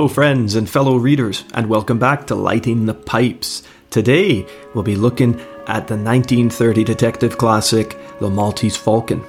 Hello, 0.00 0.08
friends 0.08 0.54
and 0.54 0.66
fellow 0.66 0.96
readers, 0.96 1.44
and 1.52 1.68
welcome 1.68 1.98
back 1.98 2.26
to 2.26 2.34
Lighting 2.34 2.86
the 2.86 2.94
Pipes. 2.94 3.62
Today, 3.90 4.46
we'll 4.72 4.82
be 4.82 4.96
looking 4.96 5.38
at 5.66 5.88
the 5.88 5.94
1930 5.94 6.84
detective 6.84 7.36
classic, 7.36 7.98
The 8.18 8.30
Maltese 8.30 8.78
Falcon. 8.78 9.22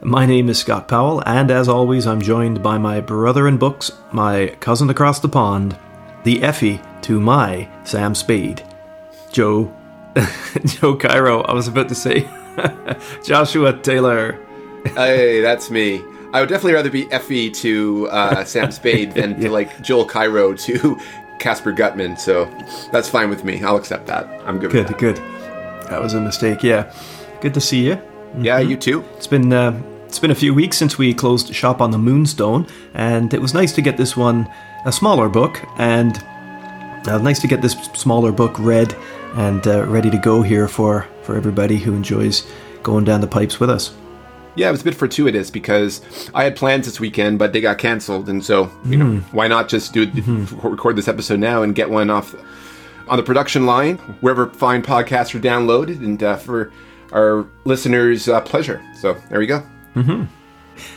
My 0.00 0.24
name 0.24 0.48
is 0.48 0.58
Scott 0.58 0.88
Powell, 0.88 1.22
and 1.26 1.50
as 1.50 1.68
always, 1.68 2.06
I'm 2.06 2.22
joined 2.22 2.62
by 2.62 2.78
my 2.78 3.02
brother 3.02 3.46
in 3.48 3.58
books, 3.58 3.92
my 4.10 4.56
cousin 4.60 4.88
across 4.88 5.20
the 5.20 5.28
pond, 5.28 5.76
the 6.24 6.42
Effie 6.42 6.80
to 7.02 7.20
my 7.20 7.68
Sam 7.84 8.14
Spade, 8.14 8.66
Joe. 9.30 9.70
Joe 10.64 10.96
Cairo, 10.96 11.42
I 11.42 11.52
was 11.52 11.68
about 11.68 11.90
to 11.90 11.94
say 11.94 12.26
Joshua 13.22 13.78
Taylor. 13.78 14.42
Hey, 14.86 15.42
that's 15.42 15.70
me. 15.70 16.02
I 16.32 16.40
would 16.40 16.48
definitely 16.48 16.74
rather 16.74 16.90
be 16.90 17.10
Effie 17.10 17.50
to 17.50 18.08
uh, 18.10 18.44
Sam 18.44 18.70
Spade 18.70 19.12
than 19.12 19.40
to 19.40 19.50
like 19.58 19.80
Joel 19.82 20.04
Cairo 20.04 20.54
to 20.54 20.98
Casper 21.38 21.72
Gutman. 21.72 22.16
So 22.16 22.44
that's 22.92 23.08
fine 23.08 23.30
with 23.30 23.44
me. 23.44 23.62
I'll 23.62 23.76
accept 23.76 24.06
that. 24.06 24.26
I'm 24.46 24.58
good. 24.58 24.70
Good, 24.70 24.88
with 24.88 24.98
that. 24.98 24.98
good. 24.98 25.16
That 25.90 26.02
was 26.02 26.14
a 26.14 26.20
mistake. 26.20 26.62
Yeah, 26.62 26.92
good 27.40 27.54
to 27.54 27.60
see 27.60 27.86
you. 27.86 28.00
Yeah, 28.38 28.58
you 28.58 28.76
too. 28.76 29.04
It's 29.16 29.26
been 29.26 29.52
uh, 29.52 29.80
it's 30.04 30.18
been 30.18 30.30
a 30.30 30.34
few 30.34 30.52
weeks 30.52 30.76
since 30.76 30.98
we 30.98 31.14
closed 31.14 31.54
shop 31.54 31.80
on 31.80 31.90
the 31.90 31.98
Moonstone, 31.98 32.66
and 32.94 33.32
it 33.32 33.40
was 33.40 33.54
nice 33.54 33.72
to 33.72 33.82
get 33.82 33.96
this 33.96 34.16
one 34.16 34.50
a 34.84 34.92
smaller 34.92 35.30
book, 35.30 35.62
and 35.78 36.22
uh, 37.08 37.18
nice 37.18 37.40
to 37.40 37.46
get 37.46 37.62
this 37.62 37.72
smaller 37.94 38.32
book 38.32 38.54
read 38.58 38.94
and 39.34 39.66
uh, 39.66 39.86
ready 39.86 40.10
to 40.10 40.18
go 40.18 40.42
here 40.42 40.68
for 40.68 41.06
for 41.22 41.36
everybody 41.36 41.78
who 41.78 41.94
enjoys 41.94 42.46
going 42.82 43.04
down 43.04 43.22
the 43.22 43.26
pipes 43.26 43.58
with 43.60 43.70
us. 43.70 43.94
Yeah, 44.58 44.68
it 44.68 44.72
was 44.72 44.80
a 44.80 44.84
bit 44.84 44.96
fortuitous 44.96 45.52
because 45.52 46.02
I 46.34 46.42
had 46.42 46.56
plans 46.56 46.86
this 46.86 46.98
weekend, 46.98 47.38
but 47.38 47.52
they 47.52 47.60
got 47.60 47.78
canceled, 47.78 48.28
and 48.28 48.44
so 48.44 48.68
you 48.84 48.96
know 48.96 49.18
why 49.30 49.46
not 49.46 49.68
just 49.68 49.92
do 49.92 50.10
record 50.64 50.96
this 50.96 51.06
episode 51.06 51.38
now 51.38 51.62
and 51.62 51.76
get 51.76 51.90
one 51.90 52.10
off 52.10 52.34
on 53.08 53.16
the 53.16 53.22
production 53.22 53.66
line 53.66 53.98
wherever 54.20 54.48
fine 54.48 54.82
podcasts 54.82 55.32
are 55.32 55.38
downloaded, 55.38 55.98
and 55.98 56.20
uh, 56.24 56.36
for 56.36 56.72
our 57.12 57.46
listeners' 57.66 58.26
uh, 58.28 58.40
pleasure. 58.40 58.84
So 59.00 59.14
there 59.30 59.38
we 59.38 59.46
go. 59.46 59.62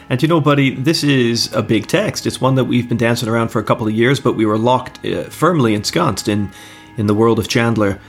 And 0.10 0.22
you 0.24 0.28
know, 0.28 0.42
buddy, 0.42 0.74
this 0.74 1.04
is 1.04 1.54
a 1.54 1.62
big 1.62 1.86
text. 1.86 2.26
It's 2.26 2.42
one 2.42 2.56
that 2.56 2.66
we've 2.66 2.90
been 2.90 2.98
dancing 2.98 3.30
around 3.30 3.50
for 3.50 3.60
a 3.60 3.64
couple 3.64 3.88
of 3.88 3.94
years, 3.94 4.20
but 4.20 4.34
we 4.34 4.46
were 4.48 4.58
locked 4.58 5.06
uh, 5.06 5.26
firmly 5.26 5.76
ensconced 5.76 6.28
in 6.28 6.50
in 6.98 7.06
the 7.06 7.14
world 7.14 7.38
of 7.38 7.48
Chandler. 7.48 8.00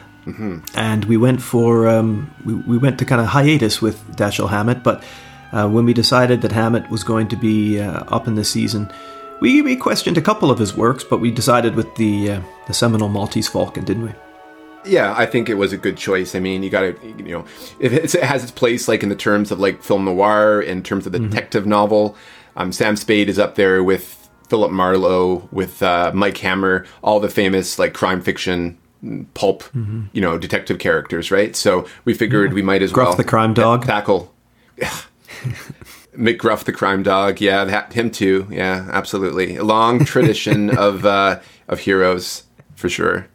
And 0.74 1.04
we 1.06 1.16
went 1.18 1.42
for 1.42 1.88
um, 1.88 2.30
we, 2.46 2.54
we 2.54 2.78
went 2.78 2.98
to 3.00 3.04
kind 3.04 3.20
of 3.20 3.26
hiatus 3.26 3.82
with 3.82 4.02
Dashiell 4.16 4.48
Hammett, 4.48 4.82
but 4.82 5.04
uh, 5.52 5.68
when 5.68 5.84
we 5.84 5.92
decided 5.92 6.42
that 6.42 6.52
Hammett 6.52 6.90
was 6.90 7.04
going 7.04 7.28
to 7.28 7.36
be 7.36 7.80
uh, 7.80 8.04
up 8.08 8.26
in 8.26 8.34
the 8.34 8.44
season, 8.44 8.90
we, 9.40 9.60
we 9.60 9.76
questioned 9.76 10.16
a 10.16 10.22
couple 10.22 10.50
of 10.50 10.58
his 10.58 10.76
works, 10.76 11.04
but 11.04 11.18
we 11.18 11.30
decided 11.30 11.74
with 11.74 11.94
the 11.96 12.32
uh, 12.32 12.40
the 12.66 12.74
seminal 12.74 13.08
Maltese 13.08 13.48
Falcon, 13.48 13.84
didn't 13.84 14.04
we? 14.04 14.12
Yeah, 14.84 15.14
I 15.16 15.26
think 15.26 15.48
it 15.48 15.54
was 15.54 15.72
a 15.72 15.76
good 15.76 15.96
choice. 15.96 16.34
I 16.34 16.40
mean, 16.40 16.62
you 16.62 16.70
got 16.70 16.80
to, 16.80 16.96
you 17.06 17.32
know, 17.32 17.44
if 17.78 17.92
it's, 17.92 18.14
it 18.14 18.24
has 18.24 18.42
its 18.42 18.52
place, 18.52 18.88
like 18.88 19.02
in 19.02 19.10
the 19.10 19.16
terms 19.16 19.50
of 19.52 19.60
like 19.60 19.82
film 19.82 20.04
noir, 20.04 20.60
in 20.60 20.82
terms 20.82 21.06
of 21.06 21.12
the 21.12 21.20
detective 21.20 21.66
novel. 21.66 22.16
Um, 22.56 22.72
Sam 22.72 22.96
Spade 22.96 23.28
is 23.28 23.38
up 23.38 23.54
there 23.54 23.82
with 23.82 24.28
Philip 24.48 24.72
Marlowe, 24.72 25.48
with 25.52 25.82
uh, 25.82 26.10
Mike 26.14 26.38
Hammer, 26.38 26.84
all 27.02 27.20
the 27.20 27.28
famous 27.28 27.78
like 27.78 27.94
crime 27.94 28.20
fiction 28.20 28.76
mm, 29.04 29.26
pulp, 29.34 29.64
you 30.12 30.20
know, 30.20 30.36
detective 30.36 30.78
characters, 30.78 31.30
right? 31.30 31.54
So 31.54 31.86
we 32.04 32.12
figured 32.12 32.52
we 32.52 32.62
might 32.62 32.82
as 32.82 32.92
Gruff 32.92 33.08
well 33.08 33.16
the 33.16 33.24
crime 33.24 33.54
dog. 33.54 33.86
tackle 33.86 34.34
McGruff 36.16 36.64
the 36.64 36.72
crime 36.72 37.02
dog. 37.02 37.40
Yeah, 37.40 37.64
that, 37.64 37.92
him 37.92 38.10
too. 38.10 38.46
Yeah, 38.50 38.88
absolutely. 38.92 39.56
A 39.56 39.64
long 39.64 40.04
tradition 40.04 40.76
of 40.76 41.04
uh, 41.06 41.40
of 41.68 41.80
heroes 41.80 42.44
for 42.76 42.88
sure. 42.88 43.26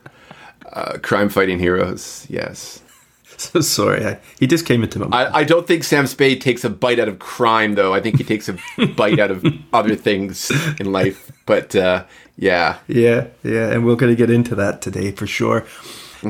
Uh, 0.72 0.98
crime 1.02 1.30
fighting 1.30 1.60
heroes. 1.60 2.26
Yes. 2.30 2.82
So 3.40 3.62
sorry, 3.62 4.04
I, 4.04 4.20
he 4.40 4.48
just 4.48 4.66
came 4.66 4.82
into 4.82 4.98
my 4.98 5.06
mind. 5.06 5.28
I, 5.32 5.40
I 5.42 5.44
don't 5.44 5.68
think 5.68 5.84
Sam 5.84 6.08
Spade 6.08 6.42
takes 6.42 6.64
a 6.64 6.72
bite 6.72 6.98
out 6.98 7.08
of 7.08 7.20
crime, 7.20 7.76
though. 7.76 7.94
I 7.94 8.02
think 8.02 8.18
he 8.18 8.24
takes 8.24 8.50
a 8.50 8.58
bite 8.96 9.20
out 9.20 9.30
of 9.30 9.46
other 9.72 9.96
things 9.96 10.50
in 10.80 10.92
life. 10.92 11.32
But 11.46 11.76
uh, 11.76 12.06
yeah, 12.36 12.80
Yeah, 12.88 13.28
yeah, 13.44 13.70
and 13.70 13.86
we're 13.86 13.96
going 13.96 14.12
to 14.12 14.16
get 14.16 14.32
into 14.32 14.56
that 14.56 14.82
today 14.82 15.12
for 15.12 15.28
sure. 15.28 15.68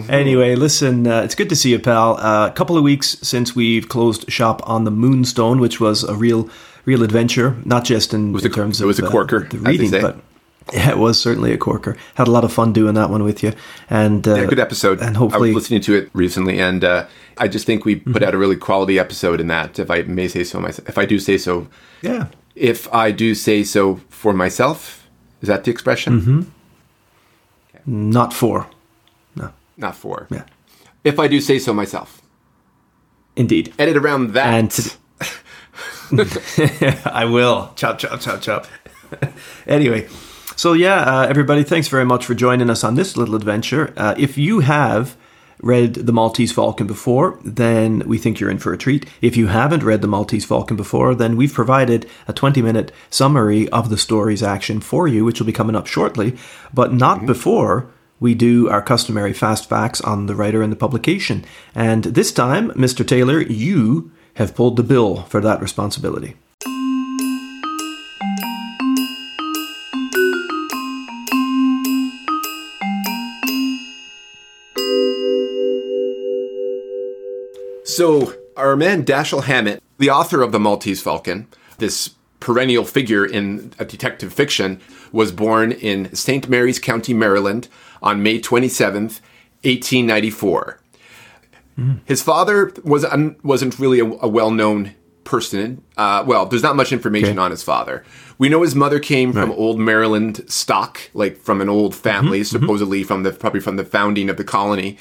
Anyway, 0.10 0.56
listen, 0.56 1.08
uh, 1.08 1.22
it's 1.22 1.36
good 1.36 1.50
to 1.50 1.56
see 1.56 1.72
you, 1.72 1.80
pal. 1.80 2.18
Uh, 2.18 2.48
a 2.48 2.52
couple 2.52 2.78
of 2.78 2.84
weeks 2.84 3.18
since 3.22 3.56
we've 3.56 3.88
closed 3.90 4.30
shop 4.32 4.62
on 4.68 4.84
the 4.84 4.92
Moonstone, 4.92 5.60
which 5.60 5.80
was 5.80 6.04
a 6.04 6.14
real, 6.16 6.50
real 6.86 7.04
adventure. 7.04 7.56
Not 7.66 7.84
just 7.86 8.14
in, 8.14 8.38
in 8.38 8.46
a- 8.46 8.50
terms 8.50 8.82
it 8.82 8.86
was 8.86 9.00
of 9.00 9.06
a 9.06 9.08
uh, 9.08 9.12
corker, 9.12 9.48
the 9.50 9.58
reading, 9.60 9.92
but 9.92 10.18
yeah, 10.74 10.90
it 10.90 10.98
was 10.98 11.20
certainly 11.22 11.54
a 11.54 11.58
corker. 11.58 11.96
Had 12.16 12.28
a 12.28 12.32
lot 12.32 12.44
of 12.44 12.52
fun 12.52 12.74
doing 12.74 12.96
that 12.96 13.10
one 13.10 13.24
with 13.24 13.42
you, 13.44 13.54
and 13.90 14.28
uh, 14.28 14.36
yeah, 14.36 14.46
good 14.46 14.60
episode. 14.60 15.02
And 15.02 15.16
hopefully, 15.16 15.50
Mm-hmm. 15.50 15.56
was 15.56 15.64
listening 15.64 15.82
to 15.82 15.96
it 15.96 16.10
recently, 16.14 16.60
and 16.60 16.84
uh, 16.84 17.06
I 17.38 17.48
just 17.48 17.66
think 17.66 17.86
we 17.86 17.96
put 17.96 18.24
out 18.24 18.34
a 18.34 18.38
really 18.38 18.58
quality 18.58 19.00
episode 19.00 19.40
in 19.40 19.48
that. 19.48 19.80
If 19.80 19.90
I 19.90 20.02
may 20.02 20.28
say 20.28 20.44
so 20.44 20.60
myself, 20.60 20.90
if 20.90 20.98
I 20.98 21.06
do 21.06 21.18
say 21.20 21.38
so, 21.38 21.68
yeah, 22.02 22.28
if 22.56 22.94
I 22.94 23.12
do 23.12 23.34
say 23.36 23.64
so 23.64 24.02
for 24.10 24.34
myself, 24.34 25.08
is 25.42 25.48
that 25.48 25.64
the 25.64 25.72
expression? 25.72 26.22
Mm-hmm. 26.22 26.42
not 27.86 28.34
four, 28.34 28.60
no, 28.62 28.77
Not 29.78 29.96
four. 29.96 30.28
yeah, 30.32 30.44
If 31.04 31.20
I 31.20 31.28
do 31.28 31.40
say 31.40 31.60
so 31.60 31.74
myself. 31.74 32.22
indeed. 33.36 33.74
Edit 33.78 33.96
around 33.98 34.34
that. 34.34 34.48
And 34.48 34.98
I 37.06 37.26
will. 37.26 37.72
Chop, 37.76 38.00
chop, 38.00 38.20
chop, 38.20 38.42
chop. 38.42 38.66
anyway, 39.68 40.08
so 40.56 40.74
yeah, 40.74 41.02
uh, 41.02 41.28
everybody, 41.30 41.64
thanks 41.64 41.88
very 41.88 42.06
much 42.06 42.26
for 42.26 42.34
joining 42.34 42.70
us 42.70 42.84
on 42.84 42.96
this 42.96 43.16
little 43.18 43.36
adventure. 43.36 43.94
Uh, 43.98 44.16
if 44.18 44.38
you 44.38 44.62
have 44.62 45.16
read 45.62 45.96
The 45.96 46.14
Maltese 46.14 46.52
Falcon 46.52 46.88
before, 46.88 47.40
then 47.44 48.00
we 48.08 48.18
think 48.18 48.40
you're 48.40 48.50
in 48.50 48.60
for 48.60 48.74
a 48.74 48.78
treat. 48.78 49.06
If 49.22 49.36
you 49.36 49.48
haven't 49.48 49.84
read 49.84 50.02
The 50.02 50.08
Maltese 50.08 50.46
Falcon 50.46 50.78
before, 50.78 51.16
then 51.16 51.36
we've 51.36 51.54
provided 51.54 52.08
a 52.28 52.34
20 52.34 52.62
minute 52.62 52.92
summary 53.10 53.68
of 53.70 53.90
the 53.90 53.98
story's 53.98 54.44
action 54.44 54.80
for 54.82 55.08
you, 55.08 55.26
which 55.26 55.40
will 55.40 55.48
be 55.48 55.54
coming 55.54 55.76
up 55.76 55.88
shortly, 55.88 56.38
but 56.74 56.94
not 56.94 57.26
before 57.26 57.90
we 58.20 58.34
do 58.34 58.70
our 58.70 58.82
customary 58.82 59.34
fast 59.34 59.70
facts 59.70 60.02
on 60.02 60.26
the 60.26 60.36
writer 60.36 60.62
and 60.62 60.72
the 60.72 60.78
publication. 60.78 61.46
And 61.76 62.04
this 62.04 62.32
time, 62.32 62.72
Mr. 62.72 63.06
Taylor, 63.06 63.42
you 63.42 64.12
have 64.36 64.56
pulled 64.56 64.76
the 64.76 64.84
bill 64.84 65.24
for 65.24 65.42
that 65.42 65.62
responsibility. 65.62 66.36
So, 77.84 78.34
our 78.56 78.76
man 78.76 79.06
Dashiell 79.06 79.46
Hammett, 79.46 79.82
the 79.98 80.12
author 80.12 80.42
of 80.44 80.52
The 80.52 80.60
Maltese 80.60 81.02
Falcon, 81.02 81.48
this 81.80 82.12
perennial 82.40 82.86
figure 82.86 83.26
in 83.26 83.70
detective 83.70 84.32
fiction, 84.32 84.80
was 85.12 85.32
born 85.32 85.72
in 85.72 86.14
St. 86.14 86.48
Mary's 86.48 86.78
County, 86.78 87.14
Maryland 87.14 87.68
on 88.02 88.22
May 88.24 88.40
27th, 88.40 89.22
1894. 89.64 90.80
His 92.06 92.24
father 92.24 92.72
was 92.84 93.06
un, 93.06 93.36
wasn't 93.44 93.78
really 93.78 94.00
a, 94.00 94.06
a 94.06 94.28
well-known 94.28 94.96
person. 95.24 95.84
Uh, 95.96 96.24
well, 96.26 96.48
there's 96.48 96.64
not 96.64 96.76
much 96.76 96.92
information 96.92 97.32
Okay. 97.32 97.38
on 97.40 97.52
his 97.52 97.62
father. 97.62 98.04
We 98.40 98.50
know 98.50 98.64
his 98.64 98.74
mother 98.74 99.00
came 99.00 99.32
from 99.32 99.52
old 99.52 99.78
Maryland 99.80 100.44
stock, 100.50 101.00
like 101.14 101.38
from 101.38 101.62
an 101.62 101.70
old 101.70 101.94
family, 101.94 102.44
supposedly 102.44 103.04
from 103.04 103.22
the 103.22 103.32
probably 103.32 103.60
from 103.60 103.76
the 103.76 103.86
founding 103.86 104.28
of 104.28 104.38
the 104.38 104.44
colony. 104.44 104.98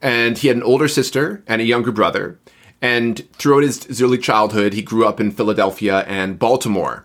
And 0.00 0.38
he 0.38 0.48
had 0.48 0.56
an 0.56 0.62
older 0.62 0.88
sister 0.88 1.42
and 1.46 1.60
a 1.60 1.64
younger 1.64 1.92
brother. 1.92 2.38
And 2.80 3.26
throughout 3.34 3.62
his, 3.64 3.84
his 3.84 4.00
early 4.00 4.18
childhood, 4.18 4.72
he 4.72 4.80
grew 4.82 5.06
up 5.06 5.20
in 5.20 5.30
Philadelphia 5.32 6.00
and 6.06 6.38
Baltimore. 6.38 7.04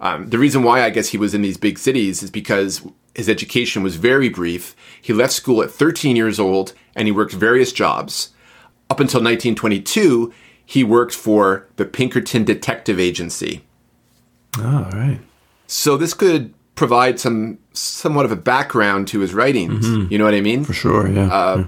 Um, 0.00 0.30
the 0.30 0.38
reason 0.38 0.62
why 0.62 0.82
I 0.82 0.90
guess 0.90 1.08
he 1.08 1.18
was 1.18 1.34
in 1.34 1.42
these 1.42 1.58
big 1.58 1.78
cities 1.78 2.22
is 2.22 2.30
because 2.30 2.82
his 3.14 3.28
education 3.28 3.82
was 3.82 3.96
very 3.96 4.28
brief. 4.28 4.74
He 5.00 5.12
left 5.12 5.32
school 5.32 5.62
at 5.62 5.70
13 5.70 6.16
years 6.16 6.40
old 6.40 6.72
and 6.96 7.06
he 7.06 7.12
worked 7.12 7.32
various 7.32 7.72
jobs. 7.72 8.30
Up 8.88 8.98
until 8.98 9.20
1922, 9.20 10.32
he 10.64 10.82
worked 10.82 11.14
for 11.14 11.66
the 11.76 11.84
Pinkerton 11.84 12.44
Detective 12.44 12.98
Agency. 12.98 13.62
Oh, 14.58 14.84
all 14.84 14.98
right. 14.98 15.20
So 15.66 15.96
this 15.96 16.14
could 16.14 16.54
provide 16.74 17.20
some 17.20 17.58
somewhat 17.72 18.24
of 18.24 18.32
a 18.32 18.36
background 18.36 19.06
to 19.08 19.20
his 19.20 19.34
writings. 19.34 19.86
Mm-hmm. 19.86 20.12
You 20.12 20.18
know 20.18 20.24
what 20.24 20.34
I 20.34 20.40
mean? 20.40 20.64
For 20.64 20.72
sure, 20.72 21.06
uh, 21.06 21.10
yeah. 21.10 21.64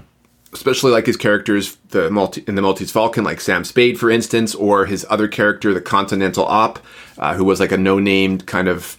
especially 0.51 0.91
like 0.91 1.05
his 1.05 1.17
characters 1.17 1.77
the 1.89 2.09
multi, 2.09 2.43
in 2.47 2.55
the 2.55 2.61
Maltese 2.61 2.91
Falcon, 2.91 3.23
like 3.23 3.39
Sam 3.39 3.63
Spade, 3.63 3.99
for 3.99 4.09
instance, 4.09 4.55
or 4.55 4.85
his 4.85 5.05
other 5.09 5.27
character, 5.27 5.73
the 5.73 5.81
Continental 5.81 6.45
Op, 6.45 6.79
uh, 7.17 7.33
who 7.35 7.43
was 7.43 7.59
like 7.59 7.71
a 7.71 7.77
no-named 7.77 8.45
kind 8.45 8.67
of 8.67 8.97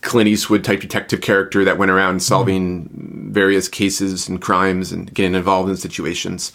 Clint 0.00 0.28
Eastwood 0.28 0.64
type 0.64 0.80
detective 0.80 1.20
character 1.20 1.64
that 1.64 1.78
went 1.78 1.90
around 1.90 2.22
solving 2.22 2.88
various 3.32 3.68
cases 3.68 4.28
and 4.28 4.40
crimes 4.42 4.90
and 4.92 5.12
getting 5.14 5.34
involved 5.34 5.70
in 5.70 5.76
situations. 5.76 6.52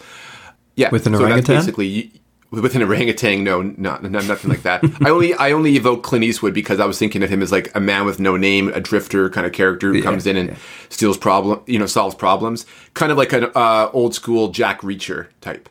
Yeah, 0.76 0.90
With 0.90 1.06
an 1.06 1.14
so 1.14 1.22
orangutan? 1.22 1.54
That's 1.54 1.66
basically 1.66 2.12
with 2.50 2.74
an 2.74 2.82
orangutan, 2.82 3.44
no, 3.44 3.62
not, 3.62 4.02
not 4.02 4.24
nothing 4.26 4.50
like 4.50 4.62
that. 4.62 4.82
I 5.02 5.10
only 5.10 5.34
I 5.34 5.52
only 5.52 5.76
evoke 5.76 6.02
Clint 6.02 6.24
Eastwood 6.24 6.54
because 6.54 6.78
I 6.78 6.86
was 6.86 6.98
thinking 6.98 7.22
of 7.22 7.30
him 7.30 7.42
as 7.42 7.50
like 7.50 7.74
a 7.74 7.80
man 7.80 8.04
with 8.06 8.20
no 8.20 8.36
name, 8.36 8.68
a 8.68 8.80
drifter 8.80 9.28
kind 9.30 9.46
of 9.46 9.52
character 9.52 9.88
who 9.92 9.98
Yeah, 9.98 10.04
comes 10.04 10.26
in 10.26 10.36
and 10.36 10.50
yeah. 10.50 10.56
steals 10.88 11.16
problem, 11.18 11.60
you 11.66 11.78
know, 11.78 11.86
solves 11.86 12.14
problems, 12.14 12.64
kind 12.94 13.10
of 13.12 13.18
like 13.18 13.32
an 13.32 13.50
uh, 13.54 13.90
old 13.92 14.14
school 14.14 14.48
Jack 14.48 14.82
Reacher 14.82 15.28
type. 15.40 15.68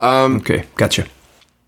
Okay, 0.00 0.64
gotcha. 0.76 1.06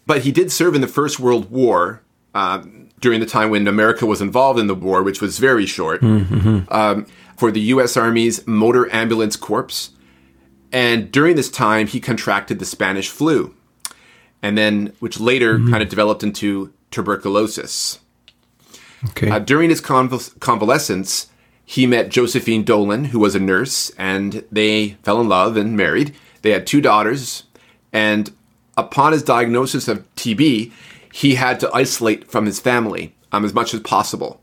But 0.06 0.23
he 0.23 0.32
did 0.32 0.53
serve 0.53 0.75
in 0.75 0.81
the 0.81 0.88
First 0.88 1.19
World 1.19 1.50
War 1.50 2.03
um, 2.35 2.80
during 3.00 3.20
the 3.20 3.26
time 3.26 3.50
when 3.50 3.67
America 3.67 4.06
was 4.06 4.20
involved 4.20 4.58
in 4.58 4.67
the 4.67 4.75
war, 4.75 5.02
which 5.02 5.20
was 5.20 5.38
very 5.38 5.67
short, 5.67 6.02
um, 6.02 7.06
for 7.37 7.50
the 7.50 7.61
U.S. 7.61 7.97
Army's 7.97 8.47
Motor 8.47 8.93
Ambulance 8.94 9.37
Corps. 9.37 9.91
And 10.73 11.11
during 11.11 11.37
this 11.37 11.50
time, 11.50 11.87
he 11.87 11.99
contracted 11.99 12.58
the 12.58 12.64
Spanish 12.64 13.08
flu, 13.08 13.55
and 14.43 14.56
then 14.56 14.93
which 15.00 15.19
later 15.19 15.58
kind 15.58 15.82
of 15.82 15.88
developed 15.88 16.23
into 16.23 16.73
tuberculosis. 16.91 17.99
Okay. 19.11 19.31
Uh, 19.31 19.38
during 19.38 19.70
his 19.70 19.81
conval- 19.81 20.38
convalescence, 20.41 21.29
he 21.64 21.87
met 21.87 22.11
Josephine 22.11 22.64
Dolan, 22.64 23.06
who 23.06 23.19
was 23.19 23.35
a 23.35 23.41
nurse, 23.41 23.91
and 23.96 24.44
they 24.53 24.91
fell 25.03 25.20
in 25.20 25.29
love 25.29 25.56
and 25.56 25.76
married. 25.76 26.14
They 26.43 26.50
had 26.50 26.67
two 26.67 26.81
daughters, 26.81 27.44
and 27.93 28.31
upon 28.76 29.12
his 29.12 29.23
diagnosis 29.23 29.88
of 29.88 30.05
TB, 30.17 30.73
he 31.12 31.35
had 31.37 31.61
to 31.61 31.71
isolate 31.75 32.31
from 32.31 32.47
his 32.47 32.61
family 32.61 33.15
um, 33.33 33.45
as 33.45 33.53
much 33.55 33.75
as 33.75 33.81
possible. 33.81 34.41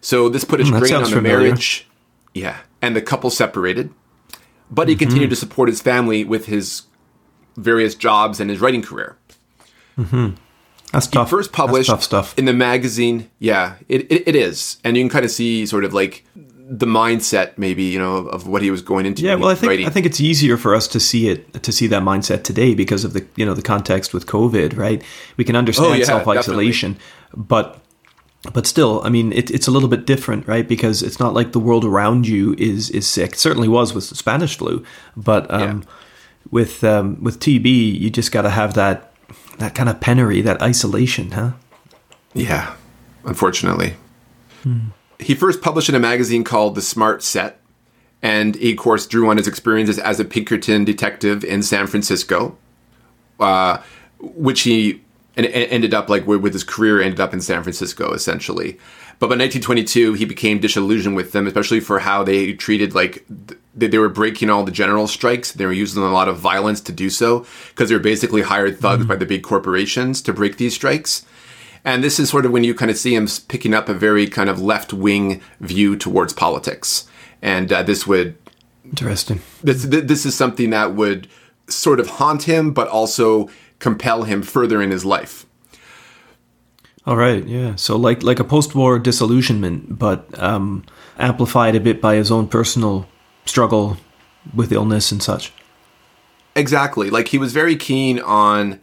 So 0.00 0.28
this 0.28 0.44
put 0.44 0.60
a 0.60 0.64
Hmm, 0.64 0.76
strain 0.76 0.88
sounds 0.88 1.08
on 1.08 1.10
the 1.10 1.16
familiar. 1.16 1.38
marriage. 1.48 1.86
Yeah, 2.34 2.58
and 2.80 2.94
the 2.96 3.02
couple 3.02 3.28
separated, 3.30 3.90
but 4.70 4.88
he 4.88 4.94
continued 4.96 5.24
Mm-hmm. 5.26 5.30
to 5.30 5.36
support 5.36 5.68
his 5.68 5.80
family 5.82 6.24
with 6.24 6.46
his 6.46 6.82
various 7.56 7.94
jobs 7.94 8.40
and 8.40 8.48
his 8.48 8.60
writing 8.60 8.80
career 8.82 9.16
That's 10.92 11.06
tough. 11.06 11.28
first 11.30 11.52
published 11.52 11.90
tough 11.90 12.02
stuff. 12.02 12.38
in 12.38 12.44
the 12.46 12.52
magazine. 12.52 13.30
Yeah, 13.38 13.74
it, 13.88 14.10
it, 14.10 14.28
it 14.28 14.36
is, 14.36 14.78
and 14.84 14.96
you 14.96 15.02
can 15.02 15.10
kind 15.10 15.24
of 15.24 15.30
see 15.30 15.66
sort 15.66 15.84
of 15.84 15.92
like 15.92 16.24
the 16.72 16.86
mindset, 16.86 17.58
maybe 17.58 17.82
you 17.82 17.98
know, 17.98 18.28
of, 18.28 18.46
what 18.46 18.62
he 18.62 18.70
was 18.70 18.80
going 18.80 19.04
into. 19.04 19.22
Yeah, 19.22 19.34
well, 19.34 19.48
I 19.48 19.56
think 19.56 19.70
writing. 19.70 19.86
I 19.86 19.90
think 19.90 20.06
it's 20.06 20.20
easier 20.20 20.56
for 20.56 20.72
us 20.72 20.86
to 20.88 21.00
see 21.00 21.28
it 21.28 21.62
to 21.64 21.72
see 21.72 21.88
that 21.88 22.02
mindset 22.02 22.44
today 22.44 22.74
because 22.74 23.04
of 23.04 23.12
the 23.12 23.26
you 23.34 23.44
know 23.44 23.54
the 23.54 23.62
context 23.62 24.14
with 24.14 24.26
COVID, 24.26 24.76
right? 24.76 25.02
We 25.36 25.44
can 25.44 25.56
understand 25.56 25.92
Oh, 25.92 25.94
yeah, 25.94 26.04
self 26.04 26.28
isolation, 26.28 26.96
but 27.36 27.80
but 28.52 28.68
still, 28.68 29.02
I 29.04 29.08
mean, 29.08 29.32
it, 29.32 29.50
it's 29.50 29.66
a 29.66 29.70
little 29.72 29.88
bit 29.88 30.06
different, 30.06 30.46
right? 30.46 30.66
Because 30.66 31.02
it's 31.02 31.18
not 31.18 31.34
like 31.34 31.52
the 31.52 31.58
world 31.58 31.84
around 31.84 32.28
you 32.28 32.54
is 32.56 32.88
is 32.90 33.06
sick. 33.06 33.32
It 33.32 33.38
certainly 33.40 33.68
was 33.68 33.92
with 33.92 34.08
the 34.08 34.14
Spanish 34.14 34.56
flu, 34.56 34.84
but 35.16 35.52
um, 35.52 35.82
with 36.52 36.84
um, 36.84 37.22
with 37.22 37.40
TB, 37.40 38.00
you 38.00 38.10
just 38.10 38.30
got 38.30 38.42
to 38.42 38.50
have 38.50 38.74
that 38.74 39.12
that 39.58 39.74
kind 39.74 39.88
of 39.88 40.00
penury, 40.00 40.40
that 40.42 40.62
isolation, 40.62 41.32
huh? 41.32 41.52
Yeah, 42.32 42.76
unfortunately. 43.24 43.94
He 45.20 45.34
first 45.34 45.60
published 45.60 45.88
in 45.88 45.94
a 45.94 46.00
magazine 46.00 46.44
called 46.44 46.74
The 46.74 46.82
Smart 46.82 47.22
Set, 47.22 47.60
and 48.22 48.54
he, 48.56 48.72
of 48.72 48.78
course, 48.78 49.06
drew 49.06 49.28
on 49.28 49.36
his 49.36 49.46
experiences 49.46 49.98
as 49.98 50.20
a 50.20 50.24
Pinkerton 50.24 50.84
detective 50.84 51.44
in 51.44 51.62
San 51.62 51.86
Francisco, 51.86 52.56
uh, 53.38 53.78
which 54.18 54.62
he 54.62 55.02
and 55.36 55.46
ended 55.46 55.94
up 55.94 56.08
like 56.08 56.26
with 56.26 56.52
his 56.52 56.64
career 56.64 57.00
ended 57.00 57.20
up 57.20 57.32
in 57.32 57.40
San 57.40 57.62
Francisco 57.62 58.12
essentially. 58.12 58.78
But 59.20 59.26
by 59.26 59.36
1922, 59.36 60.14
he 60.14 60.24
became 60.24 60.60
disillusioned 60.60 61.14
with 61.14 61.32
them, 61.32 61.46
especially 61.46 61.80
for 61.80 61.98
how 61.98 62.24
they 62.24 62.54
treated 62.54 62.94
like 62.94 63.24
th- 63.48 63.60
they, 63.74 63.86
they 63.86 63.98
were 63.98 64.08
breaking 64.08 64.48
all 64.48 64.64
the 64.64 64.70
general 64.70 65.06
strikes. 65.06 65.52
They 65.52 65.66
were 65.66 65.72
using 65.72 66.02
a 66.02 66.10
lot 66.10 66.28
of 66.28 66.38
violence 66.38 66.80
to 66.82 66.92
do 66.92 67.10
so 67.10 67.46
because 67.68 67.90
they 67.90 67.94
were 67.94 68.00
basically 68.00 68.42
hired 68.42 68.78
thugs 68.78 69.04
by 69.04 69.16
the 69.16 69.26
big 69.26 69.42
corporations 69.42 70.22
to 70.22 70.32
break 70.32 70.56
these 70.56 70.74
strikes. 70.74 71.26
And 71.84 72.04
this 72.04 72.20
is 72.20 72.28
sort 72.28 72.44
of 72.44 72.52
when 72.52 72.64
you 72.64 72.74
kind 72.74 72.90
of 72.90 72.98
see 72.98 73.14
him 73.14 73.26
picking 73.48 73.74
up 73.74 73.88
a 73.88 73.94
very 73.94 74.26
kind 74.26 74.50
of 74.50 74.60
left 74.60 74.92
wing 74.92 75.40
view 75.60 75.96
towards 75.96 76.32
politics. 76.32 77.06
And 77.42 77.72
uh, 77.72 77.82
this 77.82 78.06
would 78.06 78.36
Interesting. 78.84 79.40
this 79.62 79.84
this 79.84 80.26
is 80.26 80.34
something 80.34 80.70
that 80.70 80.94
would 80.94 81.28
sort 81.68 82.00
of 82.00 82.08
haunt 82.08 82.44
him, 82.44 82.72
but 82.72 82.88
also 82.88 83.48
compel 83.78 84.24
him 84.24 84.42
further 84.42 84.82
in 84.82 84.90
his 84.90 85.04
life. 85.04 85.46
All 87.06 87.16
right, 87.16 87.46
yeah. 87.46 87.76
So 87.76 87.96
like 87.96 88.22
like 88.22 88.40
a 88.40 88.44
post-war 88.44 88.98
disillusionment, 88.98 89.98
but 89.98 90.26
um, 90.38 90.84
amplified 91.18 91.74
a 91.74 91.80
bit 91.80 92.00
by 92.00 92.16
his 92.16 92.30
own 92.30 92.46
personal 92.46 93.08
struggle 93.46 93.96
with 94.54 94.72
illness 94.72 95.10
and 95.12 95.22
such. 95.22 95.52
Exactly. 96.54 97.10
Like 97.10 97.28
he 97.28 97.38
was 97.38 97.52
very 97.52 97.76
keen 97.76 98.18
on 98.20 98.80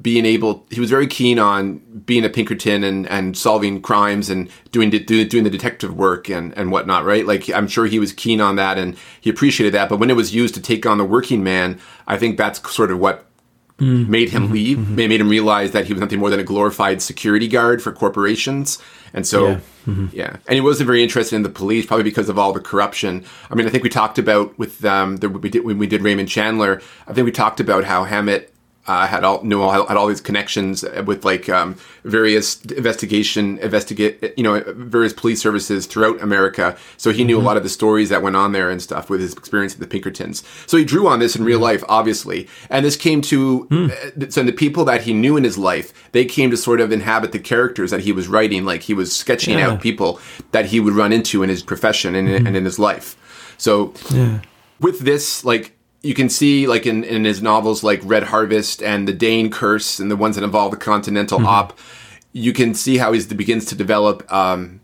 being 0.00 0.26
able. 0.26 0.66
He 0.70 0.80
was 0.80 0.90
very 0.90 1.06
keen 1.06 1.38
on 1.38 1.78
being 2.04 2.24
a 2.24 2.28
Pinkerton 2.28 2.84
and, 2.84 3.08
and 3.08 3.36
solving 3.36 3.80
crimes 3.80 4.28
and 4.28 4.50
doing 4.72 4.90
doing 4.90 5.44
the 5.44 5.50
detective 5.50 5.94
work 5.96 6.28
and 6.28 6.56
and 6.56 6.70
whatnot. 6.70 7.04
Right. 7.04 7.26
Like 7.26 7.48
I'm 7.50 7.68
sure 7.68 7.86
he 7.86 7.98
was 7.98 8.12
keen 8.12 8.40
on 8.40 8.56
that 8.56 8.78
and 8.78 8.96
he 9.20 9.30
appreciated 9.30 9.72
that. 9.74 9.88
But 9.88 9.98
when 9.98 10.10
it 10.10 10.16
was 10.16 10.34
used 10.34 10.54
to 10.54 10.60
take 10.60 10.86
on 10.86 10.98
the 10.98 11.04
working 11.04 11.42
man, 11.42 11.80
I 12.06 12.18
think 12.18 12.36
that's 12.36 12.70
sort 12.70 12.90
of 12.90 12.98
what 12.98 13.26
mm-hmm. 13.78 14.10
made 14.10 14.30
him 14.30 14.44
mm-hmm. 14.44 14.52
leave. 14.52 14.78
Mm-hmm. 14.78 14.94
Made 14.96 15.08
made 15.08 15.20
him 15.20 15.28
realize 15.28 15.72
that 15.72 15.86
he 15.86 15.92
was 15.92 16.00
nothing 16.00 16.18
more 16.18 16.30
than 16.30 16.40
a 16.40 16.44
glorified 16.44 17.00
security 17.00 17.48
guard 17.48 17.82
for 17.82 17.92
corporations. 17.92 18.78
And 19.14 19.26
so, 19.26 19.60
Yeah. 19.86 20.08
yeah, 20.12 20.36
and 20.46 20.54
he 20.54 20.60
wasn't 20.60 20.88
very 20.88 21.02
interested 21.02 21.36
in 21.36 21.42
the 21.42 21.48
police, 21.48 21.86
probably 21.86 22.04
because 22.04 22.28
of 22.28 22.38
all 22.38 22.52
the 22.52 22.60
corruption. 22.60 23.24
I 23.50 23.54
mean, 23.54 23.66
I 23.66 23.70
think 23.70 23.82
we 23.82 23.88
talked 23.88 24.18
about 24.18 24.58
with 24.58 24.84
um, 24.84 25.16
the, 25.18 25.28
we 25.30 25.48
did, 25.48 25.64
when 25.64 25.78
we 25.78 25.86
did 25.86 26.02
Raymond 26.02 26.28
Chandler. 26.28 26.82
I 27.06 27.14
think 27.14 27.24
we 27.24 27.32
talked 27.32 27.60
about 27.60 27.84
how 27.84 28.04
Hammett 28.04 28.52
uh, 28.88 29.06
had 29.06 29.24
all 29.24 29.42
knew 29.42 29.60
all, 29.62 29.86
had 29.86 29.96
all 29.96 30.06
these 30.06 30.20
connections 30.20 30.84
with 31.04 31.24
like 31.24 31.48
um, 31.48 31.76
various 32.04 32.62
investigation, 32.66 33.58
investigate, 33.58 34.32
you 34.36 34.42
know, 34.44 34.62
various 34.76 35.12
police 35.12 35.40
services 35.40 35.86
throughout 35.86 36.20
America. 36.22 36.76
So 36.96 37.12
he 37.12 37.24
knew 37.24 37.38
a 37.38 37.42
lot 37.42 37.56
of 37.56 37.62
the 37.62 37.68
stories 37.68 38.08
that 38.10 38.22
went 38.22 38.36
on 38.36 38.52
there 38.52 38.70
and 38.70 38.80
stuff 38.80 39.10
with 39.10 39.20
his 39.20 39.32
experience 39.32 39.74
at 39.74 39.80
the 39.80 39.86
Pinkertons. 39.86 40.42
So 40.66 40.76
he 40.76 40.84
drew 40.84 41.08
on 41.08 41.18
this 41.18 41.36
in 41.36 41.44
real 41.44 41.58
life, 41.60 41.82
obviously, 41.88 42.48
and 42.70 42.84
this 42.86 42.96
came 42.96 43.20
to 43.22 43.66
uh, 43.70 44.26
so 44.30 44.42
the 44.42 44.52
people 44.52 44.84
that 44.84 45.02
he 45.02 45.12
knew 45.12 45.36
in 45.36 45.44
his 45.44 45.58
life, 45.58 45.92
they 46.12 46.24
came 46.24 46.50
to 46.50 46.56
sort 46.56 46.80
of 46.80 46.92
inhabit 46.92 47.32
the 47.32 47.38
characters 47.38 47.90
that 47.90 48.00
he 48.00 48.12
was 48.12 48.28
writing. 48.28 48.64
Like 48.64 48.82
he 48.82 48.94
was 48.94 49.14
sketching 49.14 49.58
Yeah. 49.58 49.70
out 49.70 49.80
people 49.80 50.20
that 50.52 50.66
he 50.66 50.80
would 50.80 50.94
run 50.94 51.12
into 51.12 51.42
in 51.42 51.48
his 51.48 51.62
profession 51.62 52.14
and, 52.14 52.28
and 52.28 52.56
in 52.56 52.64
his 52.64 52.78
life. 52.78 53.16
So 53.58 53.92
Yeah. 54.12 54.40
with 54.80 55.00
this, 55.00 55.44
like 55.44 55.75
you 56.06 56.14
can 56.14 56.28
see, 56.28 56.66
like 56.66 56.86
in, 56.86 57.02
in 57.02 57.24
his 57.24 57.42
novels, 57.42 57.82
like 57.82 58.00
Red 58.04 58.22
Harvest 58.24 58.82
and 58.82 59.08
The 59.08 59.12
Dain 59.12 59.50
Curse, 59.50 59.98
and 59.98 60.10
the 60.10 60.16
ones 60.16 60.36
that 60.36 60.44
involve 60.44 60.70
the 60.70 60.76
Continental 60.76 61.44
Op, 61.46 61.76
you 62.32 62.52
can 62.52 62.74
see 62.74 62.98
how 62.98 63.12
he 63.12 63.22
begins 63.34 63.64
to 63.66 63.74
develop 63.74 64.30
um, 64.32 64.80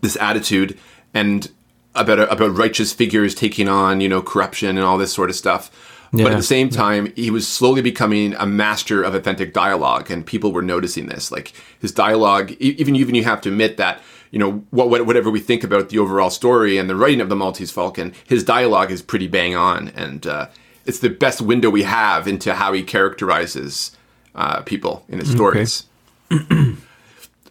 this 0.00 0.16
attitude 0.16 0.78
and 1.14 1.50
about 1.94 2.18
about 2.20 2.56
righteous 2.56 2.92
figures 2.92 3.34
taking 3.34 3.68
on 3.68 4.00
you 4.00 4.08
know 4.08 4.22
corruption 4.22 4.76
and 4.76 4.80
all 4.80 4.98
this 4.98 5.12
sort 5.12 5.30
of 5.30 5.36
stuff. 5.36 5.70
But 6.12 6.32
at 6.32 6.36
the 6.36 6.42
same 6.42 6.70
time, 6.70 7.12
he 7.14 7.30
was 7.30 7.46
slowly 7.46 7.82
becoming 7.82 8.34
a 8.34 8.44
master 8.44 9.00
of 9.00 9.14
authentic 9.14 9.52
dialogue, 9.52 10.10
and 10.10 10.26
people 10.26 10.50
were 10.50 10.62
noticing 10.62 11.06
this. 11.06 11.30
Like 11.30 11.52
his 11.78 11.92
dialogue, 11.92 12.50
even 12.58 12.96
even 12.96 13.14
you 13.14 13.24
have 13.24 13.40
to 13.42 13.48
admit 13.48 13.76
that 13.76 14.02
you 14.30 14.38
know 14.38 14.64
what, 14.70 14.90
what 14.90 15.06
whatever 15.06 15.30
we 15.30 15.40
think 15.40 15.64
about 15.64 15.88
the 15.88 15.98
overall 15.98 16.30
story 16.30 16.78
and 16.78 16.88
the 16.88 16.96
writing 16.96 17.20
of 17.20 17.28
the 17.28 17.36
Maltese 17.36 17.70
Falcon, 17.70 18.14
his 18.26 18.44
dialogue 18.44 18.90
is 18.90 19.02
pretty 19.02 19.26
bang 19.26 19.54
on, 19.54 19.88
and 19.88 20.26
uh, 20.26 20.48
it's 20.86 21.00
the 21.00 21.10
best 21.10 21.40
window 21.40 21.70
we 21.70 21.82
have 21.82 22.26
into 22.28 22.54
how 22.54 22.72
he 22.72 22.82
characterizes 22.82 23.96
uh, 24.34 24.62
people 24.62 25.04
in 25.08 25.18
his 25.18 25.30
stories. 25.30 25.86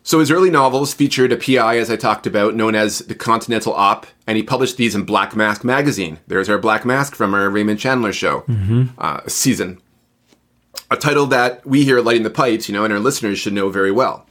So 0.10 0.20
his 0.20 0.32
early 0.32 0.50
novels 0.50 0.92
featured 0.92 1.32
a 1.32 1.38
PI, 1.38 1.78
as 1.78 1.92
I 1.92 1.96
talked 1.96 2.26
about, 2.26 2.56
known 2.56 2.74
as 2.74 2.98
the 2.98 3.14
Continental 3.14 3.74
Op, 3.76 4.08
and 4.26 4.38
he 4.38 4.42
published 4.44 4.76
these 4.78 4.96
in 4.96 5.04
Black 5.04 5.36
Mask 5.36 5.64
magazine. 5.64 6.18
There's 6.26 6.50
our 6.50 6.58
Black 6.58 6.84
Mask 6.84 7.14
from 7.14 7.36
our 7.36 7.48
Raymond 7.48 7.80
Chandler 7.80 8.12
show 8.12 8.44
uh, 8.98 9.22
season. 9.28 9.80
A 10.90 10.98
title 10.98 11.28
that 11.28 11.64
we 11.64 11.84
here 11.84 12.00
at 12.00 12.06
Lighting 12.06 12.24
the 12.24 12.32
Pipes, 12.32 12.68
you 12.68 12.74
know, 12.74 12.84
and 12.84 12.92
our 12.92 13.00
listeners 13.00 13.38
should 13.38 13.54
know 13.54 13.70
very 13.70 13.92
well. 13.92 14.26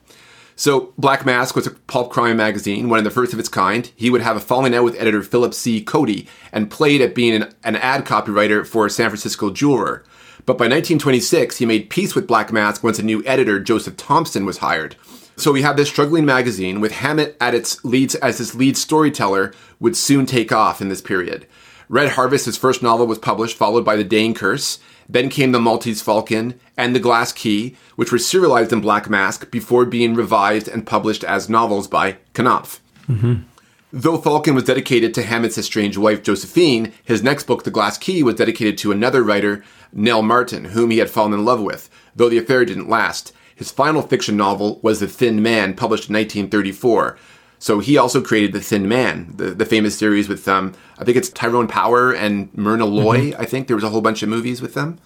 So 0.59 0.93
Black 0.99 1.25
Mask 1.25 1.55
was 1.55 1.69
a 1.69 1.71
pulp 1.71 2.11
crime 2.11 2.37
magazine, 2.37 2.89
one 2.89 2.99
of 2.99 3.05
the 3.05 3.13
first 3.13 3.33
of 3.33 3.39
its 3.39 3.49
kind. 3.49 3.89
He 3.95 4.11
would 4.11 4.23
have 4.23 4.37
a 4.37 4.41
falling 4.41 4.75
out 4.75 4.83
with 4.83 5.01
editor 5.01 5.23
Philip 5.23 5.55
C. 5.55 5.81
Cody 5.81 6.27
and 6.53 6.69
played 6.69 7.01
at 7.01 7.15
being 7.15 7.41
an, 7.41 7.55
an 7.63 7.77
ad 7.77 8.05
copywriter 8.05 8.67
for 8.67 8.85
a 8.85 8.91
San 8.91 9.09
Francisco 9.09 9.51
jeweler. 9.51 10.03
But 10.47 10.59
by 10.59 10.65
1926, 10.65 11.59
he 11.59 11.65
made 11.65 11.91
peace 11.91 12.17
with 12.17 12.27
Black 12.27 12.53
Mask 12.53 12.83
once 12.83 12.99
a 12.99 13.05
new 13.05 13.23
editor, 13.25 13.61
Joseph 13.61 13.97
Thompson, 13.97 14.45
was 14.45 14.59
hired. 14.59 14.97
So 15.37 15.53
we 15.53 15.63
have 15.63 15.77
this 15.77 15.91
struggling 15.91 16.25
magazine 16.25 16.81
with 16.81 16.91
Hammett 16.91 17.37
at 17.41 17.55
its 17.55 17.85
leads 17.85 18.17
as 18.17 18.41
its 18.41 18.57
lead 18.57 18.77
storyteller 18.77 19.55
would 19.79 19.97
soon 19.97 20.27
take 20.27 20.51
off 20.51 20.83
in 20.83 20.89
this 20.89 21.01
period. 21.01 21.47
Red 21.89 22.11
Harvest, 22.11 22.47
his 22.47 22.59
first 22.59 22.83
novel, 22.83 23.07
was 23.07 23.19
published, 23.19 23.57
followed 23.57 23.85
by 23.85 23.95
The 23.95 24.03
Dain 24.03 24.35
Curse. 24.35 24.81
Then 25.09 25.31
came 25.31 25.53
The 25.53 25.61
Maltese 25.61 26.03
Falcon 26.03 26.59
and 26.77 26.95
The 26.95 27.01
Glass 27.01 27.33
Key, 27.33 27.77
which 27.97 28.13
were 28.13 28.19
serialized 28.19 28.73
in 28.73 28.81
Black 28.81 29.09
Mask 29.09 29.51
before 29.51 29.85
being 29.85 30.15
revised 30.15 30.69
and 30.69 30.87
published 30.87 31.25
as 31.25 31.49
novels 31.49 31.89
by 31.89 32.19
Knopf. 32.35 32.81
Mm-hmm. 33.09 33.43
Though 33.91 34.19
Falcon 34.19 34.55
was 34.55 34.65
dedicated 34.65 35.15
to 35.15 35.23
Hammett's 35.23 35.57
estranged 35.57 35.97
wife, 35.97 36.23
Josephine, 36.23 36.93
his 37.05 37.23
next 37.23 37.45
book, 37.45 37.65
The 37.65 37.71
Glass 37.71 37.97
Key, 37.97 38.23
was 38.23 38.35
dedicated 38.35 38.77
to 38.79 38.93
another 38.93 39.23
writer, 39.23 39.65
Nell 39.95 40.21
Martin, 40.21 40.67
whom 40.67 40.91
he 40.91 40.99
had 40.99 41.09
fallen 41.09 41.33
in 41.33 41.45
love 41.47 41.63
with, 41.63 41.89
though 42.15 42.29
the 42.29 42.37
affair 42.37 42.67
didn't 42.67 42.91
last. 42.91 43.33
His 43.57 43.71
final 43.71 44.03
fiction 44.03 44.37
novel 44.37 44.79
was 44.83 45.01
The 45.01 45.09
Thin 45.09 45.43
Man, 45.43 45.73
published 45.73 46.11
in 46.11 46.15
1934. 46.17 47.19
So 47.59 47.81
he 47.81 47.99
also 47.99 48.23
created 48.23 48.53
The 48.53 48.61
Thin 48.61 48.89
Man, 48.89 49.33
the, 49.37 49.51
the 49.51 49.67
famous 49.67 49.99
series 49.99 50.29
with, 50.29 50.47
um, 50.47 50.75
I 50.99 51.05
think 51.05 51.17
it's 51.17 51.29
Tyrone 51.29 51.67
Power 51.67 52.13
and 52.13 52.57
Myrna 52.57 52.87
Loy. 52.87 53.31
Mm-hmm. 53.33 53.41
I 53.41 53.45
think 53.47 53.67
there 53.67 53.77
was 53.77 53.85
a 53.85 53.89
whole 53.89 54.01
bunch 54.01 54.23
of 54.23 54.29
movies 54.29 54.63
with 54.63 54.75
them. 54.75 54.99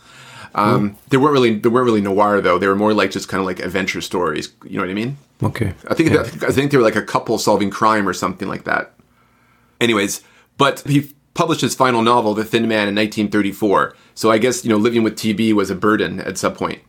Um, 0.54 0.90
mm. 0.90 0.96
They 1.08 1.16
weren't 1.16 1.32
really 1.32 1.54
they 1.58 1.68
weren't 1.68 1.86
really 1.86 2.00
noir 2.00 2.40
though. 2.40 2.58
They 2.58 2.66
were 2.66 2.76
more 2.76 2.92
like 2.92 3.10
just 3.10 3.28
kind 3.28 3.40
of 3.40 3.46
like 3.46 3.60
adventure 3.60 4.00
stories. 4.00 4.52
You 4.64 4.76
know 4.76 4.82
what 4.82 4.90
I 4.90 4.94
mean? 4.94 5.16
Okay. 5.42 5.74
I 5.88 5.94
think 5.94 6.10
yeah. 6.10 6.20
I 6.20 6.52
think 6.52 6.70
they 6.70 6.76
were 6.76 6.82
like 6.82 6.96
a 6.96 7.02
couple 7.02 7.38
solving 7.38 7.70
crime 7.70 8.08
or 8.08 8.12
something 8.12 8.48
like 8.48 8.64
that. 8.64 8.92
Anyways, 9.80 10.22
but 10.58 10.80
he 10.80 11.12
published 11.34 11.62
his 11.62 11.74
final 11.74 12.02
novel, 12.02 12.34
The 12.34 12.44
Thin 12.44 12.68
Man, 12.68 12.88
in 12.88 12.94
1934. 12.94 13.96
So 14.14 14.30
I 14.30 14.38
guess 14.38 14.64
you 14.64 14.70
know 14.70 14.76
living 14.76 15.02
with 15.02 15.16
TB 15.16 15.54
was 15.54 15.70
a 15.70 15.74
burden 15.74 16.20
at 16.20 16.38
some 16.38 16.54
point. 16.54 16.82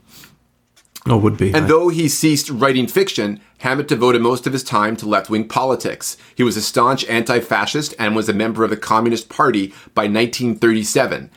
Oh, 1.06 1.18
would 1.18 1.38
be. 1.38 1.54
And 1.54 1.68
though 1.68 1.90
he 1.90 2.08
ceased 2.08 2.50
writing 2.50 2.88
fiction, 2.88 3.42
Hammett 3.60 3.90
devoted 3.90 4.22
most 4.22 4.48
of 4.48 4.54
his 4.54 4.64
time 4.64 4.96
to 4.98 5.08
left 5.08 5.30
wing 5.30 5.48
politics. 5.48 6.16
He 6.34 6.44
was 6.44 6.56
a 6.56 6.62
staunch 6.62 7.06
anti 7.06 7.40
fascist 7.42 7.94
and 8.00 8.16
was 8.16 8.30
a 8.30 8.34
member 8.34 8.64
of 8.64 8.70
the 8.70 8.78
Communist 8.78 9.28
Party 9.28 9.68
by 9.94 10.04
1937. 10.04 11.30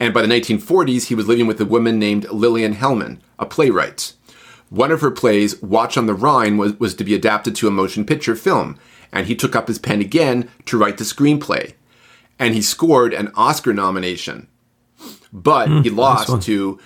And 0.00 0.12
by 0.12 0.22
the 0.22 0.28
1940s, 0.28 1.06
he 1.06 1.14
was 1.14 1.28
living 1.28 1.46
with 1.46 1.60
a 1.60 1.64
woman 1.64 1.98
named 2.00 2.28
Lillian 2.30 2.74
Hellman, 2.74 3.20
a 3.38 3.46
playwright. 3.46 4.14
One 4.68 4.90
of 4.90 5.00
her 5.02 5.12
plays, 5.12 5.60
Watch 5.62 5.96
on 5.96 6.06
the 6.06 6.14
Rhine, 6.14 6.56
was, 6.56 6.78
was 6.80 6.94
to 6.94 7.04
be 7.04 7.14
adapted 7.14 7.54
to 7.56 7.68
a 7.68 7.70
motion 7.70 8.04
picture 8.04 8.34
film, 8.34 8.78
and 9.12 9.28
he 9.28 9.36
took 9.36 9.54
up 9.54 9.68
his 9.68 9.78
pen 9.78 10.00
again 10.00 10.48
to 10.66 10.76
write 10.76 10.98
the 10.98 11.04
screenplay. 11.04 11.74
And 12.38 12.54
he 12.54 12.62
scored 12.62 13.12
an 13.14 13.30
Oscar 13.36 13.72
nomination. 13.72 14.48
But 15.32 15.68
mm, 15.68 15.84
he 15.84 15.90
lost 15.90 16.28
nice 16.28 16.44
to 16.46 16.80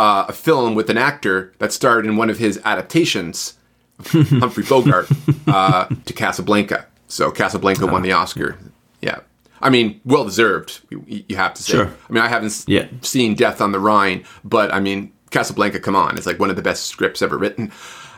uh, 0.00 0.24
a 0.28 0.32
film 0.32 0.74
with 0.74 0.88
an 0.88 0.96
actor 0.96 1.52
that 1.58 1.74
starred 1.74 2.06
in 2.06 2.16
one 2.16 2.30
of 2.30 2.38
his 2.38 2.58
adaptations, 2.64 3.58
Humphrey 4.06 4.64
Bogart, 4.64 5.10
uh, 5.46 5.88
to 6.06 6.12
Casablanca. 6.14 6.86
So 7.06 7.30
Casablanca 7.30 7.84
oh. 7.84 7.92
won 7.92 8.00
the 8.00 8.12
Oscar. 8.12 8.56
Yeah. 9.02 9.20
I 9.60 9.68
mean, 9.68 10.00
well 10.06 10.24
deserved, 10.24 10.80
you, 10.88 11.04
you, 11.06 11.36
have 11.36 11.52
to 11.52 11.62
say. 11.62 11.72
Sure. 11.72 11.86
I 12.08 12.12
mean, 12.12 12.22
I 12.22 12.28
haven't 12.28 12.64
yeah. 12.66 12.88
seen 13.02 13.34
Death 13.34 13.60
on 13.60 13.72
the 13.72 13.78
Rhine, 13.78 14.24
but 14.42 14.72
I 14.72 14.80
mean, 14.80 15.12
Casablanca, 15.32 15.80
come 15.80 15.94
on. 15.94 16.16
It's 16.16 16.26
like 16.26 16.40
one 16.40 16.48
of 16.48 16.56
the 16.56 16.62
best 16.62 16.86
scripts 16.86 17.20
ever 17.20 17.36
written. 17.36 17.70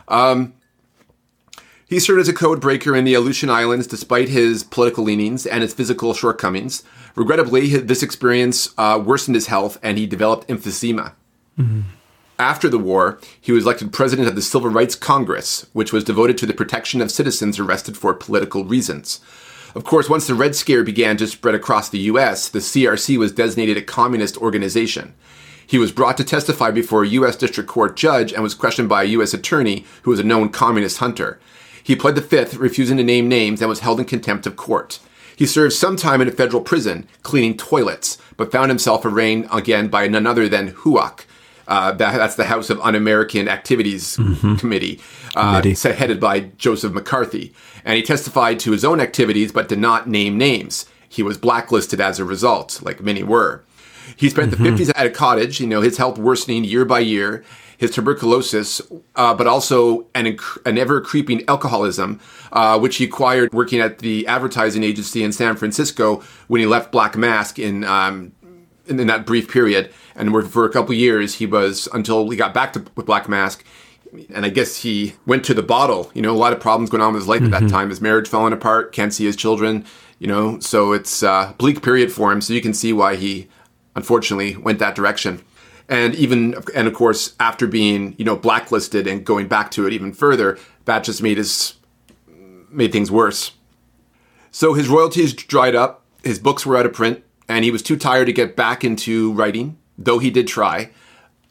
Um, 0.07 0.53
he 1.89 1.99
served 1.99 2.21
as 2.21 2.29
a 2.29 2.33
code 2.33 2.61
breaker 2.61 2.95
in 2.95 3.03
the 3.03 3.13
Aleutian 3.13 3.49
Islands 3.49 3.87
despite 3.87 4.29
his 4.29 4.63
political 4.63 5.03
leanings 5.03 5.45
and 5.45 5.61
his 5.61 5.73
physical 5.73 6.13
shortcomings. 6.13 6.83
Regrettably, 7.15 7.75
this 7.75 8.01
experience 8.01 8.73
uh, 8.77 9.03
worsened 9.05 9.35
his 9.35 9.47
health 9.47 9.77
and 9.83 9.97
he 9.97 10.07
developed 10.07 10.47
emphysema. 10.47 11.11
Mm-hmm. 11.57 11.81
After 12.39 12.67
the 12.67 12.79
war, 12.79 13.19
he 13.39 13.51
was 13.51 13.63
elected 13.63 13.93
president 13.93 14.27
of 14.27 14.35
the 14.35 14.41
Civil 14.41 14.69
Rights 14.69 14.95
Congress, 14.95 15.67
which 15.73 15.93
was 15.93 16.03
devoted 16.03 16.37
to 16.39 16.45
the 16.45 16.53
protection 16.53 16.99
of 16.99 17.11
citizens 17.11 17.59
arrested 17.59 17.95
for 17.95 18.13
political 18.13 18.65
reasons. 18.65 19.21
Of 19.75 19.83
course, 19.83 20.09
once 20.09 20.27
the 20.27 20.35
Red 20.35 20.55
Scare 20.55 20.83
began 20.83 21.17
to 21.17 21.27
spread 21.27 21.55
across 21.55 21.89
the 21.89 21.99
U.S., 21.99 22.49
the 22.49 22.59
CRC 22.59 23.17
was 23.17 23.31
designated 23.31 23.77
a 23.77 23.81
communist 23.81 24.37
organization. 24.37 25.13
He 25.65 25.77
was 25.77 25.91
brought 25.91 26.17
to 26.17 26.23
testify 26.23 26.71
before 26.71 27.03
a 27.03 27.09
U.S. 27.09 27.35
District 27.35 27.69
Court 27.69 27.95
judge 27.95 28.33
and 28.33 28.43
was 28.43 28.53
questioned 28.53 28.89
by 28.89 29.03
a 29.03 29.07
U.S. 29.07 29.33
attorney 29.33 29.85
who 30.03 30.11
was 30.11 30.19
a 30.19 30.23
known 30.23 30.49
communist 30.49 30.97
hunter. 30.97 31.39
He 31.83 31.95
pled 31.95 32.15
the 32.15 32.21
fifth, 32.21 32.55
refusing 32.55 32.97
to 32.97 33.03
name 33.03 33.27
names, 33.27 33.61
and 33.61 33.69
was 33.69 33.79
held 33.79 33.99
in 33.99 34.05
contempt 34.05 34.45
of 34.45 34.55
court. 34.55 34.99
He 35.35 35.45
served 35.45 35.73
some 35.73 35.95
time 35.95 36.21
in 36.21 36.27
a 36.27 36.31
federal 36.31 36.61
prison, 36.61 37.07
cleaning 37.23 37.57
toilets, 37.57 38.17
but 38.37 38.51
found 38.51 38.69
himself 38.69 39.05
arraigned 39.05 39.47
again 39.51 39.87
by 39.87 40.07
none 40.07 40.27
other 40.27 40.47
than 40.47 40.71
HUAC, 40.71 41.25
uh, 41.67 41.91
that, 41.93 42.17
that's 42.17 42.35
the 42.35 42.45
House 42.45 42.69
of 42.69 42.79
Un-American 42.81 43.47
Activities 43.47 44.17
mm-hmm. 44.17 44.55
Committee, 44.55 44.99
uh, 45.35 45.61
headed 45.61 46.19
by 46.19 46.41
Joseph 46.57 46.93
McCarthy. 46.93 47.53
And 47.85 47.95
he 47.95 48.03
testified 48.03 48.59
to 48.61 48.71
his 48.71 48.85
own 48.85 48.99
activities, 48.99 49.51
but 49.51 49.69
did 49.69 49.79
not 49.79 50.07
name 50.07 50.37
names. 50.37 50.85
He 51.07 51.23
was 51.23 51.37
blacklisted 51.37 52.01
as 52.01 52.19
a 52.19 52.25
result, 52.25 52.81
like 52.81 53.01
many 53.01 53.23
were. 53.23 53.63
He 54.15 54.29
spent 54.29 54.51
mm-hmm. 54.51 54.63
the 54.63 54.85
50s 54.85 54.91
at 54.95 55.05
a 55.05 55.09
cottage, 55.09 55.59
you 55.59 55.67
know, 55.67 55.81
his 55.81 55.97
health 55.97 56.17
worsening 56.17 56.63
year 56.63 56.85
by 56.85 56.99
year, 56.99 57.43
his 57.77 57.91
tuberculosis, 57.91 58.81
uh, 59.15 59.33
but 59.33 59.47
also 59.47 60.07
an, 60.15 60.37
an 60.65 60.77
ever 60.77 61.01
creeping 61.01 61.43
alcoholism, 61.47 62.19
uh, 62.51 62.79
which 62.79 62.97
he 62.97 63.05
acquired 63.05 63.53
working 63.53 63.79
at 63.79 63.99
the 63.99 64.25
advertising 64.27 64.83
agency 64.83 65.23
in 65.23 65.31
San 65.31 65.55
Francisco 65.55 66.23
when 66.47 66.59
he 66.61 66.67
left 66.67 66.91
Black 66.91 67.15
Mask 67.17 67.59
in, 67.59 67.83
um, 67.83 68.31
in, 68.87 68.99
in 68.99 69.07
that 69.07 69.25
brief 69.25 69.49
period 69.49 69.91
and 70.15 70.51
for 70.51 70.65
a 70.65 70.69
couple 70.69 70.93
years 70.93 71.35
he 71.35 71.45
was 71.45 71.87
until 71.93 72.29
he 72.29 72.37
got 72.37 72.53
back 72.53 72.73
to 72.73 72.85
with 72.95 73.05
Black 73.05 73.27
Mask. 73.27 73.63
And 74.33 74.45
I 74.45 74.49
guess 74.49 74.77
he 74.77 75.15
went 75.25 75.43
to 75.45 75.55
the 75.55 75.63
bottle. 75.63 76.11
You 76.13 76.21
know, 76.21 76.31
a 76.31 76.37
lot 76.37 76.53
of 76.53 76.59
problems 76.59 76.91
going 76.91 77.01
on 77.01 77.13
with 77.13 77.23
his 77.23 77.27
life 77.27 77.41
mm-hmm. 77.41 77.53
at 77.53 77.59
that 77.61 77.65
mm-hmm. 77.65 77.75
time. 77.75 77.89
His 77.89 77.99
marriage 77.99 78.27
falling 78.27 78.53
apart, 78.53 78.91
can't 78.91 79.11
see 79.11 79.25
his 79.25 79.35
children. 79.35 79.85
You 80.19 80.27
know, 80.27 80.59
so 80.59 80.93
it's 80.93 81.23
a 81.23 81.55
bleak 81.57 81.81
period 81.81 82.11
for 82.11 82.31
him. 82.31 82.39
So 82.39 82.53
you 82.53 82.61
can 82.61 82.75
see 82.75 82.93
why 82.93 83.15
he, 83.15 83.47
unfortunately, 83.95 84.55
went 84.55 84.77
that 84.79 84.93
direction. 84.93 85.43
And 85.89 86.13
even, 86.13 86.55
and 86.75 86.87
of 86.87 86.93
course, 86.93 87.33
after 87.39 87.65
being 87.65 88.13
you 88.19 88.23
know 88.23 88.35
blacklisted 88.35 89.07
and 89.07 89.25
going 89.25 89.47
back 89.47 89.71
to 89.71 89.87
it 89.87 89.93
even 89.93 90.13
further, 90.13 90.59
that 90.85 91.03
just 91.03 91.23
made 91.23 91.37
his 91.37 91.73
made 92.69 92.91
things 92.91 93.09
worse. 93.09 93.53
So 94.51 94.73
his 94.73 94.87
royalties 94.89 95.33
dried 95.33 95.73
up. 95.73 96.03
His 96.23 96.37
books 96.37 96.65
were 96.65 96.77
out 96.77 96.85
of 96.85 96.93
print, 96.93 97.23
and 97.47 97.65
he 97.65 97.71
was 97.71 97.81
too 97.81 97.97
tired 97.97 98.25
to 98.25 98.33
get 98.33 98.55
back 98.55 98.83
into 98.83 99.33
writing 99.33 99.77
though 99.97 100.19
he 100.19 100.29
did 100.29 100.47
try. 100.47 100.89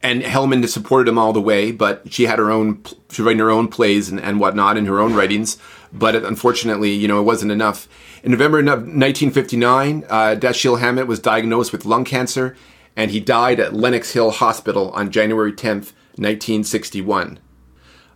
And 0.02 0.22
Hellman 0.22 0.66
supported 0.68 1.08
him 1.08 1.18
all 1.18 1.32
the 1.32 1.40
way, 1.40 1.70
but 1.70 2.12
she 2.12 2.24
had 2.24 2.40
her 2.40 2.50
own, 2.50 2.82
she 3.10 3.22
writing 3.22 3.38
her 3.38 3.50
own 3.50 3.68
plays 3.68 4.08
and, 4.08 4.18
and 4.18 4.40
whatnot 4.40 4.76
in 4.76 4.86
her 4.86 4.98
own 4.98 5.14
writings. 5.14 5.58
But 5.92 6.16
unfortunately, 6.16 6.90
you 6.90 7.06
know, 7.06 7.20
it 7.20 7.24
wasn't 7.24 7.52
enough. 7.52 7.88
In 8.24 8.32
November 8.32 8.58
of 8.58 8.66
1959, 8.66 10.04
uh, 10.08 10.36
Dashiell 10.38 10.80
Hammett 10.80 11.06
was 11.06 11.20
diagnosed 11.20 11.70
with 11.70 11.84
lung 11.84 12.04
cancer, 12.04 12.56
and 12.96 13.12
he 13.12 13.20
died 13.20 13.60
at 13.60 13.74
Lenox 13.74 14.12
Hill 14.12 14.32
Hospital 14.32 14.90
on 14.90 15.12
January 15.12 15.52
10th, 15.52 15.92
1961. 16.16 17.38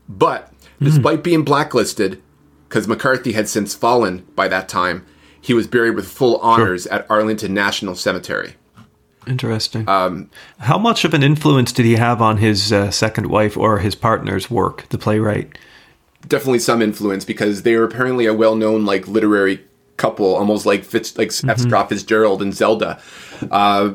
But 0.08 0.52
despite 0.80 1.20
mm. 1.20 1.24
being 1.24 1.44
blacklisted, 1.44 2.20
because 2.68 2.88
McCarthy 2.88 3.32
had 3.32 3.48
since 3.48 3.76
fallen 3.76 4.26
by 4.34 4.48
that 4.48 4.68
time, 4.68 5.06
he 5.46 5.54
was 5.54 5.68
buried 5.68 5.94
with 5.94 6.08
full 6.08 6.38
honors 6.38 6.82
sure. 6.82 6.92
at 6.92 7.08
Arlington 7.08 7.54
National 7.54 7.94
Cemetery. 7.94 8.56
Interesting. 9.28 9.88
Um, 9.88 10.28
How 10.58 10.76
much 10.76 11.04
of 11.04 11.14
an 11.14 11.22
influence 11.22 11.70
did 11.70 11.86
he 11.86 11.94
have 11.94 12.20
on 12.20 12.38
his 12.38 12.72
uh, 12.72 12.90
second 12.90 13.28
wife 13.28 13.56
or 13.56 13.78
his 13.78 13.94
partner's 13.94 14.50
work, 14.50 14.88
the 14.88 14.98
playwright? 14.98 15.56
Definitely 16.26 16.58
some 16.58 16.82
influence 16.82 17.24
because 17.24 17.62
they 17.62 17.76
were 17.76 17.84
apparently 17.84 18.26
a 18.26 18.34
well-known 18.34 18.84
like 18.84 19.06
literary 19.06 19.64
couple, 19.96 20.34
almost 20.34 20.66
like 20.66 20.82
Fitz, 20.82 21.16
like 21.16 21.28
mm-hmm. 21.28 21.50
F. 21.50 21.60
Scott 21.60 21.90
Fitzgerald 21.90 22.42
and 22.42 22.52
Zelda. 22.52 23.00
Uh, 23.48 23.92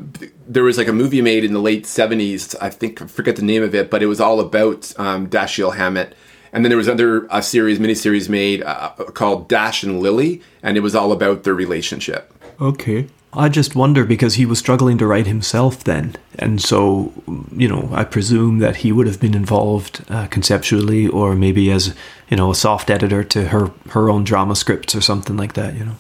there 0.47 0.63
was 0.63 0.77
like 0.77 0.87
a 0.87 0.93
movie 0.93 1.21
made 1.21 1.43
in 1.43 1.51
the 1.51 1.59
late 1.59 1.85
seventies. 1.85 2.55
I 2.55 2.69
think 2.69 3.01
I 3.01 3.07
forget 3.07 3.35
the 3.35 3.41
name 3.41 3.61
of 3.61 3.75
it, 3.75 3.91
but 3.91 4.01
it 4.01 4.05
was 4.07 4.21
all 4.21 4.39
about 4.39 4.93
um, 4.97 5.27
Dashiell 5.27 5.75
Hammett. 5.75 6.15
And 6.53 6.65
then 6.65 6.69
there 6.69 6.77
was 6.77 6.87
another 6.87 7.31
uh, 7.31 7.41
series, 7.41 7.79
miniseries 7.79 8.27
made 8.27 8.61
uh, 8.63 8.89
called 9.13 9.47
Dash 9.47 9.83
and 9.83 10.01
Lily, 10.01 10.41
and 10.61 10.77
it 10.77 10.81
was 10.81 10.95
all 10.95 11.11
about 11.11 11.43
their 11.43 11.53
relationship. 11.53 12.33
Okay. 12.59 13.07
I 13.33 13.47
just 13.47 13.75
wonder 13.75 14.03
because 14.03 14.33
he 14.33 14.45
was 14.45 14.59
struggling 14.59 14.97
to 14.97 15.07
write 15.07 15.25
himself 15.25 15.85
then. 15.85 16.17
And 16.37 16.61
so, 16.61 17.13
you 17.55 17.67
know, 17.67 17.89
I 17.93 18.03
presume 18.03 18.59
that 18.59 18.77
he 18.77 18.91
would 18.91 19.07
have 19.07 19.21
been 19.21 19.33
involved 19.33 20.03
uh, 20.09 20.27
conceptually 20.27 21.07
or 21.07 21.33
maybe 21.33 21.71
as, 21.71 21.95
you 22.29 22.35
know, 22.35 22.51
a 22.51 22.55
soft 22.55 22.89
editor 22.89 23.23
to 23.23 23.47
her, 23.47 23.71
her 23.91 24.09
own 24.09 24.25
drama 24.25 24.55
scripts 24.55 24.93
or 24.95 25.01
something 25.01 25.37
like 25.37 25.53
that, 25.53 25.75
you 25.75 25.85
know. 25.85 25.95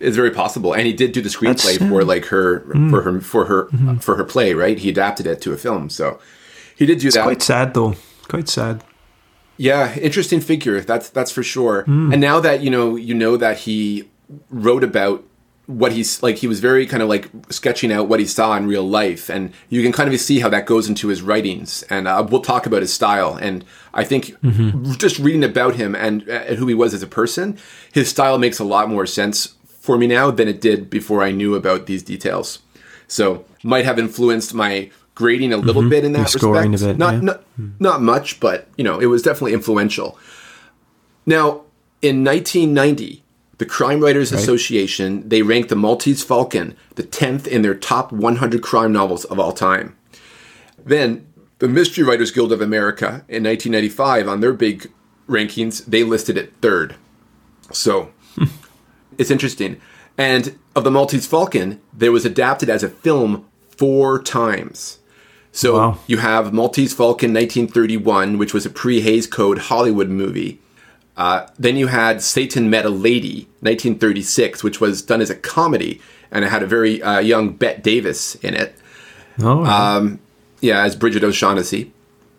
It's 0.00 0.16
very 0.16 0.30
possible. 0.30 0.72
And 0.72 0.86
he 0.86 0.94
did 0.94 1.12
do 1.12 1.20
the 1.20 1.28
screenplay 1.28 1.78
That's, 1.78 1.90
for 1.90 2.04
like 2.04 2.24
her, 2.26 2.60
mm. 2.60 2.90
for 2.90 3.02
her, 3.02 3.20
for 3.20 3.44
her, 3.44 3.64
mm-hmm. 3.66 3.96
for 3.98 4.16
her 4.16 4.24
play, 4.24 4.54
right? 4.54 4.78
He 4.78 4.88
adapted 4.88 5.26
it 5.26 5.42
to 5.42 5.52
a 5.52 5.58
film. 5.58 5.90
So 5.90 6.18
he 6.74 6.86
did 6.86 7.00
do 7.00 7.08
it's 7.08 7.16
that. 7.16 7.24
quite 7.24 7.42
sad 7.42 7.74
though. 7.74 7.96
Quite 8.28 8.48
sad. 8.48 8.82
Yeah. 9.56 9.94
Interesting 9.98 10.40
figure. 10.40 10.80
That's, 10.80 11.10
that's 11.10 11.30
for 11.30 11.42
sure. 11.42 11.84
Mm. 11.84 12.12
And 12.12 12.20
now 12.20 12.40
that, 12.40 12.62
you 12.62 12.70
know, 12.70 12.96
you 12.96 13.14
know 13.14 13.36
that 13.36 13.58
he 13.58 14.08
wrote 14.50 14.84
about 14.84 15.24
what 15.66 15.92
he's 15.92 16.22
like 16.22 16.36
he 16.36 16.46
was 16.46 16.60
very 16.60 16.86
kind 16.86 17.02
of 17.02 17.08
like 17.08 17.30
sketching 17.48 17.92
out 17.92 18.08
what 18.08 18.18
he 18.18 18.26
saw 18.26 18.56
in 18.56 18.66
real 18.66 18.86
life 18.86 19.28
and 19.30 19.52
you 19.68 19.82
can 19.82 19.92
kind 19.92 20.12
of 20.12 20.20
see 20.20 20.40
how 20.40 20.48
that 20.48 20.66
goes 20.66 20.88
into 20.88 21.08
his 21.08 21.22
writings 21.22 21.82
and 21.84 22.08
uh, 22.08 22.24
we'll 22.28 22.42
talk 22.42 22.66
about 22.66 22.80
his 22.80 22.92
style 22.92 23.36
and 23.40 23.64
i 23.94 24.02
think 24.02 24.26
mm-hmm. 24.40 24.92
just 24.94 25.18
reading 25.20 25.44
about 25.44 25.76
him 25.76 25.94
and, 25.94 26.28
uh, 26.28 26.32
and 26.32 26.58
who 26.58 26.66
he 26.66 26.74
was 26.74 26.92
as 26.92 27.02
a 27.02 27.06
person 27.06 27.56
his 27.92 28.08
style 28.08 28.38
makes 28.38 28.58
a 28.58 28.64
lot 28.64 28.88
more 28.88 29.06
sense 29.06 29.54
for 29.64 29.96
me 29.96 30.06
now 30.06 30.30
than 30.30 30.48
it 30.48 30.60
did 30.60 30.90
before 30.90 31.22
i 31.22 31.30
knew 31.30 31.54
about 31.54 31.86
these 31.86 32.02
details 32.02 32.58
so 33.06 33.44
might 33.62 33.84
have 33.84 33.98
influenced 33.98 34.52
my 34.52 34.90
grading 35.14 35.52
a 35.52 35.56
little 35.56 35.82
mm-hmm. 35.82 35.90
bit 35.90 36.04
in 36.04 36.12
that 36.12 36.28
scoring 36.28 36.72
respect. 36.72 36.92
Bit, 36.92 36.98
not, 36.98 37.14
yeah. 37.14 37.20
not, 37.20 37.40
mm-hmm. 37.40 37.70
not 37.78 38.02
much 38.02 38.40
but 38.40 38.68
you 38.76 38.84
know 38.84 38.98
it 38.98 39.06
was 39.06 39.22
definitely 39.22 39.52
influential 39.52 40.18
now 41.26 41.62
in 42.00 42.24
1990 42.24 43.22
the 43.62 43.66
Crime 43.66 44.00
Writers 44.00 44.32
right. 44.32 44.40
Association, 44.40 45.28
they 45.28 45.42
ranked 45.42 45.68
The 45.68 45.76
Maltese 45.76 46.24
Falcon 46.24 46.76
the 46.96 47.04
10th 47.04 47.46
in 47.46 47.62
their 47.62 47.76
top 47.76 48.10
100 48.10 48.60
crime 48.60 48.92
novels 48.92 49.24
of 49.26 49.38
all 49.38 49.52
time. 49.52 49.96
Then, 50.84 51.32
the 51.60 51.68
Mystery 51.68 52.02
Writers 52.02 52.32
Guild 52.32 52.50
of 52.50 52.60
America 52.60 53.24
in 53.28 53.44
1995, 53.44 54.26
on 54.26 54.40
their 54.40 54.52
big 54.52 54.90
rankings, 55.28 55.84
they 55.84 56.02
listed 56.02 56.36
it 56.36 56.52
third. 56.60 56.96
So, 57.70 58.10
it's 59.18 59.30
interesting. 59.30 59.80
And 60.18 60.58
of 60.74 60.82
The 60.82 60.90
Maltese 60.90 61.28
Falcon, 61.28 61.80
there 61.92 62.10
was 62.10 62.24
adapted 62.24 62.68
as 62.68 62.82
a 62.82 62.88
film 62.88 63.46
four 63.70 64.20
times. 64.20 64.98
So 65.52 65.76
wow. 65.76 65.98
you 66.06 66.16
have 66.16 66.52
Maltese 66.52 66.94
Falcon 66.94 67.32
1931, 67.34 68.38
which 68.38 68.54
was 68.54 68.64
a 68.64 68.70
pre 68.70 69.02
Hays 69.02 69.26
Code 69.26 69.58
Hollywood 69.58 70.08
movie. 70.08 70.58
Uh, 71.14 71.46
then 71.58 71.76
you 71.76 71.88
had 71.88 72.22
Satan 72.22 72.70
Met 72.70 72.86
a 72.86 72.90
Lady 72.90 73.42
1936, 73.60 74.64
which 74.64 74.80
was 74.80 75.02
done 75.02 75.20
as 75.20 75.28
a 75.28 75.34
comedy, 75.34 76.00
and 76.30 76.42
it 76.42 76.48
had 76.48 76.62
a 76.62 76.66
very 76.66 77.02
uh, 77.02 77.18
young 77.18 77.52
Bette 77.52 77.82
Davis 77.82 78.34
in 78.36 78.54
it. 78.54 78.74
Oh, 79.40 79.64
um, 79.64 80.20
yeah, 80.62 80.82
as 80.82 80.96
Brigid 80.96 81.22
O'Shaughnessy. 81.22 81.92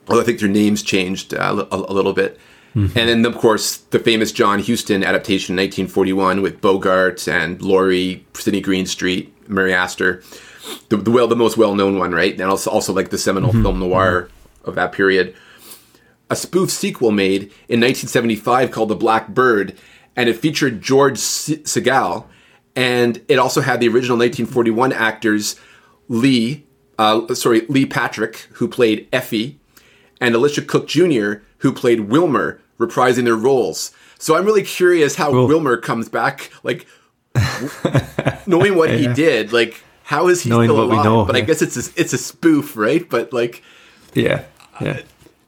Although 0.08 0.22
I 0.22 0.26
think 0.26 0.40
their 0.40 0.50
names 0.50 0.82
changed 0.82 1.34
uh, 1.36 1.66
a, 1.72 1.76
a, 1.76 1.94
little 1.94 2.14
bit. 2.14 2.38
Mm-hmm. 2.76 2.98
And 2.98 3.10
then, 3.10 3.26
of 3.26 3.38
course, 3.38 3.78
the 3.78 4.00
famous 4.00 4.32
John 4.32 4.62
Huston 4.62 5.04
adaptation 5.04 5.54
in 5.54 5.64
1941 5.64 6.42
with 6.42 6.60
Bogart 6.60 7.28
and 7.28 7.60
Lorre, 7.60 8.22
Sidney 8.34 8.60
Greenstreet, 8.60 9.32
Mary 9.48 9.74
Astor 9.74 10.24
the, 10.90 10.98
the 10.98 11.12
well 11.12 11.28
the 11.28 11.36
most 11.36 11.58
well 11.58 11.76
known 11.76 11.98
one, 11.98 12.14
right? 12.14 12.34
And 12.34 12.44
also 12.44 12.70
also 12.70 12.94
like 12.94 13.10
the 13.10 13.18
seminal 13.18 13.52
mm-hmm. 13.52 13.64
film 13.64 13.80
noir 13.80 14.24
mm-hmm. 14.24 14.70
of 14.70 14.76
that 14.76 14.92
period. 14.92 15.36
A 16.30 16.36
spoof 16.36 16.72
sequel 16.72 17.12
made 17.12 17.44
in 17.70 17.80
1975 17.80 18.72
called 18.72 18.90
The 18.90 18.96
Black 18.96 19.28
Bird, 19.30 19.78
and 20.16 20.30
it 20.30 20.38
featured 20.38 20.82
George 20.82 21.18
Segal, 21.18 22.26
and 22.76 23.22
it 23.28 23.38
also 23.38 23.62
had 23.62 23.80
the 23.80 23.88
original 23.88 24.18
1941 24.18 24.94
actors 24.94 25.60
Lee, 26.08 26.66
uh, 26.98 27.34
sorry 27.36 27.66
Lee 27.68 27.86
Patrick, 27.86 28.48
who 28.54 28.68
played 28.68 29.08
Effie, 29.12 29.60
and 30.20 30.34
Elisha 30.34 30.62
Cook 30.62 30.88
Jr., 30.88 31.36
who 31.60 31.72
played 31.72 32.02
Wilmer, 32.02 32.62
reprising 32.80 33.26
their 33.26 33.36
roles. 33.36 33.92
So 34.18 34.36
I'm 34.38 34.46
really 34.46 34.64
curious 34.64 35.16
how 35.16 35.32
cool. 35.32 35.48
Wilmer 35.48 35.78
comes 35.78 36.10
back, 36.10 36.52
like 36.64 36.88
knowing 38.48 38.76
what 38.76 38.90
yeah. 38.92 38.98
he 38.98 39.08
did, 39.14 39.52
like 39.54 39.84
how 40.04 40.28
is 40.28 40.44
he 40.44 40.50
Knowing 40.50 40.70
still 40.70 40.84
alive? 40.84 41.06
Know, 41.06 41.26
but 41.26 41.36
yeah. 41.36 41.42
I 41.42 41.46
guess 41.46 41.62
it's 41.62 41.76
a, 41.76 41.92
it's 42.00 42.14
a 42.14 42.18
spoof, 42.18 42.76
right? 42.78 43.10
But 43.10 43.34
like, 43.34 43.64
yeah, 44.14 44.44
yeah. 44.82 45.02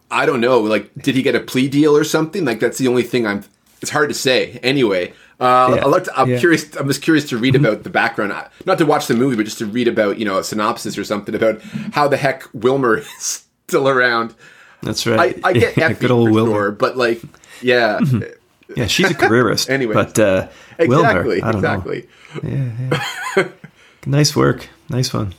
I, 0.10 0.24
I 0.24 0.26
don't 0.26 0.42
know. 0.42 0.60
Like, 0.62 0.94
did 0.96 1.16
he 1.16 1.22
get 1.22 1.36
a 1.36 1.40
plea 1.40 1.68
deal 1.68 1.96
or 1.96 2.04
something? 2.04 2.46
Like, 2.46 2.60
that's 2.60 2.78
the 2.78 2.88
only 2.88 3.04
thing 3.04 3.28
I'm. 3.28 3.44
It's 3.82 3.92
hard 3.92 4.10
to 4.10 4.16
say. 4.16 4.60
Anyway, 4.64 5.14
uh, 5.40 5.76
yeah. 5.76 5.86
I 5.86 6.22
I'm 6.22 6.30
yeah. 6.30 6.40
curious. 6.40 6.76
I'm 6.78 6.88
just 6.88 7.02
curious 7.02 7.28
to 7.30 7.38
read 7.38 7.56
mm-hmm. 7.56 7.66
about 7.66 7.84
the 7.84 7.90
background, 7.90 8.34
not 8.66 8.78
to 8.78 8.86
watch 8.86 9.08
the 9.08 9.14
movie, 9.14 9.36
but 9.36 9.44
just 9.44 9.58
to 9.58 9.66
read 9.66 9.88
about 9.88 10.18
you 10.18 10.26
know 10.26 10.38
a 10.38 10.44
synopsis 10.44 10.98
or 10.98 11.04
something 11.04 11.36
about 11.36 11.62
how 11.92 12.08
the 12.08 12.18
heck 12.18 12.48
Wilmer 12.54 12.98
is 13.20 13.46
still 13.68 13.90
around. 13.90 14.34
That's 14.82 15.06
right. 15.06 15.40
I, 15.44 15.50
I 15.50 15.54
get 15.54 15.78
Effie 15.78 15.96
good 15.96 16.12
old 16.12 16.32
Wilmer, 16.32 16.52
sure, 16.52 16.72
but 16.72 16.96
like, 16.96 17.22
yeah, 17.62 18.00
mm-hmm. 18.00 18.24
yeah, 18.78 18.88
she's 18.88 19.12
a 19.12 19.14
careerist. 19.16 19.70
anyway, 19.70 19.94
but 19.94 20.18
uh, 20.18 20.48
exactly, 20.80 21.42
Wilmer, 21.42 21.58
exactly. 21.58 22.08
Know. 22.42 22.50
Yeah, 22.50 23.12
yeah. 23.38 23.48
Nice 24.06 24.36
work. 24.36 24.70
Nice 24.90 25.14
one. 25.14 25.34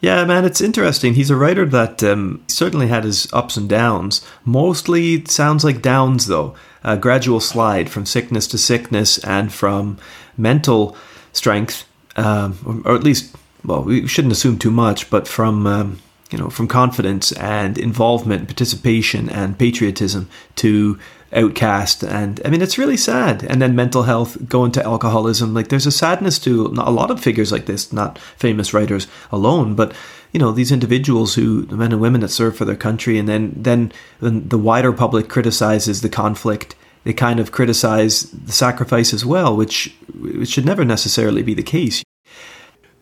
Yeah, 0.00 0.24
man, 0.24 0.44
it's 0.44 0.60
interesting. 0.60 1.14
He's 1.14 1.30
a 1.30 1.36
writer 1.36 1.64
that 1.66 2.02
um, 2.04 2.44
certainly 2.46 2.86
had 2.86 3.04
his 3.04 3.32
ups 3.32 3.56
and 3.56 3.68
downs. 3.68 4.24
Mostly 4.44 5.24
sounds 5.24 5.64
like 5.64 5.82
downs, 5.82 6.26
though. 6.26 6.54
A 6.84 6.96
gradual 6.96 7.40
slide 7.40 7.90
from 7.90 8.06
sickness 8.06 8.46
to 8.48 8.58
sickness 8.58 9.18
and 9.18 9.52
from 9.52 9.98
mental 10.36 10.96
strength, 11.32 11.84
um, 12.14 12.82
or, 12.86 12.94
at 12.94 13.02
least, 13.02 13.34
well, 13.64 13.82
we 13.82 14.06
shouldn't 14.06 14.32
assume 14.32 14.58
too 14.58 14.70
much, 14.70 15.10
but 15.10 15.26
from. 15.26 15.66
Um, 15.66 15.98
you 16.30 16.36
know, 16.36 16.50
from 16.50 16.68
confidence 16.68 17.32
and 17.32 17.78
involvement, 17.78 18.48
participation 18.48 19.30
and 19.30 19.58
patriotism 19.58 20.28
to 20.56 20.98
outcast 21.34 22.02
and 22.02 22.40
i 22.44 22.48
mean 22.48 22.62
it's 22.62 22.78
really 22.78 22.96
sad. 22.96 23.44
And 23.44 23.60
then 23.60 23.76
mental 23.76 24.04
health 24.04 24.48
going 24.48 24.72
to 24.72 24.84
alcoholism 24.84 25.54
like 25.54 25.68
there's 25.68 25.86
a 25.86 25.92
sadness 25.92 26.38
to 26.40 26.66
a 26.66 26.90
lot 26.90 27.10
of 27.10 27.20
figures 27.20 27.52
like 27.52 27.66
this 27.66 27.92
not 27.92 28.18
famous 28.18 28.72
writers 28.72 29.06
alone 29.30 29.74
but 29.74 29.92
you 30.32 30.40
know 30.40 30.52
these 30.52 30.72
individuals 30.72 31.34
who 31.34 31.62
the 31.62 31.76
men 31.76 31.92
and 31.92 32.00
women 32.00 32.20
that 32.22 32.28
serve 32.28 32.56
for 32.56 32.64
their 32.64 32.76
country 32.76 33.18
and 33.18 33.28
then 33.28 33.52
then 33.56 33.92
the 34.20 34.58
wider 34.58 34.92
public 34.92 35.28
criticizes 35.28 36.00
the 36.00 36.08
conflict. 36.08 36.74
They 37.04 37.12
kind 37.12 37.40
of 37.40 37.52
criticize 37.52 38.22
the 38.32 38.52
sacrifice 38.52 39.14
as 39.14 39.24
well 39.24 39.56
which 39.56 39.94
which 40.14 40.48
should 40.48 40.66
never 40.66 40.84
necessarily 40.84 41.42
be 41.42 41.54
the 41.54 41.62
case 41.62 42.02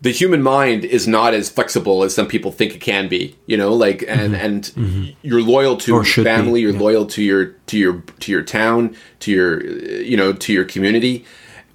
the 0.00 0.11
human 0.11 0.42
mind 0.42 0.85
is 0.85 1.09
not 1.09 1.35
as 1.35 1.48
flexible 1.48 2.02
as 2.02 2.14
some 2.14 2.28
people 2.28 2.52
think 2.52 2.74
it 2.74 2.80
can 2.80 3.09
be 3.09 3.37
you 3.46 3.56
know 3.56 3.72
like 3.72 4.02
and 4.06 4.32
mm-hmm. 4.32 4.35
and 4.35 4.62
mm-hmm. 4.64 5.11
you're 5.22 5.42
loyal 5.42 5.76
to 5.76 5.92
your 5.92 6.04
family 6.04 6.54
be, 6.54 6.61
you're 6.62 6.72
yeah. 6.72 6.80
loyal 6.80 7.06
to 7.06 7.22
your 7.22 7.46
to 7.66 7.78
your 7.78 8.00
to 8.20 8.30
your 8.30 8.42
town 8.42 8.94
to 9.20 9.32
your 9.32 9.64
you 9.64 10.16
know 10.16 10.32
to 10.32 10.52
your 10.52 10.64
community 10.64 11.24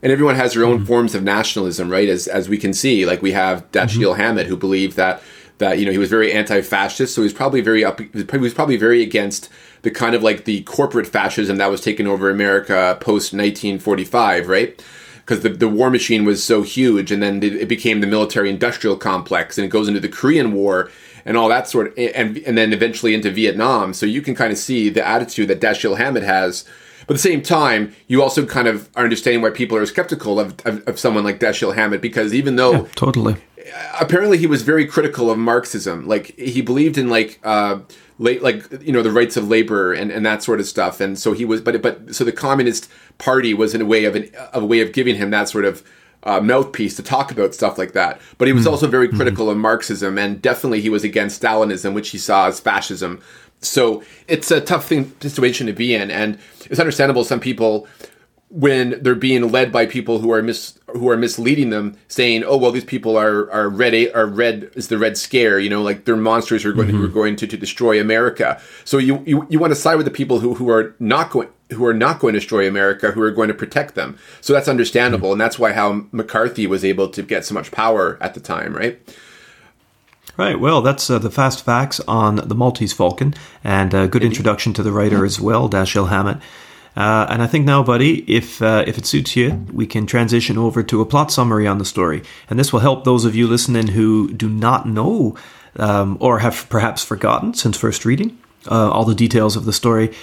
and 0.03 0.12
everyone 0.12 0.36
has 0.36 0.53
their 0.53 0.65
own 0.65 0.77
mm-hmm. 0.77 0.86
forms 0.86 1.15
of 1.15 1.23
nationalism 1.23 1.89
right 1.89 2.10
as 2.10 2.27
as 2.27 2.47
we 2.47 2.57
can 2.57 2.73
see 2.73 3.05
like 3.05 3.21
we 3.21 3.31
have 3.31 3.69
Dashiell 3.71 4.12
mm-hmm. 4.12 4.21
Hammett 4.21 4.47
who 4.47 4.57
believed 4.57 4.95
that 4.97 5.21
that 5.57 5.79
you 5.79 5.86
know 5.86 5.91
he 5.91 5.97
was 5.97 6.10
very 6.10 6.31
anti-fascist 6.31 7.13
so 7.13 7.23
he's 7.23 7.34
probably 7.34 7.62
very 7.62 7.84
up 7.84 7.99
he 7.99 8.38
was 8.38 8.53
probably 8.53 8.77
very 8.77 9.01
against 9.01 9.49
the 9.84 9.91
kind 9.91 10.13
of 10.13 10.21
like 10.21 10.45
the 10.45 10.62
corporate 10.63 11.07
fascism 11.07 11.57
that 11.57 11.71
was 11.71 11.81
taking 11.81 12.07
over 12.07 12.29
America 12.29 12.97
post 12.99 13.34
1945 13.34 14.47
right 14.47 14.84
because 15.25 15.41
the, 15.41 15.49
the 15.49 15.67
war 15.67 15.89
machine 15.89 16.25
was 16.25 16.43
so 16.43 16.62
huge 16.62 17.12
and 17.12 17.21
then 17.21 17.41
it 17.43 17.67
became 17.67 18.01
the 18.01 18.07
military 18.07 18.49
industrial 18.49 18.97
complex 18.97 19.57
and 19.57 19.65
it 19.65 19.69
goes 19.69 19.88
into 19.88 19.99
the 19.99 20.10
korean 20.10 20.53
war 20.53 20.89
and 21.25 21.38
all 21.38 21.49
that 21.49 21.67
sort 21.67 21.88
of 21.88 21.93
and, 21.97 22.38
and 22.39 22.57
then 22.57 22.73
eventually 22.73 23.13
into 23.13 23.31
vietnam. 23.31 23.93
So 23.93 24.05
you 24.05 24.21
can 24.21 24.36
kind 24.36 24.51
of 24.51 24.57
see 24.57 24.89
the 24.89 25.05
attitude 25.05 25.47
that 25.49 25.62
dashiell 25.62 25.97
hammett 25.97 26.23
has. 26.23 26.65
But 27.07 27.15
at 27.15 27.17
the 27.17 27.29
same 27.29 27.41
time, 27.41 27.93
you 28.07 28.21
also 28.21 28.45
kind 28.45 28.67
of 28.67 28.89
are 28.95 29.03
understanding 29.03 29.41
why 29.41 29.49
people 29.49 29.75
are 29.75 29.86
skeptical 29.86 30.39
of, 30.39 30.55
of, 30.65 30.88
of 30.88 30.99
someone 30.99 31.23
like 31.23 31.39
Dashiell 31.39 31.73
Hammett 31.75 31.99
because 31.99 32.31
even 32.31 32.57
though 32.57 32.71
yeah, 32.73 32.88
totally, 32.95 33.36
apparently 33.99 34.38
he 34.38 34.47
was 34.47 34.62
very 34.62 34.86
critical 34.86 35.29
of 35.31 35.38
Marxism. 35.38 36.07
Like 36.07 36.38
he 36.38 36.62
believed 36.62 36.97
in 36.97 37.10
like 37.10 37.39
uh, 37.43 37.79
like 38.21 38.81
you 38.81 38.91
know 38.91 39.01
the 39.01 39.12
rights 39.12 39.36
of 39.36 39.47
labor 39.47 39.93
and, 39.93 40.12
and 40.12 40.25
that 40.25 40.43
sort 40.43 40.60
of 40.60 40.67
stuff. 40.67 41.01
And 41.01 41.17
so 41.17 41.34
he 41.34 41.43
was 41.43 41.62
but 41.62 41.81
but 41.81 42.13
so 42.15 42.23
the 42.23 42.31
communist 42.31 42.89
party 43.17 43.53
was 43.53 43.73
in 43.73 43.81
a 43.81 43.86
way 43.86 44.05
of 44.05 44.15
an, 44.15 44.29
of 44.53 44.63
a 44.63 44.65
way 44.65 44.81
of 44.81 44.93
giving 44.93 45.15
him 45.15 45.31
that 45.31 45.49
sort 45.49 45.65
of 45.65 45.84
uh, 46.23 46.39
mouthpiece 46.39 46.95
to 46.97 47.03
talk 47.03 47.31
about 47.31 47.55
stuff 47.55 47.77
like 47.77 47.93
that. 47.93 48.21
But 48.38 48.47
he 48.47 48.53
was 48.53 48.65
mm 48.65 48.71
also 48.71 48.88
very 48.88 49.07
hmm. 49.07 49.15
critical 49.15 49.47
mm 49.47 49.51
of 49.51 49.57
marxism 49.57 50.17
and 50.17 50.41
definitely 50.41 50.81
he 50.81 50.89
was 50.89 51.03
against 51.03 51.41
stalinism 51.41 51.93
which 51.93 52.10
he 52.10 52.17
saw 52.17 52.47
as 52.47 52.60
fascism. 52.60 53.21
So 53.62 54.03
it's 54.27 54.49
a 54.51 54.62
tough 54.62 54.88
thing 54.88 55.13
situation 55.19 55.67
to 55.67 55.73
be 55.73 55.95
in. 55.95 56.12
And 56.12 56.38
it's 56.69 56.79
understandable 56.79 57.23
some 57.23 57.39
people 57.39 57.88
when 58.51 59.01
they're 59.01 59.15
being 59.15 59.49
led 59.49 59.71
by 59.71 59.85
people 59.85 60.19
who 60.19 60.31
are 60.31 60.41
mis 60.41 60.77
who 60.87 61.09
are 61.09 61.15
misleading 61.15 61.69
them, 61.69 61.97
saying, 62.09 62.43
"Oh 62.43 62.57
well, 62.57 62.71
these 62.71 62.83
people 62.83 63.17
are 63.17 63.49
are 63.49 63.69
red 63.69 63.93
are 64.13 64.25
red 64.25 64.71
is 64.75 64.89
the 64.89 64.97
red 64.97 65.17
scare," 65.17 65.57
you 65.57 65.69
know, 65.69 65.81
like 65.81 66.03
they're 66.03 66.17
monsters 66.17 66.63
who 66.63 66.69
are 66.69 66.73
going 66.73 66.89
mm-hmm. 66.89 66.97
who 66.97 67.05
are 67.05 67.07
going 67.07 67.37
to, 67.37 67.47
to 67.47 67.57
destroy 67.57 67.99
America. 67.99 68.61
So 68.83 68.97
you, 68.97 69.23
you 69.25 69.47
you 69.49 69.57
want 69.57 69.71
to 69.71 69.75
side 69.75 69.95
with 69.95 70.05
the 70.05 70.11
people 70.11 70.39
who 70.39 70.53
who 70.55 70.69
are 70.69 70.95
not 70.99 71.31
going 71.31 71.47
who 71.71 71.85
are 71.85 71.93
not 71.93 72.19
going 72.19 72.33
to 72.33 72.39
destroy 72.39 72.67
America, 72.67 73.11
who 73.11 73.21
are 73.21 73.31
going 73.31 73.47
to 73.47 73.53
protect 73.53 73.95
them. 73.95 74.17
So 74.41 74.51
that's 74.51 74.67
understandable, 74.67 75.29
mm-hmm. 75.29 75.33
and 75.33 75.41
that's 75.41 75.57
why 75.57 75.71
how 75.71 76.05
McCarthy 76.11 76.67
was 76.67 76.83
able 76.83 77.07
to 77.09 77.23
get 77.23 77.45
so 77.45 77.53
much 77.53 77.71
power 77.71 78.17
at 78.19 78.33
the 78.33 78.41
time, 78.41 78.75
right? 78.75 78.99
Right. 80.37 80.59
Well, 80.59 80.81
that's 80.81 81.09
uh, 81.09 81.19
the 81.19 81.31
fast 81.31 81.63
facts 81.63 81.99
on 82.01 82.35
the 82.35 82.55
Maltese 82.55 82.93
Falcon, 82.93 83.33
and 83.63 83.93
a 83.93 84.07
good 84.07 84.23
introduction 84.23 84.73
to 84.73 84.83
the 84.83 84.91
writer 84.91 85.23
as 85.23 85.39
well, 85.39 85.69
Dashiell 85.69 86.09
Hammett. 86.09 86.39
Uh, 86.95 87.25
and 87.30 87.41
I 87.41 87.47
think 87.47 87.65
now, 87.65 87.84
buddy, 87.84 88.25
if 88.27 88.62
uh, 88.62 88.84
if 88.86 88.97
it 88.97 89.06
suits 89.06 89.36
you, 89.38 89.65
we 89.71 89.88
can 89.88 90.06
transition 90.06 90.58
over 90.58 90.84
to 90.84 90.99
a 90.99 91.06
plot 91.06 91.32
summary 91.32 91.65
on 91.65 91.77
the 91.77 91.86
story, 91.86 92.21
and 92.49 92.60
this 92.60 92.73
will 92.73 92.82
help 92.82 93.06
those 93.06 93.23
of 93.23 93.34
you 93.34 93.47
listening 93.47 93.88
who 93.88 94.34
do 94.34 94.49
not 94.49 94.86
know 94.86 95.36
um, 95.77 96.17
or 96.19 96.39
have 96.39 96.67
perhaps 96.69 97.04
forgotten 97.04 97.54
since 97.54 97.77
first 97.77 98.04
reading 98.04 98.38
uh, 98.69 98.89
all 98.89 99.06
the 99.06 99.15
details 99.15 99.56
of 99.56 99.63
the 99.63 99.71
story. 99.71 100.13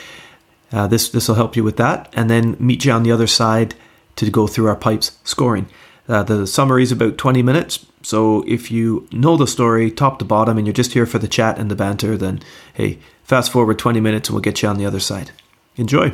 Uh, 0.70 0.87
this 0.87 1.09
this 1.09 1.26
will 1.26 1.37
help 1.37 1.57
you 1.57 1.64
with 1.64 1.78
that, 1.78 2.12
and 2.12 2.28
then 2.28 2.54
meet 2.59 2.85
you 2.85 2.92
on 2.92 3.02
the 3.02 3.12
other 3.12 3.26
side 3.26 3.74
to 4.16 4.31
go 4.31 4.46
through 4.46 4.68
our 4.68 4.76
pipes 4.76 5.18
scoring. 5.24 5.66
Uh, 6.07 6.22
the 6.22 6.46
summary 6.46 6.83
is 6.83 6.92
about 6.92 7.16
twenty 7.16 7.42
minutes, 7.42 7.87
so 8.02 8.44
if 8.46 8.70
you 8.70 9.09
know 9.11 9.38
the 9.38 9.46
story 9.46 9.90
top 9.90 10.18
to 10.18 10.24
bottom 10.26 10.59
and 10.59 10.66
you're 10.66 10.74
just 10.74 10.92
here 10.92 11.07
for 11.07 11.18
the 11.18 11.28
chat 11.28 11.59
and 11.59 11.70
the 11.70 11.76
banter, 11.76 12.14
then 12.18 12.40
hey, 12.74 12.98
fast 13.24 13.50
forward 13.50 13.78
twenty 13.78 14.00
minutes 14.00 14.28
and 14.28 14.35
we'll 14.35 14.42
get 14.42 14.61
you 14.62 14.68
on 14.68 14.76
the 14.76 14.87
other 14.87 15.00
side. 15.00 15.31
Enjoy. 15.76 16.12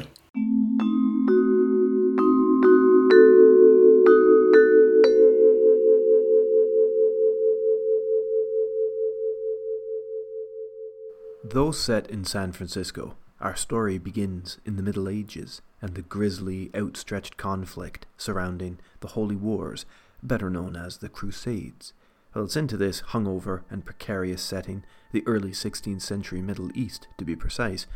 Though 11.54 11.70
set 11.70 12.10
in 12.10 12.24
San 12.24 12.50
Francisco, 12.50 13.16
our 13.40 13.54
story 13.54 13.98
begins 13.98 14.58
in 14.64 14.74
the 14.74 14.82
Middle 14.82 15.08
Ages 15.08 15.62
and 15.80 15.94
the 15.94 16.02
grisly, 16.02 16.70
outstretched 16.74 17.36
conflict 17.36 18.06
surrounding 18.16 18.78
the 18.98 19.08
Holy 19.08 19.36
Wars, 19.36 19.86
better 20.20 20.50
known 20.50 20.74
as 20.74 20.96
the 20.96 21.08
Crusades. 21.08 21.92
Well, 22.34 22.46
it's 22.46 22.56
into 22.56 22.76
this 22.76 23.02
hungover 23.02 23.62
and 23.70 23.84
precarious 23.84 24.42
setting, 24.42 24.82
the 25.12 25.22
early 25.26 25.52
16th 25.52 26.02
century 26.02 26.42
Middle 26.42 26.76
East 26.76 27.06
to 27.18 27.24
be 27.24 27.36
precise, 27.36 27.86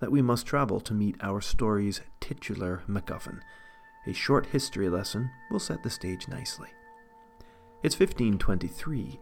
that 0.00 0.12
we 0.12 0.22
must 0.22 0.46
travel 0.46 0.80
to 0.80 0.94
meet 0.94 1.16
our 1.20 1.40
story's 1.40 2.00
titular 2.20 2.82
MacGuffin. 2.88 3.40
A 4.06 4.12
short 4.12 4.46
history 4.46 4.88
lesson 4.88 5.30
will 5.50 5.58
set 5.58 5.82
the 5.82 5.90
stage 5.90 6.28
nicely. 6.28 6.68
It's 7.82 7.98
1523, 7.98 9.18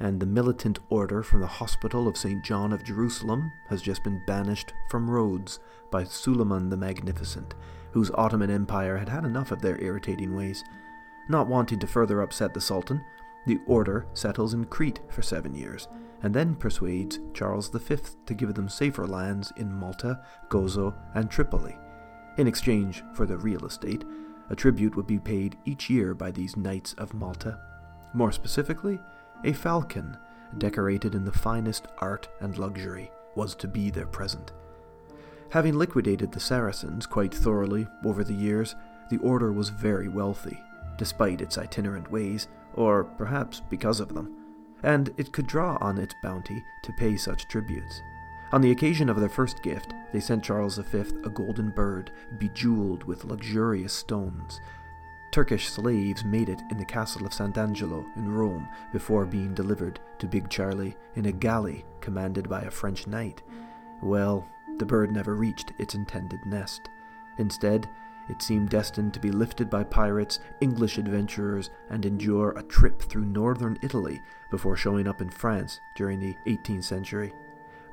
and 0.00 0.20
the 0.20 0.26
militant 0.26 0.78
order 0.88 1.22
from 1.22 1.40
the 1.40 1.46
Hospital 1.46 2.08
of 2.08 2.16
St. 2.16 2.44
John 2.44 2.72
of 2.72 2.84
Jerusalem 2.84 3.52
has 3.68 3.82
just 3.82 4.02
been 4.04 4.22
banished 4.26 4.72
from 4.90 5.10
Rhodes 5.10 5.60
by 5.90 6.04
Suleiman 6.04 6.70
the 6.70 6.76
Magnificent, 6.76 7.54
whose 7.92 8.10
Ottoman 8.14 8.50
Empire 8.50 8.96
had 8.96 9.08
had 9.08 9.24
enough 9.24 9.50
of 9.52 9.60
their 9.60 9.80
irritating 9.82 10.34
ways. 10.34 10.64
Not 11.28 11.46
wanting 11.46 11.78
to 11.80 11.86
further 11.86 12.20
upset 12.20 12.54
the 12.54 12.60
Sultan, 12.60 13.04
the 13.46 13.60
order 13.66 14.06
settles 14.14 14.54
in 14.54 14.64
Crete 14.64 15.00
for 15.08 15.22
seven 15.22 15.54
years, 15.54 15.88
and 16.22 16.34
then 16.34 16.54
persuades 16.54 17.18
Charles 17.34 17.68
V 17.68 17.96
to 18.26 18.34
give 18.34 18.54
them 18.54 18.68
safer 18.68 19.06
lands 19.06 19.52
in 19.56 19.72
Malta, 19.72 20.20
Gozo, 20.48 20.94
and 21.14 21.30
Tripoli. 21.30 21.76
In 22.38 22.46
exchange 22.46 23.02
for 23.12 23.26
the 23.26 23.36
real 23.36 23.66
estate, 23.66 24.04
a 24.50 24.56
tribute 24.56 24.96
would 24.96 25.06
be 25.06 25.18
paid 25.18 25.56
each 25.64 25.90
year 25.90 26.14
by 26.14 26.30
these 26.30 26.56
Knights 26.56 26.94
of 26.94 27.14
Malta. 27.14 27.58
More 28.14 28.32
specifically, 28.32 29.00
a 29.44 29.52
falcon, 29.52 30.16
decorated 30.58 31.14
in 31.14 31.24
the 31.24 31.32
finest 31.32 31.88
art 31.98 32.28
and 32.40 32.56
luxury, 32.58 33.10
was 33.34 33.54
to 33.56 33.68
be 33.68 33.90
their 33.90 34.06
present. 34.06 34.52
Having 35.50 35.76
liquidated 35.76 36.32
the 36.32 36.40
Saracens 36.40 37.06
quite 37.06 37.34
thoroughly 37.34 37.86
over 38.04 38.24
the 38.24 38.34
years, 38.34 38.74
the 39.10 39.18
order 39.18 39.52
was 39.52 39.68
very 39.68 40.08
wealthy, 40.08 40.58
despite 40.96 41.40
its 41.40 41.58
itinerant 41.58 42.10
ways, 42.10 42.48
or 42.74 43.04
perhaps 43.04 43.60
because 43.68 44.00
of 44.00 44.14
them, 44.14 44.34
and 44.82 45.12
it 45.16 45.32
could 45.32 45.46
draw 45.46 45.76
on 45.80 45.98
its 45.98 46.14
bounty 46.22 46.64
to 46.82 46.92
pay 46.92 47.16
such 47.16 47.48
tributes. 47.48 48.02
On 48.52 48.60
the 48.60 48.70
occasion 48.70 49.08
of 49.08 49.18
their 49.18 49.28
first 49.28 49.62
gift, 49.62 49.94
they 50.12 50.20
sent 50.20 50.44
Charles 50.44 50.76
V 50.76 50.98
a 51.24 51.30
golden 51.30 51.70
bird 51.70 52.10
bejeweled 52.38 53.04
with 53.04 53.24
luxurious 53.24 53.94
stones. 53.94 54.60
Turkish 55.30 55.70
slaves 55.70 56.24
made 56.24 56.50
it 56.50 56.60
in 56.70 56.76
the 56.76 56.84
castle 56.84 57.24
of 57.24 57.32
Sant'Angelo 57.32 58.04
in 58.16 58.30
Rome 58.30 58.68
before 58.92 59.24
being 59.24 59.54
delivered 59.54 59.98
to 60.18 60.26
Big 60.26 60.50
Charlie 60.50 60.94
in 61.14 61.24
a 61.24 61.32
galley 61.32 61.86
commanded 62.02 62.50
by 62.50 62.60
a 62.60 62.70
French 62.70 63.06
knight. 63.06 63.42
Well, 64.02 64.46
the 64.76 64.84
bird 64.84 65.10
never 65.10 65.34
reached 65.34 65.72
its 65.78 65.94
intended 65.94 66.44
nest. 66.44 66.90
Instead, 67.38 67.88
it 68.28 68.42
seemed 68.42 68.70
destined 68.70 69.12
to 69.14 69.20
be 69.20 69.30
lifted 69.30 69.68
by 69.68 69.84
pirates, 69.84 70.38
English 70.60 70.98
adventurers, 70.98 71.70
and 71.90 72.04
endure 72.04 72.52
a 72.52 72.62
trip 72.62 73.02
through 73.02 73.24
northern 73.24 73.78
Italy 73.82 74.20
before 74.50 74.76
showing 74.76 75.06
up 75.06 75.20
in 75.20 75.30
France 75.30 75.80
during 75.96 76.20
the 76.20 76.34
18th 76.46 76.84
century. 76.84 77.32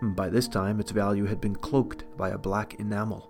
By 0.01 0.29
this 0.29 0.47
time, 0.47 0.79
its 0.79 0.91
value 0.91 1.25
had 1.25 1.41
been 1.41 1.55
cloaked 1.55 2.05
by 2.15 2.29
a 2.29 2.37
black 2.37 2.75
enamel. 2.75 3.29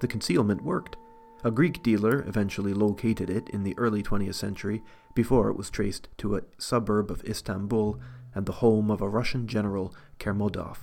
The 0.00 0.08
concealment 0.08 0.62
worked. 0.62 0.96
A 1.44 1.50
Greek 1.50 1.82
dealer 1.82 2.24
eventually 2.26 2.74
located 2.74 3.30
it 3.30 3.48
in 3.50 3.62
the 3.62 3.78
early 3.78 4.02
20th 4.02 4.34
century 4.34 4.82
before 5.14 5.48
it 5.48 5.56
was 5.56 5.70
traced 5.70 6.08
to 6.18 6.36
a 6.36 6.42
suburb 6.58 7.10
of 7.10 7.24
Istanbul 7.24 8.00
and 8.34 8.46
the 8.46 8.52
home 8.52 8.90
of 8.90 9.00
a 9.00 9.08
Russian 9.08 9.46
general, 9.46 9.94
Kermodov. 10.18 10.78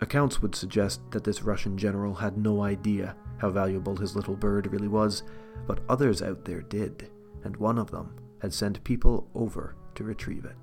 Accounts 0.00 0.42
would 0.42 0.54
suggest 0.54 1.00
that 1.10 1.24
this 1.24 1.42
Russian 1.42 1.78
general 1.78 2.14
had 2.14 2.36
no 2.36 2.62
idea 2.62 3.16
how 3.38 3.50
valuable 3.50 3.96
his 3.96 4.16
little 4.16 4.36
bird 4.36 4.72
really 4.72 4.88
was, 4.88 5.22
but 5.66 5.80
others 5.88 6.22
out 6.22 6.44
there 6.44 6.62
did, 6.62 7.10
and 7.44 7.56
one 7.56 7.78
of 7.78 7.90
them 7.90 8.14
had 8.40 8.52
sent 8.52 8.84
people 8.84 9.28
over 9.34 9.74
to 9.94 10.04
retrieve 10.04 10.44
it. 10.44 10.56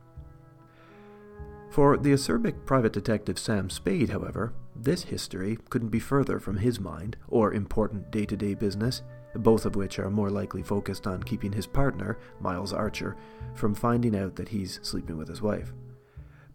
For 1.69 1.97
the 1.97 2.11
acerbic 2.11 2.65
private 2.65 2.93
detective 2.93 3.39
Sam 3.39 3.69
Spade, 3.69 4.09
however, 4.09 4.53
this 4.75 5.03
history 5.03 5.57
couldn't 5.69 5.89
be 5.89 5.99
further 5.99 6.39
from 6.39 6.57
his 6.57 6.79
mind 6.79 7.17
or 7.27 7.53
important 7.53 8.11
day 8.11 8.25
to 8.25 8.37
day 8.37 8.53
business, 8.53 9.01
both 9.35 9.65
of 9.65 9.75
which 9.75 9.97
are 9.97 10.11
more 10.11 10.29
likely 10.29 10.61
focused 10.61 11.07
on 11.07 11.23
keeping 11.23 11.51
his 11.51 11.65
partner, 11.65 12.19
Miles 12.39 12.73
Archer, 12.73 13.15
from 13.55 13.73
finding 13.73 14.15
out 14.15 14.35
that 14.35 14.49
he's 14.49 14.79
sleeping 14.83 15.17
with 15.17 15.27
his 15.27 15.41
wife. 15.41 15.73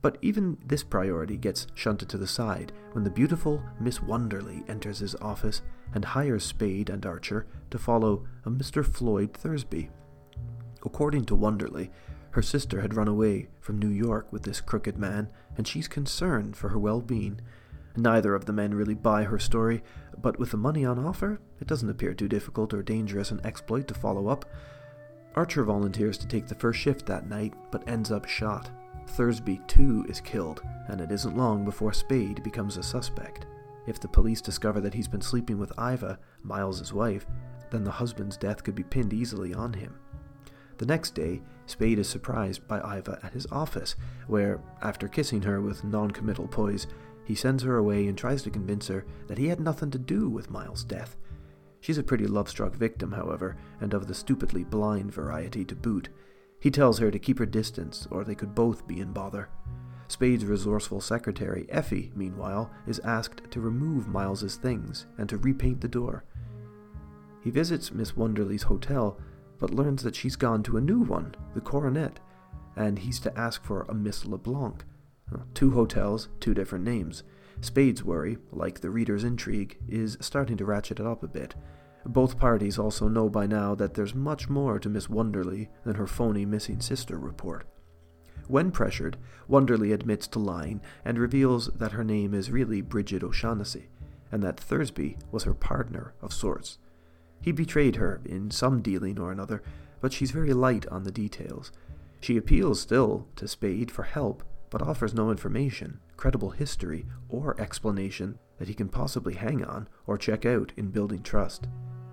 But 0.01 0.19
even 0.23 0.59
this 0.65 0.85
priority 0.85 1.37
gets 1.37 1.67
shunted 1.75 2.09
to 2.11 2.19
the 2.19 2.27
side 2.27 2.73
when 2.93 3.05
the 3.05 3.11
beautiful 3.11 3.63
Miss 3.81 4.01
Wonderly 4.01 4.63
enters 4.69 5.01
his 5.01 5.17
office 5.17 5.63
and 5.95 6.05
hires 6.05 6.45
Spade 6.45 6.91
and 6.91 7.05
Archer 7.05 7.47
to 7.71 7.79
follow 7.79 8.25
a 8.45 8.51
Mr. 8.51 8.85
Floyd 8.87 9.33
Thursby. 9.33 9.91
According 10.85 11.25
to 11.27 11.35
Wonderly, 11.35 11.91
her 12.31 12.43
sister 12.43 12.81
had 12.81 12.95
run 12.95 13.09
away 13.09 13.49
from 13.61 13.79
New 13.79 13.89
York 13.89 14.33
with 14.33 14.45
this 14.45 14.61
crooked 14.61 14.97
man, 14.97 15.31
and 15.57 15.67
she's 15.67 15.89
concerned 15.89 16.57
for 16.57 16.69
her 16.69 16.79
well 16.79 17.01
being. 17.01 17.41
Neither 17.97 18.35
of 18.35 18.45
the 18.45 18.53
men 18.53 18.75
really 18.75 18.95
buy 18.95 19.25
her 19.25 19.41
story, 19.41 19.83
but 20.17 20.39
with 20.39 20.53
the 20.53 20.57
money 20.57 20.85
on 20.85 21.05
offer, 21.05 21.41
it 21.61 21.67
doesn't 21.67 21.91
appear 21.91 22.15
too 22.15 22.29
difficult 22.29 22.73
or 22.73 22.83
dangerous 22.83 23.33
an 23.33 23.41
exploit 23.43 23.89
to 23.89 23.95
follow 23.95 24.29
up. 24.29 24.45
Archer 25.35 25.65
volunteers 25.65 26.17
to 26.19 26.29
take 26.29 26.47
the 26.47 26.55
first 26.55 26.79
shift 26.79 27.07
that 27.07 27.29
night, 27.29 27.55
but 27.73 27.89
ends 27.89 28.13
up 28.13 28.27
shot. 28.27 28.71
Thursby, 29.09 29.61
too, 29.67 30.05
is 30.09 30.21
killed, 30.21 30.63
and 30.89 31.01
it 31.01 31.11
isn't 31.11 31.37
long 31.37 31.65
before 31.65 31.93
Spade 31.93 32.43
becomes 32.43 32.77
a 32.77 32.83
suspect. 32.83 33.47
If 33.87 33.99
the 33.99 34.09
police 34.09 34.41
discover 34.41 34.81
that 34.81 34.95
he's 34.95 35.09
been 35.09 35.21
sleeping 35.21 35.59
with 35.59 35.73
Iva, 35.79 36.19
Miles's 36.43 36.93
wife, 36.93 37.27
then 37.71 37.85
the 37.85 37.91
husband's 37.91 38.37
death 38.37 38.63
could 38.63 38.75
be 38.75 38.85
pinned 38.85 39.13
easily 39.13 39.55
on 39.55 39.73
him. 39.73 39.95
The 40.77 40.87
next 40.87 41.15
day, 41.15 41.43
Spade 41.67 41.99
is 41.99 42.09
surprised 42.09 42.69
by 42.69 42.99
Iva 42.99 43.19
at 43.23 43.33
his 43.33 43.47
office, 43.51 43.97
where, 44.27 44.61
after 44.83 45.09
kissing 45.09 45.43
her 45.43 45.61
with 45.61 45.85
non-committal 45.85 46.49
poise, 46.49 46.87
he 47.25 47.35
sends 47.35 47.63
her 47.63 47.77
away 47.77 48.07
and 48.07 48.17
tries 48.17 48.43
to 48.43 48.51
convince 48.51 48.87
her 48.89 49.05
that 49.27 49.39
he 49.39 49.49
had 49.49 49.61
nothing 49.61 49.91
to 49.91 49.99
do 49.99 50.31
with 50.31 50.51
Miles' 50.51 50.85
death. 50.85 51.17
She's 51.81 51.99
a 51.99 52.03
pretty 52.03 52.27
love-struck 52.27 52.75
victim, 52.75 53.13
however, 53.13 53.57
and 53.81 53.93
of 53.93 54.07
the 54.07 54.15
stupidly 54.15 54.65
blind 54.65 55.13
variety 55.13 55.65
to 55.65 55.75
boot. 55.75 56.09
He 56.61 56.71
tells 56.71 56.99
her 56.99 57.11
to 57.11 57.19
keep 57.19 57.39
her 57.39 57.47
distance, 57.47 58.07
or 58.11 58.25
they 58.25 58.35
could 58.35 58.55
both 58.55 58.87
be 58.87 59.01
in 59.01 59.13
bother. 59.13 59.49
Spade's 60.09 60.45
resourceful 60.45 61.01
secretary, 61.01 61.67
Effie, 61.69 62.11
meanwhile, 62.15 62.71
is 62.87 62.99
asked 63.01 63.43
to 63.51 63.61
remove 63.61 64.09
Miles's 64.09 64.57
things 64.57 65.07
and 65.19 65.29
to 65.29 65.37
repaint 65.37 65.81
the 65.81 65.89
door. 65.89 66.25
He 67.45 67.51
visits 67.51 67.93
Miss 67.93 68.17
Wonderly's 68.17 68.65
hotel, 68.65 69.19
but 69.59 69.75
learns 69.75 70.03
that 70.03 70.17
she's 70.17 70.37
gone 70.37 70.63
to 70.65 70.77
a 70.77 70.81
new 70.81 71.01
one, 71.01 71.35
the 71.55 71.61
Coronet, 71.61 72.21
and 72.75 72.99
he's 72.99 73.21
to 73.21 73.39
ask 73.39 73.63
for 73.63 73.83
a 73.83 73.95
Miss 73.95 74.25
LeBlanc. 74.25 74.85
Uh, 75.33 75.41
two 75.53 75.73
hotels, 75.73 76.29
two 76.41 76.55
different 76.55 76.85
names. 76.85 77.23
Spade's 77.61 78.03
worry, 78.03 78.39
like 78.51 78.81
the 78.81 78.91
reader's 78.91 79.25
intrigue, 79.25 79.77
is 79.89 80.17
starting 80.21 80.57
to 80.57 80.65
ratchet 80.65 81.01
it 81.01 81.07
up 81.07 81.23
a 81.23 81.29
bit. 81.29 81.55
Both 82.09 82.39
parties 82.39 82.79
also 82.79 83.07
know 83.07 83.29
by 83.29 83.47
now 83.47 83.75
that 83.75 83.93
there's 83.93 84.15
much 84.15 84.49
more 84.49 84.79
to 84.79 84.89
Miss 84.89 85.11
Wonderly 85.11 85.69
than 85.85 85.97
her 85.97 86.07
phony 86.07 86.47
missing 86.47 86.81
sister 86.81 87.19
report. 87.19 87.67
When 88.47 88.71
pressured, 88.71 89.19
Wonderly 89.47 89.93
admits 89.93 90.27
to 90.29 90.39
lying 90.39 90.81
and 91.05 91.19
reveals 91.19 91.67
that 91.75 91.93
her 91.93 92.05
name 92.05 92.33
is 92.33 92.51
really 92.51 92.81
Brigid 92.81 93.23
O'Shaughnessy, 93.23 93.91
and 94.33 94.43
that 94.43 94.59
Thursby 94.59 95.19
was 95.31 95.45
her 95.45 95.53
partner 95.53 96.15
of 96.23 96.33
sorts. 96.33 96.79
He 97.43 97.53
betrayed 97.53 97.97
her 97.97 98.23
in 98.25 98.51
some 98.51 98.81
dealing 98.81 99.19
or 99.19 99.31
another, 99.31 99.63
but 100.01 100.15
she's 100.15 100.31
very 100.31 100.55
light 100.55 100.87
on 100.87 101.03
the 101.03 101.13
details. 101.13 101.73
She 102.21 102.39
appeals 102.39 102.81
still 102.81 103.29
to 103.37 103.47
Spade 103.47 103.91
for 103.91 104.05
help, 104.05 104.43
but 104.71 104.81
offers 104.81 105.13
no 105.13 105.31
information, 105.31 106.01
credible 106.17 106.51
history, 106.51 107.05
or 107.29 107.61
explanation 107.61 108.39
that 108.57 108.69
he 108.69 108.75
can 108.75 108.89
possibly 108.89 109.35
hang 109.35 109.63
on 109.63 109.89
or 110.07 110.17
check 110.17 110.47
out 110.47 110.73
in 110.79 110.91
building 110.91 111.23
trust. 111.23 111.69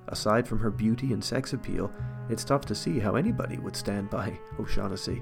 Aside 0.07 0.47
from 0.47 0.59
her 0.59 0.69
beauty 0.69 1.13
and 1.13 1.23
sex 1.23 1.53
appeal, 1.53 1.91
it's 2.29 2.43
tough 2.43 2.65
to 2.65 2.75
see 2.75 2.99
how 2.99 3.15
anybody 3.15 3.57
would 3.57 3.75
stand 3.75 4.09
by 4.09 4.39
O'Shaughnessy. 4.59 5.21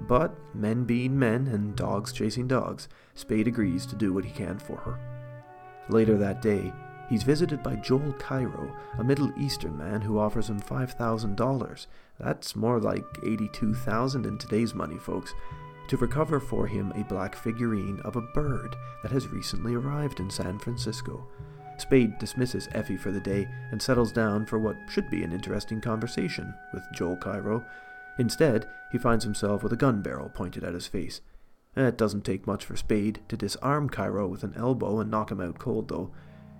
But, 0.00 0.36
men 0.54 0.84
being 0.84 1.18
men 1.18 1.46
and 1.46 1.76
dogs 1.76 2.12
chasing 2.12 2.48
dogs, 2.48 2.88
Spade 3.14 3.48
agrees 3.48 3.86
to 3.86 3.96
do 3.96 4.12
what 4.12 4.24
he 4.24 4.32
can 4.32 4.58
for 4.58 4.76
her. 4.78 4.98
Later 5.88 6.16
that 6.18 6.42
day, 6.42 6.72
he's 7.08 7.22
visited 7.22 7.62
by 7.62 7.76
Joel 7.76 8.12
Cairo, 8.14 8.74
a 8.98 9.04
Middle 9.04 9.32
Eastern 9.38 9.76
man 9.78 10.00
who 10.00 10.18
offers 10.18 10.48
him 10.48 10.60
$5,000. 10.60 11.86
That's 12.18 12.56
more 12.56 12.80
like 12.80 13.04
82,000 13.24 14.26
in 14.26 14.38
today's 14.38 14.74
money, 14.74 14.98
folks, 14.98 15.34
to 15.88 15.96
recover 15.96 16.40
for 16.40 16.66
him 16.66 16.92
a 16.92 17.04
black 17.04 17.34
figurine 17.34 18.00
of 18.04 18.16
a 18.16 18.22
bird 18.22 18.74
that 19.02 19.12
has 19.12 19.28
recently 19.28 19.74
arrived 19.74 20.20
in 20.20 20.30
San 20.30 20.58
Francisco. 20.58 21.26
Spade 21.76 22.18
dismisses 22.18 22.68
Effie 22.72 22.96
for 22.96 23.10
the 23.10 23.20
day 23.20 23.48
and 23.70 23.80
settles 23.80 24.12
down 24.12 24.46
for 24.46 24.58
what 24.58 24.76
should 24.88 25.10
be 25.10 25.22
an 25.22 25.32
interesting 25.32 25.80
conversation 25.80 26.54
with 26.72 26.82
Joel 26.92 27.16
Cairo. 27.16 27.64
Instead, 28.18 28.68
he 28.92 28.98
finds 28.98 29.24
himself 29.24 29.62
with 29.62 29.72
a 29.72 29.76
gun 29.76 30.00
barrel 30.00 30.28
pointed 30.28 30.62
at 30.62 30.74
his 30.74 30.86
face. 30.86 31.20
It 31.76 31.98
doesn't 31.98 32.24
take 32.24 32.46
much 32.46 32.64
for 32.64 32.76
Spade 32.76 33.20
to 33.28 33.36
disarm 33.36 33.88
Cairo 33.88 34.28
with 34.28 34.44
an 34.44 34.54
elbow 34.56 35.00
and 35.00 35.10
knock 35.10 35.32
him 35.32 35.40
out 35.40 35.58
cold, 35.58 35.88
though. 35.88 36.12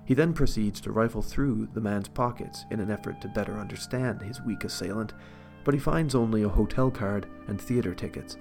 He 0.05 0.14
then 0.14 0.33
proceeds 0.33 0.81
to 0.83 0.92
rifle 0.92 1.22
through 1.22 1.68
the 1.72 1.81
man's 1.81 2.09
pockets 2.09 2.64
in 2.70 2.81
an 2.81 2.90
effort 2.90 3.20
to 3.20 3.29
better 3.29 3.55
understand 3.59 4.20
his 4.20 4.42
weak 4.42 4.64
assailant, 4.64 5.14
but 5.64 5.72
he 5.72 5.81
finds 5.81 6.14
only 6.14 6.42
a 6.42 6.48
hotel 6.48 6.90
card 6.90 7.27
and 7.46 7.61
theatre 7.61 7.94
tickets. 7.94 8.37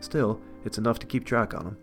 Still, 0.00 0.40
it's 0.64 0.78
enough 0.78 0.98
to 1.00 1.06
keep 1.06 1.24
track 1.24 1.54
on 1.54 1.66
him. 1.66 1.76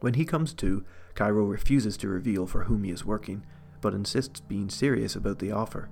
When 0.00 0.14
he 0.14 0.24
comes 0.24 0.54
to, 0.54 0.84
Cairo 1.14 1.44
refuses 1.44 1.96
to 1.98 2.08
reveal 2.08 2.46
for 2.46 2.64
whom 2.64 2.84
he 2.84 2.90
is 2.90 3.04
working, 3.04 3.44
but 3.80 3.94
insists 3.94 4.40
being 4.40 4.68
serious 4.68 5.16
about 5.16 5.38
the 5.38 5.52
offer. 5.52 5.88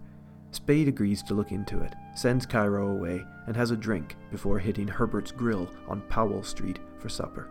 Spade 0.53 0.89
agrees 0.89 1.23
to 1.25 1.35
look 1.35 1.53
into 1.53 1.81
it, 1.81 1.95
sends 2.17 2.47
Cairo 2.47 2.89
away, 2.89 3.25
and 3.47 3.55
has 3.57 3.71
a 3.71 3.77
drink 3.77 4.17
before 4.31 4.59
hitting 4.59 4.89
Herbert's 4.89 5.31
Grill 5.31 5.69
on 5.87 6.01
Powell 6.03 6.43
Street 6.43 6.81
for 6.99 7.09
supper. 7.09 7.49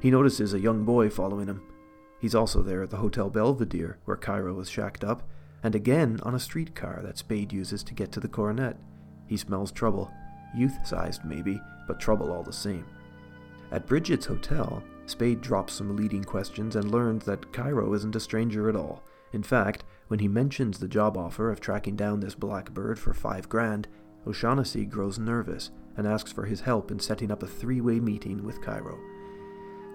He 0.00 0.10
notices 0.10 0.54
a 0.54 0.60
young 0.60 0.84
boy 0.84 1.10
following 1.10 1.46
him. 1.46 1.62
He's 2.20 2.34
also 2.34 2.62
there 2.62 2.82
at 2.82 2.90
the 2.90 2.96
Hotel 2.96 3.30
Belvedere, 3.30 3.98
where 4.04 4.16
Cairo 4.16 4.58
is 4.60 4.68
shacked 4.68 5.04
up, 5.04 5.22
and 5.62 5.74
again 5.74 6.18
on 6.22 6.34
a 6.34 6.40
streetcar 6.40 7.02
that 7.02 7.18
Spade 7.18 7.52
uses 7.52 7.84
to 7.84 7.94
get 7.94 8.10
to 8.12 8.20
the 8.20 8.28
coronet. 8.28 8.76
He 9.26 9.36
smells 9.36 9.70
trouble, 9.70 10.10
youth 10.54 10.76
sized 10.84 11.24
maybe, 11.24 11.60
but 11.86 12.00
trouble 12.00 12.32
all 12.32 12.42
the 12.42 12.52
same. 12.52 12.86
At 13.70 13.86
Brigid's 13.86 14.26
hotel, 14.26 14.82
Spade 15.10 15.40
drops 15.40 15.72
some 15.72 15.96
leading 15.96 16.22
questions 16.22 16.76
and 16.76 16.92
learns 16.92 17.24
that 17.24 17.52
Cairo 17.52 17.92
isn't 17.94 18.14
a 18.14 18.20
stranger 18.20 18.68
at 18.68 18.76
all. 18.76 19.02
In 19.32 19.42
fact, 19.42 19.82
when 20.06 20.20
he 20.20 20.28
mentions 20.28 20.78
the 20.78 20.86
job 20.86 21.16
offer 21.16 21.50
of 21.50 21.58
tracking 21.58 21.96
down 21.96 22.20
this 22.20 22.36
black 22.36 22.70
bird 22.70 22.96
for 22.96 23.12
five 23.12 23.48
grand, 23.48 23.88
O'Shaughnessy 24.24 24.84
grows 24.84 25.18
nervous 25.18 25.72
and 25.96 26.06
asks 26.06 26.30
for 26.30 26.44
his 26.44 26.60
help 26.60 26.92
in 26.92 27.00
setting 27.00 27.32
up 27.32 27.42
a 27.42 27.48
three 27.48 27.80
way 27.80 27.98
meeting 27.98 28.44
with 28.44 28.62
Cairo. 28.62 29.00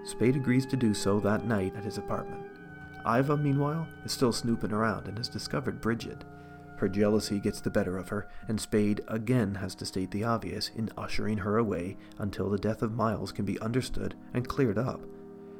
Spade 0.04 0.36
agrees 0.36 0.66
to 0.66 0.76
do 0.76 0.92
so 0.92 1.18
that 1.20 1.46
night 1.46 1.74
at 1.76 1.84
his 1.84 1.96
apartment. 1.96 2.44
Iva, 3.06 3.38
meanwhile, 3.38 3.88
is 4.04 4.12
still 4.12 4.32
snooping 4.32 4.72
around 4.72 5.08
and 5.08 5.16
has 5.16 5.30
discovered 5.30 5.80
Brigid. 5.80 6.26
Her 6.76 6.88
jealousy 6.88 7.40
gets 7.40 7.60
the 7.60 7.70
better 7.70 7.96
of 7.96 8.10
her, 8.10 8.28
and 8.48 8.60
Spade 8.60 9.00
again 9.08 9.54
has 9.56 9.74
to 9.76 9.86
state 9.86 10.10
the 10.10 10.24
obvious 10.24 10.70
in 10.76 10.90
ushering 10.96 11.38
her 11.38 11.56
away 11.56 11.96
until 12.18 12.50
the 12.50 12.58
death 12.58 12.82
of 12.82 12.94
Miles 12.94 13.32
can 13.32 13.44
be 13.44 13.58
understood 13.60 14.14
and 14.34 14.46
cleared 14.46 14.78
up. 14.78 15.00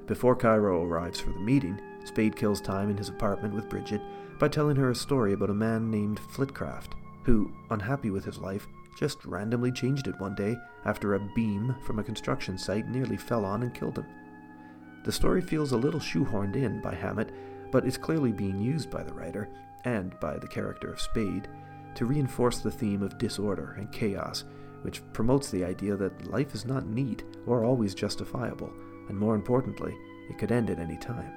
Before 0.07 0.37
Cairo 0.37 0.85
arrives 0.85 1.19
for 1.19 1.31
the 1.31 1.41
meeting, 1.41 1.81
Spade 2.05 2.37
kills 2.37 2.61
time 2.61 2.91
in 2.91 2.97
his 2.97 3.09
apartment 3.09 3.55
with 3.55 3.69
Brigid 3.69 4.01
by 4.39 4.49
telling 4.49 4.77
her 4.77 4.91
a 4.91 4.95
story 4.95 5.33
about 5.33 5.51
a 5.51 5.55
man 5.55 5.91
named 5.91 6.21
Flitcraft, 6.33 6.93
who, 7.25 7.51
unhappy 7.71 8.11
with 8.11 8.25
his 8.25 8.39
life, 8.39 8.69
just 8.97 9.25
randomly 9.25 9.73
changed 9.73 10.07
it 10.09 10.21
one 10.21 10.35
day 10.35 10.57
after 10.85 11.15
a 11.15 11.31
beam 11.35 11.75
from 11.85 11.99
a 11.99 12.05
construction 12.05 12.57
site 12.57 12.89
nearly 12.89 13.17
fell 13.17 13.45
on 13.45 13.63
and 13.63 13.75
killed 13.75 13.99
him. 13.99 14.07
The 15.05 15.13
story 15.13 15.41
feels 15.41 15.73
a 15.73 15.77
little 15.77 16.01
shoehorned 16.01 16.57
in 16.57 16.81
by 16.81 16.95
Hammett, 16.95 17.33
but 17.73 17.87
is 17.87 17.97
clearly 17.97 18.33
being 18.33 18.61
used 18.61 18.91
by 18.91 19.03
the 19.03 19.13
writer, 19.13 19.49
and 19.87 20.19
by 20.21 20.37
the 20.37 20.49
character 20.49 20.93
of 20.93 21.01
Spade, 21.01 21.49
to 21.95 22.05
reinforce 22.05 22.59
the 22.59 22.71
theme 22.71 23.03
of 23.03 23.17
disorder 23.17 23.75
and 23.79 23.91
chaos, 23.91 24.45
which 24.83 25.01
promotes 25.15 25.51
the 25.51 25.65
idea 25.65 25.97
that 25.97 26.31
life 26.31 26.55
is 26.55 26.67
not 26.67 26.87
neat 26.87 27.25
or 27.47 27.65
always 27.65 27.95
justifiable, 27.95 28.71
and 29.09 29.17
more 29.17 29.35
importantly, 29.35 29.97
it 30.29 30.37
could 30.37 30.53
end 30.53 30.69
at 30.69 30.79
any 30.79 30.99
time. 30.99 31.33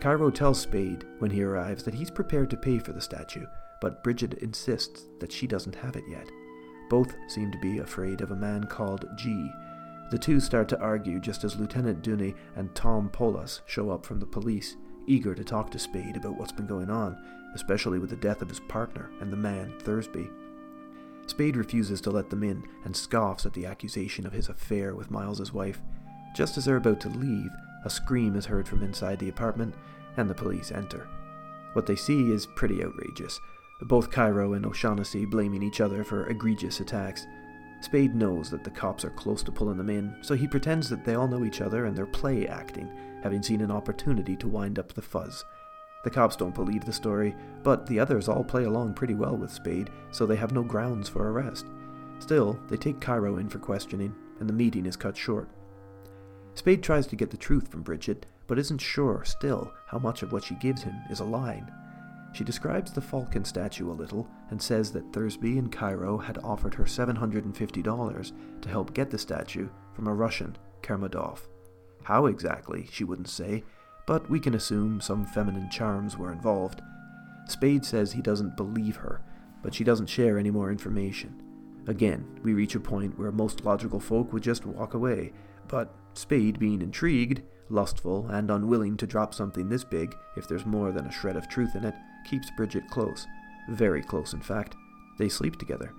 Cairo 0.00 0.30
tells 0.30 0.60
Spade 0.60 1.04
when 1.18 1.30
he 1.30 1.42
arrives 1.42 1.82
that 1.84 1.94
he's 1.94 2.10
prepared 2.10 2.48
to 2.50 2.56
pay 2.56 2.78
for 2.78 2.92
the 2.92 3.00
statue, 3.00 3.46
but 3.80 4.02
Brigid 4.02 4.34
insists 4.34 5.04
that 5.20 5.32
she 5.32 5.46
doesn't 5.46 5.74
have 5.74 5.96
it 5.96 6.04
yet. 6.08 6.30
Both 6.88 7.14
seem 7.28 7.50
to 7.50 7.58
be 7.58 7.78
afraid 7.78 8.20
of 8.20 8.30
a 8.30 8.36
man 8.36 8.64
called 8.64 9.06
G. 9.16 9.50
The 10.10 10.18
two 10.18 10.38
start 10.38 10.68
to 10.68 10.80
argue 10.80 11.18
just 11.18 11.42
as 11.44 11.56
Lieutenant 11.56 12.02
Dundy 12.02 12.34
and 12.54 12.74
Tom 12.74 13.10
Polhaus 13.10 13.60
show 13.66 13.90
up 13.90 14.06
from 14.06 14.20
the 14.20 14.26
police, 14.26 14.76
eager 15.06 15.34
to 15.34 15.44
talk 15.44 15.70
to 15.70 15.78
Spade 15.78 16.16
about 16.16 16.38
what's 16.38 16.52
been 16.52 16.66
going 16.66 16.90
on, 16.90 17.16
especially 17.56 17.98
with 17.98 18.10
the 18.10 18.16
death 18.16 18.42
of 18.42 18.48
his 18.48 18.60
partner 18.60 19.10
and 19.20 19.32
the 19.32 19.36
man, 19.36 19.74
Thursby. 19.80 20.30
Spade 21.26 21.56
refuses 21.56 22.00
to 22.02 22.10
let 22.10 22.30
them 22.30 22.44
in 22.44 22.62
and 22.84 22.94
scoffs 22.94 23.46
at 23.46 23.54
the 23.54 23.66
accusation 23.66 24.26
of 24.26 24.32
his 24.32 24.48
affair 24.48 24.94
with 24.94 25.10
Miles's 25.10 25.52
wife. 25.52 25.80
Just 26.36 26.56
as 26.56 26.66
they're 26.66 26.76
about 26.76 27.00
to 27.00 27.08
leave, 27.08 27.50
a 27.84 27.90
scream 27.90 28.36
is 28.36 28.46
heard 28.46 28.68
from 28.68 28.82
inside 28.82 29.18
the 29.18 29.30
apartment, 29.30 29.74
and 30.16 30.30
the 30.30 30.34
police 30.34 30.70
enter. 30.70 31.08
What 31.72 31.86
they 31.86 31.96
see 31.96 32.30
is 32.30 32.46
pretty 32.54 32.84
outrageous, 32.84 33.40
both 33.82 34.10
Cairo 34.10 34.52
and 34.52 34.64
O'Shaughnessy 34.64 35.24
blaming 35.24 35.62
each 35.62 35.80
other 35.80 36.04
for 36.04 36.26
egregious 36.26 36.80
attacks. 36.80 37.26
Spade 37.80 38.14
knows 38.14 38.50
that 38.50 38.64
the 38.64 38.70
cops 38.70 39.04
are 39.04 39.10
close 39.10 39.42
to 39.42 39.52
pulling 39.52 39.78
them 39.78 39.90
in, 39.90 40.16
so 40.22 40.34
he 40.34 40.46
pretends 40.46 40.88
that 40.88 41.04
they 41.04 41.14
all 41.14 41.28
know 41.28 41.44
each 41.44 41.60
other 41.60 41.86
and 41.86 41.96
they're 41.96 42.06
play 42.06 42.46
acting, 42.46 42.90
having 43.22 43.42
seen 43.42 43.60
an 43.60 43.70
opportunity 43.70 44.36
to 44.36 44.48
wind 44.48 44.78
up 44.78 44.92
the 44.92 45.02
fuzz. 45.02 45.44
The 46.06 46.10
cops 46.10 46.36
don't 46.36 46.54
believe 46.54 46.84
the 46.84 46.92
story, 46.92 47.34
but 47.64 47.84
the 47.84 47.98
others 47.98 48.28
all 48.28 48.44
play 48.44 48.62
along 48.62 48.94
pretty 48.94 49.16
well 49.16 49.36
with 49.36 49.50
Spade, 49.50 49.90
so 50.12 50.24
they 50.24 50.36
have 50.36 50.52
no 50.52 50.62
grounds 50.62 51.08
for 51.08 51.32
arrest. 51.32 51.66
Still, 52.20 52.60
they 52.68 52.76
take 52.76 53.00
Cairo 53.00 53.38
in 53.38 53.48
for 53.48 53.58
questioning, 53.58 54.14
and 54.38 54.48
the 54.48 54.52
meeting 54.52 54.86
is 54.86 54.94
cut 54.94 55.16
short. 55.16 55.48
Spade 56.54 56.80
tries 56.80 57.08
to 57.08 57.16
get 57.16 57.32
the 57.32 57.36
truth 57.36 57.66
from 57.66 57.82
Brigid, 57.82 58.24
but 58.46 58.56
isn't 58.56 58.78
sure 58.78 59.24
still 59.24 59.74
how 59.88 59.98
much 59.98 60.22
of 60.22 60.30
what 60.30 60.44
she 60.44 60.54
gives 60.54 60.80
him 60.80 60.94
is 61.10 61.18
a 61.18 61.24
lie. 61.24 61.64
She 62.34 62.44
describes 62.44 62.92
the 62.92 63.00
Falcon 63.00 63.44
statue 63.44 63.90
a 63.90 63.92
little 63.92 64.28
and 64.50 64.62
says 64.62 64.92
that 64.92 65.12
Thursby 65.12 65.58
and 65.58 65.72
Cairo 65.72 66.18
had 66.18 66.38
offered 66.44 66.74
her 66.74 66.84
$750 66.84 68.32
to 68.60 68.68
help 68.68 68.94
get 68.94 69.10
the 69.10 69.18
statue 69.18 69.68
from 69.92 70.06
a 70.06 70.14
Russian, 70.14 70.56
Kermadov. 70.82 71.40
How 72.04 72.26
exactly, 72.26 72.86
she 72.92 73.02
wouldn't 73.02 73.28
say, 73.28 73.64
but 74.06 74.28
we 74.30 74.40
can 74.40 74.54
assume 74.54 75.00
some 75.00 75.26
feminine 75.26 75.68
charms 75.70 76.16
were 76.16 76.32
involved. 76.32 76.80
Spade 77.48 77.84
says 77.84 78.12
he 78.12 78.22
doesn't 78.22 78.56
believe 78.56 78.96
her, 78.96 79.20
but 79.62 79.74
she 79.74 79.84
doesn't 79.84 80.08
share 80.08 80.38
any 80.38 80.50
more 80.50 80.70
information. 80.70 81.42
Again, 81.86 82.40
we 82.42 82.54
reach 82.54 82.74
a 82.74 82.80
point 82.80 83.18
where 83.18 83.32
most 83.32 83.64
logical 83.64 84.00
folk 84.00 84.32
would 84.32 84.42
just 84.42 84.66
walk 84.66 84.94
away, 84.94 85.32
but 85.68 85.94
Spade, 86.14 86.58
being 86.58 86.82
intrigued, 86.82 87.42
lustful, 87.68 88.26
and 88.28 88.50
unwilling 88.50 88.96
to 88.96 89.06
drop 89.06 89.34
something 89.34 89.68
this 89.68 89.84
big 89.84 90.16
if 90.36 90.48
there's 90.48 90.66
more 90.66 90.92
than 90.92 91.06
a 91.06 91.12
shred 91.12 91.36
of 91.36 91.48
truth 91.48 91.74
in 91.76 91.84
it, 91.84 91.94
keeps 92.28 92.50
Brigid 92.56 92.88
close. 92.90 93.26
Very 93.68 94.02
close, 94.02 94.32
in 94.32 94.40
fact. 94.40 94.76
They 95.18 95.28
sleep 95.28 95.58
together. 95.58 95.92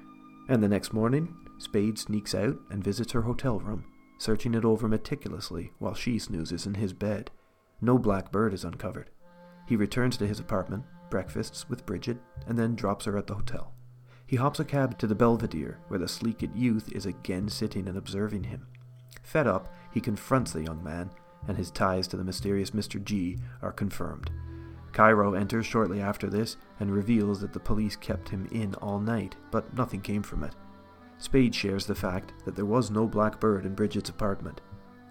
And 0.49 0.63
the 0.63 0.67
next 0.67 0.93
morning, 0.93 1.35
Spade 1.57 1.97
sneaks 1.97 2.35
out 2.35 2.57
and 2.69 2.83
visits 2.83 3.11
her 3.11 3.23
hotel 3.23 3.59
room, 3.59 3.85
searching 4.17 4.53
it 4.53 4.65
over 4.65 4.87
meticulously 4.87 5.71
while 5.79 5.93
she 5.93 6.19
snoozes 6.19 6.65
in 6.65 6.75
his 6.75 6.93
bed. 6.93 7.31
No 7.81 7.97
black 7.97 8.31
bird 8.31 8.53
is 8.53 8.63
uncovered. 8.63 9.09
He 9.67 9.75
returns 9.75 10.17
to 10.17 10.27
his 10.27 10.39
apartment, 10.39 10.83
breakfasts 11.09 11.69
with 11.69 11.85
Brigid, 11.85 12.19
and 12.47 12.57
then 12.57 12.75
drops 12.75 13.05
her 13.05 13.17
at 13.17 13.27
the 13.27 13.35
hotel. 13.35 13.73
He 14.25 14.35
hops 14.35 14.59
a 14.59 14.65
cab 14.65 14.97
to 14.99 15.07
the 15.07 15.15
Belvedere, 15.15 15.79
where 15.87 15.99
the 15.99 16.07
sleeked 16.07 16.55
youth 16.55 16.91
is 16.91 17.05
again 17.05 17.47
sitting 17.49 17.87
and 17.87 17.97
observing 17.97 18.45
him. 18.45 18.67
Fed 19.23 19.47
up, 19.47 19.73
he 19.91 20.01
confronts 20.01 20.51
the 20.51 20.63
young 20.63 20.83
man, 20.83 21.11
and 21.47 21.57
his 21.57 21.71
ties 21.71 22.07
to 22.07 22.17
the 22.17 22.23
mysterious 22.23 22.71
Mr. 22.71 23.01
G 23.03 23.37
are 23.61 23.71
confirmed. 23.71 24.31
Cairo 24.91 25.33
enters 25.33 25.65
shortly 25.65 26.01
after 26.01 26.27
this 26.29 26.57
and 26.79 26.91
reveals 26.91 27.39
that 27.41 27.53
the 27.53 27.59
police 27.59 27.95
kept 27.95 28.29
him 28.29 28.47
in 28.51 28.73
all 28.75 28.99
night, 28.99 29.35
but 29.51 29.73
nothing 29.75 30.01
came 30.01 30.23
from 30.23 30.43
it. 30.43 30.55
Spade 31.19 31.53
shares 31.53 31.85
the 31.85 31.95
fact 31.95 32.33
that 32.45 32.55
there 32.55 32.65
was 32.65 32.91
no 32.91 33.07
black 33.07 33.39
bird 33.39 33.65
in 33.65 33.75
Brigid's 33.75 34.09
apartment. 34.09 34.61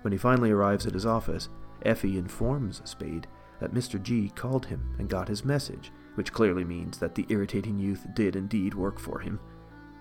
When 0.02 0.12
he 0.12 0.18
finally 0.18 0.50
arrives 0.50 0.86
at 0.86 0.94
his 0.94 1.06
office, 1.06 1.48
Effie 1.86 2.18
informs 2.18 2.82
Spade 2.84 3.26
that 3.60 3.72
Mr. 3.72 4.02
G 4.02 4.30
called 4.34 4.66
him 4.66 4.94
and 4.98 5.08
got 5.08 5.28
his 5.28 5.44
message, 5.44 5.92
which 6.14 6.32
clearly 6.32 6.64
means 6.64 6.98
that 6.98 7.14
the 7.14 7.26
irritating 7.28 7.78
youth 7.78 8.06
did 8.14 8.36
indeed 8.36 8.74
work 8.74 8.98
for 8.98 9.18
him. 9.18 9.40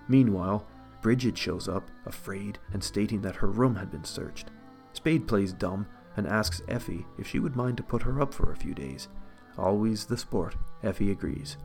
Meanwhile, 0.08 0.66
Brigid 1.00 1.38
shows 1.38 1.68
up, 1.68 1.90
afraid, 2.04 2.58
and 2.72 2.82
stating 2.82 3.22
that 3.22 3.36
her 3.36 3.48
room 3.48 3.76
had 3.76 3.90
been 3.90 4.04
searched. 4.04 4.50
Spade 4.92 5.28
plays 5.28 5.52
dumb 5.52 5.86
and 6.16 6.26
asks 6.26 6.62
Effie 6.68 7.06
if 7.18 7.26
she 7.26 7.38
would 7.38 7.56
mind 7.56 7.76
to 7.76 7.82
put 7.82 8.02
her 8.02 8.20
up 8.20 8.34
for 8.34 8.50
a 8.50 8.56
few 8.56 8.74
days. 8.74 9.08
Always 9.58 10.06
the 10.06 10.16
sport, 10.16 10.56
Effie 10.82 11.10
agrees. 11.10 11.56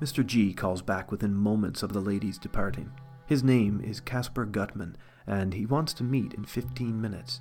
Mr. 0.00 0.24
G 0.24 0.52
calls 0.52 0.82
back 0.82 1.10
within 1.10 1.34
moments 1.34 1.82
of 1.82 1.92
the 1.92 2.00
ladies 2.00 2.38
departing. 2.38 2.90
His 3.26 3.42
name 3.42 3.80
is 3.80 4.00
Caspar 4.00 4.44
Gutman, 4.44 4.96
and 5.26 5.54
he 5.54 5.66
wants 5.66 5.92
to 5.94 6.04
meet 6.04 6.34
in 6.34 6.44
15 6.44 7.00
minutes. 7.00 7.40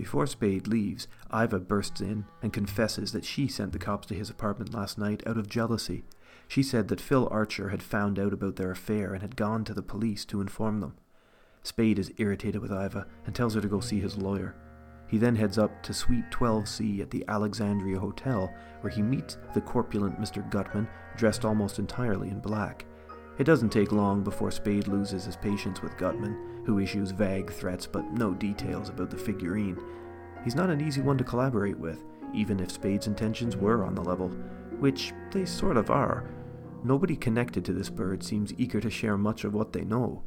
Before 0.00 0.26
Spade 0.26 0.66
leaves, 0.66 1.08
Iva 1.30 1.60
bursts 1.60 2.00
in 2.00 2.24
and 2.40 2.54
confesses 2.54 3.12
that 3.12 3.26
she 3.26 3.46
sent 3.46 3.72
the 3.72 3.78
cops 3.78 4.06
to 4.06 4.14
his 4.14 4.30
apartment 4.30 4.72
last 4.72 4.96
night 4.96 5.22
out 5.26 5.36
of 5.36 5.46
jealousy. 5.46 6.04
She 6.48 6.62
said 6.62 6.88
that 6.88 7.02
Phil 7.02 7.28
Archer 7.30 7.68
had 7.68 7.82
found 7.82 8.18
out 8.18 8.32
about 8.32 8.56
their 8.56 8.70
affair 8.70 9.12
and 9.12 9.20
had 9.20 9.36
gone 9.36 9.62
to 9.64 9.74
the 9.74 9.82
police 9.82 10.24
to 10.24 10.40
inform 10.40 10.80
them. 10.80 10.94
Spade 11.62 11.98
is 11.98 12.14
irritated 12.16 12.62
with 12.62 12.72
Iva 12.72 13.06
and 13.26 13.34
tells 13.34 13.52
her 13.54 13.60
to 13.60 13.68
go 13.68 13.80
see 13.80 14.00
his 14.00 14.16
lawyer. 14.16 14.54
He 15.06 15.18
then 15.18 15.36
heads 15.36 15.58
up 15.58 15.82
to 15.82 15.92
Suite 15.92 16.30
12C 16.30 17.02
at 17.02 17.10
the 17.10 17.22
Alexandria 17.28 18.00
Hotel, 18.00 18.50
where 18.80 18.90
he 18.90 19.02
meets 19.02 19.36
the 19.52 19.60
corpulent 19.60 20.18
Mr. 20.18 20.50
Gutman, 20.50 20.88
dressed 21.18 21.44
almost 21.44 21.78
entirely 21.78 22.30
in 22.30 22.40
black. 22.40 22.86
It 23.40 23.44
doesn't 23.44 23.70
take 23.70 23.90
long 23.90 24.22
before 24.22 24.50
Spade 24.50 24.86
loses 24.86 25.24
his 25.24 25.34
patience 25.34 25.80
with 25.80 25.96
Gutman, 25.96 26.36
who 26.66 26.78
issues 26.78 27.10
vague 27.10 27.50
threats 27.50 27.86
but 27.86 28.12
no 28.12 28.34
details 28.34 28.90
about 28.90 29.08
the 29.08 29.16
figurine. 29.16 29.78
He's 30.44 30.54
not 30.54 30.68
an 30.68 30.82
easy 30.82 31.00
one 31.00 31.16
to 31.16 31.24
collaborate 31.24 31.78
with, 31.78 32.04
even 32.34 32.60
if 32.60 32.70
Spade's 32.70 33.06
intentions 33.06 33.56
were 33.56 33.82
on 33.82 33.94
the 33.94 34.02
level. 34.02 34.30
which 34.78 35.12
they 35.30 35.44
sort 35.46 35.76
of 35.76 35.90
are. 35.90 36.24
Nobody 36.84 37.16
connected 37.16 37.64
to 37.66 37.72
this 37.74 37.90
bird 37.90 38.22
seems 38.22 38.54
eager 38.56 38.80
to 38.80 38.88
share 38.88 39.18
much 39.18 39.44
of 39.44 39.52
what 39.52 39.72
they 39.72 39.84
know. 39.84 40.22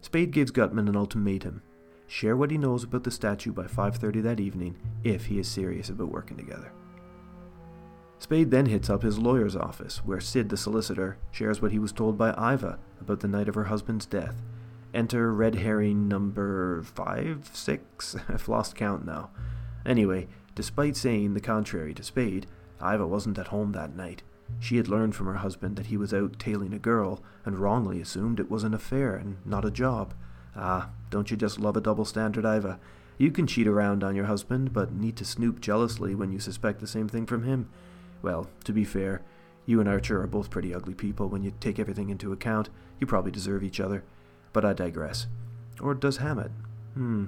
Spade 0.00 0.30
gives 0.32 0.50
Gutman 0.50 0.88
an 0.88 0.96
ultimatum 0.96 1.62
share 2.06 2.36
what 2.36 2.50
he 2.50 2.58
knows 2.58 2.82
about 2.82 3.04
the 3.04 3.10
statue 3.10 3.52
by 3.52 3.66
5:30 3.66 4.20
that 4.22 4.40
evening 4.40 4.76
if 5.04 5.26
he 5.26 5.38
is 5.38 5.46
serious 5.46 5.88
about 5.88 6.12
working 6.12 6.36
together. 6.36 6.72
Spade 8.20 8.50
then 8.50 8.66
hits 8.66 8.90
up 8.90 9.02
his 9.02 9.18
lawyer's 9.18 9.56
office, 9.56 10.04
where 10.04 10.20
Sid 10.20 10.50
the 10.50 10.56
solicitor 10.58 11.16
shares 11.30 11.62
what 11.62 11.72
he 11.72 11.78
was 11.78 11.90
told 11.90 12.18
by 12.18 12.30
Iva 12.32 12.78
about 13.00 13.20
the 13.20 13.28
night 13.28 13.48
of 13.48 13.54
her 13.54 13.64
husband's 13.64 14.04
death. 14.04 14.42
Enter 14.92 15.32
red 15.32 15.54
herring 15.54 16.06
number 16.06 16.82
5, 16.82 17.50
6, 17.50 18.16
I've 18.28 18.46
lost 18.46 18.76
count 18.76 19.06
now. 19.06 19.30
Anyway, 19.86 20.28
despite 20.54 20.96
saying 20.96 21.32
the 21.32 21.40
contrary 21.40 21.94
to 21.94 22.02
Spade, 22.02 22.46
Iva 22.80 23.06
wasn't 23.06 23.38
at 23.38 23.48
home 23.48 23.72
that 23.72 23.96
night. 23.96 24.22
She 24.58 24.76
had 24.76 24.88
learned 24.88 25.14
from 25.14 25.26
her 25.26 25.36
husband 25.36 25.76
that 25.76 25.86
he 25.86 25.96
was 25.96 26.12
out 26.12 26.38
tailing 26.38 26.74
a 26.74 26.78
girl, 26.78 27.22
and 27.46 27.58
wrongly 27.58 28.02
assumed 28.02 28.38
it 28.38 28.50
was 28.50 28.64
an 28.64 28.74
affair 28.74 29.16
and 29.16 29.38
not 29.46 29.64
a 29.64 29.70
job. 29.70 30.12
Ah, 30.54 30.90
don't 31.08 31.30
you 31.30 31.38
just 31.38 31.58
love 31.58 31.76
a 31.76 31.80
double 31.80 32.04
standard, 32.04 32.44
Iva? 32.44 32.78
You 33.16 33.30
can 33.30 33.46
cheat 33.46 33.66
around 33.66 34.04
on 34.04 34.14
your 34.14 34.26
husband, 34.26 34.74
but 34.74 34.92
need 34.92 35.16
to 35.16 35.24
snoop 35.24 35.60
jealously 35.60 36.14
when 36.14 36.32
you 36.32 36.38
suspect 36.38 36.80
the 36.80 36.86
same 36.86 37.08
thing 37.08 37.24
from 37.24 37.44
him. 37.44 37.70
Well, 38.22 38.48
to 38.64 38.72
be 38.72 38.84
fair, 38.84 39.22
you 39.66 39.80
and 39.80 39.88
Archer 39.88 40.20
are 40.22 40.26
both 40.26 40.50
pretty 40.50 40.74
ugly 40.74 40.94
people 40.94 41.28
when 41.28 41.42
you 41.42 41.52
take 41.60 41.78
everything 41.78 42.10
into 42.10 42.32
account. 42.32 42.70
You 42.98 43.06
probably 43.06 43.30
deserve 43.30 43.62
each 43.62 43.80
other. 43.80 44.04
But 44.52 44.64
I 44.64 44.72
digress. 44.72 45.26
Or 45.80 45.94
does 45.94 46.18
Hammett? 46.18 46.50
Hmm. 46.94 47.26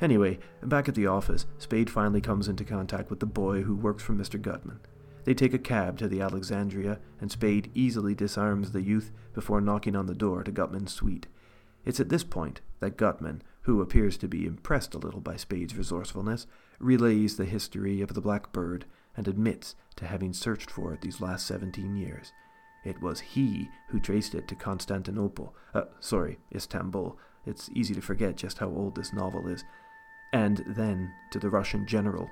Anyway, 0.00 0.38
back 0.62 0.88
at 0.88 0.94
the 0.94 1.06
office, 1.06 1.46
Spade 1.58 1.90
finally 1.90 2.20
comes 2.20 2.48
into 2.48 2.64
contact 2.64 3.10
with 3.10 3.20
the 3.20 3.26
boy 3.26 3.62
who 3.62 3.76
works 3.76 4.02
for 4.02 4.14
Mr. 4.14 4.40
Gutman. 4.40 4.80
They 5.24 5.34
take 5.34 5.52
a 5.52 5.58
cab 5.58 5.98
to 5.98 6.08
the 6.08 6.22
Alexandria, 6.22 6.98
and 7.20 7.30
Spade 7.30 7.70
easily 7.74 8.14
disarms 8.14 8.72
the 8.72 8.82
youth 8.82 9.12
before 9.34 9.60
knocking 9.60 9.94
on 9.94 10.06
the 10.06 10.14
door 10.14 10.42
to 10.42 10.50
Gutman's 10.50 10.92
suite. 10.92 11.26
It's 11.84 12.00
at 12.00 12.08
this 12.08 12.24
point 12.24 12.62
that 12.80 12.96
Gutman, 12.96 13.42
who 13.62 13.82
appears 13.82 14.16
to 14.18 14.28
be 14.28 14.46
impressed 14.46 14.94
a 14.94 14.98
little 14.98 15.20
by 15.20 15.36
Spade's 15.36 15.76
resourcefulness, 15.76 16.46
relays 16.78 17.36
the 17.36 17.44
history 17.44 18.00
of 18.00 18.14
the 18.14 18.20
Black 18.22 18.52
Bird 18.52 18.86
and 19.16 19.28
admits 19.28 19.74
to 19.96 20.06
having 20.06 20.32
searched 20.32 20.70
for 20.70 20.92
it 20.92 21.00
these 21.00 21.20
last 21.20 21.46
seventeen 21.46 21.96
years. 21.96 22.32
It 22.84 23.00
was 23.02 23.20
he 23.20 23.68
who 23.88 24.00
traced 24.00 24.34
it 24.34 24.48
to 24.48 24.54
Constantinople, 24.54 25.54
uh, 25.74 25.84
sorry, 26.00 26.38
Istanbul. 26.54 27.18
It's 27.44 27.70
easy 27.74 27.94
to 27.94 28.00
forget 28.00 28.36
just 28.36 28.58
how 28.58 28.68
old 28.68 28.94
this 28.94 29.12
novel 29.12 29.48
is. 29.48 29.64
And 30.32 30.64
then 30.66 31.12
to 31.32 31.38
the 31.38 31.50
Russian 31.50 31.86
general. 31.86 32.30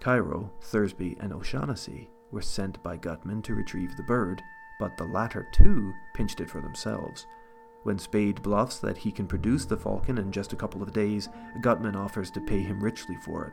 Cairo, 0.00 0.50
Thursby, 0.62 1.16
and 1.20 1.32
O'Shaughnessy 1.32 2.08
were 2.30 2.42
sent 2.42 2.82
by 2.82 2.96
Gutman 2.96 3.42
to 3.42 3.54
retrieve 3.54 3.96
the 3.96 4.02
bird, 4.02 4.42
but 4.78 4.96
the 4.96 5.04
latter 5.04 5.46
too 5.52 5.92
pinched 6.14 6.40
it 6.40 6.50
for 6.50 6.60
themselves. 6.60 7.26
When 7.84 7.98
Spade 7.98 8.42
bluffs 8.42 8.78
that 8.78 8.96
he 8.96 9.12
can 9.12 9.26
produce 9.26 9.64
the 9.64 9.76
falcon 9.76 10.18
in 10.18 10.32
just 10.32 10.52
a 10.52 10.56
couple 10.56 10.82
of 10.82 10.92
days, 10.92 11.28
Gutman 11.62 11.96
offers 11.96 12.30
to 12.32 12.40
pay 12.40 12.60
him 12.60 12.82
richly 12.82 13.16
for 13.24 13.46
it. 13.46 13.52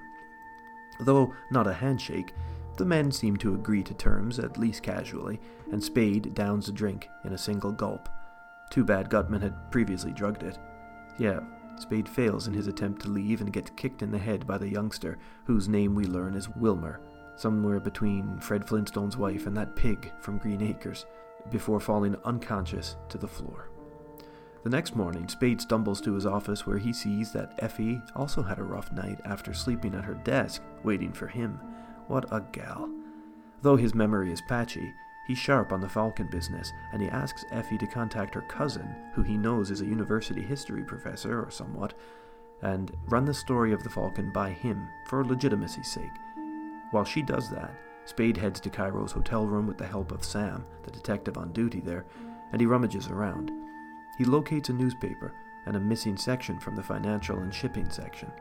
Though 0.99 1.34
not 1.51 1.67
a 1.67 1.73
handshake, 1.73 2.34
the 2.77 2.86
men 2.86 3.12
seem 3.12 3.38
to 3.38 3.53
agree 3.53 3.84
to 3.84 3.93
terms, 3.93 4.39
at 4.39 4.58
least 4.58 4.84
casually, 4.84 5.39
and 5.71 5.84
Spade 5.84 6.34
downs 6.34 6.67
a 6.67 6.71
drink 6.71 7.10
in 7.23 7.34
a 7.34 7.38
single 7.38 7.71
gulp. 7.71 8.10
Too 8.69 8.84
bad 8.84 9.10
Gutman 9.10 9.41
had 9.41 9.71
previously 9.71 10.12
drugged 10.12 10.43
it. 10.43 10.58
Yeah, 11.17 11.39
Spade 11.77 12.10
fails 12.10 12.47
in 12.47 12.53
his 12.53 12.67
attempt 12.67 13.01
to 13.03 13.10
leave 13.10 13.41
and 13.41 13.53
gets 13.53 13.71
kicked 13.71 14.01
in 14.01 14.12
the 14.12 14.17
head 14.17 14.45
by 14.45 14.58
the 14.58 14.69
youngster, 14.69 15.17
whose 15.45 15.69
name 15.69 15.95
we 15.95 16.05
learn 16.05 16.36
is 16.36 16.49
Wilmer, 16.49 16.99
somewhere 17.36 17.79
between 17.79 18.39
Fred 18.39 18.67
Flintstone's 18.67 19.17
wife 19.17 19.45
and 19.45 19.55
that 19.58 19.75
pig 19.75 20.12
from 20.19 20.38
Green 20.38 20.62
Acres, 20.62 21.05
before 21.51 21.79
falling 21.79 22.15
unconscious 22.25 22.95
to 23.10 23.17
the 23.17 23.27
floor. 23.27 23.69
The 24.65 24.71
next 24.71 24.95
morning, 24.95 25.28
Spade 25.28 25.62
stumbles 25.62 26.01
to 26.01 26.15
his 26.15 26.25
office 26.25 26.65
where 26.65 26.80
he 26.80 26.91
sees 26.91 27.32
that 27.34 27.54
Effie 27.60 28.01
also 28.15 28.41
had 28.41 28.58
a 28.58 28.63
rough 28.63 28.91
night 28.91 29.21
after 29.23 29.54
sleeping 29.54 29.93
at 29.93 30.04
her 30.04 30.15
desk, 30.15 30.63
waiting 30.82 31.13
for 31.13 31.28
him. 31.28 31.60
What 32.08 32.25
a 32.32 32.41
gal. 32.51 32.89
Though 33.62 33.75
his 33.75 33.93
memory 33.93 34.32
is 34.32 34.41
patchy, 34.49 34.91
he's 35.28 35.38
sharp 35.38 35.71
on 35.71 35.82
the 35.82 35.88
Falcon 35.88 36.28
business, 36.32 36.73
and 36.91 36.99
he 36.99 37.10
asks 37.10 37.45
Effie 37.51 37.78
to 37.78 37.86
contact 37.86 38.34
her 38.34 38.41
cousin, 38.41 38.89
who 39.13 39.21
he 39.21 39.38
knows 39.38 39.69
is 39.69 39.82
a 39.82 39.86
university 39.86 40.41
history 40.41 40.84
professor 40.84 41.43
or 41.43 41.51
somewhat, 41.51 41.93
and 42.63 42.91
run 43.10 43.25
the 43.25 43.36
story 43.36 43.71
of 43.71 43.84
the 43.84 43.89
Falcon 43.91 44.32
by 44.32 44.49
him 44.49 44.88
for 45.06 45.23
legitimacy's 45.23 45.91
sake. 45.91 46.10
While 46.89 47.06
she 47.06 47.21
does 47.21 47.51
that, 47.51 47.71
Spade 48.06 48.38
heads 48.38 48.60
to 48.62 48.71
Cairo's 48.71 49.12
hotel 49.12 49.45
room 49.45 49.67
with 49.67 49.78
the 49.78 49.86
help 49.86 50.12
of 50.12 50.23
Sam, 50.25 50.65
the 50.82 50.89
detective 50.89 51.38
on 51.38 51.54
duty 51.54 51.82
there, 51.82 52.08
and 52.51 52.60
he 52.60 52.65
rummages 52.65 53.10
around. 53.10 53.51
He 54.17 54.25
locates 54.25 54.69
a 54.69 54.73
newspaper 54.73 55.34
and 55.65 55.75
a 55.75 55.80
missing 55.80 56.17
section 56.17 56.60
from 56.60 56.75
the 56.75 56.84
financial 56.84 57.39
and 57.39 57.54
shipping 57.54 57.89
section. 57.89 58.32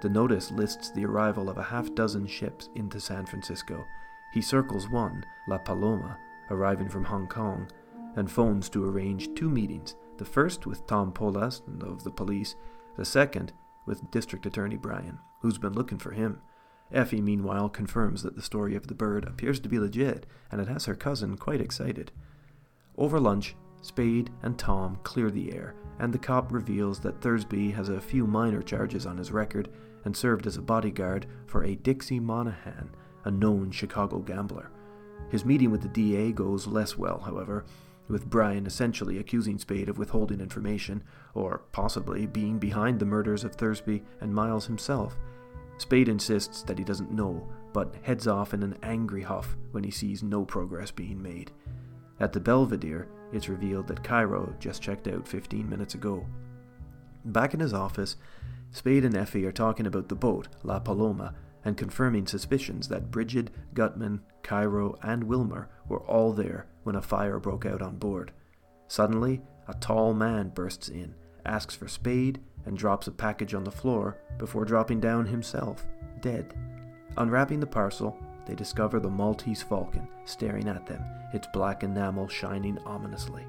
The 0.00 0.08
notice 0.08 0.50
lists 0.50 0.90
the 0.90 1.06
arrival 1.06 1.48
of 1.48 1.58
a 1.58 1.62
half 1.62 1.94
dozen 1.94 2.26
ships 2.26 2.68
into 2.74 3.00
San 3.00 3.26
Francisco. 3.26 3.84
He 4.32 4.40
circles 4.40 4.88
one, 4.88 5.24
La 5.48 5.58
Paloma, 5.58 6.18
arriving 6.50 6.88
from 6.88 7.04
Hong 7.04 7.26
Kong, 7.26 7.70
and 8.16 8.30
phones 8.30 8.68
to 8.70 8.88
arrange 8.88 9.34
two 9.34 9.48
meetings 9.48 9.94
the 10.18 10.24
first 10.24 10.66
with 10.66 10.86
Tom 10.86 11.12
Polhaus 11.12 11.62
of 11.82 12.02
the 12.02 12.10
police, 12.10 12.56
the 12.96 13.04
second 13.04 13.52
with 13.86 14.10
District 14.10 14.44
Attorney 14.44 14.76
Bryan, 14.76 15.18
who's 15.40 15.58
been 15.58 15.72
looking 15.72 15.98
for 15.98 16.10
him. 16.10 16.40
Effie, 16.92 17.20
meanwhile, 17.20 17.68
confirms 17.68 18.22
that 18.22 18.34
the 18.34 18.42
story 18.42 18.74
of 18.74 18.88
the 18.88 18.94
bird 18.94 19.24
appears 19.24 19.60
to 19.60 19.68
be 19.68 19.78
legit, 19.78 20.26
and 20.50 20.60
it 20.60 20.68
has 20.68 20.86
her 20.86 20.94
cousin 20.94 21.36
quite 21.36 21.60
excited. 21.60 22.10
Over 22.96 23.20
lunch, 23.20 23.54
Spade 23.80 24.30
and 24.42 24.58
Tom 24.58 24.98
clear 25.02 25.30
the 25.30 25.52
air, 25.52 25.74
and 25.98 26.12
the 26.12 26.18
cop 26.18 26.52
reveals 26.52 27.00
that 27.00 27.20
Thursby 27.20 27.70
has 27.70 27.88
a 27.88 28.00
few 28.00 28.26
minor 28.26 28.62
charges 28.62 29.06
on 29.06 29.16
his 29.16 29.32
record 29.32 29.68
and 30.04 30.16
served 30.16 30.46
as 30.46 30.56
a 30.56 30.62
bodyguard 30.62 31.26
for 31.46 31.64
a 31.64 31.74
Dixie 31.74 32.20
Monahan, 32.20 32.90
a 33.24 33.30
known 33.30 33.70
Chicago 33.70 34.18
gambler. 34.18 34.70
His 35.30 35.44
meeting 35.44 35.70
with 35.70 35.82
the 35.82 35.88
DA 35.88 36.32
goes 36.32 36.66
less 36.66 36.96
well, 36.96 37.18
however, 37.18 37.64
with 38.08 38.30
Bryan 38.30 38.66
essentially 38.66 39.18
accusing 39.18 39.58
Spade 39.58 39.88
of 39.88 39.98
withholding 39.98 40.40
information, 40.40 41.02
or 41.34 41.62
possibly 41.72 42.26
being 42.26 42.58
behind 42.58 42.98
the 42.98 43.06
murders 43.06 43.44
of 43.44 43.54
Thursby 43.54 44.02
and 44.20 44.34
Miles 44.34 44.66
himself. 44.66 45.18
Spade 45.76 46.08
insists 46.08 46.62
that 46.62 46.78
he 46.78 46.84
doesn't 46.84 47.12
know, 47.12 47.46
but 47.72 47.94
heads 48.02 48.26
off 48.26 48.54
in 48.54 48.62
an 48.62 48.76
angry 48.82 49.22
huff 49.22 49.56
when 49.72 49.84
he 49.84 49.90
sees 49.90 50.22
no 50.22 50.44
progress 50.44 50.90
being 50.90 51.22
made. 51.22 51.52
At 52.18 52.32
the 52.32 52.40
Belvedere, 52.40 53.08
it's 53.32 53.48
revealed 53.48 53.86
that 53.88 54.02
Cairo 54.02 54.54
just 54.58 54.82
checked 54.82 55.08
out 55.08 55.26
15 55.26 55.68
minutes 55.68 55.94
ago. 55.94 56.26
Back 57.24 57.54
in 57.54 57.60
his 57.60 57.74
office, 57.74 58.16
Spade 58.70 59.04
and 59.04 59.16
Effie 59.16 59.46
are 59.46 59.52
talking 59.52 59.86
about 59.86 60.08
the 60.08 60.14
boat, 60.14 60.48
La 60.62 60.78
Paloma, 60.78 61.34
and 61.64 61.76
confirming 61.76 62.26
suspicions 62.26 62.88
that 62.88 63.10
Brigid, 63.10 63.50
Gutman, 63.74 64.22
Cairo, 64.42 64.98
and 65.02 65.24
Wilmer 65.24 65.68
were 65.88 66.00
all 66.00 66.32
there 66.32 66.66
when 66.84 66.96
a 66.96 67.02
fire 67.02 67.38
broke 67.38 67.66
out 67.66 67.82
on 67.82 67.96
board. 67.96 68.32
Suddenly, 68.86 69.42
a 69.66 69.74
tall 69.74 70.14
man 70.14 70.48
bursts 70.48 70.88
in, 70.88 71.14
asks 71.44 71.74
for 71.74 71.88
Spade, 71.88 72.40
and 72.64 72.76
drops 72.76 73.06
a 73.06 73.12
package 73.12 73.54
on 73.54 73.64
the 73.64 73.70
floor 73.70 74.18
before 74.38 74.64
dropping 74.64 75.00
down 75.00 75.26
himself, 75.26 75.86
dead. 76.20 76.54
Unwrapping 77.16 77.60
the 77.60 77.66
parcel, 77.66 78.18
they 78.48 78.54
discover 78.54 78.98
the 78.98 79.10
Maltese 79.10 79.62
falcon 79.62 80.08
staring 80.24 80.68
at 80.68 80.86
them, 80.86 81.04
its 81.34 81.46
black 81.52 81.82
enamel 81.82 82.26
shining 82.26 82.78
ominously. 82.86 83.44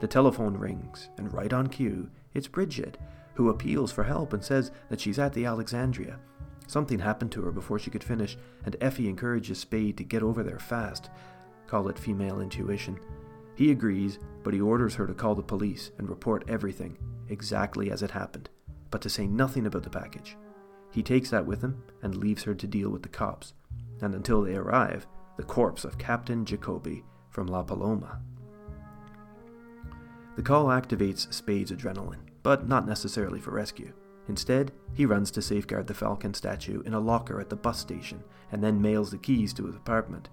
The 0.00 0.08
telephone 0.08 0.56
rings, 0.56 1.10
and 1.18 1.32
right 1.32 1.52
on 1.52 1.66
cue, 1.66 2.08
it's 2.32 2.48
Brigid, 2.48 2.96
who 3.34 3.50
appeals 3.50 3.92
for 3.92 4.02
help 4.02 4.32
and 4.32 4.42
says 4.42 4.70
that 4.88 4.98
she's 4.98 5.18
at 5.18 5.34
the 5.34 5.44
Alexandria. 5.44 6.18
Something 6.66 6.98
happened 7.00 7.32
to 7.32 7.42
her 7.42 7.52
before 7.52 7.78
she 7.78 7.90
could 7.90 8.02
finish, 8.02 8.38
and 8.64 8.76
Effie 8.80 9.08
encourages 9.08 9.58
Spade 9.58 9.98
to 9.98 10.04
get 10.04 10.22
over 10.22 10.42
there 10.42 10.58
fast. 10.58 11.10
Call 11.66 11.88
it 11.88 11.98
female 11.98 12.40
intuition. 12.40 12.98
He 13.56 13.70
agrees, 13.70 14.18
but 14.42 14.54
he 14.54 14.60
orders 14.60 14.94
her 14.94 15.06
to 15.06 15.12
call 15.12 15.34
the 15.34 15.42
police 15.42 15.90
and 15.98 16.08
report 16.08 16.48
everything, 16.48 16.96
exactly 17.28 17.90
as 17.90 18.02
it 18.02 18.10
happened, 18.10 18.48
but 18.90 19.02
to 19.02 19.10
say 19.10 19.26
nothing 19.26 19.66
about 19.66 19.82
the 19.82 19.90
package. 19.90 20.38
He 20.92 21.02
takes 21.02 21.28
that 21.30 21.44
with 21.44 21.60
him 21.60 21.82
and 22.02 22.16
leaves 22.16 22.44
her 22.44 22.54
to 22.54 22.66
deal 22.66 22.88
with 22.88 23.02
the 23.02 23.08
cops 23.08 23.52
and 24.02 24.14
until 24.14 24.42
they 24.42 24.54
arrive, 24.54 25.06
the 25.36 25.42
corpse 25.42 25.84
of 25.84 25.98
Captain 25.98 26.44
Jacoby 26.44 27.04
from 27.30 27.46
La 27.46 27.62
Paloma. 27.62 28.20
The 30.36 30.42
call 30.42 30.66
activates 30.66 31.32
Spade's 31.32 31.70
adrenaline, 31.70 32.28
but 32.42 32.68
not 32.68 32.86
necessarily 32.86 33.40
for 33.40 33.50
rescue. 33.50 33.92
Instead, 34.28 34.72
he 34.94 35.06
runs 35.06 35.30
to 35.32 35.42
safeguard 35.42 35.86
the 35.86 35.94
Falcon 35.94 36.34
statue 36.34 36.82
in 36.82 36.94
a 36.94 37.00
locker 37.00 37.40
at 37.40 37.50
the 37.50 37.56
bus 37.56 37.78
station 37.78 38.22
and 38.52 38.62
then 38.62 38.80
mails 38.80 39.10
the 39.10 39.18
keys 39.18 39.52
to 39.54 39.66
his 39.66 39.74
apartment. 39.74 40.28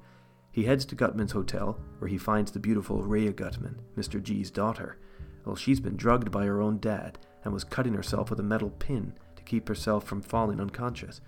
He 0.51 0.63
heads 0.63 0.85
to 0.85 0.95
Gutman's 0.95 1.31
hotel, 1.31 1.79
where 1.99 2.09
he 2.09 2.17
finds 2.17 2.51
the 2.51 2.59
beautiful 2.59 3.03
Rhea 3.03 3.31
Gutman, 3.31 3.81
Mr. 3.97 4.21
G's 4.21 4.51
daughter. 4.51 4.97
Well, 5.45 5.55
she's 5.55 5.79
been 5.79 5.95
drugged 5.95 6.31
by 6.31 6.45
her 6.45 6.61
own 6.61 6.79
dad 6.79 7.19
and 7.43 7.53
was 7.53 7.63
cutting 7.63 7.93
herself 7.93 8.29
with 8.29 8.39
a 8.39 8.43
metal 8.43 8.69
pin 8.71 9.13
to 9.35 9.43
keep 9.43 9.67
herself 9.67 10.03
from 10.03 10.21
falling 10.21 10.59
unconscious. 10.59 11.21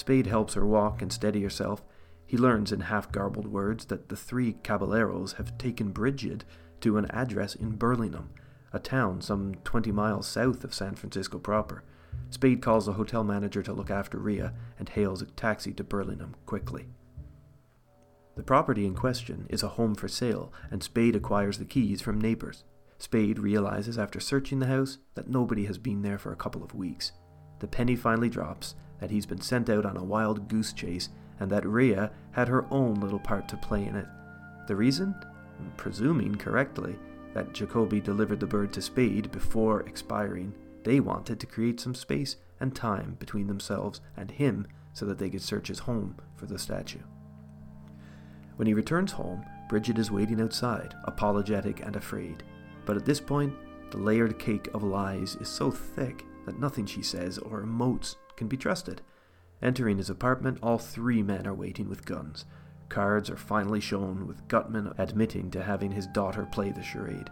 Spade 0.00 0.26
helps 0.26 0.54
her 0.54 0.64
walk 0.64 1.02
and 1.02 1.12
steady 1.12 1.42
herself. 1.42 1.84
He 2.26 2.38
learns 2.38 2.72
in 2.72 2.80
half 2.80 3.12
garbled 3.12 3.46
words 3.46 3.84
that 3.86 4.08
the 4.08 4.16
three 4.16 4.54
caballeros 4.62 5.34
have 5.34 5.58
taken 5.58 5.92
Brigid 5.92 6.44
to 6.80 6.96
an 6.96 7.04
address 7.10 7.54
in 7.54 7.76
Burlingame, 7.76 8.30
a 8.72 8.78
town 8.78 9.20
some 9.20 9.56
20 9.56 9.92
miles 9.92 10.26
south 10.26 10.64
of 10.64 10.72
San 10.72 10.94
Francisco 10.94 11.38
proper. 11.38 11.84
Spade 12.30 12.62
calls 12.62 12.86
the 12.86 12.94
hotel 12.94 13.22
manager 13.22 13.62
to 13.62 13.74
look 13.74 13.90
after 13.90 14.16
Rhea 14.16 14.54
and 14.78 14.88
hails 14.88 15.20
a 15.20 15.26
taxi 15.26 15.74
to 15.74 15.84
Burlingame 15.84 16.34
quickly. 16.46 16.86
The 18.36 18.42
property 18.42 18.86
in 18.86 18.94
question 18.94 19.44
is 19.50 19.62
a 19.62 19.68
home 19.68 19.94
for 19.94 20.08
sale, 20.08 20.50
and 20.70 20.82
Spade 20.82 21.14
acquires 21.14 21.58
the 21.58 21.66
keys 21.66 22.00
from 22.00 22.18
neighbors. 22.18 22.64
Spade 22.96 23.38
realizes 23.38 23.98
after 23.98 24.18
searching 24.18 24.60
the 24.60 24.66
house 24.66 24.96
that 25.14 25.28
nobody 25.28 25.66
has 25.66 25.76
been 25.76 26.00
there 26.00 26.18
for 26.18 26.32
a 26.32 26.36
couple 26.36 26.64
of 26.64 26.74
weeks. 26.74 27.12
The 27.58 27.68
penny 27.68 27.96
finally 27.96 28.30
drops 28.30 28.76
that 29.00 29.10
he's 29.10 29.26
been 29.26 29.40
sent 29.40 29.70
out 29.70 29.86
on 29.86 29.96
a 29.96 30.04
wild 30.04 30.48
goose 30.48 30.72
chase 30.72 31.08
and 31.38 31.50
that 31.50 31.66
Rhea 31.66 32.10
had 32.32 32.48
her 32.48 32.66
own 32.70 32.94
little 32.94 33.18
part 33.18 33.48
to 33.48 33.56
play 33.56 33.84
in 33.84 33.96
it. 33.96 34.06
The 34.68 34.76
reason? 34.76 35.14
Presuming 35.76 36.36
correctly 36.36 36.96
that 37.34 37.52
Jacoby 37.52 38.00
delivered 38.00 38.40
the 38.40 38.46
bird 38.46 38.72
to 38.74 38.82
Spade 38.82 39.30
before 39.30 39.82
expiring, 39.82 40.54
they 40.84 41.00
wanted 41.00 41.40
to 41.40 41.46
create 41.46 41.80
some 41.80 41.94
space 41.94 42.36
and 42.60 42.74
time 42.74 43.16
between 43.18 43.46
themselves 43.46 44.00
and 44.16 44.30
him 44.30 44.66
so 44.92 45.06
that 45.06 45.18
they 45.18 45.30
could 45.30 45.42
search 45.42 45.68
his 45.68 45.80
home 45.80 46.16
for 46.36 46.46
the 46.46 46.58
statue. 46.58 46.98
When 48.56 48.66
he 48.66 48.74
returns 48.74 49.12
home, 49.12 49.44
Brigid 49.68 49.98
is 49.98 50.10
waiting 50.10 50.40
outside, 50.40 50.94
apologetic 51.04 51.80
and 51.80 51.96
afraid. 51.96 52.42
But 52.84 52.96
at 52.96 53.04
this 53.04 53.20
point, 53.20 53.54
the 53.90 53.98
layered 53.98 54.38
cake 54.38 54.68
of 54.74 54.82
lies 54.82 55.36
is 55.36 55.48
so 55.48 55.70
thick 55.70 56.24
that 56.44 56.58
nothing 56.58 56.86
she 56.86 57.02
says 57.02 57.38
or 57.38 57.62
emotes 57.62 58.16
can 58.40 58.48
be 58.48 58.56
trusted. 58.56 59.02
Entering 59.60 59.98
his 59.98 60.08
apartment, 60.08 60.58
all 60.62 60.78
three 60.78 61.22
men 61.22 61.46
are 61.46 61.52
waiting 61.52 61.90
with 61.90 62.06
guns. 62.06 62.46
Cards 62.88 63.28
are 63.28 63.36
finally 63.36 63.80
shown, 63.80 64.26
with 64.26 64.48
Gutman 64.48 64.94
admitting 64.96 65.50
to 65.50 65.62
having 65.62 65.92
his 65.92 66.06
daughter 66.06 66.48
play 66.50 66.70
the 66.70 66.82
charade. 66.82 67.28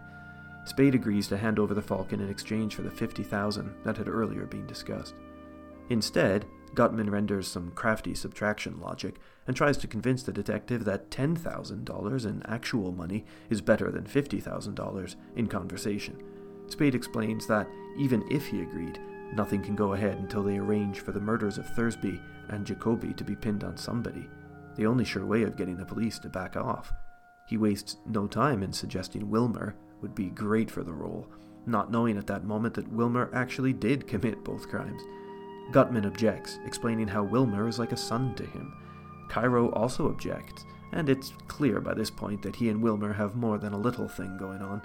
Spade 0.66 0.94
agrees 0.94 1.26
to 1.28 1.38
hand 1.38 1.58
over 1.58 1.72
the 1.72 1.80
Falcon 1.80 2.20
in 2.20 2.28
exchange 2.28 2.74
for 2.74 2.82
the 2.82 2.90
50,000 2.90 3.74
that 3.84 3.96
had 3.96 4.06
earlier 4.06 4.44
been 4.44 4.66
discussed. 4.66 5.14
Instead, 5.88 6.44
Gutman 6.74 7.08
renders 7.08 7.48
some 7.48 7.70
crafty 7.70 8.14
subtraction 8.14 8.78
logic 8.78 9.14
and 9.46 9.56
tries 9.56 9.78
to 9.78 9.86
convince 9.86 10.22
the 10.22 10.30
detective 10.30 10.84
that 10.84 11.10
$10,000 11.10 12.26
in 12.26 12.42
actual 12.44 12.92
money 12.92 13.24
is 13.48 13.62
better 13.62 13.90
than 13.90 14.04
$50,000 14.04 15.16
in 15.36 15.46
conversation. 15.46 16.22
Spade 16.66 16.94
explains 16.94 17.46
that 17.46 17.66
even 17.96 18.22
if 18.30 18.48
he 18.48 18.60
agreed, 18.60 19.00
Nothing 19.32 19.62
can 19.62 19.76
go 19.76 19.92
ahead 19.92 20.18
until 20.18 20.42
they 20.42 20.58
arrange 20.58 21.00
for 21.00 21.12
the 21.12 21.20
murders 21.20 21.58
of 21.58 21.66
Thursby 21.66 22.20
and 22.48 22.66
Jacoby 22.66 23.12
to 23.14 23.24
be 23.24 23.36
pinned 23.36 23.64
on 23.64 23.76
somebody, 23.76 24.28
the 24.76 24.86
only 24.86 25.04
sure 25.04 25.26
way 25.26 25.42
of 25.42 25.56
getting 25.56 25.76
the 25.76 25.84
police 25.84 26.18
to 26.20 26.28
back 26.28 26.56
off. 26.56 26.92
He 27.46 27.56
wastes 27.56 27.96
no 28.06 28.26
time 28.26 28.62
in 28.62 28.72
suggesting 28.72 29.30
Wilmer 29.30 29.74
would 30.00 30.14
be 30.14 30.30
great 30.30 30.70
for 30.70 30.82
the 30.82 30.92
role, 30.92 31.28
not 31.66 31.90
knowing 31.90 32.16
at 32.16 32.26
that 32.26 32.44
moment 32.44 32.74
that 32.74 32.92
Wilmer 32.92 33.30
actually 33.34 33.72
did 33.72 34.06
commit 34.06 34.44
both 34.44 34.68
crimes. 34.68 35.02
Gutman 35.72 36.06
objects, 36.06 36.58
explaining 36.64 37.08
how 37.08 37.22
Wilmer 37.22 37.68
is 37.68 37.78
like 37.78 37.92
a 37.92 37.96
son 37.96 38.34
to 38.36 38.44
him. 38.44 38.74
Cairo 39.28 39.70
also 39.72 40.08
objects, 40.08 40.64
and 40.92 41.10
it's 41.10 41.32
clear 41.46 41.80
by 41.80 41.92
this 41.92 42.10
point 42.10 42.40
that 42.42 42.56
he 42.56 42.70
and 42.70 42.82
Wilmer 42.82 43.12
have 43.12 43.36
more 43.36 43.58
than 43.58 43.74
a 43.74 43.78
little 43.78 44.08
thing 44.08 44.38
going 44.38 44.62
on. 44.62 44.80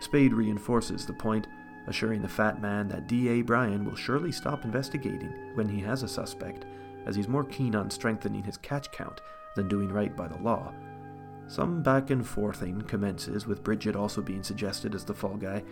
Spade 0.00 0.34
reinforces 0.34 1.06
the 1.06 1.14
point 1.14 1.46
assuring 1.86 2.22
the 2.22 2.28
fat 2.28 2.60
man 2.60 2.88
that 2.88 3.08
D.A. 3.08 3.42
Bryan 3.42 3.84
will 3.84 3.96
surely 3.96 4.32
stop 4.32 4.64
investigating 4.64 5.32
when 5.54 5.68
he 5.68 5.80
has 5.80 6.02
a 6.02 6.08
suspect, 6.08 6.64
as 7.06 7.16
he's 7.16 7.28
more 7.28 7.44
keen 7.44 7.74
on 7.74 7.90
strengthening 7.90 8.42
his 8.42 8.56
catch 8.58 8.90
count 8.92 9.20
than 9.56 9.68
doing 9.68 9.88
right 9.90 10.16
by 10.16 10.28
the 10.28 10.38
law. 10.38 10.72
Some 11.48 11.82
back 11.82 12.10
and 12.10 12.26
forthing 12.26 12.80
commences, 12.82 13.46
with 13.46 13.64
Brigid 13.64 13.96
also 13.96 14.22
being 14.22 14.42
suggested 14.42 14.94
as 14.94 15.04
the 15.04 15.14
fall 15.14 15.36
guy. 15.36 15.64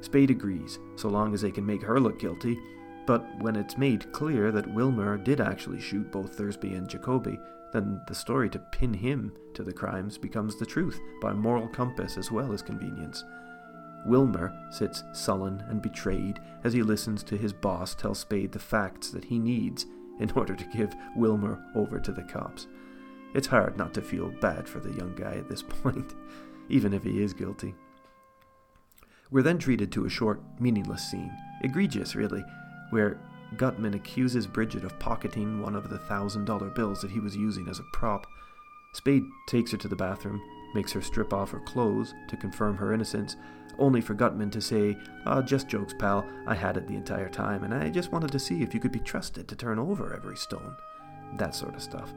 Spade 0.00 0.30
agrees, 0.30 0.78
so 0.96 1.08
long 1.08 1.34
as 1.34 1.40
they 1.40 1.50
can 1.50 1.66
make 1.66 1.82
her 1.82 1.98
look 1.98 2.20
guilty, 2.20 2.58
but 3.06 3.24
when 3.40 3.56
it's 3.56 3.76
made 3.76 4.12
clear 4.12 4.52
that 4.52 4.72
Wilmer 4.72 5.18
did 5.18 5.40
actually 5.40 5.80
shoot 5.80 6.10
both 6.12 6.36
Thursby 6.36 6.74
and 6.74 6.88
Jacoby, 6.88 7.38
then 7.72 8.00
the 8.06 8.14
story 8.14 8.48
to 8.50 8.58
pin 8.58 8.94
him 8.94 9.32
to 9.54 9.64
the 9.64 9.72
crimes 9.72 10.16
becomes 10.16 10.56
the 10.56 10.64
truth 10.64 11.00
by 11.20 11.32
moral 11.32 11.66
compass 11.68 12.16
as 12.16 12.30
well 12.30 12.52
as 12.52 12.62
convenience. 12.62 13.24
Wilmer 14.04 14.52
sits 14.70 15.02
sullen 15.12 15.64
and 15.68 15.80
betrayed 15.80 16.40
as 16.62 16.72
he 16.72 16.82
listens 16.82 17.22
to 17.24 17.36
his 17.36 17.52
boss 17.52 17.94
tell 17.94 18.14
Spade 18.14 18.52
the 18.52 18.58
facts 18.58 19.10
that 19.10 19.24
he 19.24 19.38
needs 19.38 19.86
in 20.20 20.30
order 20.36 20.54
to 20.54 20.64
give 20.66 20.94
Wilmer 21.16 21.62
over 21.74 21.98
to 21.98 22.12
the 22.12 22.22
cops. 22.22 22.66
It's 23.34 23.48
hard 23.48 23.76
not 23.76 23.94
to 23.94 24.02
feel 24.02 24.30
bad 24.40 24.68
for 24.68 24.78
the 24.78 24.92
young 24.92 25.14
guy 25.14 25.32
at 25.32 25.48
this 25.48 25.62
point, 25.82 26.14
even 26.68 26.92
if 26.92 27.02
he 27.02 27.22
is 27.22 27.32
guilty. 27.32 27.74
We're 29.30 29.42
then 29.42 29.58
treated 29.58 29.90
to 29.92 30.04
a 30.04 30.10
short, 30.10 30.40
meaningless 30.60 31.10
scene, 31.10 31.32
egregious 31.62 32.14
really, 32.14 32.44
where 32.90 33.18
Gutman 33.56 33.94
accuses 33.94 34.46
Brigid 34.46 34.84
of 34.84 34.98
pocketing 34.98 35.60
one 35.60 35.74
of 35.74 35.88
the 35.88 35.98
thousand 35.98 36.44
dollar 36.44 36.70
bills 36.70 37.00
that 37.00 37.10
he 37.10 37.20
was 37.20 37.36
using 37.36 37.68
as 37.68 37.78
a 37.78 37.86
prop. 37.92 38.26
Spade 38.92 39.24
takes 39.48 39.72
her 39.72 39.78
to 39.78 39.88
the 39.88 39.96
bathroom, 39.96 40.40
makes 40.74 40.92
her 40.92 41.02
strip 41.02 41.32
off 41.32 41.50
her 41.50 41.60
clothes 41.60 42.14
to 42.28 42.36
confirm 42.36 42.76
her 42.76 42.92
innocence, 42.92 43.36
only 43.78 44.00
for 44.00 44.14
Gutman 44.14 44.50
to 44.50 44.60
say, 44.60 44.96
oh, 45.26 45.42
just 45.42 45.68
jokes, 45.68 45.94
pal, 45.98 46.26
I 46.46 46.54
had 46.54 46.76
it 46.76 46.86
the 46.86 46.96
entire 46.96 47.28
time, 47.28 47.64
and 47.64 47.74
I 47.74 47.90
just 47.90 48.12
wanted 48.12 48.32
to 48.32 48.38
see 48.38 48.62
if 48.62 48.74
you 48.74 48.80
could 48.80 48.92
be 48.92 49.00
trusted 49.00 49.48
to 49.48 49.56
turn 49.56 49.78
over 49.78 50.14
every 50.14 50.36
stone. 50.36 50.76
That 51.36 51.54
sort 51.54 51.74
of 51.74 51.82
stuff. 51.82 52.12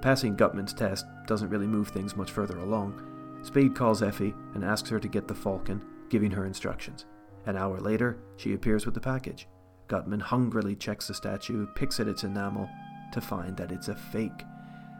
Passing 0.00 0.34
Gutman's 0.34 0.74
test 0.74 1.06
doesn't 1.26 1.50
really 1.50 1.66
move 1.66 1.88
things 1.88 2.16
much 2.16 2.30
further 2.30 2.58
along. 2.58 3.00
Spade 3.42 3.74
calls 3.74 4.02
Effie 4.02 4.34
and 4.54 4.64
asks 4.64 4.88
her 4.88 4.98
to 4.98 5.08
get 5.08 5.28
the 5.28 5.34
falcon, 5.34 5.82
giving 6.08 6.30
her 6.30 6.46
instructions. 6.46 7.06
An 7.46 7.56
hour 7.56 7.78
later, 7.80 8.18
she 8.36 8.54
appears 8.54 8.84
with 8.84 8.94
the 8.94 9.00
package. 9.00 9.48
Gutman 9.88 10.20
hungrily 10.20 10.74
checks 10.74 11.08
the 11.08 11.14
statue, 11.14 11.66
picks 11.74 12.00
at 12.00 12.08
its 12.08 12.24
enamel, 12.24 12.68
to 13.12 13.20
find 13.20 13.56
that 13.56 13.72
it's 13.72 13.88
a 13.88 13.94
fake. 13.94 14.44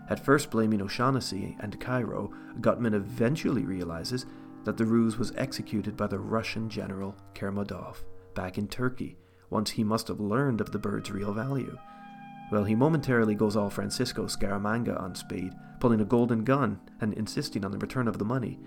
At 0.09 0.25
first 0.25 0.51
blaming 0.51 0.83
O'Shaughnessy 0.83 1.57
and 1.61 1.81
Cairo, 1.81 2.33
Gutman 2.61 2.95
eventually 2.95 3.65
realizes 3.65 4.27
that 4.65 4.77
the 4.77 4.87
ruse 4.87 5.19
was 5.19 5.33
executed 5.37 5.97
by 5.97 6.07
the 6.07 6.19
Russian 6.19 6.69
general 6.69 7.17
Kermadov 7.35 8.05
back 8.35 8.59
in 8.59 8.69
Turkey 8.69 9.17
once 9.51 9.71
he 9.71 9.85
must 9.85 10.09
have 10.09 10.21
learned 10.21 10.61
of 10.61 10.73
the 10.73 10.79
bird's 10.79 11.11
real 11.11 11.33
value. 11.33 11.77
Well, 12.51 12.65
he 12.65 12.75
momentarily 12.75 13.35
goes 13.35 13.57
all 13.57 13.71
Francisco 13.71 14.27
Scaramanga 14.27 15.01
on 15.01 15.15
Spade, 15.15 15.55
pulling 15.81 16.01
a 16.01 16.05
golden 16.05 16.45
gun 16.45 16.81
and 17.01 17.15
insisting 17.15 17.65
on 17.65 17.71
the 17.71 17.79
return 17.79 18.09
of 18.09 18.19
the 18.19 18.25
money. 18.25 18.59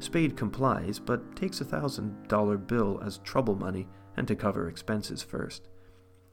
Spade 0.00 0.36
complies, 0.36 0.98
but 0.98 1.36
takes 1.36 1.60
a 1.60 1.64
thousand 1.64 2.28
dollar 2.28 2.56
bill 2.56 3.00
as 3.04 3.18
trouble 3.18 3.54
money 3.54 3.86
and 4.16 4.26
to 4.28 4.36
cover 4.36 4.68
expenses 4.68 5.22
first. 5.22 5.68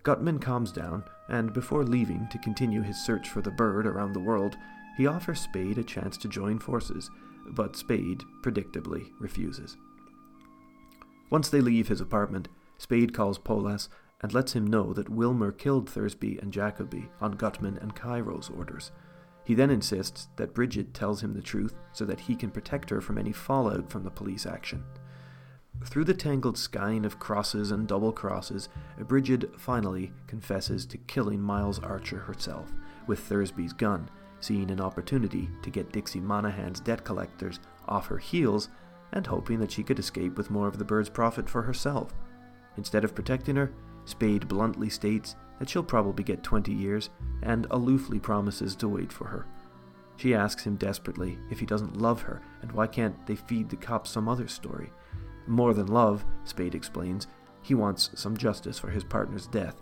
Gutman 0.04 0.40
calms 0.40 0.72
down, 0.72 1.04
and 1.30 1.54
before 1.54 1.84
leaving 1.84 2.28
to 2.32 2.40
continue 2.40 2.82
his 2.82 2.98
search 2.98 3.30
for 3.30 3.42
the 3.42 3.52
bird 3.52 3.86
around 3.86 4.14
the 4.14 4.20
world, 4.20 4.58
he 4.98 5.06
offers 5.06 5.42
Spade 5.42 5.78
a 5.78 5.84
chance 5.84 6.18
to 6.18 6.28
join 6.28 6.60
forces 6.60 7.10
but 7.48 7.76
Spade, 7.76 8.24
predictably, 8.42 9.12
refuses. 9.20 9.78
Once 11.30 11.50
they 11.50 11.62
leave 11.62 11.88
his 11.88 12.02
apartment, 12.02 12.48
Spade 12.78 13.14
calls 13.14 13.39
Polhaus 13.39 13.88
and 14.22 14.34
lets 14.34 14.54
him 14.54 14.68
know 14.68 14.94
that 14.94 15.10
Wilmer 15.10 15.52
killed 15.52 15.89
Thursby 15.89 16.38
and 16.42 16.54
Jacoby 16.54 17.10
on 17.20 17.32
Gutman 17.34 17.78
and 17.78 17.96
Cairo's 17.96 18.50
orders. 18.56 18.92
He 19.44 19.56
then 19.56 19.72
insists 19.72 20.28
that 20.36 20.54
Brigid 20.54 20.94
tells 20.94 21.24
him 21.24 21.34
the 21.34 21.42
truth 21.42 21.74
so 21.94 22.06
that 22.06 22.20
he 22.20 22.36
can 22.36 22.52
protect 22.52 22.89
her 22.89 23.02
from 23.02 23.18
any 23.18 23.32
fallout 23.32 23.89
from 23.89 24.04
the 24.04 24.12
police 24.12 24.46
action. 24.46 24.84
Through 25.86 26.04
the 26.04 26.14
tangled 26.14 26.58
skein 26.58 27.06
of 27.06 27.18
crosses 27.18 27.72
and 27.72 27.88
double 27.88 28.12
crosses, 28.12 28.70
Brigid 29.00 29.50
finally 29.58 30.12
confesses 30.28 30.86
to 30.88 30.98
killing 30.98 31.42
Miles 31.42 31.80
Archer 31.80 32.20
herself 32.20 32.72
with 33.08 33.20
Thursby's 33.20 33.74
gun 33.74 34.10
seeing 34.42 34.70
an 34.72 34.82
opportunity 34.82 35.50
to 35.62 35.70
get 35.70 35.92
Dixie 35.92 36.20
Monahan's 36.20 36.80
debt 36.80 37.04
collectors 37.04 37.60
off 37.88 38.08
her 38.08 38.18
heels 38.18 38.70
and 39.14 39.26
hoping 39.26 39.60
that 39.60 39.72
she 39.72 39.84
could 39.84 40.00
escape 40.00 40.38
with 40.38 40.52
more 40.52 40.68
of 40.68 40.78
the 40.78 40.86
bird's 40.86 41.10
profit 41.10 41.50
for 41.50 41.62
herself. 41.62 42.14
Instead 42.78 43.04
of 43.04 43.16
protecting 43.16 43.56
her, 43.56 43.72
Spade 44.06 44.48
bluntly 44.48 44.89
states 44.89 45.36
that 45.60 45.70
she'll 45.70 45.84
probably 45.84 46.24
get 46.24 46.44
20 46.44 46.74
years 46.74 47.10
and 47.44 47.70
aloofly 47.70 48.22
promises 48.22 48.76
to 48.78 48.88
wait 48.88 49.12
for 49.12 49.26
her. 49.26 49.46
She 50.18 50.34
asks 50.34 50.64
him 50.64 50.76
desperately 50.76 51.38
if 51.50 51.60
he 51.60 51.66
doesn't 51.66 52.02
love 52.02 52.22
her 52.22 52.42
and 52.62 52.72
why 52.72 52.88
can't 52.88 53.26
they 53.26 53.36
feed 53.36 53.70
the 53.70 53.76
cops 53.76 54.12
some 54.12 54.28
other 54.28 54.48
story. 54.48 54.92
More 55.48 55.74
than 55.74 55.88
love, 55.88 56.26
Spade 56.44 56.76
explains, 56.76 57.28
he 57.62 57.76
wants 57.76 58.10
some 58.16 58.38
justice 58.38 58.80
for 58.80 58.89
his 58.89 59.04
partner's 59.04 59.48
death. 59.48 59.76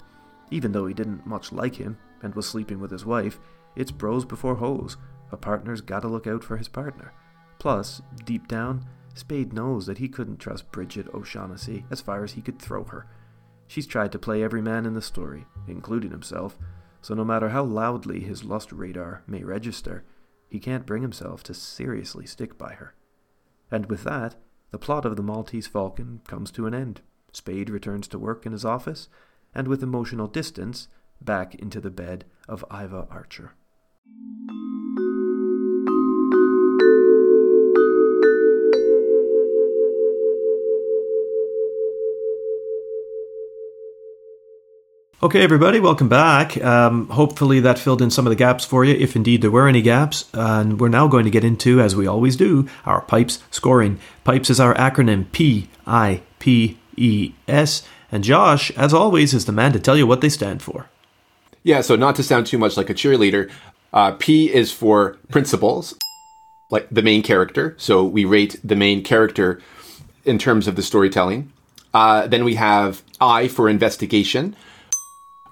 Even 0.51 0.72
though 0.72 0.88
he 0.88 0.93
didn't 0.93 1.26
much 1.26 1.51
like 1.51 1.76
him 1.76 1.97
and 2.24 2.34
was 2.36 2.47
sleeping 2.47 2.80
with 2.80 2.91
his 2.91 3.05
wife, 3.05 3.39
it's 3.76 3.91
bros 3.91 4.26
before 4.26 4.55
hoes. 4.55 4.97
A 5.32 5.38
partner's 5.38 5.82
gotta 5.82 6.07
look 6.07 6.28
out 6.28 6.43
for 6.43 6.57
his 6.57 6.67
partner. 6.67 7.13
Plus, 7.59 8.01
deep 8.26 8.47
down, 8.47 8.86
Spade 9.13 9.53
knows 9.53 9.86
that 9.86 9.97
he 9.97 10.07
couldn't 10.07 10.38
trust 10.38 10.72
Brigid 10.72 11.09
O'Shaughnessy 11.13 11.86
as 11.91 12.01
far 12.01 12.24
as 12.24 12.34
he 12.34 12.41
could 12.41 12.59
throw 12.59 12.84
her. 12.86 13.07
She's 13.67 13.86
tried 13.86 14.11
to 14.13 14.20
play 14.20 14.41
every 14.41 14.61
man 14.61 14.86
in 14.86 14.93
the 14.93 15.01
story, 15.01 15.45
including 15.67 16.11
himself, 16.11 16.57
so 17.01 17.13
no 17.13 17.24
matter 17.24 17.49
how 17.49 17.63
loudly 17.63 18.22
his 18.22 18.43
lust 18.43 18.72
radar 18.72 19.24
may 19.28 19.43
register, 19.43 20.03
he 20.47 20.59
can't 20.59 20.86
bring 20.86 21.01
himself 21.01 21.43
to 21.43 21.53
seriously 21.53 22.26
stick 22.26 22.57
by 22.57 22.74
her. 22.74 22.95
And 23.70 23.86
with 23.86 24.03
that, 24.03 24.36
the 24.72 24.80
plot 24.80 25.05
of 25.05 25.15
the 25.15 25.24
Maltese 25.24 25.67
Falcon 25.67 26.22
comes 26.28 26.51
to 26.51 26.65
an 26.65 26.74
end. 26.74 27.01
Spade 27.32 27.70
returns 27.70 28.07
to 28.07 28.20
work 28.20 28.45
in 28.45 28.51
his 28.51 28.65
office, 28.65 29.09
and 29.53 29.67
with 29.67 29.84
emotional 29.84 30.28
distance, 30.28 30.88
back 31.22 31.55
into 31.55 31.80
the 31.80 31.91
bed 31.91 32.26
of 32.47 32.65
Iva 32.72 33.07
Archer. 33.09 33.53
Okay, 45.22 45.43
everybody, 45.43 45.82
welcome 45.82 46.07
back. 46.07 46.55
Um, 46.63 47.09
hopefully, 47.09 47.59
that 47.59 47.78
filled 47.78 48.01
in 48.01 48.09
some 48.09 48.26
of 48.26 48.32
the 48.32 48.38
gaps 48.38 48.63
for 48.63 48.86
you, 48.86 48.95
if 48.95 49.17
indeed 49.17 49.41
there 49.41 49.51
were 49.51 49.67
any 49.67 49.82
gaps. 49.82 50.30
And 50.34 50.80
we're 50.80 50.88
now 50.88 51.07
going 51.09 51.26
to 51.26 51.30
get 51.30 51.43
into, 51.43 51.82
as 51.82 51.93
we 51.93 52.07
always 52.07 52.38
do, 52.38 52.70
our 52.86 53.01
PIPES 53.01 53.43
scoring. 53.51 53.99
PIPES 54.24 54.49
is 54.49 54.59
our 54.61 54.74
acronym 54.76 55.30
P 55.34 55.67
I 55.86 56.22
P 56.39 56.80
E 56.95 57.34
S. 57.49 57.84
And 58.11 58.24
Josh, 58.24 58.72
as 58.72 58.93
always, 58.93 59.34
is 59.34 59.43
the 59.43 59.51
man 59.51 59.74
to 59.74 59.80
tell 59.80 59.97
you 59.97 60.07
what 60.07 60.22
they 60.22 60.30
stand 60.30 60.61
for. 60.61 60.89
Yeah, 61.63 61.82
so 61.82 61.97
not 61.97 62.15
to 62.15 62.24
sound 62.24 62.47
too 62.47 62.57
much 62.57 62.78
like 62.78 62.89
a 62.89 62.93
cheerleader, 62.93 63.51
uh, 63.94 64.12
P 64.14 64.54
is 64.54 64.72
for 64.72 65.18
principles, 65.30 65.96
like 66.72 66.88
the 66.90 67.02
main 67.02 67.24
character. 67.24 67.76
So 67.78 68.04
we 68.04 68.26
rate 68.26 68.60
the 68.64 68.76
main 68.76 69.04
character 69.04 69.62
in 70.26 70.38
terms 70.38 70.68
of 70.68 70.76
the 70.76 70.84
storytelling. 70.84 71.52
Uh, 71.94 72.28
then 72.28 72.44
we 72.44 72.56
have 72.56 73.04
I 73.20 73.48
for 73.48 73.68
investigation 73.68 74.56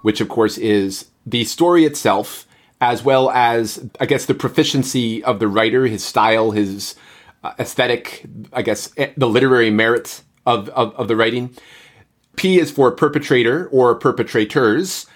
which 0.01 0.21
of 0.21 0.29
course 0.29 0.57
is 0.57 1.07
the 1.25 1.43
story 1.43 1.85
itself, 1.85 2.47
as 2.79 3.03
well 3.03 3.29
as, 3.31 3.89
I 3.99 4.05
guess, 4.05 4.25
the 4.25 4.33
proficiency 4.33 5.23
of 5.23 5.39
the 5.39 5.47
writer, 5.47 5.85
his 5.85 6.03
style, 6.03 6.51
his 6.51 6.95
uh, 7.43 7.53
aesthetic, 7.59 8.25
I 8.53 8.61
guess, 8.61 8.91
eh, 8.97 9.11
the 9.17 9.27
literary 9.27 9.69
merits 9.69 10.23
of, 10.45 10.69
of, 10.69 10.95
of 10.95 11.07
the 11.07 11.15
writing. 11.15 11.53
P 12.37 12.59
is 12.59 12.71
for 12.71 12.91
perpetrator 12.91 13.67
or 13.67 13.95
perpetrators. 13.95 15.07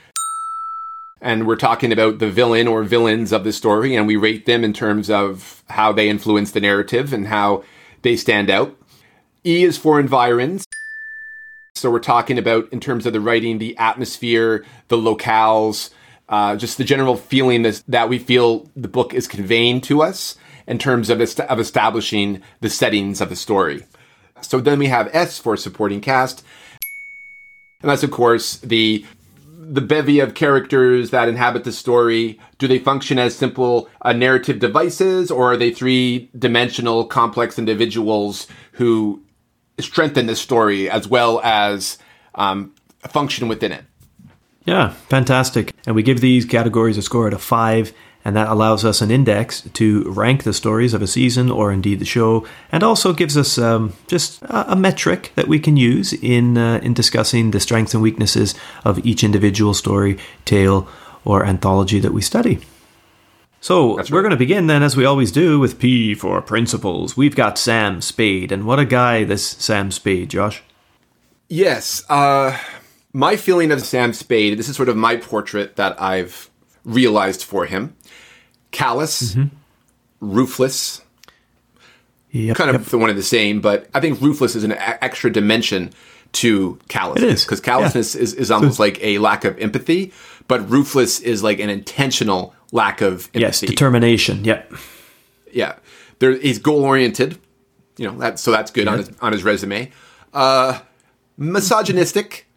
And 1.22 1.46
we're 1.46 1.56
talking 1.56 1.92
about 1.92 2.18
the 2.18 2.32
villain 2.32 2.68
or 2.68 2.84
villains 2.84 3.32
of 3.32 3.44
the 3.44 3.54
story, 3.54 3.96
and 3.96 4.08
we 4.08 4.16
rate 4.16 4.48
them 4.48 4.64
in 4.64 4.74
terms 4.74 5.10
of 5.10 5.64
how 5.70 5.92
they 5.92 6.10
influence 6.10 6.52
the 6.52 6.60
narrative 6.60 7.14
and 7.14 7.28
how 7.28 7.64
they 8.02 8.16
stand 8.16 8.50
out. 8.50 8.76
E 9.46 9.64
is 9.64 9.78
for 9.78 10.00
environs. 10.00 10.66
So 11.76 11.92
we're 11.92 12.00
talking 12.00 12.38
about 12.38 12.72
in 12.74 12.80
terms 12.80 13.06
of 13.06 13.14
the 13.14 13.22
writing, 13.22 13.60
the 13.60 13.78
atmosphere, 13.78 14.66
the 14.88 14.98
locales, 14.98 15.92
uh, 16.28 16.56
just 16.56 16.78
the 16.78 16.84
general 16.84 17.16
feeling 17.16 17.62
that, 17.64 17.84
that 17.88 18.10
we 18.10 18.18
feel 18.18 18.70
the 18.76 18.88
book 18.88 19.14
is 19.14 19.28
conveying 19.28 19.82
to 19.82 20.02
us 20.02 20.38
in 20.66 20.78
terms 20.78 21.10
of, 21.10 21.22
est- 21.22 21.40
of 21.40 21.60
establishing 21.60 22.42
the 22.62 22.70
settings 22.70 23.22
of 23.22 23.30
the 23.30 23.36
story. 23.36 23.84
So 24.42 24.60
then 24.60 24.80
we 24.80 24.88
have 24.88 25.10
S 25.14 25.38
for 25.38 25.56
supporting 25.56 26.02
cast, 26.02 26.44
and 27.82 27.90
that's 27.90 28.04
of 28.04 28.12
course 28.12 28.58
the 28.58 29.06
the 29.64 29.82
bevy 29.82 30.20
of 30.20 30.34
characters 30.34 31.12
that 31.12 31.30
inhabit 31.30 31.64
the 31.64 31.72
story. 31.72 32.40
Do 32.58 32.68
they 32.68 32.80
function 32.80 33.20
as 33.20 33.36
simple 33.36 33.90
uh, 34.02 34.12
narrative 34.12 34.60
devices, 34.60 35.30
or 35.30 35.54
are 35.54 35.58
they 35.58 35.72
three 35.72 36.30
dimensional, 36.38 37.06
complex 37.06 37.60
individuals 37.60 38.48
who 38.74 39.22
strengthen 39.80 40.26
the 40.26 40.36
story 40.36 40.90
as 40.90 41.08
well 41.08 41.42
as 41.44 41.98
um, 42.36 42.74
function 43.10 43.48
within 43.48 43.72
it. 43.72 43.86
Yeah, 44.66 44.90
fantastic. 45.10 45.74
And 45.86 45.96
we 45.96 46.04
give 46.04 46.22
these 46.22 46.46
categories 46.46 46.98
a 46.98 47.02
score 47.02 47.28
out 47.28 47.34
of 47.34 47.42
five, 47.42 47.94
and 48.24 48.36
that 48.36 48.48
allows 48.48 48.86
us 48.86 49.02
an 49.02 49.12
index 49.12 49.62
to 49.74 50.04
rank 50.04 50.44
the 50.44 50.54
stories 50.54 50.94
of 50.94 51.02
a 51.02 51.08
season 51.08 51.50
or 51.50 51.72
indeed 51.72 52.00
the 52.00 52.06
show, 52.06 52.46
and 52.72 52.84
also 52.84 53.14
gives 53.14 53.38
us 53.38 53.58
um, 53.58 53.94
just 54.08 54.42
a, 54.44 54.74
a, 54.74 54.76
metric 54.76 55.32
that 55.36 55.48
we 55.48 55.60
can 55.60 55.78
use 55.78 56.14
in 56.14 56.58
uh, 56.58 56.80
in 56.84 56.94
discussing 56.94 57.52
the 57.52 57.60
strengths 57.60 57.94
and 57.94 58.04
weaknesses 58.04 58.56
of 58.86 59.04
each 59.06 59.24
individual 59.24 59.74
story, 59.74 60.18
tale, 60.46 60.88
or 61.26 61.46
anthology 61.46 62.00
that 62.00 62.14
we 62.14 62.22
study. 62.22 62.60
So 63.60 63.98
right. 63.98 64.10
we're 64.10 64.24
going 64.24 64.32
to 64.32 64.38
begin 64.38 64.66
then, 64.66 64.82
as 64.82 64.98
we 64.98 65.06
always 65.06 65.32
do, 65.32 65.60
with 65.60 65.78
P 65.78 66.16
for 66.16 66.42
principles. 66.42 67.16
We've 67.16 67.36
got 67.36 67.60
Sam 67.60 68.02
Spade, 68.02 68.52
and 68.52 68.66
what 68.66 68.80
a 68.80 68.86
guy 68.86 69.24
this 69.24 69.48
Sam 69.48 69.92
Spade, 69.92 70.30
Josh. 70.30 70.64
Yes, 71.48 72.04
uh, 72.10 72.58
my 73.14 73.36
feeling 73.36 73.72
of 73.72 73.82
Sam 73.82 74.14
Spade. 74.14 74.58
This 74.58 74.68
is 74.68 74.76
sort 74.76 74.90
of 74.90 74.98
my 74.98 75.18
portrait 75.18 75.76
that 75.76 76.02
I've 76.02 76.50
realized 76.84 77.44
for 77.44 77.66
him. 77.66 77.96
Callous, 78.72 79.36
mm-hmm. 79.36 79.56
ruthless, 80.22 81.02
yep, 82.32 82.56
kind 82.58 82.70
of 82.70 82.82
yep. 82.82 82.86
the 82.86 82.98
one 82.98 83.10
and 83.10 83.20
the 83.20 83.24
same. 83.24 83.62
But 83.62 83.90
I 83.94 84.00
think 84.00 84.22
ruthless 84.22 84.56
is 84.56 84.64
an 84.64 84.72
a- 84.72 85.04
extra 85.04 85.32
dimension 85.32 85.92
to 86.34 86.80
callousness 86.88 87.44
because 87.44 87.60
callousness 87.60 88.16
yeah. 88.16 88.22
is, 88.22 88.34
is 88.34 88.52
almost 88.52 88.78
so, 88.78 88.84
like 88.84 89.04
a 89.04 89.18
lack 89.18 89.44
of 89.44 89.60
empathy, 89.60 90.14
but 90.48 90.70
ruthless 90.70 91.20
is 91.20 91.44
like 91.44 91.60
an 91.60 91.70
intentional 91.70 92.56
lack 92.72 93.02
of 93.02 93.26
empathy. 93.34 93.40
Yes, 93.40 93.60
determination. 93.60 94.46
Yeah, 94.46 94.64
yeah. 95.52 95.76
There, 96.20 96.38
he's 96.38 96.60
goal 96.60 96.84
oriented. 96.84 97.38
You 97.98 98.10
know 98.10 98.18
that, 98.20 98.40
so 98.40 98.52
that's 98.52 98.72
good 98.72 98.86
yeah. 98.86 98.92
on 98.92 98.98
his 99.00 99.12
on 99.22 99.32
his 99.34 99.44
resume. 99.44 99.92
Uh, 100.34 100.80
misogynistic, 101.38 102.48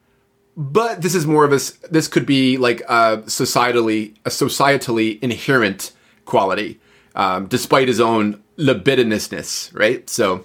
but 0.56 1.02
this 1.02 1.14
is 1.14 1.26
more 1.26 1.44
of 1.44 1.52
a. 1.52 1.60
This 1.90 2.06
could 2.08 2.26
be 2.26 2.56
like 2.56 2.80
a 2.82 3.18
societally 3.26 4.14
a 4.24 4.30
societally 4.30 5.20
inherent 5.20 5.92
quality, 6.24 6.80
um, 7.14 7.46
despite 7.46 7.88
his 7.88 8.00
own 8.00 8.42
libidinousness. 8.58 9.74
Right. 9.74 10.08
So 10.08 10.44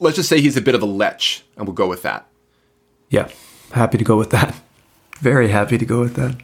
let's 0.00 0.16
just 0.16 0.28
say 0.28 0.40
he's 0.40 0.56
a 0.56 0.62
bit 0.62 0.74
of 0.74 0.82
a 0.82 0.86
lech, 0.86 1.42
and 1.56 1.66
we'll 1.66 1.74
go 1.74 1.88
with 1.88 2.02
that. 2.02 2.26
Yeah, 3.10 3.28
happy 3.72 3.98
to 3.98 4.04
go 4.04 4.16
with 4.16 4.30
that. 4.30 4.54
Very 5.20 5.48
happy 5.48 5.78
to 5.78 5.86
go 5.86 6.00
with 6.00 6.14
that. 6.16 6.36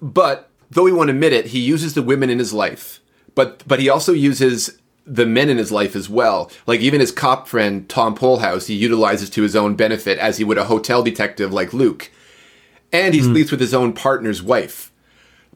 But 0.00 0.50
though 0.70 0.86
he 0.86 0.92
won't 0.92 1.10
admit 1.10 1.32
it, 1.32 1.46
he 1.46 1.60
uses 1.60 1.94
the 1.94 2.02
women 2.02 2.30
in 2.30 2.38
his 2.38 2.52
life, 2.52 3.00
but 3.34 3.62
but 3.66 3.80
he 3.80 3.88
also 3.88 4.12
uses 4.12 4.78
the 5.04 5.26
men 5.26 5.50
in 5.50 5.58
his 5.58 5.72
life 5.72 5.96
as 5.96 6.08
well. 6.08 6.50
Like 6.66 6.80
even 6.80 7.00
his 7.00 7.10
cop 7.10 7.48
friend 7.48 7.88
Tom 7.88 8.16
Polhaus, 8.16 8.66
he 8.66 8.74
utilizes 8.74 9.30
to 9.30 9.42
his 9.42 9.56
own 9.56 9.74
benefit, 9.74 10.18
as 10.18 10.38
he 10.38 10.44
would 10.44 10.58
a 10.58 10.64
hotel 10.64 11.02
detective 11.02 11.52
like 11.52 11.72
Luke, 11.72 12.10
and 12.92 13.14
he 13.14 13.20
mm. 13.20 13.24
sleeps 13.24 13.50
with 13.50 13.60
his 13.60 13.74
own 13.74 13.92
partner's 13.92 14.42
wife. 14.42 14.91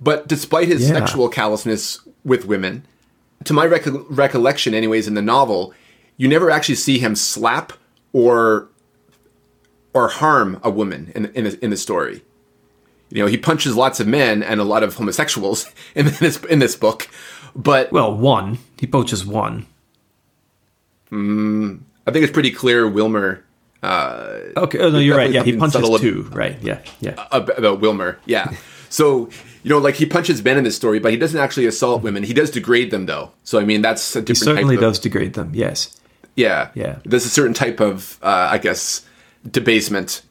But 0.00 0.28
despite 0.28 0.68
his 0.68 0.88
yeah. 0.88 0.98
sexual 0.98 1.28
callousness 1.28 2.00
with 2.24 2.44
women, 2.44 2.84
to 3.44 3.52
my 3.52 3.64
recollection, 3.64 4.74
anyways, 4.74 5.08
in 5.08 5.14
the 5.14 5.22
novel, 5.22 5.72
you 6.16 6.28
never 6.28 6.50
actually 6.50 6.74
see 6.74 6.98
him 6.98 7.14
slap 7.14 7.72
or 8.12 8.68
or 9.94 10.08
harm 10.08 10.60
a 10.62 10.70
woman 10.70 11.12
in 11.14 11.26
in, 11.26 11.46
in 11.46 11.70
the 11.70 11.76
story 11.76 12.22
you 13.10 13.22
know, 13.22 13.26
he 13.26 13.36
punches 13.36 13.76
lots 13.76 14.00
of 14.00 14.06
men 14.06 14.42
and 14.42 14.60
a 14.60 14.64
lot 14.64 14.82
of 14.82 14.94
homosexuals 14.94 15.72
in 15.94 16.06
this 16.06 16.42
in 16.44 16.58
this 16.58 16.76
book. 16.76 17.08
But 17.54 17.92
well, 17.92 18.14
one 18.14 18.58
he 18.78 18.86
poaches 18.86 19.24
one. 19.24 19.66
Mm, 21.10 21.80
I 22.06 22.10
think 22.10 22.24
it's 22.24 22.32
pretty 22.32 22.50
clear. 22.50 22.88
Wilmer. 22.88 23.44
Uh, 23.82 24.40
okay, 24.56 24.78
oh, 24.80 24.90
no, 24.90 24.98
you're 24.98 25.16
right. 25.16 25.30
Yeah, 25.30 25.44
he 25.44 25.56
punches 25.56 26.00
two. 26.00 26.22
Right. 26.32 26.60
Yeah, 26.60 26.80
yeah. 27.00 27.26
About 27.30 27.80
Wilmer. 27.80 28.18
Yeah. 28.26 28.52
so 28.88 29.30
you 29.66 29.70
know, 29.70 29.78
like 29.78 29.96
he 29.96 30.06
punches 30.06 30.44
men 30.44 30.56
in 30.58 30.62
this 30.62 30.76
story, 30.76 31.00
but 31.00 31.10
he 31.10 31.18
doesn't 31.18 31.40
actually 31.40 31.66
assault 31.66 32.00
women. 32.00 32.22
He 32.22 32.32
does 32.32 32.52
degrade 32.52 32.92
them, 32.92 33.06
though. 33.06 33.32
So 33.42 33.58
I 33.58 33.64
mean, 33.64 33.82
that's 33.82 34.14
a 34.14 34.20
different. 34.20 34.28
He 34.28 34.44
certainly 34.44 34.74
of, 34.76 34.80
does 34.80 35.00
degrade 35.00 35.34
them. 35.34 35.50
Yes. 35.54 36.00
Yeah. 36.36 36.70
Yeah. 36.74 37.00
There's 37.04 37.26
a 37.26 37.30
certain 37.30 37.52
type 37.52 37.80
of, 37.80 38.20
uh, 38.22 38.48
I 38.52 38.58
guess, 38.58 39.04
debasement 39.50 40.22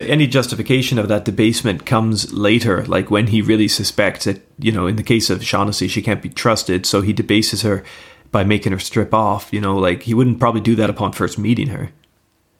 any 0.00 0.26
justification 0.26 0.98
of 0.98 1.06
that 1.06 1.24
debasement 1.24 1.86
comes 1.86 2.32
later, 2.32 2.84
like 2.86 3.08
when 3.08 3.28
he 3.28 3.40
really 3.40 3.68
suspects 3.68 4.24
that, 4.24 4.44
you 4.58 4.72
know, 4.72 4.88
in 4.88 4.96
the 4.96 5.04
case 5.04 5.30
of 5.30 5.44
Shaughnessy, 5.44 5.86
she 5.86 6.02
can't 6.02 6.20
be 6.20 6.28
trusted, 6.28 6.84
so 6.86 7.02
he 7.02 7.12
debases 7.12 7.62
her 7.62 7.84
by 8.32 8.42
making 8.42 8.72
her 8.72 8.80
strip 8.80 9.14
off, 9.14 9.52
you 9.52 9.60
know, 9.60 9.76
like 9.76 10.02
he 10.02 10.12
wouldn't 10.12 10.40
probably 10.40 10.60
do 10.60 10.74
that 10.74 10.90
upon 10.90 11.12
first 11.12 11.38
meeting 11.38 11.68
her. 11.68 11.90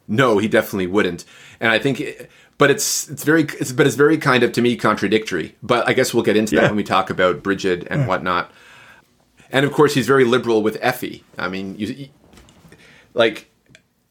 No, 0.06 0.38
he 0.38 0.46
definitely 0.46 0.86
wouldn't. 0.86 1.24
And 1.58 1.72
I 1.72 1.80
think 1.80 2.28
but 2.62 2.70
it's 2.70 3.08
it's 3.08 3.24
very 3.24 3.42
it's 3.42 3.72
but 3.72 3.88
it's 3.88 3.96
very 3.96 4.16
kind 4.16 4.44
of 4.44 4.52
to 4.52 4.62
me 4.62 4.76
contradictory. 4.76 5.56
But 5.64 5.88
I 5.88 5.94
guess 5.94 6.14
we'll 6.14 6.22
get 6.22 6.36
into 6.36 6.54
yeah. 6.54 6.60
that 6.60 6.70
when 6.70 6.76
we 6.76 6.84
talk 6.84 7.10
about 7.10 7.42
Brigid 7.42 7.88
and 7.90 8.02
yeah. 8.02 8.06
whatnot. 8.06 8.52
And 9.50 9.66
of 9.66 9.72
course, 9.72 9.94
he's 9.94 10.06
very 10.06 10.24
liberal 10.24 10.62
with 10.62 10.78
Effie. 10.80 11.24
I 11.36 11.48
mean, 11.48 11.74
you, 11.76 12.08
like 13.14 13.50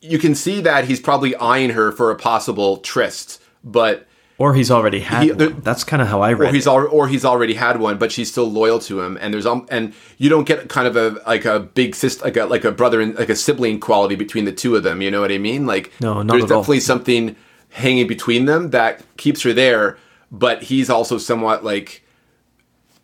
you 0.01 0.19
can 0.19 0.35
see 0.35 0.59
that 0.59 0.83
he's 0.83 0.99
probably 0.99 1.33
eyeing 1.37 1.69
her 1.69 1.93
for 1.93 2.11
a 2.11 2.17
possible 2.17 2.75
tryst, 2.79 3.41
but 3.63 4.05
or 4.37 4.53
he's 4.53 4.69
already 4.69 4.99
had 4.99 5.23
he, 5.23 5.31
one. 5.31 5.61
That's 5.61 5.85
kind 5.85 6.01
of 6.01 6.09
how 6.09 6.19
I 6.19 6.33
read. 6.33 6.49
Or 6.49 6.53
he's 6.53 6.67
al- 6.67 6.89
or 6.89 7.07
he's 7.07 7.23
already 7.23 7.53
had 7.53 7.79
one, 7.79 7.97
but 7.97 8.11
she's 8.11 8.29
still 8.29 8.51
loyal 8.51 8.79
to 8.79 8.99
him. 8.99 9.17
And 9.21 9.33
there's 9.33 9.45
um, 9.45 9.65
and 9.71 9.93
you 10.17 10.29
don't 10.29 10.45
get 10.45 10.67
kind 10.67 10.89
of 10.89 10.97
a 10.97 11.21
like 11.25 11.45
a 11.45 11.61
big 11.61 11.95
sister, 11.95 12.25
like 12.25 12.35
a 12.35 12.47
like 12.47 12.65
a 12.65 12.73
brother 12.73 12.99
and 12.99 13.15
like 13.15 13.29
a 13.29 13.35
sibling 13.37 13.79
quality 13.79 14.15
between 14.15 14.43
the 14.43 14.51
two 14.51 14.75
of 14.75 14.83
them. 14.83 15.01
You 15.01 15.09
know 15.09 15.21
what 15.21 15.31
I 15.31 15.37
mean? 15.37 15.65
Like 15.65 15.93
no, 16.01 16.21
there's 16.21 16.43
definitely 16.43 16.79
all. 16.79 16.81
something 16.81 17.37
hanging 17.71 18.07
between 18.07 18.45
them 18.45 18.69
that 18.71 19.01
keeps 19.17 19.41
her 19.43 19.53
there. 19.53 19.97
but 20.31 20.63
he's 20.63 20.89
also 20.89 21.17
somewhat 21.17 21.63
like 21.63 22.03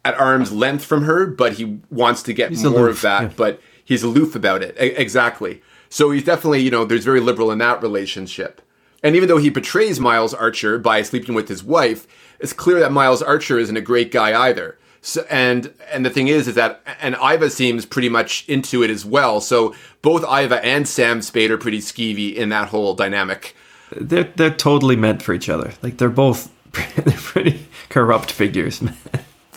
at 0.06 0.18
arm's 0.18 0.52
length 0.52 0.86
from 0.86 1.04
her, 1.04 1.26
but 1.26 1.54
he 1.54 1.80
wants 1.90 2.24
to 2.24 2.34
get 2.34 2.50
He's 2.52 2.64
more 2.64 2.84
aloof, 2.88 2.98
of 2.98 3.02
that, 3.02 3.22
yeah. 3.24 3.32
but 3.36 3.62
he's 3.84 4.04
aloof 4.04 4.36
about 4.36 4.62
it. 4.64 4.76
E- 4.80 4.96
exactly. 4.96 5.62
So 5.90 6.12
he's 6.12 6.24
definitely, 6.24 6.62
you 6.62 6.72
know, 6.72 6.86
there's 6.86 7.04
very 7.04 7.20
liberal 7.20 7.52
in 7.52 7.58
that 7.60 7.82
relationship. 7.82 8.62
And 9.04 9.16
even 9.16 9.28
though 9.28 9.38
he 9.38 9.50
betrays 9.50 10.00
Miles 10.00 10.34
Archer 10.34 10.78
by 10.80 11.02
sleeping 11.02 11.36
with 11.36 11.50
his 11.50 11.64
wife, 11.64 12.08
it's 12.40 12.54
clear 12.54 12.80
that 12.80 12.92
Miles 12.92 13.22
Archer 13.22 13.60
isn't 13.60 13.76
a 13.78 13.82
great 13.82 14.12
guy 14.12 14.48
either. 14.48 14.78
So, 15.02 15.26
and 15.30 15.74
and 15.92 16.06
the 16.06 16.10
thing 16.10 16.28
is, 16.30 16.48
is 16.48 16.56
that 16.56 16.82
and 17.02 17.16
Iva 17.22 17.50
seems 17.50 17.86
pretty 17.86 18.10
much 18.10 18.44
into 18.48 18.84
it 18.84 18.90
as 18.90 19.06
well. 19.06 19.40
So 19.42 19.76
both 20.02 20.24
Iva 20.24 20.64
and 20.66 20.88
Sam 20.88 21.22
Spade 21.22 21.52
are 21.52 21.58
pretty 21.58 21.80
skeevy 21.80 22.34
in 22.36 22.50
that 22.50 22.70
whole 22.70 22.94
dynamic. 22.96 23.56
They're 23.92 24.32
they're 24.36 24.54
totally 24.54 24.96
meant 24.96 25.22
for 25.22 25.34
each 25.34 25.50
other. 25.50 25.74
Like 25.82 25.98
they're 25.98 26.10
both 26.10 26.52
they're 26.96 27.14
pretty 27.18 27.66
corrupt 27.90 28.32
figures. 28.32 28.82
man. 28.82 28.98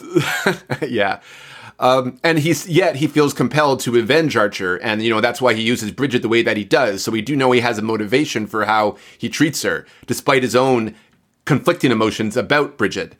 yeah. 0.88 1.20
Um, 1.78 2.20
and 2.22 2.38
he's 2.38 2.68
yet 2.68 2.96
he 2.96 3.06
feels 3.06 3.32
compelled 3.32 3.80
to 3.80 3.96
avenge 3.98 4.36
Archer, 4.36 4.76
and 4.76 5.02
you 5.02 5.08
know 5.10 5.20
that's 5.22 5.40
why 5.40 5.54
he 5.54 5.62
uses 5.62 5.90
Brigid 5.92 6.20
the 6.22 6.28
way 6.28 6.42
that 6.42 6.56
he 6.58 6.64
does. 6.64 7.02
So 7.02 7.10
we 7.10 7.22
do 7.22 7.34
know 7.34 7.50
he 7.52 7.60
has 7.60 7.78
a 7.78 7.82
motivation 7.82 8.46
for 8.46 8.66
how 8.66 8.96
he 9.16 9.28
treats 9.30 9.62
her, 9.62 9.86
despite 10.06 10.42
his 10.42 10.54
own 10.54 10.94
conflicting 11.46 11.90
emotions 11.90 12.36
about 12.36 12.76
Brigid. 12.76 13.16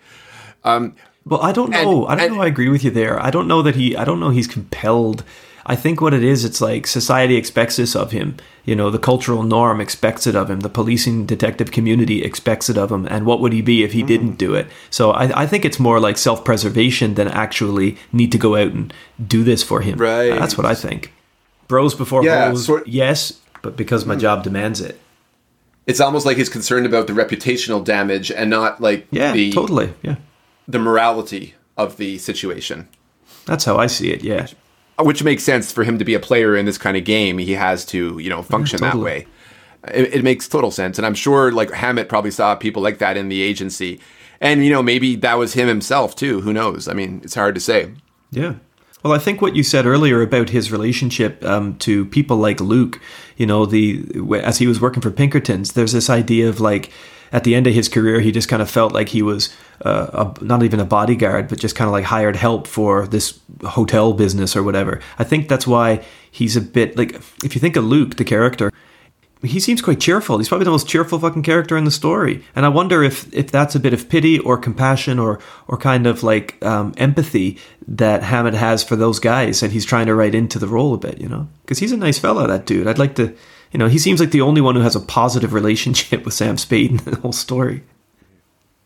Um, 0.62 0.94
Well, 1.24 1.40
I 1.42 1.52
don't 1.52 1.72
And- 1.74 1.84
know. 1.90 2.06
I 2.06 2.14
don't 2.16 2.24
and- 2.26 2.34
know. 2.36 2.42
I 2.42 2.46
agree 2.46 2.68
with 2.68 2.84
you 2.84 2.90
there. 2.90 3.18
I 3.22 3.30
don't 3.30 3.48
know 3.48 3.62
that 3.62 3.76
he. 3.76 3.96
I 3.96 4.04
don't 4.04 4.20
know 4.20 4.28
he's 4.30 4.46
compelled. 4.46 5.24
I 5.66 5.76
think 5.76 6.00
what 6.00 6.14
it 6.14 6.24
is, 6.24 6.44
it's 6.44 6.60
like 6.60 6.86
society 6.86 7.36
expects 7.36 7.76
this 7.76 7.94
of 7.94 8.12
him. 8.12 8.36
You 8.64 8.76
know, 8.76 8.90
the 8.90 8.98
cultural 8.98 9.42
norm 9.42 9.80
expects 9.80 10.26
it 10.26 10.36
of 10.36 10.50
him. 10.50 10.60
The 10.60 10.68
policing 10.68 11.26
detective 11.26 11.70
community 11.70 12.22
expects 12.22 12.68
it 12.68 12.78
of 12.78 12.90
him. 12.90 13.06
And 13.06 13.26
what 13.26 13.40
would 13.40 13.52
he 13.52 13.62
be 13.62 13.82
if 13.82 13.92
he 13.92 14.00
mm-hmm. 14.00 14.08
didn't 14.08 14.34
do 14.38 14.54
it? 14.54 14.68
So 14.90 15.10
I, 15.12 15.42
I 15.42 15.46
think 15.46 15.64
it's 15.64 15.78
more 15.78 16.00
like 16.00 16.18
self 16.18 16.44
preservation 16.44 17.14
than 17.14 17.28
actually 17.28 17.96
need 18.12 18.32
to 18.32 18.38
go 18.38 18.56
out 18.56 18.72
and 18.72 18.92
do 19.24 19.44
this 19.44 19.62
for 19.62 19.80
him. 19.80 19.98
Right. 19.98 20.38
That's 20.38 20.56
what 20.56 20.66
I 20.66 20.74
think. 20.74 21.12
Bros 21.68 21.94
before 21.94 22.24
Yeah, 22.24 22.52
sort- 22.54 22.88
yes, 22.88 23.40
but 23.62 23.76
because 23.76 24.04
my 24.04 24.16
mm. 24.16 24.20
job 24.20 24.42
demands 24.42 24.80
it. 24.80 25.00
it's 25.86 26.00
almost 26.00 26.26
like 26.26 26.36
he's 26.36 26.48
concerned 26.48 26.86
about 26.86 27.06
the 27.06 27.12
reputational 27.12 27.84
damage 27.84 28.30
and 28.30 28.50
not 28.50 28.80
like 28.80 29.06
Yeah, 29.10 29.32
the 29.32 29.52
totally. 29.52 29.94
Yeah, 30.02 30.16
the 30.66 30.78
morality 30.78 31.54
of 31.76 31.96
the 31.96 32.18
situation. 32.18 32.88
that's 33.46 33.64
how 33.64 33.76
I 33.76 33.86
see 33.86 34.10
it. 34.10 34.24
Yeah. 34.24 34.48
Which 35.04 35.22
makes 35.22 35.42
sense 35.42 35.72
for 35.72 35.84
him 35.84 35.98
to 35.98 36.04
be 36.04 36.14
a 36.14 36.20
player 36.20 36.56
in 36.56 36.66
this 36.66 36.78
kind 36.78 36.96
of 36.96 37.04
game. 37.04 37.38
He 37.38 37.52
has 37.52 37.84
to, 37.86 38.18
you 38.18 38.30
know, 38.30 38.42
function 38.42 38.80
totally. 38.80 39.00
that 39.00 39.04
way. 39.04 39.26
It, 39.94 40.14
it 40.14 40.24
makes 40.24 40.46
total 40.46 40.70
sense, 40.70 40.98
and 40.98 41.06
I'm 41.06 41.14
sure 41.14 41.50
like 41.52 41.70
Hammett 41.70 42.08
probably 42.08 42.30
saw 42.30 42.54
people 42.54 42.82
like 42.82 42.98
that 42.98 43.16
in 43.16 43.28
the 43.28 43.40
agency, 43.40 43.98
and 44.40 44.62
you 44.64 44.70
know 44.70 44.82
maybe 44.82 45.16
that 45.16 45.38
was 45.38 45.54
him 45.54 45.68
himself 45.68 46.14
too. 46.14 46.42
Who 46.42 46.52
knows? 46.52 46.86
I 46.86 46.92
mean, 46.92 47.20
it's 47.24 47.34
hard 47.34 47.54
to 47.54 47.60
say. 47.60 47.92
Yeah. 48.30 48.54
Well, 49.02 49.14
I 49.14 49.18
think 49.18 49.40
what 49.40 49.56
you 49.56 49.62
said 49.62 49.86
earlier 49.86 50.20
about 50.20 50.50
his 50.50 50.70
relationship 50.70 51.42
um, 51.44 51.78
to 51.78 52.04
people 52.04 52.36
like 52.36 52.60
Luke, 52.60 53.00
you 53.38 53.46
know, 53.46 53.64
the 53.64 54.04
as 54.42 54.58
he 54.58 54.66
was 54.66 54.80
working 54.80 55.00
for 55.00 55.10
Pinkertons, 55.10 55.72
there's 55.72 55.92
this 55.92 56.10
idea 56.10 56.48
of 56.48 56.60
like 56.60 56.90
at 57.32 57.44
the 57.44 57.54
end 57.54 57.66
of 57.66 57.74
his 57.74 57.88
career, 57.88 58.20
he 58.20 58.32
just 58.32 58.48
kind 58.48 58.60
of 58.60 58.70
felt 58.70 58.92
like 58.92 59.08
he 59.08 59.22
was 59.22 59.54
a, 59.82 60.34
not 60.40 60.62
even 60.62 60.80
a 60.80 60.84
bodyguard, 60.84 61.48
but 61.48 61.58
just 61.58 61.76
kind 61.76 61.88
of 61.88 61.92
like 61.92 62.04
hired 62.04 62.36
help 62.36 62.66
for 62.66 63.06
this 63.06 63.38
hotel 63.64 64.12
business 64.12 64.56
or 64.56 64.62
whatever. 64.62 65.00
I 65.18 65.24
think 65.24 65.48
that's 65.48 65.66
why 65.66 66.04
he's 66.30 66.56
a 66.56 66.60
bit 66.60 66.96
like 66.96 67.14
if 67.44 67.54
you 67.54 67.60
think 67.60 67.76
of 67.76 67.84
Luke, 67.84 68.16
the 68.16 68.24
character, 68.24 68.70
he 69.42 69.58
seems 69.58 69.80
quite 69.80 70.00
cheerful. 70.00 70.38
He's 70.38 70.48
probably 70.48 70.66
the 70.66 70.70
most 70.70 70.88
cheerful 70.88 71.18
fucking 71.18 71.42
character 71.42 71.76
in 71.76 71.84
the 71.84 71.90
story, 71.90 72.44
and 72.54 72.66
I 72.66 72.68
wonder 72.68 73.02
if 73.02 73.32
if 73.32 73.50
that's 73.50 73.74
a 73.74 73.80
bit 73.80 73.94
of 73.94 74.08
pity 74.08 74.38
or 74.38 74.58
compassion 74.58 75.18
or 75.18 75.40
or 75.66 75.78
kind 75.78 76.06
of 76.06 76.22
like 76.22 76.62
um, 76.64 76.92
empathy 76.98 77.58
that 77.88 78.22
Hammett 78.22 78.54
has 78.54 78.84
for 78.84 78.96
those 78.96 79.18
guys, 79.18 79.62
and 79.62 79.72
he's 79.72 79.86
trying 79.86 80.06
to 80.06 80.14
write 80.14 80.34
into 80.34 80.58
the 80.58 80.68
role 80.68 80.92
a 80.94 80.98
bit, 80.98 81.20
you 81.20 81.28
know, 81.28 81.48
because 81.62 81.78
he's 81.78 81.92
a 81.92 81.96
nice 81.96 82.18
fella, 82.18 82.46
that 82.48 82.66
dude. 82.66 82.86
I'd 82.86 82.98
like 82.98 83.14
to, 83.14 83.34
you 83.72 83.78
know, 83.78 83.88
he 83.88 83.98
seems 83.98 84.20
like 84.20 84.30
the 84.30 84.42
only 84.42 84.60
one 84.60 84.74
who 84.74 84.82
has 84.82 84.96
a 84.96 85.00
positive 85.00 85.52
relationship 85.60 86.24
with 86.24 86.34
Sam 86.34 86.58
Spade 86.58 86.90
in 86.90 86.96
the 86.98 87.16
whole 87.16 87.32
story. 87.32 87.82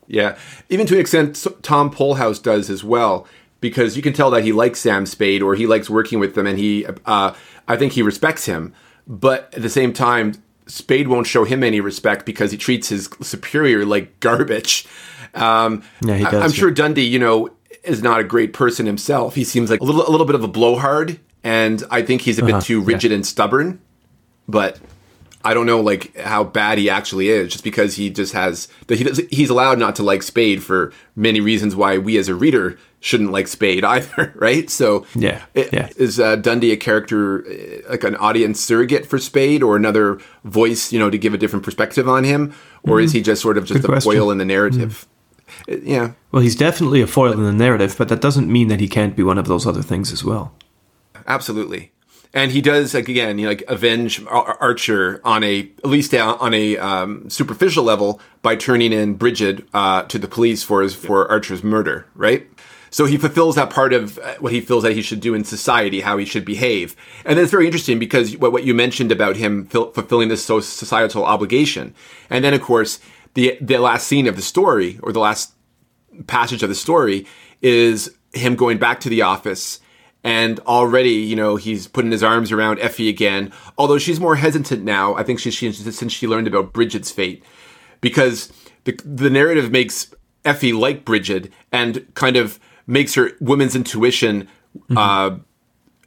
Yeah, 0.07 0.37
even 0.69 0.87
to 0.87 0.95
an 0.95 1.01
extent, 1.01 1.47
Tom 1.63 1.91
Polhaus 1.91 2.43
does 2.43 2.69
as 2.71 2.85
well, 2.85 3.27
because 3.61 3.97
you 3.97 4.03
can 4.03 4.13
tell 4.13 4.31
that 4.33 4.45
he 4.45 4.53
likes 4.53 4.81
Sam 4.81 5.07
Spade 5.07 5.43
or 5.43 5.55
he 5.55 5.67
likes 5.67 5.89
working 5.89 6.19
with 6.21 6.35
them, 6.35 6.47
and 6.47 6.59
he, 6.59 6.85
uh, 7.07 7.35
I 7.67 7.77
think 7.77 7.93
he 7.95 8.03
respects 8.03 8.45
him. 8.47 8.75
But 9.07 9.53
at 9.55 9.63
the 9.63 9.69
same 9.71 9.93
time, 9.93 10.35
Spade 10.67 11.09
won't 11.09 11.27
show 11.27 11.45
him 11.45 11.63
any 11.63 11.81
respect 11.81 12.25
because 12.27 12.51
he 12.51 12.57
treats 12.59 12.89
his 12.89 13.09
superior 13.23 13.85
like 13.85 14.19
garbage. 14.21 14.87
Um, 15.35 15.83
Yeah, 16.03 16.17
he 16.17 16.25
I- 16.25 16.31
does, 16.31 16.43
I'm 16.45 16.53
sure 16.53 16.71
Dundy, 16.71 17.05
you 17.09 17.19
know, 17.19 17.51
is 17.83 18.03
not 18.03 18.21
a 18.21 18.25
great 18.25 18.53
person 18.53 18.87
himself. 18.87 19.35
He 19.35 19.45
seems 19.45 19.71
like 19.71 19.81
a 19.81 19.85
little, 19.85 20.07
a 20.09 20.11
little 20.11 20.27
bit 20.27 20.35
of 20.37 20.43
a 20.45 20.49
blowhard, 20.49 21.19
and 21.43 21.83
I 21.91 22.01
think 22.03 22.23
he's 22.23 22.39
a 22.39 22.43
Uh-huh, 22.45 22.59
bit 22.59 22.65
too 22.65 22.81
yeah. 22.81 22.87
rigid 22.87 23.13
and 23.13 23.27
stubborn. 23.27 23.79
But 24.49 24.79
I 25.45 25.53
don't 25.55 25.67
know 25.67 25.81
like 25.81 26.17
how 26.19 26.43
bad 26.45 26.79
he 26.79 26.89
actually 26.89 27.29
is, 27.29 27.53
just 27.53 27.65
because 27.65 27.97
he 27.97 28.09
just 28.11 28.33
has 28.33 28.67
that 28.87 28.97
he 28.99 29.05
does, 29.05 29.19
he's 29.31 29.51
allowed 29.51 29.79
not 29.79 29.95
to 29.97 30.03
like 30.03 30.23
Spade 30.23 30.63
for 30.63 30.93
many 31.15 31.41
reasons 31.41 31.77
why 31.77 31.99
we 31.99 32.17
as 32.17 32.29
a 32.29 32.35
reader 32.35 32.79
shouldn't 33.01 33.31
like 33.31 33.47
Spade 33.47 33.85
either, 33.95 34.33
right? 34.37 34.71
So 34.71 35.05
Yeah, 35.15 35.43
i- 35.55 35.69
yeah. 35.73 35.91
is 35.97 36.19
uh, 36.19 36.37
Dundy 36.37 36.73
a 36.73 36.77
character 36.79 37.45
uh, 37.47 37.91
like 37.91 38.05
an 38.05 38.17
audience 38.17 38.59
surrogate 38.61 39.05
for 39.07 39.19
Spade 39.19 39.63
or 39.63 39.77
another 39.77 40.19
voice, 40.45 40.93
you 40.93 40.99
know, 40.99 41.11
to 41.11 41.19
give 41.19 41.35
a 41.35 41.39
different 41.39 41.65
perspective 41.65 42.09
on 42.09 42.25
him, 42.25 42.55
or 42.83 43.01
is 43.01 43.13
he 43.13 43.21
just 43.21 43.43
sort 43.43 43.59
of 43.59 43.65
just 43.67 43.83
Good 43.83 43.85
a 43.85 43.93
question. 43.93 44.13
foil 44.13 44.31
in 44.31 44.39
the 44.39 44.45
narrative? 44.47 45.07
Uh, 45.69 45.77
yeah, 45.83 46.13
Well, 46.33 46.41
he's 46.43 46.57
definitely 46.57 47.03
a 47.03 47.07
foil 47.07 47.33
in 47.35 47.43
the 47.43 47.53
narrative, 47.53 47.97
but 47.99 48.09
that 48.09 48.23
doesn't 48.23 48.51
mean 48.51 48.69
that 48.69 48.81
he 48.81 48.89
can't 48.89 49.15
be 49.15 49.23
one 49.23 49.37
of 49.37 49.47
those 49.47 49.67
other 49.67 49.83
things 49.83 50.11
as 50.11 50.25
well. 50.25 50.55
absolutely. 51.27 51.93
And 52.35 52.51
he 52.51 52.61
does 52.61 52.97
again, 52.97 53.39
you 53.39 53.45
know, 53.45 53.51
like 53.51 53.63
avenge 53.69 54.23
Ar- 54.27 54.59
Archer 54.61 55.21
on 55.25 55.45
a 55.45 55.61
at 55.85 55.87
least 55.87 56.13
on 56.13 56.53
a 56.53 56.77
um, 56.79 57.31
superficial 57.31 57.85
level 57.85 58.21
by 58.43 58.57
turning 58.57 58.93
in 58.93 59.15
Brigid 59.15 59.67
uh, 59.73 60.03
to 60.03 60.19
the 60.19 60.27
police 60.27 60.65
for 60.65 60.83
his 60.83 60.97
for 60.97 61.31
Archer's 61.31 61.63
murder, 61.63 62.07
right? 62.17 62.47
So 62.91 63.07
he 63.07 63.17
fulfills 63.17 63.55
that 63.55 63.71
part 63.71 63.93
of 63.93 64.19
uh, 64.19 64.35
what 64.39 64.53
he 64.53 64.61
feels 64.61 64.83
that 64.83 64.93
he 64.93 65.03
should 65.03 65.21
do 65.21 65.35
in 65.35 65.45
society, 65.45 66.01
how 66.01 66.17
he 66.17 66.25
should 66.25 66.45
behave, 66.45 66.97
and 67.25 67.39
it's 67.39 67.51
very 67.53 67.67
interesting 67.67 67.99
because 68.01 68.37
what, 68.37 68.53
what 68.53 68.65
you 68.65 68.75
mentioned 68.75 69.13
about 69.13 69.37
him 69.37 69.67
fil- 69.67 69.93
fulfilling 69.93 70.29
this 70.29 70.45
so- 70.45 70.61
societal 70.61 71.25
obligation, 71.25 71.95
and 72.31 72.45
then 72.45 72.53
of 72.53 72.63
course 72.63 72.99
the 73.35 73.57
the 73.61 73.79
last 73.79 74.09
scene 74.09 74.27
of 74.27 74.35
the 74.35 74.43
story 74.43 74.99
or 75.03 75.13
the 75.13 75.21
last 75.21 75.53
passage 76.27 76.65
of 76.65 76.69
the 76.69 76.75
story 76.75 77.27
is 77.63 78.15
him 78.33 78.57
going 78.57 78.79
back 78.79 79.01
to 79.01 79.09
the 79.09 79.23
office 79.23 79.81
and 80.25 80.59
already 80.61 81.11
you 81.11 81.37
know 81.37 81.57
he's 81.57 81.87
putting 81.87 82.11
his 82.11 82.23
arms 82.23 82.51
around 82.51 82.81
effie 82.81 83.09
again 83.09 83.53
although 83.79 83.99
she's 83.99 84.19
more 84.19 84.37
hesitant 84.37 84.83
now 84.83 85.15
i 85.15 85.23
think 85.23 85.39
she, 85.39 85.51
she 85.51 85.71
since 85.71 86.13
she 86.13 86.27
learned 86.27 86.49
about 86.49 86.73
brigid's 86.73 87.11
fate 87.11 87.45
because 88.01 88.53
the, 88.85 88.93
the 89.05 89.31
narrative 89.31 89.71
makes 89.71 90.13
effie 90.45 90.73
like 90.73 91.05
brigid 91.05 91.53
and 91.71 92.13
kind 92.15 92.37
of 92.37 92.59
makes 92.87 93.15
her 93.15 93.33
woman's 93.41 93.77
intuition 93.77 94.49
uh 94.97 95.37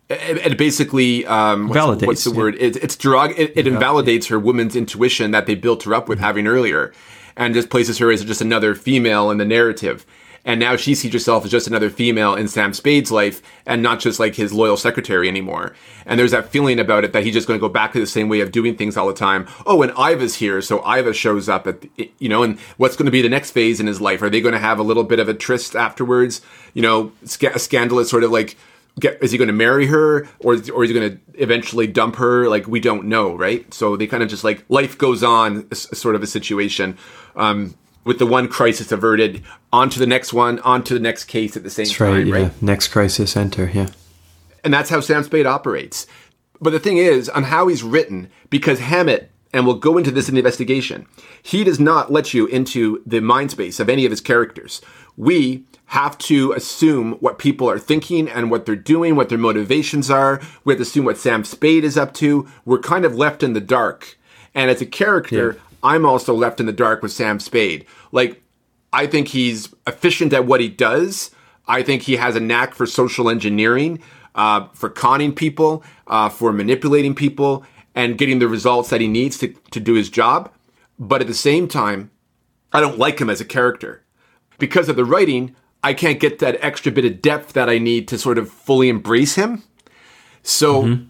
it, 0.10 0.54
it 0.54 0.58
basically 0.58 1.26
um, 1.26 1.68
what's, 1.68 1.80
Validates, 1.80 2.08
what's 2.08 2.24
the 2.24 2.32
yeah. 2.32 2.38
word? 2.38 2.56
It, 2.56 2.78
it's 2.78 2.96
derog- 2.96 3.38
It, 3.38 3.54
it 3.56 3.68
invalidates 3.68 4.28
her 4.28 4.40
woman's 4.40 4.76
intuition 4.76 5.32
that 5.32 5.48
they 5.48 5.56
built 5.56 5.84
her 5.84 5.94
up 5.94 6.08
with 6.08 6.20
having 6.20 6.48
earlier, 6.48 6.94
and 7.36 7.54
just 7.54 7.70
places 7.70 7.98
her 7.98 8.12
as 8.12 8.24
just 8.24 8.42
another 8.42 8.74
female 8.74 9.30
in 9.30 9.38
the 9.38 9.46
narrative. 9.46 10.06
And 10.48 10.60
now 10.60 10.78
she 10.78 10.96
sees 10.96 11.14
herself 11.14 11.46
as 11.46 11.52
just 11.52 11.68
another 11.68 11.90
female 11.90 12.34
in 12.34 12.48
Sam 12.48 12.74
Spade's 12.74 13.12
life, 13.12 13.42
and 13.66 13.84
not 13.84 14.00
just 14.00 14.20
like 14.20 14.34
his 14.34 14.54
loyal 14.54 14.78
secretary 14.78 15.28
anymore. 15.28 15.76
And 16.06 16.18
there's 16.18 16.32
that 16.32 16.50
feeling 16.50 16.80
about 16.80 17.04
it 17.04 17.14
that 17.14 17.24
he's 17.24 17.34
just 17.34 17.48
going 17.48 17.60
to 17.60 17.62
go 17.62 17.68
back 17.68 17.92
to 17.94 18.00
the 18.00 18.08
same 18.08 18.30
way 18.30 18.40
of 18.40 18.54
doing 18.54 18.76
things 18.76 18.96
all 18.98 19.08
the 19.08 19.14
time. 19.14 19.46
Oh, 19.66 19.82
and 19.84 19.92
Iva's 19.92 20.36
here, 20.36 20.62
so 20.62 20.80
Iva 20.90 21.14
shows 21.14 21.50
up 21.50 21.68
at 21.68 21.86
you 22.18 22.30
know, 22.30 22.44
and 22.44 22.58
what's 22.78 22.96
going 22.96 23.06
to 23.06 23.12
be 23.12 23.22
the 23.22 23.30
next 23.30 23.52
phase 23.52 23.80
in 23.80 23.88
his 23.88 24.02
life? 24.02 24.22
Are 24.22 24.30
they 24.30 24.42
going 24.42 24.54
to 24.54 24.60
have 24.60 24.80
a 24.80 24.84
little 24.84 25.04
bit 25.04 25.20
of 25.20 25.30
a 25.30 25.34
tryst 25.34 25.76
afterwards? 25.76 26.42
You 26.74 26.82
know, 26.82 27.12
sca- 27.26 27.54
a 27.56 27.60
scandalous 27.60 28.10
sort 28.10 28.24
of 28.24 28.32
like 28.32 28.56
get, 29.00 29.22
is 29.22 29.32
he 29.32 29.38
going 29.38 29.48
to 29.48 29.54
marry 29.54 29.88
her 29.88 30.28
or 30.40 30.54
is, 30.54 30.70
or 30.70 30.84
is 30.84 30.90
he 30.90 30.94
going 30.98 31.12
to 31.12 31.44
eventually 31.44 31.88
dump 31.88 32.16
her 32.16 32.48
like 32.50 32.68
we 32.68 32.80
don't 32.80 33.06
know 33.06 33.36
right 33.36 33.72
so 33.74 33.96
they 33.96 34.08
kind 34.08 34.24
of 34.24 34.30
just 34.30 34.44
like 34.44 34.64
life 34.70 34.98
goes 34.98 35.24
on 35.24 35.68
s- 35.72 35.88
sort 35.98 36.16
of 36.16 36.24
a 36.24 36.28
situation 36.28 36.98
um, 37.36 37.76
with 38.08 38.18
the 38.20 38.26
one 38.26 38.48
crisis 38.48 38.92
averted 38.92 39.44
onto 39.72 40.00
the 40.00 40.08
next 40.08 40.34
one 40.34 40.60
onto 40.60 40.94
the 40.94 41.00
next 41.00 41.26
case 41.26 41.56
at 41.58 41.64
the 41.64 41.70
same 41.70 41.86
That's 41.86 42.00
right. 42.00 42.10
time 42.10 42.28
Yeah. 42.28 42.36
right 42.36 42.62
Next 42.62 42.88
crisis, 42.88 43.38
enter. 43.38 43.70
Yeah. 43.74 43.88
and 44.64 44.74
that's 44.74 44.90
how 44.90 45.00
Sam 45.00 45.24
Spade 45.24 45.46
operates. 45.46 46.08
But 46.60 46.72
the 46.72 46.80
thing 46.80 46.98
is, 46.98 47.30
on 47.30 47.44
how 47.44 47.68
he's 47.68 47.84
written, 47.84 48.30
because 48.50 48.80
Hammett, 48.80 49.30
and 49.54 49.66
we'll 49.66 49.76
go 49.76 49.98
into 49.98 50.10
this 50.12 50.28
in 50.28 50.36
the 50.36 50.40
investigation, 50.40 51.06
he 51.44 51.64
does 51.64 51.80
not 51.80 52.12
let 52.12 52.34
you 52.34 52.48
into 52.48 53.02
the 53.06 53.20
mind 53.22 53.52
space 53.52 53.80
of 53.80 53.90
any 53.90 54.06
of 54.06 54.12
his 54.12 54.22
characters. 54.22 54.82
We 55.16 55.64
have 55.92 56.18
to 56.18 56.52
assume 56.54 57.14
what 57.14 57.38
people 57.40 57.70
are 57.70 57.80
thinking 57.80 58.28
and 58.28 58.52
what 58.52 58.66
they're 58.66 58.76
doing, 58.76 59.16
what 59.16 59.30
their 59.30 59.38
motivations 59.38 60.10
are. 60.10 60.42
We 60.66 60.74
have 60.74 60.80
to 60.80 60.84
assume 60.84 61.06
what 61.06 61.18
Sam 61.18 61.44
Spade 61.46 61.84
is 61.86 61.98
up 61.98 62.14
to. 62.16 62.48
We're 62.66 62.80
kind 62.80 63.06
of 63.06 63.16
left 63.16 63.42
in 63.44 63.54
the 63.54 63.62
dark. 63.62 64.18
And 64.54 64.70
as 64.72 64.82
a 64.82 64.86
character, 64.86 65.54
Yeah. 65.56 65.62
I'm 65.84 66.06
also 66.06 66.34
left 66.34 66.60
in 66.60 66.66
the 66.66 66.74
dark 66.74 67.02
with 67.02 67.12
Sam 67.12 67.40
Spade. 67.40 67.86
Like, 68.12 68.42
I 68.94 69.08
think 69.08 69.30
he's 69.30 69.74
efficient 69.86 70.34
at 70.34 70.46
what 70.46 70.62
he 70.62 70.70
does. 70.70 71.32
I 71.68 71.84
think 71.84 72.04
he 72.04 72.16
has 72.16 72.36
a 72.36 72.40
knack 72.40 72.74
for 72.74 72.86
social 72.86 73.30
engineering, 73.30 74.02
uh, 74.36 74.68
for 74.74 74.90
conning 74.90 75.34
people, 75.34 75.84
uh, 76.08 76.30
for 76.30 76.52
manipulating 76.52 77.14
people, 77.14 77.66
and 77.94 78.18
getting 78.18 78.40
the 78.40 78.48
results 78.48 78.90
that 78.90 79.02
he 79.02 79.08
needs 79.08 79.38
to, 79.40 79.50
to 79.72 79.80
do 79.80 79.94
his 79.94 80.10
job. 80.10 80.52
But 81.00 81.22
at 81.22 81.28
the 81.28 81.34
same 81.34 81.68
time, 81.68 82.12
I 82.72 82.80
don't 82.80 82.98
like 82.98 83.20
him 83.20 83.30
as 83.30 83.42
a 83.42 83.46
character. 83.46 84.04
Because 84.60 84.90
of 84.90 84.96
the 84.96 85.06
writing, 85.06 85.56
I 85.84 85.94
can't 85.94 86.20
get 86.20 86.40
that 86.40 86.58
extra 86.64 86.92
bit 86.92 87.06
of 87.06 87.22
depth 87.22 87.54
that 87.54 87.70
I 87.70 87.78
need 87.78 88.08
to 88.08 88.18
sort 88.18 88.38
of 88.38 88.52
fully 88.52 88.90
embrace 88.90 89.36
him. 89.36 89.64
So 90.42 90.84
mm-hmm. 90.84 91.04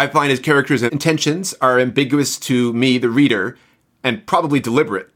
I 0.00 0.06
find 0.06 0.30
his 0.30 0.40
character's 0.40 0.82
intentions 0.82 1.52
are 1.60 1.78
ambiguous 1.78 2.38
to 2.38 2.72
me, 2.72 2.96
the 2.96 3.10
reader, 3.10 3.58
and 4.02 4.26
probably 4.26 4.58
deliberate, 4.58 5.10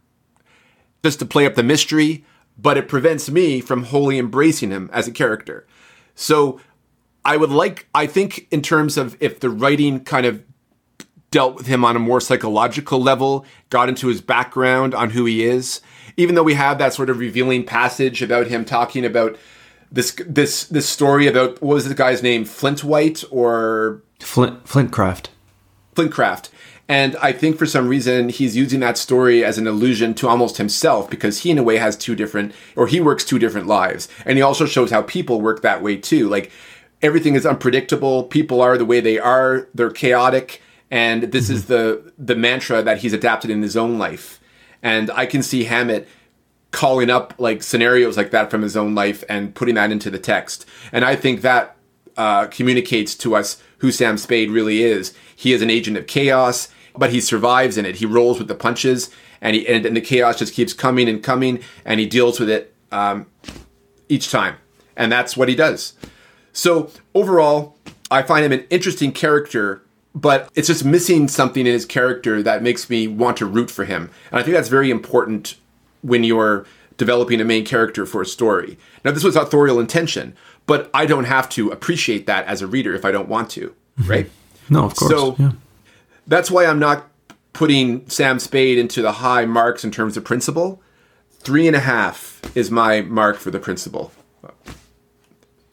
just 1.03 1.20
to 1.20 1.24
play 1.24 1.47
up 1.47 1.55
the 1.55 1.62
mystery, 1.62 2.22
but 2.59 2.76
it 2.76 2.87
prevents 2.87 3.30
me 3.30 3.62
from 3.62 3.85
wholly 3.85 4.18
embracing 4.18 4.70
him 4.70 4.91
as 4.93 5.09
a 5.09 5.11
character. 5.11 5.66
So 6.14 6.61
I 7.24 7.39
would 7.39 7.49
like, 7.49 7.89
I 7.95 8.07
think, 8.07 8.47
in 8.51 8.61
terms 8.61 8.99
of 8.99 9.16
if 9.20 9.41
the 9.41 9.49
writing 9.49 10.05
kind 10.05 10.26
of 10.26 10.45
dealt 11.30 11.55
with 11.55 11.66
him 11.66 11.82
on 11.82 11.97
a 11.97 11.99
more 11.99 12.20
psychological 12.20 13.01
level, 13.01 13.47
got 13.70 13.89
into 13.89 14.09
his 14.09 14.20
background 14.20 14.95
on 14.95 15.09
who 15.09 15.24
he 15.24 15.45
is, 15.45 15.80
even 16.18 16.35
though 16.35 16.43
we 16.43 16.53
have 16.53 16.76
that 16.76 16.93
sort 16.93 17.09
of 17.09 17.20
revealing 17.20 17.64
passage 17.64 18.20
about 18.20 18.49
him 18.49 18.66
talking 18.66 19.07
about 19.07 19.39
this 19.91 20.14
this 20.26 20.64
this 20.66 20.87
story 20.87 21.26
about 21.26 21.62
what 21.62 21.74
was 21.76 21.89
the 21.89 21.95
guy's 21.95 22.22
name, 22.22 22.45
Flint 22.45 22.85
White 22.85 23.24
or 23.30 24.03
Flint 24.25 24.64
Flintcraft. 24.64 25.27
Flintcraft. 25.95 26.49
And 26.89 27.16
I 27.16 27.33
think 27.33 27.57
for 27.57 27.66
some 27.66 27.89
reason 27.89 28.29
he's 28.29 28.57
using 28.57 28.81
that 28.81 28.99
story 28.99 29.45
as 29.45 29.57
an 29.59 29.66
allusion 29.66 30.12
to 30.14 30.29
almost 30.29 30.59
himself 30.59 31.09
because 31.09 31.43
he 31.43 31.51
in 31.51 31.59
a 31.59 31.62
way 31.62 31.79
has 31.79 31.97
two 31.97 32.14
different 32.14 32.53
or 32.77 32.87
he 32.87 33.01
works 33.01 33.25
two 33.25 33.39
different 33.39 33.66
lives. 33.66 34.09
And 34.27 34.37
he 34.37 34.43
also 34.43 34.66
shows 34.66 34.91
how 34.91 35.03
people 35.03 35.41
work 35.41 35.62
that 35.62 35.83
way 35.83 35.97
too. 35.97 36.29
Like 36.29 36.51
everything 37.01 37.37
is 37.37 37.47
unpredictable, 37.47 38.25
people 38.25 38.61
are 38.61 38.77
the 38.77 38.85
way 38.85 39.01
they 39.01 39.18
are, 39.18 39.68
they're 39.75 39.91
chaotic, 39.91 40.61
and 40.91 41.25
this 41.25 41.47
mm-hmm. 41.47 41.55
is 41.55 41.66
the 41.66 42.12
the 42.18 42.37
mantra 42.37 42.83
that 42.83 42.99
he's 42.99 43.12
adapted 43.12 43.51
in 43.51 43.62
his 43.62 43.77
own 43.77 43.99
life. 43.99 44.41
And 44.83 45.11
I 45.11 45.27
can 45.27 45.43
see 45.43 45.64
Hammett 45.64 46.09
calling 46.70 47.09
up 47.09 47.35
like 47.39 47.62
scenarios 47.62 48.16
like 48.16 48.31
that 48.33 48.51
from 48.51 48.62
his 48.62 48.77
own 48.77 48.95
life 48.95 49.22
and 49.29 49.55
putting 49.55 49.77
that 49.77 49.93
into 49.93 50.11
the 50.11 50.18
text. 50.18 50.66
And 50.93 51.05
I 51.05 51.14
think 51.14 51.43
that 51.43 51.77
uh, 52.16 52.47
communicates 52.47 53.14
to 53.16 53.35
us 53.35 53.62
who 53.85 53.93
Sam 53.93 54.16
Spade 54.16 54.51
really 54.51 54.82
is. 54.82 55.12
He 55.37 55.53
is 55.53 55.61
an 55.61 55.68
agent 55.68 55.99
of 55.99 56.07
chaos, 56.07 56.68
but 56.97 57.11
he 57.11 57.20
survives 57.20 57.76
in 57.76 57.85
it. 57.85 57.97
He 57.97 58.07
rolls 58.07 58.39
with 58.39 58.49
the 58.49 58.55
punches, 58.55 59.11
and 59.43 59.55
he 59.55 59.68
and, 59.68 59.85
and 59.85 59.95
the 59.95 60.01
chaos 60.01 60.39
just 60.39 60.55
keeps 60.55 60.72
coming 60.72 61.07
and 61.07 61.22
coming, 61.22 61.61
and 61.85 62.01
he 62.01 62.07
deals 62.07 62.41
with 62.41 62.49
it 62.49 62.74
um, 62.91 63.26
each 64.09 64.30
time, 64.30 64.57
and 64.97 65.12
that's 65.12 65.37
what 65.37 65.51
he 65.51 65.55
does. 65.55 65.93
So 66.55 66.91
overall, 67.14 67.76
I 68.11 68.22
find 68.22 68.43
him 68.43 68.53
an 68.53 68.66
interesting 68.70 69.12
character 69.12 69.82
but 70.16 70.49
it's 70.55 70.68
just 70.68 70.85
missing 70.85 71.26
something 71.26 71.66
in 71.66 71.72
his 71.72 71.85
character 71.85 72.41
that 72.41 72.62
makes 72.62 72.89
me 72.89 73.09
want 73.09 73.37
to 73.37 73.45
root 73.45 73.68
for 73.68 73.85
him. 73.85 74.11
And 74.30 74.39
I 74.39 74.45
think 74.45 74.55
that's 74.55 74.68
very 74.68 74.89
important 74.89 75.57
when 76.03 76.22
you're 76.22 76.66
developing 76.97 77.41
a 77.41 77.45
main 77.45 77.64
character 77.64 78.07
for 78.07 78.22
a 78.22 78.26
story. 78.26 78.78
Now, 79.05 79.11
this 79.11 79.24
was 79.24 79.35
authorial 79.35 79.80
intention, 79.80 80.37
but 80.67 80.91
I 80.95 81.07
don't 81.07 81.25
have 81.25 81.49
to 81.51 81.71
appreciate 81.71 82.27
that 82.27 82.47
as 82.47 82.62
a 82.62 82.67
reader 82.67 82.95
if 82.95 83.05
I 83.05 83.11
don't 83.11 83.29
want 83.29 83.51
to, 83.51 83.75
mm-hmm. 83.99 84.11
right? 84.11 84.31
no, 84.69 84.85
of 84.85 84.97
course. 84.97 85.11
So 85.11 85.37
yeah. 85.39 85.53
that's 86.27 86.51
why 86.51 86.67
I'm 86.67 86.79
not 86.79 87.11
putting 87.53 88.09
Sam 88.09 88.39
Spade 88.39 88.79
into 88.79 89.03
the 89.03 89.12
high 89.12 89.45
marks 89.45 89.85
in 89.85 89.91
terms 89.91 90.17
of 90.17 90.25
principle. 90.25 90.83
Three 91.31 91.67
and 91.67 91.77
a 91.77 91.81
half 91.81 92.41
is 92.57 92.71
my 92.71 93.03
mark 93.03 93.37
for 93.37 93.51
the 93.51 93.61
principle. 93.61 94.12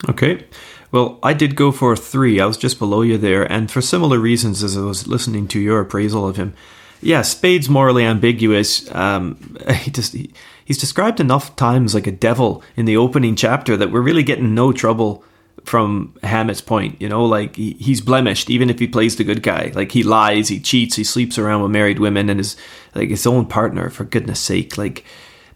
Okay. 0.08 0.44
Well, 0.90 1.18
I 1.22 1.32
did 1.32 1.56
go 1.56 1.72
for 1.72 1.96
three. 1.96 2.40
I 2.40 2.46
was 2.46 2.58
just 2.58 2.78
below 2.78 3.00
you 3.00 3.16
there, 3.16 3.50
and 3.50 3.70
for 3.70 3.80
similar 3.80 4.18
reasons 4.18 4.62
as 4.62 4.76
I 4.76 4.82
was 4.82 5.06
listening 5.06 5.48
to 5.48 5.60
your 5.60 5.80
appraisal 5.80 6.28
of 6.28 6.36
him. 6.36 6.54
Yeah, 7.00 7.22
Spade's 7.22 7.68
morally 7.68 8.04
ambiguous. 8.04 8.92
Um, 8.94 9.56
he 9.70 9.90
just 9.90 10.12
he, 10.12 10.32
he's 10.64 10.78
described 10.78 11.20
enough 11.20 11.56
times 11.56 11.94
like 11.94 12.06
a 12.06 12.12
devil 12.12 12.62
in 12.76 12.84
the 12.84 12.96
opening 12.96 13.36
chapter 13.36 13.76
that 13.76 13.90
we're 13.90 14.00
really 14.00 14.22
getting 14.22 14.54
no 14.54 14.72
trouble 14.72 15.24
from 15.64 16.14
Hammett's 16.22 16.60
point. 16.60 17.00
You 17.00 17.08
know, 17.08 17.24
like 17.24 17.56
he, 17.56 17.74
he's 17.74 18.00
blemished 18.00 18.50
even 18.50 18.70
if 18.70 18.78
he 18.78 18.86
plays 18.88 19.16
the 19.16 19.24
good 19.24 19.42
guy. 19.42 19.72
Like 19.74 19.92
he 19.92 20.02
lies, 20.02 20.48
he 20.48 20.60
cheats, 20.60 20.96
he 20.96 21.04
sleeps 21.04 21.38
around 21.38 21.62
with 21.62 21.70
married 21.70 21.98
women 21.98 22.28
and 22.28 22.40
his 22.40 22.56
like 22.94 23.10
his 23.10 23.26
own 23.26 23.46
partner. 23.46 23.90
For 23.90 24.04
goodness 24.04 24.40
sake, 24.40 24.76
like 24.76 25.04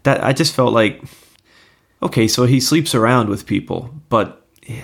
that. 0.03 0.23
I 0.23 0.33
just 0.33 0.53
felt 0.53 0.73
like 0.73 1.03
okay, 2.01 2.27
so 2.27 2.45
he 2.45 2.59
sleeps 2.59 2.95
around 2.95 3.29
with 3.29 3.45
people, 3.45 3.93
but. 4.09 4.43
Yeah, 4.63 4.83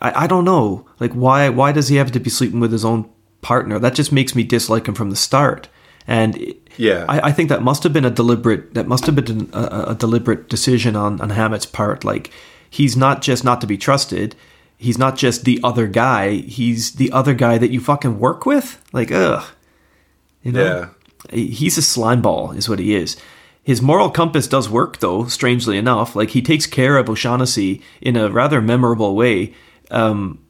I, 0.00 0.24
I 0.24 0.26
don't 0.26 0.44
know. 0.44 0.86
Like 1.00 1.12
why 1.12 1.48
why 1.48 1.72
does 1.72 1.88
he 1.88 1.96
have 1.96 2.12
to 2.12 2.20
be 2.20 2.28
sleeping 2.28 2.60
with 2.60 2.72
his 2.72 2.84
own 2.84 3.08
partner? 3.40 3.78
That 3.78 3.94
just 3.94 4.12
makes 4.12 4.34
me 4.34 4.42
dislike 4.42 4.86
him 4.86 4.94
from 4.94 5.10
the 5.10 5.16
start. 5.16 5.68
And 6.06 6.54
yeah, 6.76 7.04
I, 7.08 7.28
I 7.28 7.32
think 7.32 7.48
that 7.48 7.62
must 7.62 7.82
have 7.82 7.92
been 7.92 8.04
a 8.04 8.10
deliberate 8.10 8.74
that 8.74 8.88
must 8.88 9.06
have 9.06 9.14
been 9.14 9.50
a, 9.52 9.84
a 9.88 9.94
deliberate 9.94 10.48
decision 10.48 10.96
on 10.96 11.20
on 11.20 11.30
Hammett's 11.30 11.66
part. 11.66 12.04
Like 12.04 12.30
he's 12.68 12.96
not 12.96 13.22
just 13.22 13.44
not 13.44 13.60
to 13.60 13.66
be 13.66 13.78
trusted. 13.78 14.34
He's 14.78 14.98
not 14.98 15.16
just 15.16 15.44
the 15.44 15.60
other 15.62 15.86
guy. 15.86 16.36
He's 16.36 16.92
the 16.92 17.12
other 17.12 17.34
guy 17.34 17.58
that 17.58 17.70
you 17.70 17.80
fucking 17.80 18.18
work 18.18 18.46
with. 18.46 18.82
Like 18.92 19.12
ugh, 19.12 19.44
you 20.42 20.52
know. 20.52 20.64
Yeah. 20.64 20.88
He's 21.30 21.78
a 21.78 21.82
slime 21.82 22.20
ball, 22.20 22.50
is 22.50 22.68
what 22.68 22.80
he 22.80 22.96
is. 22.96 23.16
His 23.62 23.80
moral 23.80 24.10
compass 24.10 24.48
does 24.48 24.68
work, 24.68 24.98
though, 24.98 25.26
strangely 25.26 25.78
enough. 25.78 26.16
Like, 26.16 26.30
he 26.30 26.42
takes 26.42 26.66
care 26.66 26.96
of 26.96 27.08
O'Shaughnessy 27.08 27.80
in 28.00 28.16
a 28.16 28.28
rather 28.28 28.60
memorable 28.60 29.14
way 29.14 29.54
um, 29.92 30.41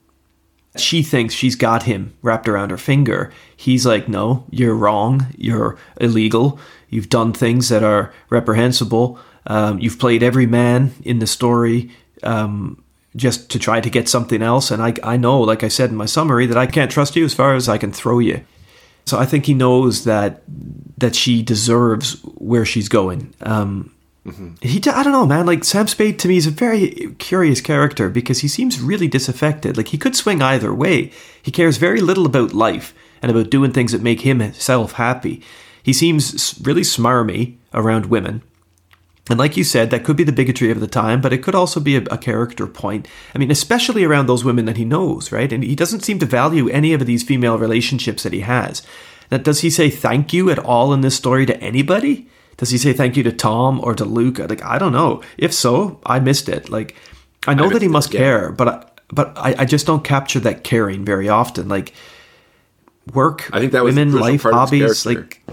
she 0.77 1.03
thinks 1.03 1.35
she's 1.35 1.57
got 1.57 1.83
him 1.83 2.17
wrapped 2.23 2.49
around 2.49 2.71
her 2.71 2.79
finger. 2.79 3.33
He's 3.57 3.85
like, 3.85 4.09
no, 4.09 4.47
you're 4.51 4.75
wrong. 4.75 5.27
You're 5.37 5.77
illegal. 6.01 6.59
You've 6.89 7.09
done 7.09 7.33
things 7.33 7.69
that 7.69 7.83
are 7.83 8.13
reprehensible. 8.31 9.19
Um, 9.47 9.79
you've 9.79 9.99
played 9.99 10.23
every 10.23 10.47
man 10.47 10.93
in 11.05 11.19
the 11.19 11.27
story 11.27 11.91
um, 12.23 12.83
just 13.17 13.51
to 13.51 13.59
try 13.59 13.81
to 13.81 13.91
get 13.91 14.09
something 14.09 14.41
else. 14.41 14.71
And 14.71 14.83
I, 14.83 14.95
I 15.03 15.17
know, 15.17 15.41
like 15.41 15.63
I 15.63 15.69
said 15.69 15.91
in 15.91 15.97
my 15.97 16.07
summary, 16.07 16.47
that 16.47 16.57
I 16.57 16.67
can't 16.67 16.91
trust 16.91 17.17
you 17.17 17.25
as 17.25 17.35
far 17.35 17.55
as 17.55 17.69
I 17.69 17.77
can 17.79 17.93
throw 17.93 18.19
you. 18.19 18.43
So 19.05 19.19
I 19.19 19.27
think 19.27 19.47
he 19.47 19.55
knows 19.55 20.05
that 20.05 20.43
that 20.97 21.17
she 21.17 21.43
deserves 21.43 22.21
where 22.37 22.65
she's 22.65 22.89
going. 22.89 23.35
Um, 23.43 23.92
Mm-hmm. 24.27 24.55
He, 24.61 24.79
I 24.89 25.03
don't 25.03 25.13
know, 25.13 25.27
man. 25.27 25.47
Like 25.47 25.65
Sam 25.65 25.89
Spade 25.89 26.19
to 26.21 26.29
me 26.29 26.37
is 26.37 26.47
a 26.47 26.53
very 26.53 27.15
curious 27.19 27.61
character 27.61 28.09
because 28.09 28.41
he 28.41 28.49
seems 28.49 28.81
really 28.81 29.09
disaffected. 29.09 29.77
Like 29.77 29.89
he 29.89 29.99
could 29.99 30.15
swing 30.15 30.41
either 30.41 30.73
way. 30.73 31.11
He 31.43 31.51
cares 31.51 31.77
very 31.77 32.01
little 32.01 32.27
about 32.27 32.53
life 32.53 32.95
and 33.21 33.31
about 33.31 33.51
doing 33.51 33.73
things 33.73 33.93
that 33.93 34.03
make 34.03 34.21
himself 34.21 34.93
happy. 34.93 35.43
He 35.83 35.93
seems 35.93 36.61
really 36.63 36.83
smarmy 36.83 37.57
around 37.75 38.07
women. 38.07 38.43
And 39.31 39.39
like 39.39 39.57
you 39.57 39.65
said, 39.65 39.91
that 39.91 40.05
could 40.05 40.17
be 40.17 40.25
the 40.25 40.33
bigotry 40.33 40.71
of 40.71 40.81
the 40.81 40.89
time, 40.89 41.21
but 41.21 41.33
it 41.33 41.43
could 41.43 41.55
also 41.55 41.79
be 41.79 41.97
a, 41.97 42.03
a, 42.11 42.19
character 42.19 42.67
point. 42.67 43.07
I 43.35 43.39
mean, 43.39 43.53
especially 43.53 44.03
around 44.03 44.27
those 44.27 44.45
women 44.45 44.65
that 44.65 44.77
he 44.77 44.85
knows, 44.85 45.31
right? 45.31 45.53
And 45.53 45.63
he 45.63 45.77
doesn't 45.77 46.01
seem 46.01 46.19
to 46.19 46.27
value 46.27 46.69
any 46.69 46.93
of 46.93 47.07
these 47.07 47.23
female 47.23 47.57
relationships 47.57 48.25
that 48.25 48.33
he 48.33 48.41
has. 48.41 48.83
Now, 49.31 49.39
does 49.39 49.61
he 49.61 49.71
say 49.71 49.91
thank 49.91 50.33
you 50.33 50.51
at 50.51 50.59
all 50.59 50.93
in 50.93 51.03
this 51.03 51.17
story 51.17 51.47
to 51.47 51.61
anybody? 51.61 52.29
Does 52.63 52.71
he 52.71 52.79
say 52.79 52.93
thank 52.93 53.17
you 53.17 53.25
to 53.25 53.33
Tom 53.33 53.81
or 53.83 53.93
to 53.93 54.05
Luke? 54.05 54.39
Like 54.39 54.63
I 54.63 54.79
don't 54.79 54.93
know. 54.93 55.21
If 55.37 55.53
so, 55.53 55.99
I 56.07 56.21
missed 56.21 56.49
it. 56.49 56.71
Like 56.71 56.95
I 57.45 57.55
know 57.55 57.65
I 57.65 57.73
that 57.73 57.83
he 57.83 57.89
must 57.89 58.15
it, 58.15 58.19
care, 58.19 58.53
but 58.53 58.69
I, 58.69 58.87
but 59.09 59.33
I, 59.37 59.57
I 59.59 59.65
just 59.65 59.85
don't 59.85 60.05
capture 60.05 60.39
that 60.39 60.63
caring 60.63 61.05
very 61.05 61.29
often. 61.29 61.69
Like 61.69 61.93
work, 63.13 63.51
I 63.53 63.59
think 63.59 63.73
that 63.73 63.83
was 63.83 63.97
women, 63.97 64.15
life, 64.15 64.43
hobbies. 64.43 65.05
Like 65.05 65.45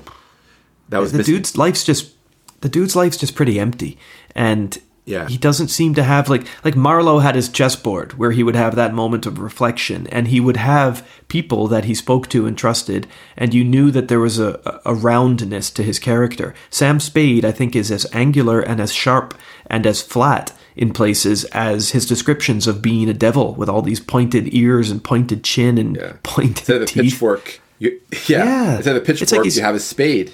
that 0.90 1.00
was 1.00 1.12
the 1.12 1.18
missing. 1.18 1.34
dude's 1.34 1.58
life's 1.58 1.84
just 1.84 2.14
the 2.62 2.70
dude's 2.70 2.96
life's 2.96 3.18
just 3.18 3.34
pretty 3.34 3.60
empty, 3.60 3.98
and 4.36 4.78
yeah. 5.10 5.28
He 5.28 5.38
doesn't 5.38 5.70
seem 5.70 5.96
to 5.96 6.04
have 6.04 6.30
like 6.30 6.46
like 6.64 6.76
Marlowe 6.76 7.20
had 7.20 7.34
his 7.34 7.50
chessboard 7.50 8.14
where 8.14 8.32
he 8.32 8.44
would 8.44 8.56
have 8.56 8.76
that 8.76 8.94
moment 8.94 9.26
of 9.26 9.40
reflection 9.40 10.06
and 10.08 10.28
he 10.28 10.40
would 10.40 10.58
have 10.58 11.08
people 11.28 11.68
that 11.68 11.86
he 11.86 11.96
spoke 11.96 12.30
to 12.30 12.46
and 12.46 12.56
trusted 12.56 13.08
and 13.36 13.54
you 13.54 13.64
knew 13.64 13.90
that 13.90 14.08
there 14.08 14.20
was 14.20 14.38
a, 14.38 14.82
a 14.86 14.94
roundness 14.94 15.72
to 15.72 15.84
his 15.84 15.98
character. 15.98 16.54
Sam 16.70 17.00
Spade 17.00 17.44
I 17.44 17.52
think 17.52 17.76
is 17.76 17.90
as 17.90 18.06
angular 18.14 18.60
and 18.60 18.80
as 18.80 18.94
sharp 18.94 19.34
and 19.66 19.88
as 19.88 20.04
flat 20.04 20.54
in 20.76 20.94
places 20.94 21.44
as 21.46 21.90
his 21.90 22.06
descriptions 22.06 22.68
of 22.68 22.82
being 22.82 23.10
a 23.10 23.14
devil 23.14 23.56
with 23.56 23.68
all 23.68 23.82
these 23.82 24.00
pointed 24.00 24.54
ears 24.54 24.92
and 24.92 25.04
pointed 25.04 25.44
chin 25.44 25.80
and 25.80 25.96
yeah. 25.96 26.14
pointed 26.24 26.60
Instead 26.60 26.82
of 26.84 26.88
the 26.88 27.02
pitchfork. 27.02 27.60
You, 27.80 28.00
yeah. 28.28 28.44
yeah. 28.46 28.76
Instead 28.76 28.96
of 28.96 29.04
pitchfork 29.04 29.44
like 29.44 29.56
you 29.56 29.62
have 29.64 29.76
a 29.76 29.80
spade. 29.80 30.32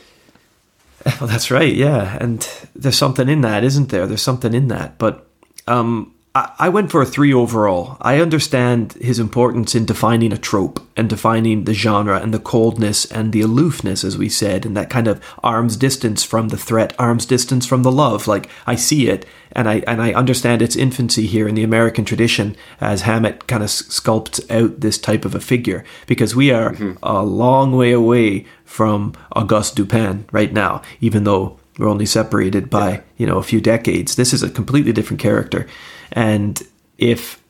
Well, 1.20 1.30
that's 1.30 1.52
right, 1.52 1.74
yeah. 1.74 2.18
And 2.20 2.48
there's 2.76 2.98
something 2.98 3.30
in 3.30 3.42
that, 3.42 3.64
isn't 3.64 3.90
there? 3.90 4.08
There's 4.08 4.24
something 4.24 4.56
in 4.56 4.70
that. 4.70 4.98
But 4.98 5.28
um, 5.68 6.15
I, 6.36 6.52
I 6.60 6.70
went 6.70 6.92
for 6.92 7.02
a 7.02 7.06
three 7.06 7.34
overall. 7.34 7.98
I 8.02 8.20
understand 8.20 8.94
his 8.94 9.18
importance 9.18 9.74
in 9.74 9.86
defining 9.86 10.34
a 10.34 10.38
trope 10.38 10.86
and 10.98 11.10
defining 11.10 11.64
the 11.64 11.74
genre 11.74 12.20
and 12.20 12.34
the 12.34 12.40
coldness 12.40 13.06
and 13.06 13.32
the 13.32 13.42
aloofness, 13.42 14.04
as 14.04 14.18
we 14.18 14.30
said, 14.30 14.66
and 14.66 14.76
that 14.76 14.90
kind 14.90 15.08
of 15.08 15.24
arm's 15.42 15.78
distance 15.78 16.24
from 16.24 16.50
the 16.50 16.58
threat, 16.58 16.94
arm's 17.00 17.26
distance 17.26 17.66
from 17.66 17.84
the 17.84 17.92
love. 17.92 18.28
Like 18.28 18.50
I 18.68 18.76
see 18.76 19.08
it, 19.08 19.26
and 19.54 19.70
I 19.70 19.76
and 19.88 20.02
I 20.02 20.14
understand 20.14 20.62
its 20.62 20.76
infancy 20.76 21.26
here 21.26 21.48
in 21.48 21.56
the 21.56 21.64
American 21.64 22.04
tradition 22.04 22.56
as 22.82 23.02
Hammett 23.02 23.48
kind 23.48 23.64
of 23.64 23.70
sculpts 23.70 24.40
out 24.52 24.82
this 24.82 24.98
type 24.98 25.24
of 25.24 25.34
a 25.34 25.40
figure 25.40 25.86
because 26.06 26.36
we 26.36 26.52
are 26.52 26.74
mm-hmm. 26.74 26.94
a 27.02 27.24
long 27.24 27.72
way 27.72 27.94
away 27.94 28.46
from 28.66 29.14
Auguste 29.34 29.76
Dupin 29.76 30.26
right 30.32 30.52
now, 30.52 30.82
even 31.00 31.24
though 31.24 31.58
we're 31.78 31.90
only 31.90 32.06
separated 32.06 32.70
by 32.70 32.92
yeah. 32.92 33.02
you 33.18 33.28
know 33.28 33.38
a 33.38 33.44
few 33.44 33.62
decades. 33.62 34.16
This 34.16 34.34
is 34.34 34.44
a 34.44 34.50
completely 34.50 34.92
different 34.92 35.22
character, 35.22 35.68
and 36.16 36.64
if 36.98 37.44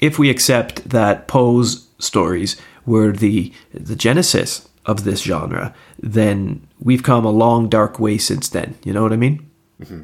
if 0.00 0.18
we 0.18 0.28
accept 0.28 0.88
that 0.90 1.28
Poe's 1.28 1.88
stories 1.98 2.60
were 2.84 3.12
the 3.12 3.52
the 3.72 3.96
genesis 3.96 4.68
of 4.84 5.04
this 5.04 5.22
genre, 5.22 5.74
then 5.98 6.66
we've 6.80 7.02
come 7.02 7.24
a 7.24 7.30
long 7.30 7.68
dark 7.68 7.98
way 7.98 8.18
since 8.18 8.48
then. 8.48 8.76
You 8.84 8.92
know 8.92 9.02
what 9.02 9.12
I 9.12 9.16
mean? 9.16 9.48
Mm-hmm. 9.80 10.02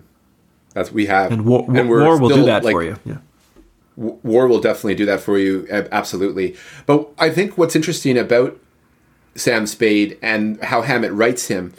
That's 0.72 0.92
we 0.92 1.06
have, 1.06 1.32
and 1.32 1.44
war, 1.44 1.64
and 1.68 1.88
war 1.88 2.18
will 2.18 2.28
do 2.28 2.44
that 2.44 2.64
like, 2.64 2.72
for 2.72 2.82
you. 2.82 2.98
Yeah. 3.04 3.18
War 3.96 4.48
will 4.48 4.60
definitely 4.60 4.96
do 4.96 5.06
that 5.06 5.20
for 5.20 5.38
you, 5.38 5.68
absolutely. 5.70 6.56
But 6.84 7.08
I 7.16 7.30
think 7.30 7.56
what's 7.56 7.76
interesting 7.76 8.18
about 8.18 8.58
Sam 9.36 9.66
Spade 9.66 10.18
and 10.20 10.60
how 10.64 10.82
Hammett 10.82 11.12
writes 11.12 11.46
him 11.46 11.72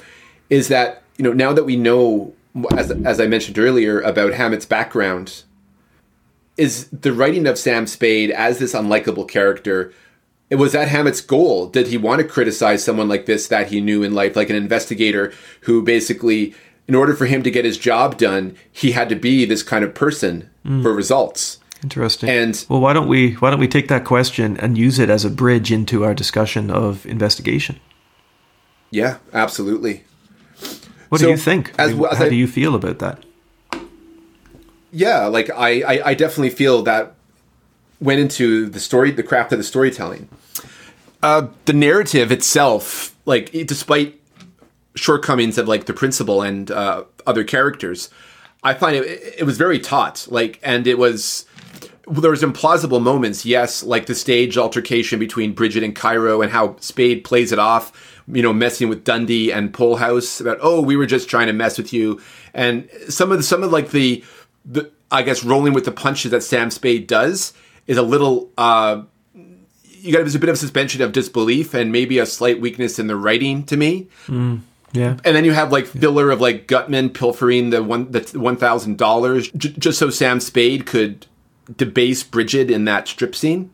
is 0.49 0.69
that 0.69 1.03
you 1.17 1.23
know 1.23 1.33
now 1.33 1.53
that 1.53 1.65
we 1.65 1.75
know 1.75 2.33
as 2.77 2.91
as 2.91 3.19
I 3.19 3.27
mentioned 3.27 3.59
earlier 3.59 3.99
about 4.01 4.33
Hammett's 4.33 4.65
background 4.65 5.43
is 6.58 6.88
the 6.89 7.14
writing 7.14 7.47
of 7.47 7.58
Sam 7.58 7.88
Spade 7.88 8.32
as 8.32 8.60
this 8.60 8.74
unlikable 8.74 9.28
character 9.28 9.93
it 10.47 10.56
was 10.56 10.74
that 10.74 10.89
Hammett's 10.89 11.22
goal 11.22 11.68
did 11.68 11.88
he 11.88 11.97
want 11.97 12.22
to 12.22 12.28
criticize 12.28 12.84
someone 12.84 13.08
like 13.08 13.26
this 13.26 13.47
that 13.47 13.68
he 13.68 13.82
knew 13.82 14.03
in 14.03 14.14
life 14.14 14.36
like 14.36 14.49
an 14.49 14.56
investigator 14.56 15.34
who 15.62 15.82
basically 15.82 16.53
in 16.88 16.93
order 16.93 17.16
for 17.16 17.26
him 17.26 17.41
to 17.43 17.51
get 17.51 17.66
his 17.66 17.78
job 17.78 18.18
done 18.18 18.56
he 18.72 18.91
had 18.91 19.10
to 19.10 19.16
be 19.16 19.45
this 19.45 19.64
kind 19.64 19.84
of 19.84 19.95
person 19.95 20.49
mm. 20.66 20.82
for 20.84 20.93
results 20.93 21.60
Interesting. 21.84 22.30
And 22.30 22.66
well, 22.68 22.80
why 22.80 22.93
don't 22.93 23.08
we 23.08 23.34
why 23.34 23.51
don't 23.51 23.60
we 23.60 23.68
take 23.68 23.89
that 23.89 24.06
question 24.06 24.58
and 24.58 24.76
use 24.76 24.97
it 24.97 25.08
as 25.08 25.24
a 25.24 25.30
bridge 25.30 25.72
into 25.72 26.03
our 26.03 26.16
discussion 26.16 26.72
of 26.72 27.06
investigation? 27.06 27.80
Yeah, 28.89 29.18
absolutely. 29.34 30.03
What 31.10 31.22
so, 31.22 31.28
do 31.28 31.32
you 31.32 31.38
think? 31.38 31.74
As, 31.78 31.95
How 31.95 32.06
as 32.06 32.22
I, 32.22 32.30
do 32.30 32.36
you 32.36 32.47
feel 32.47 32.74
about 32.74 32.97
that? 32.99 33.24
Yeah, 34.95 35.25
like 35.25 35.49
I, 35.49 35.81
I, 35.81 36.09
I 36.11 36.13
definitely 36.13 36.51
feel 36.51 36.81
that 36.83 37.15
went 37.99 38.21
into 38.21 38.67
the 38.69 38.79
story, 38.79 39.11
the 39.11 39.23
craft 39.23 39.51
of 39.51 39.57
the 39.57 39.63
storytelling. 39.65 40.29
Uh, 41.21 41.47
the 41.65 41.73
narrative 41.73 42.31
itself, 42.31 43.13
like 43.25 43.51
despite 43.51 44.17
shortcomings 44.95 45.57
of 45.57 45.67
like 45.67 45.85
the 45.85 45.93
principal 45.93 46.41
and 46.41 46.71
uh, 46.71 47.03
other 47.27 47.43
characters, 47.43 48.09
I 48.63 48.73
find 48.73 48.95
it 48.95 49.35
it 49.37 49.43
was 49.43 49.57
very 49.57 49.79
taut. 49.79 50.27
Like, 50.29 50.61
and 50.63 50.87
it 50.87 50.97
was 50.97 51.45
there 52.07 52.31
was 52.31 52.43
implausible 52.43 53.01
moments, 53.01 53.45
yes, 53.45 53.83
like 53.83 54.05
the 54.05 54.15
stage 54.15 54.57
altercation 54.57 55.19
between 55.19 55.53
Brigid 55.53 55.83
and 55.83 55.93
Cairo 55.93 56.41
and 56.41 56.51
how 56.51 56.77
Spade 56.79 57.25
plays 57.25 57.51
it 57.51 57.59
off, 57.59 58.21
you 58.31 58.41
know, 58.41 58.53
messing 58.53 58.87
with 58.87 59.03
Dundy 59.03 59.51
and 59.51 59.73
Polhaus 59.73 60.39
about, 60.39 60.59
oh, 60.61 60.81
we 60.81 60.95
were 60.95 61.05
just 61.05 61.29
trying 61.29 61.47
to 61.47 61.53
mess 61.53 61.77
with 61.77 61.91
you. 61.91 62.21
And 62.53 62.87
some 63.09 63.31
of 63.31 63.37
the, 63.37 63.43
some 63.43 63.63
of 63.63 63.71
like 63.71 63.89
the, 63.89 64.23
the, 64.66 64.91
I 65.11 65.22
guess, 65.24 65.43
rolling 65.43 65.74
with 65.74 65.86
the 65.86 65.91
punches 65.91 66.32
that 66.32 66.41
Sam 66.41 66.72
Spade 66.72 67.07
does 67.07 67.53
is 67.88 67.97
a 67.97 68.01
little, 68.01 68.51
uh, 68.57 69.03
you 69.34 70.11
got 70.11 70.20
there's 70.20 70.36
a 70.36 70.39
bit 70.39 70.49
of 70.49 70.57
suspension 70.57 71.01
of 71.01 71.11
disbelief 71.11 71.74
and 71.74 71.91
maybe 71.91 72.20
a 72.20 72.26
slight 72.26 72.61
weakness 72.61 72.99
in 72.99 73.07
the 73.07 73.16
writing 73.16 73.63
to 73.66 73.78
me. 73.78 74.07
Mm. 74.28 74.61
Yeah. 74.93 75.18
And 75.26 75.36
then 75.36 75.43
you 75.43 75.51
have 75.51 75.72
like 75.72 75.86
filler 75.86 76.32
of 76.32 76.39
like 76.39 76.68
Gutman 76.68 77.09
pilfering 77.09 77.70
the 77.70 77.84
one 77.84 78.11
the 78.11 78.22
one 78.39 78.55
thousand 78.55 78.97
dollars 78.97 79.49
just 79.51 79.99
so 79.99 80.09
Sam 80.09 80.39
Spade 80.39 80.86
could 80.86 81.26
debase 81.76 82.24
Brigid 82.24 82.72
in 82.72 82.86
that 82.86 83.07
strip 83.07 83.36
scene. 83.36 83.72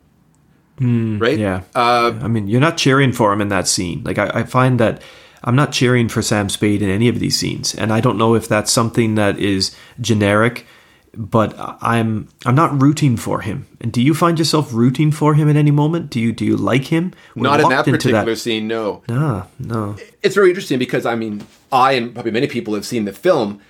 Mm, 0.78 1.20
right? 1.20 1.38
Yeah. 1.38 1.62
Uh, 1.74 2.18
I 2.22 2.28
mean, 2.28 2.48
you're 2.48 2.60
not 2.60 2.76
cheering 2.76 3.12
for 3.12 3.32
him 3.32 3.40
in 3.40 3.48
that 3.48 3.68
scene. 3.68 4.02
Like, 4.04 4.18
I, 4.18 4.30
I, 4.34 4.42
find 4.42 4.80
that 4.80 5.02
I'm 5.44 5.54
not 5.54 5.70
cheering 5.70 6.08
for 6.08 6.22
Sam 6.22 6.48
Spade 6.48 6.82
in 6.82 6.88
any 6.88 7.08
of 7.08 7.20
these 7.20 7.38
scenes, 7.38 7.74
and 7.74 7.92
I 7.92 8.00
don't 8.00 8.16
know 8.16 8.34
if 8.34 8.48
that's 8.48 8.72
something 8.72 9.14
that 9.16 9.38
is 9.38 9.76
generic. 10.00 10.66
But 11.14 11.54
I'm 11.58 12.28
I'm 12.46 12.54
not 12.54 12.80
rooting 12.80 13.18
for 13.18 13.42
him. 13.42 13.66
And 13.80 13.92
do 13.92 14.00
you 14.00 14.14
find 14.14 14.38
yourself 14.38 14.72
rooting 14.72 15.12
for 15.12 15.34
him 15.34 15.50
at 15.50 15.56
any 15.56 15.70
moment? 15.70 16.08
Do 16.08 16.18
you 16.18 16.32
do 16.32 16.44
you 16.44 16.56
like 16.56 16.84
him? 16.84 17.12
We're 17.36 17.42
not 17.42 17.60
in 17.60 17.68
that 17.68 17.84
particular 17.84 18.24
that. 18.24 18.36
scene. 18.36 18.66
No. 18.66 19.02
No. 19.08 19.46
No. 19.58 19.96
It's 20.22 20.34
very 20.34 20.48
interesting 20.48 20.78
because 20.78 21.04
I 21.04 21.14
mean, 21.14 21.46
I 21.70 21.92
and 21.92 22.14
probably 22.14 22.32
many 22.32 22.46
people 22.46 22.72
have 22.74 22.86
seen 22.86 23.04
the 23.04 23.12
film, 23.12 23.60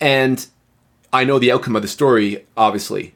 and 0.00 0.46
I 1.12 1.24
know 1.24 1.40
the 1.40 1.50
outcome 1.50 1.74
of 1.74 1.82
the 1.82 1.88
story, 1.88 2.46
obviously. 2.56 3.14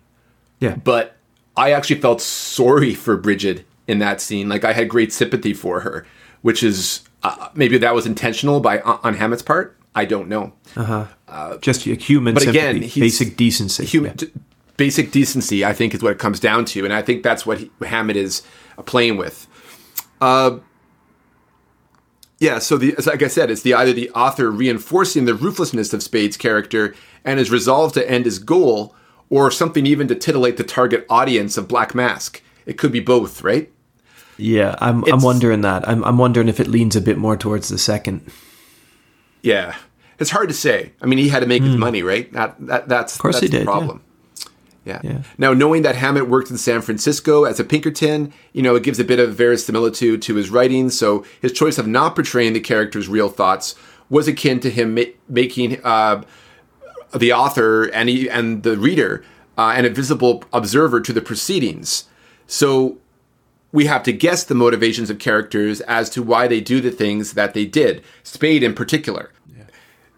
Yeah. 0.58 0.74
But 0.74 1.16
I 1.56 1.72
actually 1.72 2.00
felt 2.00 2.20
sorry 2.20 2.94
for 2.94 3.16
Brigid 3.16 3.64
in 3.86 3.98
that 3.98 4.20
scene. 4.20 4.48
Like 4.48 4.64
I 4.64 4.72
had 4.72 4.88
great 4.88 5.12
sympathy 5.12 5.52
for 5.52 5.80
her, 5.80 6.06
which 6.42 6.62
is 6.62 7.02
uh, 7.22 7.48
maybe 7.54 7.78
that 7.78 7.94
was 7.94 8.06
intentional 8.06 8.60
by 8.60 8.80
on 8.80 9.14
Hammett's 9.14 9.42
part. 9.42 9.76
I 9.94 10.04
don't 10.04 10.28
know. 10.28 10.52
Uh-huh. 10.76 11.06
Uh, 11.30 11.58
Just 11.58 11.86
a 11.86 11.94
human, 11.94 12.34
but 12.34 12.42
sympathy, 12.42 12.58
again, 12.58 12.80
basic 12.80 13.36
decency. 13.36 13.84
Human, 13.84 14.16
yeah. 14.18 14.28
basic 14.76 15.12
decency, 15.12 15.64
I 15.64 15.72
think, 15.72 15.94
is 15.94 16.02
what 16.02 16.12
it 16.12 16.18
comes 16.18 16.40
down 16.40 16.64
to, 16.66 16.84
and 16.84 16.92
I 16.92 17.02
think 17.02 17.22
that's 17.22 17.46
what 17.46 17.58
he, 17.58 17.70
Hammett 17.82 18.16
is 18.16 18.42
playing 18.84 19.16
with. 19.16 19.46
Uh, 20.20 20.58
yeah, 22.40 22.58
so 22.58 22.76
the 22.76 22.94
like 23.06 23.22
I 23.22 23.28
said, 23.28 23.50
it's 23.50 23.62
the 23.62 23.74
either 23.74 23.92
the 23.92 24.10
author 24.10 24.50
reinforcing 24.50 25.24
the 25.24 25.34
ruthlessness 25.34 25.92
of 25.92 26.02
Spade's 26.02 26.36
character 26.36 26.94
and 27.24 27.38
his 27.38 27.50
resolve 27.50 27.92
to 27.92 28.10
end 28.10 28.24
his 28.24 28.38
goal, 28.38 28.94
or 29.28 29.50
something 29.50 29.86
even 29.86 30.08
to 30.08 30.14
titillate 30.14 30.56
the 30.56 30.64
target 30.64 31.06
audience 31.08 31.56
of 31.56 31.68
Black 31.68 31.94
Mask. 31.94 32.42
It 32.66 32.76
could 32.78 32.92
be 32.92 33.00
both, 33.00 33.42
right? 33.42 33.70
Yeah, 34.36 34.74
I'm 34.80 35.02
it's, 35.02 35.12
I'm 35.12 35.20
wondering 35.20 35.60
that. 35.60 35.86
I'm 35.88 36.02
I'm 36.02 36.18
wondering 36.18 36.48
if 36.48 36.58
it 36.58 36.66
leans 36.66 36.96
a 36.96 37.00
bit 37.00 37.18
more 37.18 37.36
towards 37.36 37.68
the 37.68 37.78
second. 37.78 38.26
Yeah, 39.42 39.76
it's 40.20 40.30
hard 40.30 40.48
to 40.48 40.54
say. 40.54 40.92
I 41.00 41.06
mean, 41.06 41.18
he 41.18 41.28
had 41.28 41.40
to 41.40 41.46
make 41.46 41.62
mm. 41.62 41.66
his 41.66 41.74
hmm. 41.74 41.80
money, 41.80 42.02
right? 42.02 42.32
That, 42.32 42.54
that 42.66 42.88
that's 42.88 43.14
of 43.14 43.20
course 43.20 43.40
that's 43.40 43.50
he 43.50 43.58
did. 43.58 43.64
problem. 43.64 44.02
Yeah. 44.84 45.00
yeah. 45.04 45.22
Now, 45.36 45.52
knowing 45.52 45.82
that 45.82 45.94
Hammett 45.96 46.28
worked 46.28 46.50
in 46.50 46.56
San 46.56 46.80
Francisco 46.80 47.44
as 47.44 47.60
a 47.60 47.64
Pinkerton, 47.64 48.32
you 48.52 48.62
know, 48.62 48.74
it 48.76 48.82
gives 48.82 48.98
a 48.98 49.04
bit 49.04 49.18
of 49.18 49.34
verisimilitude 49.34 50.22
to 50.22 50.34
his 50.36 50.50
writing. 50.50 50.88
So 50.90 51.24
his 51.40 51.52
choice 51.52 51.76
of 51.78 51.86
not 51.86 52.14
portraying 52.14 52.54
the 52.54 52.60
character's 52.60 53.08
real 53.08 53.28
thoughts 53.28 53.74
was 54.08 54.26
akin 54.26 54.58
to 54.60 54.70
him 54.70 54.94
ma- 54.94 55.02
making 55.28 55.84
uh, 55.84 56.22
the 57.14 57.32
author 57.32 57.84
and 57.84 58.08
he, 58.08 58.28
and 58.28 58.62
the 58.62 58.76
reader 58.76 59.22
uh, 59.58 59.74
and 59.76 59.86
a 59.86 59.90
visible 59.90 60.44
observer 60.52 61.00
to 61.00 61.12
the 61.12 61.20
proceedings. 61.20 62.04
So 62.46 62.98
we 63.72 63.86
have 63.86 64.02
to 64.04 64.12
guess 64.12 64.44
the 64.44 64.54
motivations 64.54 65.10
of 65.10 65.18
characters 65.18 65.80
as 65.82 66.10
to 66.10 66.22
why 66.22 66.48
they 66.48 66.60
do 66.60 66.80
the 66.80 66.90
things 66.90 67.34
that 67.34 67.54
they 67.54 67.66
did. 67.66 68.02
Spade 68.22 68.62
in 68.62 68.74
particular. 68.74 69.30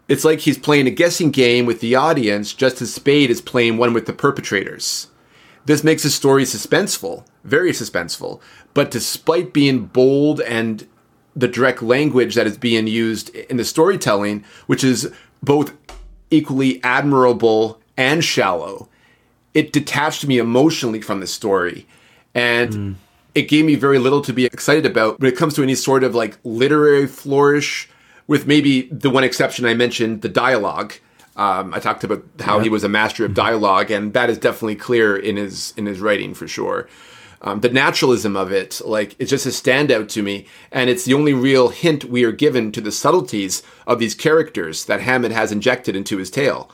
It's 0.07 0.25
like 0.25 0.41
he's 0.41 0.57
playing 0.57 0.87
a 0.87 0.91
guessing 0.91 1.31
game 1.31 1.65
with 1.65 1.79
the 1.79 1.95
audience, 1.95 2.53
just 2.53 2.81
as 2.81 2.93
Spade 2.93 3.29
is 3.29 3.41
playing 3.41 3.77
one 3.77 3.93
with 3.93 4.05
the 4.05 4.13
perpetrators. 4.13 5.07
This 5.65 5.83
makes 5.83 6.03
the 6.03 6.09
story 6.09 6.43
suspenseful, 6.43 7.25
very 7.43 7.71
suspenseful. 7.71 8.41
But 8.73 8.91
despite 8.91 9.53
being 9.53 9.85
bold 9.85 10.41
and 10.41 10.85
the 11.35 11.47
direct 11.47 11.81
language 11.81 12.35
that 12.35 12.47
is 12.47 12.57
being 12.57 12.87
used 12.87 13.29
in 13.35 13.57
the 13.57 13.65
storytelling, 13.65 14.43
which 14.67 14.83
is 14.83 15.11
both 15.41 15.73
equally 16.29 16.83
admirable 16.83 17.79
and 17.97 18.23
shallow. 18.23 18.89
It 19.53 19.71
detached 19.71 20.25
me 20.25 20.37
emotionally 20.37 21.01
from 21.01 21.19
the 21.19 21.27
story. 21.27 21.87
And 22.33 22.73
mm. 22.73 22.95
it 23.35 23.43
gave 23.43 23.65
me 23.65 23.75
very 23.75 23.99
little 23.99 24.21
to 24.21 24.33
be 24.33 24.45
excited 24.45 24.85
about 24.85 25.19
when 25.19 25.31
it 25.31 25.37
comes 25.37 25.53
to 25.55 25.63
any 25.63 25.75
sort 25.75 26.03
of 26.03 26.15
like 26.15 26.39
literary 26.43 27.07
flourish, 27.07 27.89
with 28.27 28.47
maybe 28.47 28.83
the 28.83 29.09
one 29.09 29.23
exception 29.23 29.65
I 29.65 29.73
mentioned, 29.73 30.21
the 30.21 30.29
dialogue. 30.29 30.93
Um, 31.35 31.73
I 31.73 31.79
talked 31.79 32.03
about 32.03 32.23
how 32.41 32.57
yeah. 32.57 32.63
he 32.63 32.69
was 32.69 32.83
a 32.83 32.89
master 32.89 33.25
of 33.25 33.31
mm-hmm. 33.31 33.41
dialogue, 33.45 33.91
and 33.91 34.13
that 34.13 34.29
is 34.29 34.37
definitely 34.37 34.75
clear 34.75 35.15
in 35.17 35.37
his 35.37 35.73
in 35.77 35.85
his 35.85 35.99
writing 35.99 36.33
for 36.33 36.47
sure 36.47 36.87
um, 37.43 37.59
the 37.59 37.69
naturalism 37.69 38.35
of 38.35 38.51
it, 38.51 38.81
like 38.85 39.15
it's 39.19 39.29
just 39.29 39.45
a 39.45 39.49
standout 39.49 40.07
to 40.09 40.23
me, 40.23 40.47
and 40.71 40.89
it's 40.89 41.03
the 41.03 41.13
only 41.13 41.33
real 41.33 41.69
hint 41.69 42.05
we 42.05 42.23
are 42.23 42.31
given 42.31 42.71
to 42.71 42.81
the 42.81 42.91
subtleties 42.91 43.61
of 43.85 43.99
these 43.99 44.15
characters 44.15 44.85
that 44.85 45.01
Hammett 45.01 45.33
has 45.33 45.51
injected 45.51 45.95
into 45.95 46.17
his 46.17 46.31
tale. 46.31 46.71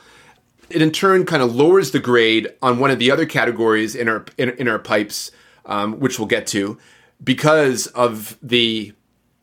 It 0.70 0.80
in 0.80 0.92
turn 0.92 1.26
kind 1.26 1.42
of 1.42 1.54
lowers 1.54 1.90
the 1.90 1.98
grade 1.98 2.48
on 2.62 2.78
one 2.78 2.92
of 2.92 3.00
the 3.00 3.10
other 3.10 3.26
categories 3.26 3.96
in 3.96 4.08
our 4.08 4.24
in, 4.38 4.50
in 4.50 4.68
our 4.68 4.78
pipes, 4.78 5.32
um, 5.66 5.98
which 5.98 6.20
we'll 6.20 6.28
get 6.28 6.46
to, 6.48 6.78
because 7.22 7.88
of 7.88 8.38
the 8.40 8.92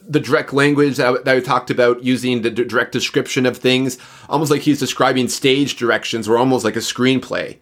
the 0.09 0.19
direct 0.19 0.53
language 0.53 0.97
that, 0.97 1.25
that 1.25 1.35
I 1.35 1.39
talked 1.41 1.69
about, 1.69 2.03
using 2.03 2.41
the 2.41 2.49
d- 2.49 2.63
direct 2.63 2.91
description 2.93 3.45
of 3.45 3.57
things, 3.57 3.97
almost 4.29 4.49
like 4.51 4.61
he's 4.61 4.79
describing 4.79 5.27
stage 5.27 5.75
directions 5.75 6.27
or 6.29 6.37
almost 6.37 6.63
like 6.63 6.75
a 6.75 6.79
screenplay. 6.79 7.57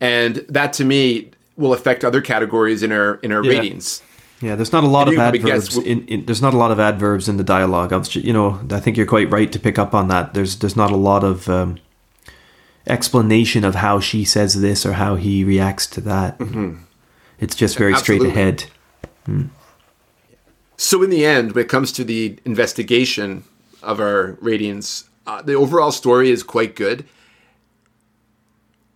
and 0.00 0.36
that 0.48 0.72
to 0.74 0.84
me 0.84 1.30
will 1.56 1.72
affect 1.72 2.04
other 2.04 2.20
categories 2.20 2.82
in 2.82 2.92
our 2.92 3.14
in 3.22 3.32
our 3.32 3.42
Yeah. 3.44 3.58
ratings. 3.60 4.02
Yeah, 4.42 4.54
there's 4.56 4.72
not 4.72 4.84
a 4.84 4.86
lot 4.88 5.08
And 5.08 5.08
of 5.08 5.12
you 5.14 5.18
probably 5.20 5.38
guess 5.38 5.68
adverbs. 5.68 5.86
In, 5.86 6.06
in, 6.08 6.26
there's 6.26 6.42
not 6.42 6.52
a 6.52 6.58
lot 6.58 6.70
of 6.70 6.78
adverbs 6.78 7.26
in 7.28 7.38
the 7.38 7.44
dialogue. 7.44 7.94
I 7.94 7.96
was, 7.96 8.14
you 8.14 8.34
know, 8.34 8.60
I 8.70 8.80
think 8.80 8.98
you're 8.98 9.06
quite 9.06 9.30
right 9.30 9.50
to 9.50 9.58
pick 9.58 9.78
up 9.78 9.94
on 9.94 10.08
that. 10.08 10.34
There's 10.34 10.56
there's 10.56 10.76
not 10.76 10.90
a 10.90 10.96
lot 10.96 11.24
of 11.24 11.48
um, 11.48 11.78
explanation 12.86 13.64
of 13.64 13.76
how 13.76 14.00
she 14.00 14.24
says 14.24 14.60
this 14.60 14.84
or 14.84 14.92
how 14.94 15.14
he 15.16 15.44
reacts 15.44 15.86
to 15.86 16.00
that. 16.02 16.38
It's 17.40 17.54
just 17.54 17.78
very 17.78 17.94
straight 17.96 18.20
Absolutely. 18.22 18.40
ahead. 18.42 18.64
So 20.76 21.02
in 21.02 21.10
the 21.10 21.24
end, 21.24 21.52
when 21.52 21.64
it 21.64 21.68
comes 21.68 21.92
to 21.92 22.04
the 22.04 22.38
investigation 22.44 23.44
of 23.82 24.00
our 24.00 24.36
ratings, 24.40 25.08
uh, 25.26 25.42
the 25.42 25.54
overall 25.54 25.90
story 25.90 26.30
is 26.30 26.42
quite 26.42 26.76
good, 26.76 27.04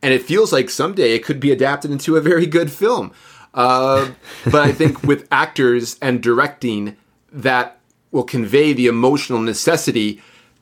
and 0.02 0.12
it 0.14 0.22
feels 0.22 0.52
like 0.52 0.70
someday 0.70 1.14
it 1.14 1.24
could 1.24 1.40
be 1.40 1.50
adapted 1.52 1.90
into 1.90 2.16
a 2.16 2.20
very 2.20 2.46
good 2.46 2.70
film. 2.70 3.12
Uh, 3.52 4.10
but 4.44 4.62
I 4.62 4.72
think 4.72 5.02
with 5.02 5.26
actors 5.32 5.96
and 6.00 6.22
directing, 6.22 6.96
that 7.32 7.78
will 8.12 8.24
convey 8.24 8.72
the 8.72 8.86
emotional 8.86 9.40
necessity 9.40 10.20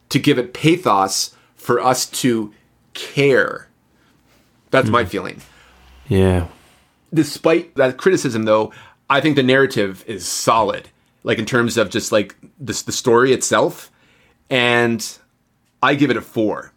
to 0.08 0.18
give 0.18 0.38
it 0.38 0.54
pathos 0.54 1.34
for 1.56 1.80
us 1.80 2.06
to 2.06 2.52
care. 2.94 3.68
That's 4.70 4.88
my 4.90 5.04
feeling 5.06 5.40
Yeah. 6.08 6.48
despite 7.12 7.74
that 7.76 7.96
criticism 7.96 8.42
though 8.44 8.70
i 9.08 9.18
think 9.18 9.34
the 9.36 9.42
narrative 9.42 10.04
is 10.06 10.28
solid 10.28 10.90
like 11.24 11.38
in 11.38 11.44
terms 11.46 11.76
of 11.76 11.90
just 11.90 12.12
like 12.12 12.36
the, 12.60 12.72
the 12.86 12.92
story 12.92 13.32
itself 13.32 13.90
and 14.50 15.18
i 15.82 15.94
give 15.94 16.10
it 16.10 16.16
a 16.16 16.20
four 16.22 16.72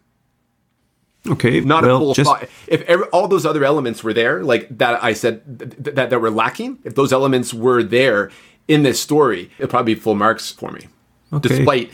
Okay. 1.28 1.60
not 1.60 1.84
well, 1.84 1.96
a 1.96 1.98
full 2.00 2.14
just 2.14 2.28
five 2.30 2.50
if 2.66 2.82
every, 2.82 3.06
all 3.06 3.28
those 3.28 3.46
other 3.46 3.64
elements 3.64 4.02
were 4.02 4.12
there 4.12 4.42
like 4.42 4.66
that 4.78 5.02
i 5.04 5.12
said 5.12 5.58
th- 5.58 5.94
that, 5.94 6.10
that 6.10 6.20
were 6.20 6.30
lacking 6.30 6.78
if 6.84 6.94
those 6.96 7.12
elements 7.12 7.54
were 7.54 7.82
there 7.82 8.30
in 8.66 8.82
this 8.82 9.00
story 9.00 9.50
it'd 9.58 9.70
probably 9.70 9.94
be 9.94 10.00
full 10.00 10.14
marks 10.16 10.50
for 10.50 10.70
me 10.72 10.88
Okay. 11.32 11.48
despite 11.48 11.90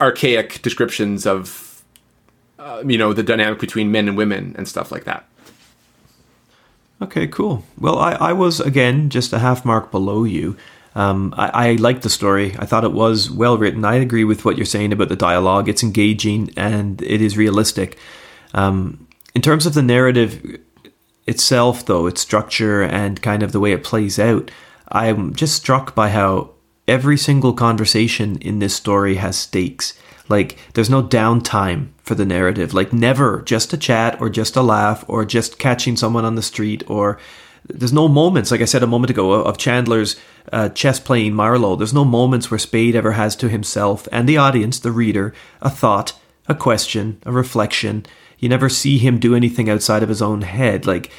archaic 0.00 0.60
descriptions 0.62 1.26
of 1.26 1.84
uh, 2.58 2.82
you 2.86 2.96
know 2.98 3.12
the 3.12 3.22
dynamic 3.22 3.60
between 3.60 3.92
men 3.92 4.08
and 4.08 4.16
women 4.16 4.54
and 4.58 4.66
stuff 4.66 4.90
like 4.90 5.04
that 5.04 5.26
Okay, 7.02 7.26
cool. 7.26 7.62
Well, 7.78 7.98
I, 7.98 8.12
I 8.12 8.32
was 8.32 8.58
again 8.58 9.10
just 9.10 9.34
a 9.34 9.38
half 9.38 9.66
mark 9.66 9.90
below 9.90 10.24
you. 10.24 10.56
Um, 10.96 11.34
I, 11.36 11.68
I 11.68 11.72
liked 11.74 12.02
the 12.02 12.08
story. 12.08 12.56
I 12.58 12.64
thought 12.64 12.82
it 12.82 12.92
was 12.92 13.30
well 13.30 13.58
written. 13.58 13.84
I 13.84 13.96
agree 13.96 14.24
with 14.24 14.46
what 14.46 14.56
you're 14.56 14.64
saying 14.64 14.94
about 14.94 15.10
the 15.10 15.14
dialogue. 15.14 15.68
It's 15.68 15.82
engaging 15.82 16.50
and 16.56 17.02
it 17.02 17.20
is 17.20 17.36
realistic. 17.36 17.98
Um, 18.54 19.06
in 19.34 19.42
terms 19.42 19.66
of 19.66 19.74
the 19.74 19.82
narrative 19.82 20.58
itself, 21.26 21.84
though, 21.84 22.06
its 22.06 22.22
structure 22.22 22.82
and 22.82 23.20
kind 23.20 23.42
of 23.42 23.52
the 23.52 23.60
way 23.60 23.72
it 23.72 23.84
plays 23.84 24.18
out, 24.18 24.50
I'm 24.88 25.34
just 25.34 25.54
struck 25.54 25.94
by 25.94 26.08
how 26.08 26.52
every 26.88 27.18
single 27.18 27.52
conversation 27.52 28.38
in 28.38 28.60
this 28.60 28.74
story 28.74 29.16
has 29.16 29.36
stakes. 29.36 30.00
Like, 30.30 30.56
there's 30.72 30.88
no 30.88 31.02
downtime 31.02 31.90
for 32.04 32.14
the 32.14 32.24
narrative. 32.24 32.72
Like, 32.72 32.94
never 32.94 33.42
just 33.42 33.74
a 33.74 33.76
chat 33.76 34.18
or 34.18 34.30
just 34.30 34.56
a 34.56 34.62
laugh 34.62 35.04
or 35.08 35.26
just 35.26 35.58
catching 35.58 35.94
someone 35.94 36.24
on 36.24 36.36
the 36.36 36.42
street 36.42 36.82
or. 36.88 37.18
There's 37.68 37.92
no 37.92 38.08
moments, 38.08 38.50
like 38.50 38.60
I 38.60 38.66
said 38.66 38.82
a 38.82 38.86
moment 38.86 39.10
ago, 39.10 39.32
of 39.32 39.58
Chandler's 39.58 40.16
uh, 40.52 40.68
chess 40.70 41.00
playing 41.00 41.34
Marlowe. 41.34 41.76
There's 41.76 41.94
no 41.94 42.04
moments 42.04 42.50
where 42.50 42.58
Spade 42.58 42.94
ever 42.94 43.12
has 43.12 43.34
to 43.36 43.48
himself 43.48 44.08
and 44.12 44.28
the 44.28 44.36
audience, 44.36 44.78
the 44.78 44.92
reader, 44.92 45.34
a 45.60 45.70
thought, 45.70 46.18
a 46.48 46.54
question, 46.54 47.20
a 47.24 47.32
reflection. 47.32 48.06
You 48.38 48.48
never 48.48 48.68
see 48.68 48.98
him 48.98 49.18
do 49.18 49.34
anything 49.34 49.70
outside 49.70 50.02
of 50.02 50.08
his 50.08 50.22
own 50.22 50.42
head. 50.42 50.86
Like, 50.86 51.10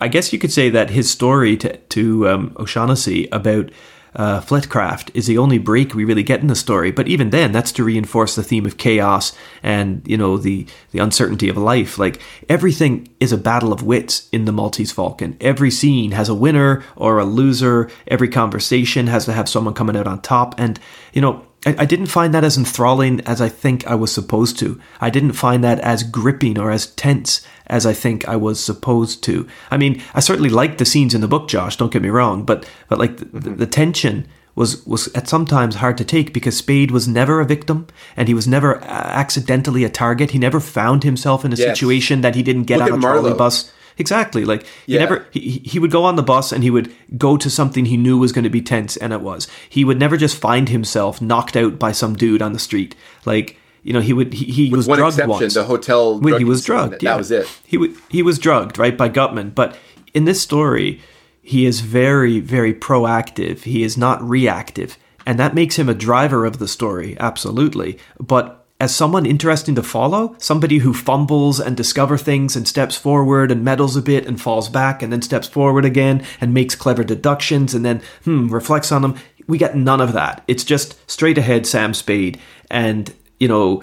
I 0.00 0.08
guess 0.08 0.32
you 0.32 0.38
could 0.38 0.52
say 0.52 0.70
that 0.70 0.90
his 0.90 1.10
story 1.10 1.56
to, 1.58 1.76
to 1.76 2.28
um, 2.28 2.56
O'Shaughnessy 2.58 3.28
about 3.30 3.70
uh, 4.16 4.40
Flitcraft 4.40 5.10
is 5.14 5.26
the 5.26 5.38
only 5.38 5.58
break 5.58 5.94
we 5.94 6.04
really 6.04 6.22
get 6.22 6.40
in 6.40 6.46
the 6.46 6.54
story. 6.54 6.92
But 6.92 7.08
even 7.08 7.30
then, 7.30 7.52
that's 7.52 7.72
to 7.72 7.84
reinforce 7.84 8.36
the 8.36 8.42
theme 8.42 8.66
of 8.66 8.76
chaos 8.76 9.32
and 9.62 10.02
you 10.06 10.16
know 10.16 10.36
the 10.36 10.66
the 10.92 11.00
uncertainty 11.00 11.48
of 11.48 11.56
life. 11.56 11.98
Like 11.98 12.20
everything 12.48 13.08
is 13.20 13.32
a 13.32 13.38
battle 13.38 13.72
of 13.72 13.82
wits 13.82 14.28
in 14.30 14.44
the 14.44 14.52
Maltese 14.52 14.92
Falcon. 14.92 15.36
Every 15.40 15.70
scene 15.70 16.12
has 16.12 16.28
a 16.28 16.34
winner 16.34 16.84
or 16.96 17.18
a 17.18 17.24
loser. 17.24 17.90
Every 18.06 18.28
conversation 18.28 19.06
has 19.08 19.24
to 19.24 19.32
have 19.32 19.48
someone 19.48 19.74
coming 19.74 19.96
out 19.96 20.06
on 20.06 20.20
top. 20.20 20.54
And 20.58 20.78
you 21.12 21.20
know, 21.20 21.44
I, 21.66 21.74
I 21.78 21.84
didn't 21.84 22.06
find 22.06 22.34
that 22.34 22.44
as 22.44 22.56
enthralling 22.56 23.20
as 23.22 23.40
I 23.40 23.48
think 23.48 23.86
I 23.86 23.94
was 23.94 24.12
supposed 24.12 24.58
to. 24.60 24.80
I 25.00 25.10
didn't 25.10 25.32
find 25.32 25.64
that 25.64 25.80
as 25.80 26.02
gripping 26.02 26.58
or 26.58 26.70
as 26.70 26.86
tense 26.86 27.46
as 27.66 27.86
I 27.86 27.92
think 27.92 28.28
I 28.28 28.36
was 28.36 28.62
supposed 28.62 29.22
to. 29.24 29.46
I 29.70 29.76
mean, 29.76 30.02
I 30.14 30.20
certainly 30.20 30.50
liked 30.50 30.78
the 30.78 30.84
scenes 30.84 31.14
in 31.14 31.20
the 31.20 31.28
book, 31.28 31.48
Josh. 31.48 31.76
Don't 31.76 31.92
get 31.92 32.02
me 32.02 32.10
wrong, 32.10 32.44
but 32.44 32.68
but 32.88 32.98
like 32.98 33.16
the, 33.16 33.24
the, 33.24 33.38
mm-hmm. 33.38 33.56
the 33.56 33.66
tension 33.66 34.26
was 34.54 34.86
was 34.86 35.08
at 35.14 35.28
sometimes 35.28 35.76
hard 35.76 35.98
to 35.98 36.04
take 36.04 36.32
because 36.32 36.56
Spade 36.56 36.90
was 36.90 37.08
never 37.08 37.40
a 37.40 37.44
victim 37.44 37.86
and 38.16 38.28
he 38.28 38.34
was 38.34 38.46
never 38.46 38.82
accidentally 38.84 39.84
a 39.84 39.88
target. 39.88 40.30
He 40.30 40.38
never 40.38 40.60
found 40.60 41.02
himself 41.02 41.44
in 41.44 41.52
a 41.52 41.56
Yes. 41.56 41.78
situation 41.78 42.20
that 42.20 42.34
he 42.34 42.42
didn't 42.42 42.64
get 42.64 42.78
Look 42.78 42.92
on 42.92 42.98
a 42.98 43.02
trolley 43.02 43.34
bus. 43.34 43.72
Exactly. 43.98 44.44
Like 44.44 44.64
he 44.86 44.94
Yeah. 44.94 45.00
never 45.00 45.26
he, 45.30 45.62
he 45.64 45.78
would 45.78 45.90
go 45.90 46.04
on 46.04 46.16
the 46.16 46.22
bus 46.22 46.50
and 46.52 46.62
he 46.64 46.70
would 46.70 46.92
go 47.16 47.36
to 47.36 47.48
something 47.48 47.84
he 47.86 47.96
knew 47.96 48.18
was 48.18 48.32
going 48.32 48.44
to 48.44 48.50
be 48.50 48.60
tense 48.62 48.96
and 48.96 49.12
it 49.12 49.20
was. 49.20 49.46
He 49.68 49.84
would 49.84 49.98
never 49.98 50.16
just 50.16 50.36
find 50.36 50.68
himself 50.68 51.20
knocked 51.22 51.56
out 51.56 51.78
by 51.78 51.92
some 51.92 52.16
dude 52.16 52.42
on 52.42 52.52
the 52.52 52.58
street. 52.58 52.94
Like 53.24 53.58
you 53.82 53.92
know, 53.92 54.00
he 54.00 54.12
would 54.12 54.32
he, 54.32 54.46
he 54.46 54.70
was 54.70 54.88
one 54.88 54.98
drugged 54.98 55.14
exception, 55.18 55.28
once. 55.30 55.54
the 55.54 55.64
hotel 55.64 56.18
when 56.18 56.38
he 56.38 56.44
was 56.44 56.64
drugged. 56.64 56.94
that 56.94 57.02
yeah. 57.02 57.16
was 57.16 57.30
it. 57.30 57.46
He 57.66 57.76
wa- 57.76 57.88
he 58.08 58.22
was 58.22 58.38
drugged 58.38 58.78
right 58.78 58.96
by 58.96 59.08
Gutman, 59.08 59.50
but 59.50 59.76
in 60.14 60.24
this 60.24 60.40
story, 60.40 61.00
he 61.42 61.66
is 61.66 61.80
very 61.80 62.40
very 62.40 62.72
proactive. 62.72 63.64
He 63.64 63.82
is 63.82 63.96
not 63.98 64.22
reactive, 64.22 64.96
and 65.26 65.38
that 65.38 65.54
makes 65.54 65.76
him 65.76 65.88
a 65.88 65.94
driver 65.94 66.46
of 66.46 66.58
the 66.58 66.66
story. 66.68 67.16
Absolutely, 67.20 67.98
but. 68.18 68.63
As 68.84 68.94
someone 68.94 69.24
interesting 69.24 69.74
to 69.76 69.82
follow, 69.82 70.36
somebody 70.36 70.76
who 70.80 70.92
fumbles 70.92 71.58
and 71.58 71.74
discover 71.74 72.18
things 72.18 72.54
and 72.54 72.68
steps 72.68 72.94
forward 72.94 73.50
and 73.50 73.64
meddles 73.64 73.96
a 73.96 74.02
bit 74.02 74.26
and 74.26 74.38
falls 74.38 74.68
back 74.68 75.02
and 75.02 75.10
then 75.10 75.22
steps 75.22 75.48
forward 75.48 75.86
again 75.86 76.22
and 76.38 76.52
makes 76.52 76.74
clever 76.74 77.02
deductions 77.02 77.72
and 77.72 77.82
then 77.82 78.02
hmm 78.24 78.48
reflects 78.48 78.92
on 78.92 79.00
them. 79.00 79.14
We 79.46 79.56
get 79.56 79.74
none 79.74 80.02
of 80.02 80.12
that. 80.12 80.44
It's 80.46 80.64
just 80.64 80.98
straight 81.10 81.38
ahead 81.38 81.66
Sam 81.66 81.94
Spade, 81.94 82.38
and 82.70 83.14
you 83.40 83.48
know 83.48 83.82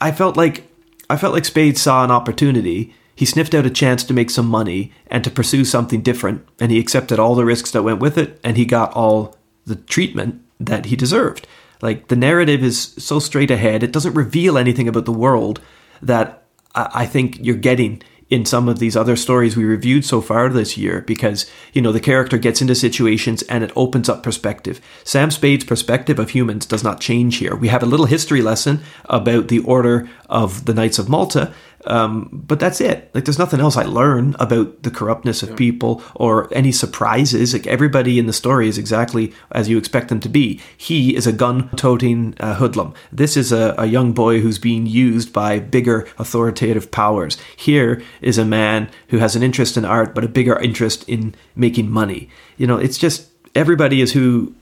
I 0.00 0.12
felt 0.12 0.34
like 0.34 0.66
I 1.10 1.18
felt 1.18 1.34
like 1.34 1.44
Spade 1.44 1.76
saw 1.76 2.02
an 2.02 2.10
opportunity. 2.10 2.94
He 3.14 3.26
sniffed 3.26 3.54
out 3.54 3.66
a 3.66 3.70
chance 3.70 4.02
to 4.04 4.14
make 4.14 4.30
some 4.30 4.46
money 4.46 4.94
and 5.08 5.24
to 5.24 5.30
pursue 5.30 5.66
something 5.66 6.00
different, 6.00 6.42
and 6.58 6.72
he 6.72 6.78
accepted 6.78 7.18
all 7.18 7.34
the 7.34 7.44
risks 7.44 7.70
that 7.72 7.82
went 7.82 8.00
with 8.00 8.16
it, 8.16 8.40
and 8.42 8.56
he 8.56 8.64
got 8.64 8.94
all 8.94 9.36
the 9.66 9.76
treatment 9.76 10.40
that 10.58 10.86
he 10.86 10.96
deserved. 10.96 11.46
Like 11.82 12.08
the 12.08 12.16
narrative 12.16 12.62
is 12.62 12.94
so 12.98 13.18
straight 13.18 13.50
ahead; 13.50 13.82
it 13.82 13.92
doesn't 13.92 14.14
reveal 14.14 14.58
anything 14.58 14.88
about 14.88 15.04
the 15.04 15.12
world 15.12 15.60
that 16.02 16.42
I, 16.74 17.06
think 17.06 17.38
you're 17.40 17.56
getting 17.56 18.02
in 18.28 18.44
some 18.44 18.68
of 18.68 18.78
these 18.78 18.96
other 18.96 19.16
stories 19.16 19.56
we 19.56 19.64
reviewed 19.64 20.04
so 20.04 20.20
far 20.20 20.48
this 20.48 20.76
year 20.76 21.00
because 21.02 21.48
you 21.72 21.80
know 21.80 21.92
the 21.92 22.00
character 22.00 22.36
gets 22.36 22.60
into 22.60 22.74
situations 22.74 23.42
and 23.42 23.62
it 23.62 23.72
opens 23.76 24.08
up 24.08 24.22
perspective. 24.22 24.80
Sam 25.04 25.30
spade's 25.30 25.64
perspective 25.64 26.18
of 26.18 26.30
humans 26.30 26.66
does 26.66 26.82
not 26.82 27.00
change 27.00 27.36
here. 27.36 27.54
We 27.54 27.68
have 27.68 27.82
a 27.82 27.86
little 27.86 28.06
history 28.06 28.42
lesson 28.42 28.80
about 29.06 29.48
the 29.48 29.60
order 29.60 30.08
of 30.28 30.64
the 30.64 30.74
knights 30.74 30.98
of 30.98 31.08
malta 31.08 31.54
um, 31.84 32.28
but 32.32 32.58
that's 32.58 32.80
it. 32.80 33.10
Like 33.14 33.24
there's 33.24 33.38
nothing 33.38 33.60
else 33.60 33.76
i 33.76 33.84
learn 33.84 34.34
about 34.38 34.82
the 34.82 34.90
corruptness 34.90 35.42
of 35.42 35.56
people 35.56 36.02
or 36.14 36.52
any 36.52 36.72
surprises. 36.72 37.52
Like 37.52 37.66
everybody 37.66 38.18
in 38.18 38.26
the 38.26 38.32
story 38.32 38.68
is 38.68 38.78
exactly 38.78 39.32
as 39.52 39.68
you 39.68 39.78
expect 39.78 40.08
them 40.08 40.20
to 40.20 40.28
be. 40.28 40.60
He 40.76 41.14
is 41.14 41.26
a 41.26 41.32
gun-toting 41.32 42.34
uh, 42.40 42.56
hoodlum. 42.56 42.94
This 43.12 43.36
is 43.36 43.52
a, 43.52 43.74
a 43.78 43.86
young 43.86 44.12
boy 44.12 44.40
who's 44.40 44.58
being 44.58 44.86
used 44.86 45.32
by 45.32 45.58
bigger 45.58 46.08
authoritative 46.18 46.90
powers. 46.90 47.38
Here 47.56 48.02
is 48.20 48.38
a 48.38 48.44
man 48.44 48.90
who 49.08 49.18
has 49.18 49.36
an 49.36 49.42
interest 49.42 49.76
in 49.76 49.84
art 49.84 50.14
but 50.14 50.24
a 50.24 50.28
bigger 50.28 50.58
interest 50.58 51.08
in 51.08 51.34
making 51.54 51.90
money. 51.90 52.28
You 52.56 52.66
know 52.66 52.78
it's 52.78 52.98
just 52.98 53.28
everybody 53.54 54.00
is 54.00 54.12
who 54.12 54.54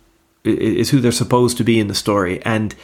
is 0.45 0.91
who 0.91 1.01
they're 1.01 1.13
supposed 1.13 1.57
to 1.57 1.65
be 1.65 1.81
in 1.81 1.89
the 1.89 1.95
story. 1.95 2.43
And 2.45 2.75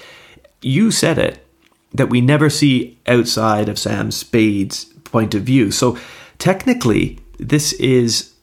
you 0.62 0.91
said 0.91 1.18
it 1.18 1.47
that 1.93 2.09
we 2.09 2.20
never 2.20 2.51
see 2.51 2.99
outside 3.07 3.68
of 3.68 3.78
Sam 3.78 4.11
Spade's 4.11 4.84
point 5.05 5.34
of 5.34 5.43
view. 5.43 5.70
So 5.70 5.99
technically, 6.38 7.18
this 7.38 7.72
is 7.74 8.34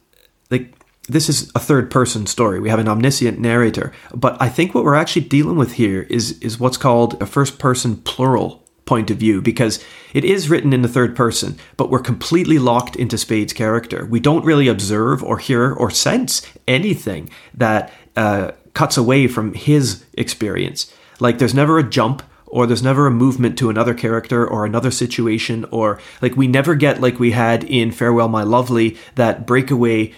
like 0.51 0.73
this 1.07 1.29
is 1.29 1.51
a 1.55 1.59
third 1.59 1.89
person 1.89 2.25
story. 2.25 2.59
We 2.59 2.69
have 2.69 2.79
an 2.79 2.87
omniscient 2.87 3.39
narrator, 3.39 3.93
but 4.13 4.35
I 4.41 4.49
think 4.49 4.75
what 4.75 4.83
we're 4.83 4.95
actually 4.95 5.23
dealing 5.23 5.57
with 5.57 5.73
here 5.73 6.03
is 6.03 6.39
is 6.39 6.59
what's 6.59 6.77
called 6.77 7.21
a 7.21 7.25
first 7.25 7.59
person 7.59 7.97
plural 7.97 8.63
point 8.85 9.11
of 9.11 9.17
view 9.17 9.41
because 9.41 9.83
it 10.13 10.23
is 10.23 10.49
written 10.49 10.73
in 10.73 10.81
the 10.81 10.87
third 10.87 11.15
person, 11.15 11.57
but 11.75 11.91
we're 11.91 11.99
completely 11.99 12.57
locked 12.57 12.95
into 12.95 13.17
Spade's 13.17 13.53
character. 13.53 14.05
We 14.05 14.19
don't 14.19 14.45
really 14.45 14.67
observe 14.67 15.21
or 15.23 15.37
hear 15.37 15.73
or 15.73 15.91
sense 15.91 16.41
anything 16.67 17.29
that 17.53 17.93
uh, 18.15 18.51
cuts 18.73 18.97
away 18.97 19.27
from 19.27 19.53
his 19.53 20.05
experience. 20.13 20.91
Like 21.19 21.37
there's 21.37 21.53
never 21.53 21.77
a 21.77 21.83
jump 21.83 22.23
or 22.47 22.65
there's 22.65 22.83
never 22.83 23.07
a 23.07 23.11
movement 23.11 23.57
to 23.59 23.69
another 23.69 23.93
character 23.93 24.47
or 24.47 24.65
another 24.65 24.91
situation 24.91 25.65
or 25.71 25.99
like 26.21 26.35
we 26.35 26.47
never 26.47 26.75
get 26.75 27.01
like 27.01 27.19
we 27.19 27.31
had 27.31 27.63
in 27.63 27.91
Farewell 27.91 28.29
My 28.29 28.43
Lovely 28.43 28.97
that 29.15 29.45
breakaway 29.45 30.13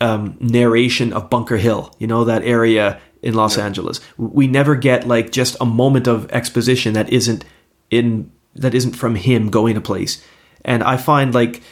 um, 0.00 0.36
narration 0.40 1.12
of 1.12 1.30
Bunker 1.30 1.56
Hill, 1.56 1.94
you 1.98 2.06
know, 2.06 2.24
that 2.24 2.42
area 2.42 3.00
in 3.22 3.34
Los 3.34 3.56
yeah. 3.56 3.64
Angeles. 3.64 4.00
We 4.16 4.46
never 4.46 4.74
get 4.74 5.06
like 5.06 5.30
just 5.30 5.56
a 5.60 5.64
moment 5.64 6.06
of 6.08 6.30
exposition 6.32 6.94
that 6.94 7.12
isn't 7.12 7.44
in 7.90 8.30
that 8.54 8.74
isn't 8.74 8.92
from 8.92 9.14
him 9.14 9.48
going 9.48 9.76
a 9.76 9.80
place. 9.80 10.24
And 10.64 10.82
I 10.82 10.96
find 10.96 11.32
like 11.34 11.62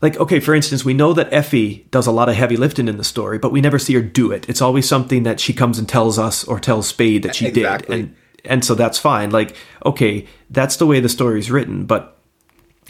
like 0.00 0.16
okay 0.18 0.38
for 0.38 0.54
instance 0.54 0.84
we 0.84 0.94
know 0.94 1.12
that 1.12 1.32
effie 1.32 1.86
does 1.90 2.06
a 2.06 2.12
lot 2.12 2.28
of 2.28 2.36
heavy 2.36 2.56
lifting 2.56 2.86
in 2.86 2.98
the 2.98 3.04
story 3.04 3.36
but 3.36 3.50
we 3.50 3.60
never 3.60 3.80
see 3.80 3.94
her 3.94 4.00
do 4.00 4.30
it 4.30 4.48
it's 4.48 4.62
always 4.62 4.88
something 4.88 5.24
that 5.24 5.40
she 5.40 5.52
comes 5.52 5.76
and 5.76 5.88
tells 5.88 6.20
us 6.20 6.44
or 6.44 6.60
tells 6.60 6.86
spade 6.86 7.22
that 7.24 7.34
she 7.34 7.46
exactly. 7.46 7.96
did 7.96 8.04
and 8.06 8.16
and 8.44 8.64
so 8.64 8.74
that's 8.74 8.98
fine 8.98 9.30
like 9.30 9.56
okay 9.84 10.26
that's 10.50 10.76
the 10.76 10.86
way 10.86 11.00
the 11.00 11.08
story's 11.08 11.50
written 11.50 11.84
but 11.84 12.16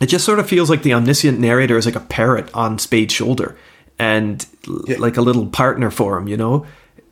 it 0.01 0.07
just 0.07 0.25
sort 0.25 0.39
of 0.39 0.49
feels 0.49 0.71
like 0.71 0.83
the 0.83 0.95
omniscient 0.95 1.39
narrator 1.39 1.77
is 1.77 1.87
like 1.87 1.97
a 1.97 2.01
parrot 2.01 2.53
on 2.55 2.79
spade's 2.79 3.15
shoulder 3.15 3.57
and 3.99 4.47
yeah. 4.87 4.97
like 4.99 5.17
a 5.17 5.23
little 5.23 5.47
partner 5.47 5.91
for 5.91 6.19
him 6.19 6.29
you 6.29 6.37
know 6.37 6.67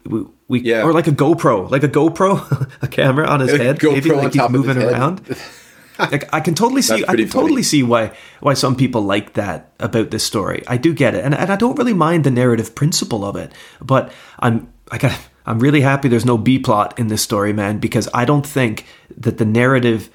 we, 0.04 0.24
we 0.48 0.60
yeah. 0.60 0.82
or 0.82 0.92
like 0.92 1.06
a 1.06 1.12
gopro 1.12 1.68
like 1.70 1.82
a 1.82 1.88
gopro 1.88 2.70
a 2.82 2.88
camera 2.88 3.26
on 3.26 3.40
his 3.40 3.52
a 3.52 3.58
head 3.58 3.78
GoPro 3.78 3.92
maybe 3.92 4.10
like 4.10 4.34
he's 4.34 4.48
moving 4.50 4.80
around 4.80 5.36
like 5.98 6.32
I 6.32 6.40
can 6.40 6.54
totally 6.54 6.82
see 6.82 6.94
I 6.94 6.98
can 6.98 7.06
funny. 7.06 7.26
totally 7.26 7.62
see 7.62 7.82
why 7.82 8.12
why 8.40 8.54
some 8.54 8.76
people 8.76 9.02
like 9.02 9.34
that 9.34 9.72
about 9.80 10.10
this 10.10 10.24
story. 10.24 10.62
I 10.66 10.76
do 10.76 10.94
get 10.94 11.14
it. 11.14 11.24
And 11.24 11.34
and 11.34 11.50
I 11.50 11.56
don't 11.56 11.78
really 11.78 11.94
mind 11.94 12.24
the 12.24 12.30
narrative 12.30 12.74
principle 12.74 13.24
of 13.24 13.36
it. 13.36 13.52
But 13.80 14.12
I'm 14.38 14.72
I 14.90 14.98
got 14.98 15.18
I'm 15.46 15.60
really 15.60 15.80
happy 15.80 16.08
there's 16.08 16.26
no 16.26 16.36
B 16.36 16.58
plot 16.58 16.98
in 16.98 17.08
this 17.08 17.22
story, 17.22 17.52
man, 17.52 17.78
because 17.78 18.08
I 18.12 18.24
don't 18.24 18.46
think 18.46 18.84
that 19.16 19.38
the 19.38 19.44
narrative 19.44 20.10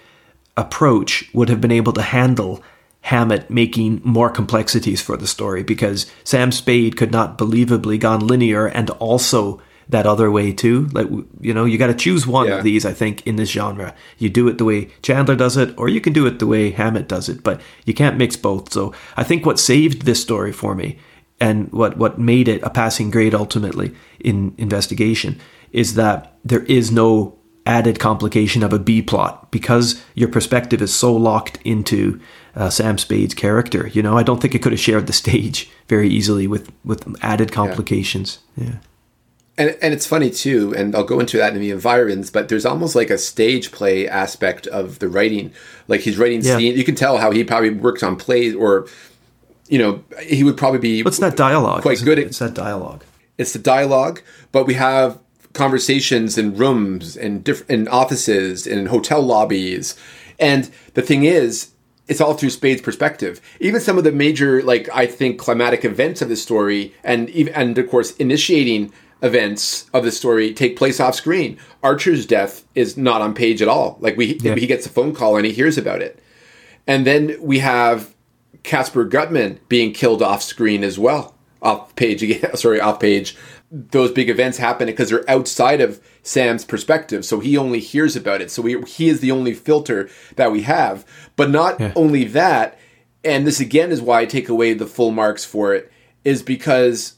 approach 0.58 1.30
would 1.34 1.50
have 1.50 1.62
been 1.62 1.72
able 1.72 1.94
to 1.94 2.02
handle 2.02 2.64
Hammett 3.02 3.50
making 3.50 4.02
more 4.04 4.30
complexities 4.30 5.02
for 5.02 5.18
the 5.18 5.28
story 5.28 5.64
because 5.64 6.06
Sam 6.24 6.52
Spade 6.52 6.98
could 6.98 7.12
not 7.12 7.38
believably 7.38 8.00
gone 8.00 8.28
linear 8.28 8.68
and 8.68 8.90
also 8.92 9.62
that 9.90 10.06
other 10.06 10.32
way 10.32 10.52
too. 10.54 10.88
Like 10.92 11.08
you 11.40 11.54
know, 11.54 11.66
you 11.66 11.78
got 11.78 11.88
to 11.88 11.94
choose 11.94 12.28
one 12.28 12.48
yeah. 12.48 12.58
of 12.58 12.64
these. 12.64 12.86
I 12.86 12.94
think 12.94 13.26
in 13.26 13.36
this 13.38 13.50
genre, 13.50 13.96
you 14.18 14.30
do 14.30 14.48
it 14.48 14.58
the 14.58 14.66
way 14.66 14.90
Chandler 15.02 15.36
does 15.36 15.58
it, 15.58 15.74
or 15.78 15.90
you 15.90 16.00
can 16.00 16.14
do 16.14 16.26
it 16.26 16.40
the 16.40 16.48
way 16.48 16.72
Hammett 16.72 17.08
does 17.08 17.28
it. 17.28 17.44
But 17.44 17.62
you 17.86 17.94
can't 17.94 18.18
mix 18.18 18.36
both. 18.36 18.72
So 18.72 18.94
I 19.18 19.24
think 19.24 19.46
what 19.46 19.60
saved 19.60 20.04
this 20.04 20.22
story 20.22 20.52
for 20.52 20.76
me, 20.76 20.98
and 21.42 21.70
what 21.74 21.98
what 21.98 22.18
made 22.18 22.48
it 22.48 22.62
a 22.64 22.70
passing 22.70 23.12
grade 23.12 23.36
ultimately 23.36 23.94
in 24.20 24.54
investigation, 24.58 25.39
is 25.74 25.96
that 25.96 26.38
there 26.46 26.64
is 26.64 26.92
no 26.92 27.38
added 27.66 28.00
complication 28.00 28.64
of 28.64 28.72
a 28.72 28.80
B 28.80 29.02
plot 29.02 29.52
because 29.52 30.02
your 30.16 30.30
perspective 30.30 30.82
is 30.82 30.94
so 30.94 31.14
locked 31.14 31.60
into 31.66 32.20
uh, 32.56 32.70
Sam 32.70 32.98
Spade's 32.98 33.34
character. 33.34 33.88
You 33.88 34.02
know, 34.02 34.18
I 34.18 34.24
don't 34.24 34.42
think 34.42 34.56
it 34.56 34.60
could 34.60 34.72
have 34.72 34.80
shared 34.80 35.08
the 35.08 35.14
stage 35.14 35.70
very 35.88 36.08
easily 36.08 36.48
with 36.48 36.72
with 36.86 37.04
added 37.22 37.52
complications. 37.52 38.39
yeah. 38.56 38.66
yeah 38.66 38.76
and 39.58 39.78
and 39.82 39.94
it's 39.94 40.08
funny 40.08 40.30
too, 40.30 40.74
and 40.76 40.96
I'll 40.96 41.04
go 41.04 41.20
into 41.20 41.38
that 41.38 41.54
in 41.54 41.62
the 41.62 41.72
environs, 41.72 42.32
but 42.32 42.50
there's 42.50 42.66
almost 42.66 42.96
like 42.96 43.10
a 43.10 43.18
stage 43.18 43.72
play 43.72 44.08
aspect 44.08 44.66
of 44.68 45.00
the 45.00 45.10
writing. 45.10 45.54
Like 45.88 46.02
he's 46.02 46.18
writing 46.18 46.42
yeah. 46.42 46.58
scene, 46.58 46.76
you 46.76 46.84
can 46.84 46.96
tell 46.96 47.18
how 47.18 47.32
he 47.32 47.44
probably 47.44 47.72
works 47.72 48.02
on 48.02 48.16
plays, 48.16 48.56
or 48.56 48.88
you 49.72 49.80
know, 49.80 50.04
he 50.22 50.44
would 50.44 50.58
probably 50.58 50.80
be. 50.80 51.02
What's 51.02 51.20
that 51.20 51.38
dialogue? 51.38 51.82
Quite 51.82 52.04
good. 52.04 52.20
At, 52.20 52.26
it's 52.26 52.40
that 52.40 52.54
dialogue. 52.54 53.06
It's 53.38 53.54
the 53.54 53.60
dialogue, 53.60 54.22
but 54.52 54.68
we 54.68 54.76
have 54.76 55.18
conversations 55.54 56.38
in 56.38 56.56
rooms 56.56 57.18
and 57.18 57.44
different 57.44 57.72
in 57.72 57.88
offices 57.88 58.68
and 58.68 58.80
in 58.80 58.86
hotel 58.88 59.22
lobbies, 59.22 59.96
and 60.38 60.70
the 60.94 61.02
thing 61.02 61.24
is. 61.24 61.70
It's 62.08 62.20
all 62.20 62.34
through 62.34 62.50
Spade's 62.50 62.82
perspective. 62.82 63.40
Even 63.62 63.80
some 63.80 63.98
of 63.98 64.04
the 64.04 64.12
major, 64.12 64.62
like 64.64 64.90
I 64.94 65.06
think, 65.06 65.40
climatic 65.40 65.86
events 65.86 66.22
of 66.22 66.28
the 66.28 66.36
story, 66.36 66.94
and 67.06 67.30
even 67.30 67.54
and 67.54 67.78
of 67.78 67.90
course 67.90 68.14
initiating 68.18 68.92
events 69.22 69.90
of 69.94 70.04
the 70.04 70.12
story 70.12 70.54
take 70.54 70.76
place 70.76 71.00
off 71.00 71.16
screen. 71.16 71.58
Archer's 71.82 72.26
death 72.26 72.66
is 72.76 72.98
not 72.98 73.22
on 73.22 73.34
page 73.34 73.62
at 73.62 73.70
all. 73.70 73.98
Like 74.02 74.18
we 74.18 74.36
yeah. 74.40 74.56
he 74.56 74.68
gets 74.68 74.86
a 74.86 74.90
phone 74.90 75.14
call 75.14 75.38
and 75.38 75.46
he 75.46 75.54
hears 75.54 75.78
about 75.78 76.02
it. 76.02 76.22
And 76.86 77.08
then 77.08 77.38
we 77.40 77.60
have 77.60 78.14
Casper 78.64 79.05
Gutman 79.05 79.59
being 79.70 79.93
killed 79.93 80.22
off 80.22 80.43
screen 80.43 80.84
as 80.84 80.99
well. 80.99 81.36
Off 81.62 81.95
page 81.95 82.24
again, 82.24 82.55
sorry, 82.55 82.80
off 82.80 82.99
page. 82.99 83.36
Those 83.72 84.12
big 84.12 84.30
events 84.30 84.57
happen 84.57 84.88
because 84.88 85.09
they're 85.09 85.30
outside 85.30 85.80
of 85.80 86.01
Sam's 86.24 86.66
perspective, 86.66 87.24
so 87.24 87.39
he 87.39 87.57
only 87.57 87.80
hears 87.80 88.18
about 88.18 88.41
it. 88.41 88.51
So 88.51 88.62
we, 88.62 88.82
he 88.82 89.07
is 89.07 89.22
the 89.22 89.32
only 89.32 89.53
filter 89.53 90.09
that 90.36 90.51
we 90.51 90.64
have. 90.64 91.05
But 91.38 91.49
not 91.49 91.80
yeah. 91.80 91.93
only 91.95 92.26
that, 92.26 92.78
and 93.24 93.47
this 93.47 93.62
again 93.62 93.91
is 93.91 94.01
why 94.01 94.22
I 94.22 94.26
take 94.26 94.49
away 94.49 94.74
the 94.74 94.86
full 94.86 95.12
marks 95.12 95.45
for 95.45 95.74
it, 95.74 95.89
is 96.26 96.43
because 96.43 97.14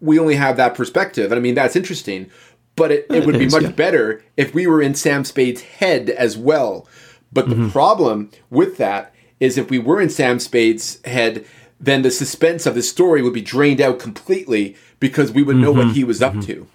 we 0.00 0.18
only 0.18 0.34
have 0.34 0.56
that 0.56 0.74
perspective. 0.74 1.30
And 1.30 1.38
I 1.38 1.40
mean, 1.40 1.54
that's 1.54 1.76
interesting, 1.76 2.28
but 2.74 2.90
it, 2.90 3.06
it 3.08 3.24
would 3.24 3.38
be 3.38 3.48
much 3.48 3.62
yeah. 3.62 3.70
better 3.70 4.24
if 4.36 4.52
we 4.54 4.66
were 4.66 4.82
in 4.82 4.96
Sam 4.96 5.24
Spade's 5.24 5.62
head 5.62 6.10
as 6.10 6.36
well. 6.36 6.88
But 7.32 7.48
the 7.48 7.54
mm-hmm. 7.54 7.70
problem 7.70 8.30
with 8.50 8.76
that 8.78 9.11
is 9.42 9.58
if 9.58 9.70
we 9.70 9.78
were 9.78 10.00
in 10.00 10.08
Sam 10.08 10.38
Spade's 10.38 11.04
head, 11.04 11.44
then 11.80 12.02
the 12.02 12.12
suspense 12.12 12.64
of 12.64 12.76
the 12.76 12.82
story 12.82 13.22
would 13.22 13.32
be 13.34 13.40
drained 13.40 13.80
out 13.80 13.98
completely 13.98 14.76
because 15.00 15.32
we 15.32 15.42
would 15.42 15.56
know 15.56 15.74
mm-hmm. 15.74 15.88
what 15.88 15.96
he 15.96 16.04
was 16.04 16.22
up 16.22 16.32
mm-hmm. 16.32 16.42
to. 16.42 16.66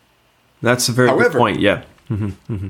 That's 0.61 0.89
a 0.89 0.91
very 0.91 1.07
However, 1.07 1.29
good 1.29 1.37
point. 1.37 1.59
Yeah. 1.61 1.83
Mm-hmm. 2.09 2.53
Mm-hmm. 2.53 2.67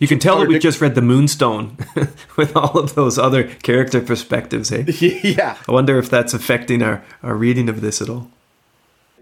You 0.00 0.08
can 0.08 0.18
tell 0.18 0.40
that 0.40 0.48
we 0.48 0.58
just 0.58 0.80
read 0.80 0.96
the 0.96 1.00
Moonstone 1.00 1.78
with 2.36 2.56
all 2.56 2.76
of 2.76 2.96
those 2.96 3.18
other 3.18 3.44
character 3.44 4.00
perspectives. 4.00 4.70
Hey, 4.70 4.84
yeah. 5.22 5.56
I 5.68 5.72
wonder 5.72 5.96
if 5.96 6.10
that's 6.10 6.34
affecting 6.34 6.82
our, 6.82 7.04
our 7.22 7.36
reading 7.36 7.68
of 7.68 7.80
this 7.80 8.02
at 8.02 8.10
all. 8.10 8.28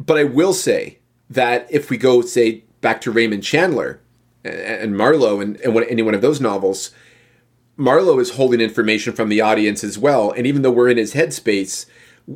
But 0.00 0.16
I 0.16 0.24
will 0.24 0.54
say 0.54 0.98
that 1.28 1.66
if 1.70 1.90
we 1.90 1.98
go, 1.98 2.22
say, 2.22 2.64
back 2.80 3.02
to 3.02 3.12
Raymond 3.12 3.44
Chandler 3.44 4.00
and 4.42 4.96
Marlowe 4.96 5.40
and, 5.40 5.60
and 5.60 5.76
any 5.84 6.02
one 6.02 6.14
of 6.14 6.22
those 6.22 6.40
novels, 6.40 6.92
Marlowe 7.76 8.18
is 8.18 8.30
holding 8.30 8.60
information 8.60 9.12
from 9.12 9.28
the 9.28 9.40
audience 9.40 9.82
as 9.82 9.98
well. 9.98 10.30
And 10.30 10.46
even 10.46 10.62
though 10.62 10.70
we're 10.70 10.88
in 10.88 10.96
his 10.96 11.14
headspace, 11.14 11.86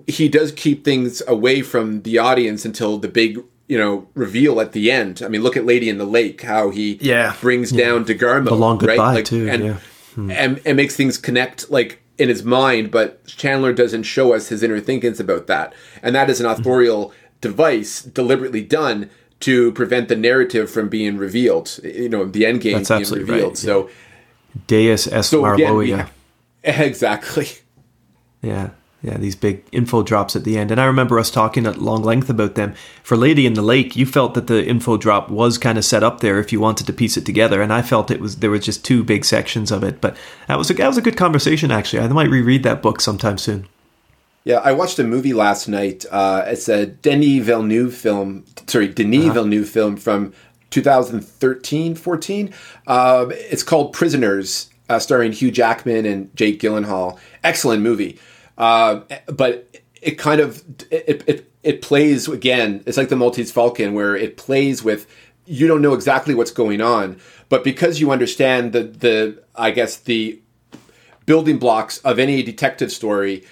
he 0.07 0.29
does 0.29 0.53
keep 0.53 0.85
things 0.85 1.23
away 1.27 1.63
from 1.63 2.03
the 2.03 2.19
audience 2.19 2.65
until 2.65 2.99
the 2.99 3.09
big, 3.09 3.43
you 3.69 3.79
know, 3.79 4.09
reveal 4.15 4.61
at 4.61 4.73
the 4.73 4.91
end. 4.91 5.23
I 5.25 5.29
mean, 5.29 5.43
look 5.43 5.57
at 5.57 5.65
Lady 5.65 5.89
in 5.89 5.99
the 5.99 6.05
Lake, 6.05 6.43
how 6.43 6.71
he 6.71 6.99
yeah. 7.01 7.35
brings 7.41 7.73
yeah. 7.73 7.87
down 7.87 8.05
DeGarmo. 8.05 8.47
The 8.47 8.55
long 8.55 8.79
goodbye, 8.79 8.97
right? 8.97 9.15
like, 9.15 9.25
too. 9.25 9.49
And, 9.49 9.65
yeah. 9.65 9.77
hmm. 10.15 10.31
and, 10.31 10.61
and 10.65 10.77
makes 10.77 10.97
things 10.97 11.17
connect 11.19 11.71
like 11.71 12.03
in 12.19 12.29
his 12.29 12.43
mind, 12.43 12.91
but 12.91 13.25
Chandler 13.27 13.73
doesn't 13.73 14.03
show 14.03 14.35
us 14.35 14.49
his 14.49 14.63
inner 14.63 14.81
thinkings 14.81 15.21
about 15.21 15.47
that. 15.47 15.73
And 16.03 16.15
that 16.15 16.29
is 16.29 16.41
an 16.41 16.47
authorial 16.47 17.13
device 17.41 18.03
deliberately 18.03 18.63
done 18.63 19.09
to 19.41 19.71
prevent 19.73 20.09
the 20.09 20.17
narrative 20.17 20.69
from 20.69 20.89
being 20.89 21.17
revealed. 21.17 21.79
You 21.85 22.09
know, 22.09 22.25
the 22.25 22.45
end 22.45 22.61
game 22.61 22.83
That's 22.83 23.11
being 23.11 23.27
revealed. 23.27 23.51
Right, 23.51 23.57
so 23.57 23.89
Deus 24.67 25.07
ex 25.07 25.29
so 25.29 25.57
yeah, 25.83 26.09
exactly. 26.65 27.49
Yeah. 28.43 28.71
Yeah, 29.01 29.17
these 29.17 29.37
big 29.37 29.65
info 29.71 30.03
drops 30.03 30.35
at 30.35 30.43
the 30.43 30.59
end. 30.59 30.73
And 30.73 30.81
I 30.81 30.85
remember 30.85 31.21
us 31.21 31.31
talking 31.31 31.67
at 31.67 31.79
long 31.79 32.03
length 32.03 32.29
about 32.29 32.57
them. 32.57 32.75
For 33.05 33.17
Lady 33.17 33.47
in 33.47 33.55
the 33.55 33.63
Lake, 33.63 33.95
you 33.95 34.05
felt 34.05 34.35
that 34.35 34.49
the 34.49 34.67
info 34.67 34.97
drop 34.97 35.31
was 35.31 35.57
kind 35.57 35.79
of 35.79 35.85
set 35.85 36.03
up 36.03 36.19
there 36.19 36.41
if 36.41 36.53
you 36.53 36.59
wanted 36.59 36.89
to 36.89 36.93
piece 36.93 37.17
it 37.17 37.25
together. 37.25 37.63
And 37.63 37.73
I 37.73 37.81
felt 37.81 38.11
it 38.11 38.21
was 38.21 38.39
there 38.39 38.51
were 38.51 38.59
just 38.59 38.85
two 38.85 39.05
big 39.05 39.25
sections 39.25 39.71
of 39.71 39.85
it. 39.85 40.01
But 40.01 40.17
that 40.49 40.59
was 40.59 40.69
a, 40.71 40.75
that 40.75 40.89
was 40.89 40.99
a 40.99 41.03
good 41.03 41.17
conversation, 41.17 41.71
actually. 41.71 42.03
I 42.03 42.09
might 42.09 42.29
reread 42.29 42.65
that 42.65 42.83
book 42.83 43.01
sometime 43.01 43.39
soon. 43.39 43.69
Yeah, 44.43 44.59
I 44.65 44.73
watched 44.73 44.99
a 44.99 45.05
movie 45.05 45.35
last 45.35 45.69
night. 45.69 46.05
Uh, 46.11 46.43
it's 46.47 46.69
a 46.69 46.87
Denis 46.87 47.45
Villeneuve 47.45 47.95
film. 47.95 48.47
Sorry, 48.67 48.89
Denis 48.89 49.27
uh-huh. 49.27 49.35
Villeneuve 49.35 49.69
film 49.69 49.97
from 49.97 50.33
2013, 50.71 51.95
14. 51.95 52.55
Uh, 52.87 53.27
it's 53.31 53.63
called 53.63 53.93
Prisoners, 53.93 54.71
uh, 54.89 54.99
starring 54.99 55.33
Hugh 55.33 55.51
Jackman 55.51 56.07
and 56.07 56.35
Jake 56.37 56.61
Gyllenhaal. 56.61 57.19
Excellent 57.43 57.83
movie, 57.83 58.19
uh, 58.57 59.01
but 59.27 59.81
it 60.01 60.13
kind 60.13 60.41
of 60.41 60.63
it, 60.91 61.23
it 61.27 61.53
it 61.63 61.83
plays 61.83 62.29
again. 62.29 62.83
It's 62.87 62.97
like 62.97 63.09
the 63.09 63.17
Maltese 63.17 63.53
Falcon, 63.53 63.95
where 63.95 64.17
it 64.17 64.37
plays 64.37 64.83
with 64.83 65.07
you 65.47 65.67
don't 65.67 65.83
know 65.83 65.95
exactly 65.95 66.35
what's 66.35 66.51
going 66.51 66.81
on, 66.81 67.19
but 67.49 67.65
because 67.65 68.01
you 68.01 68.11
understand 68.11 68.73
the 68.73 68.85
the 68.85 69.43
I 69.55 69.71
guess 69.71 69.97
the 69.97 70.41
building 71.27 71.59
blocks 71.59 71.99
of 71.99 72.19
any 72.19 72.43
detective 72.43 72.91
story 72.91 73.45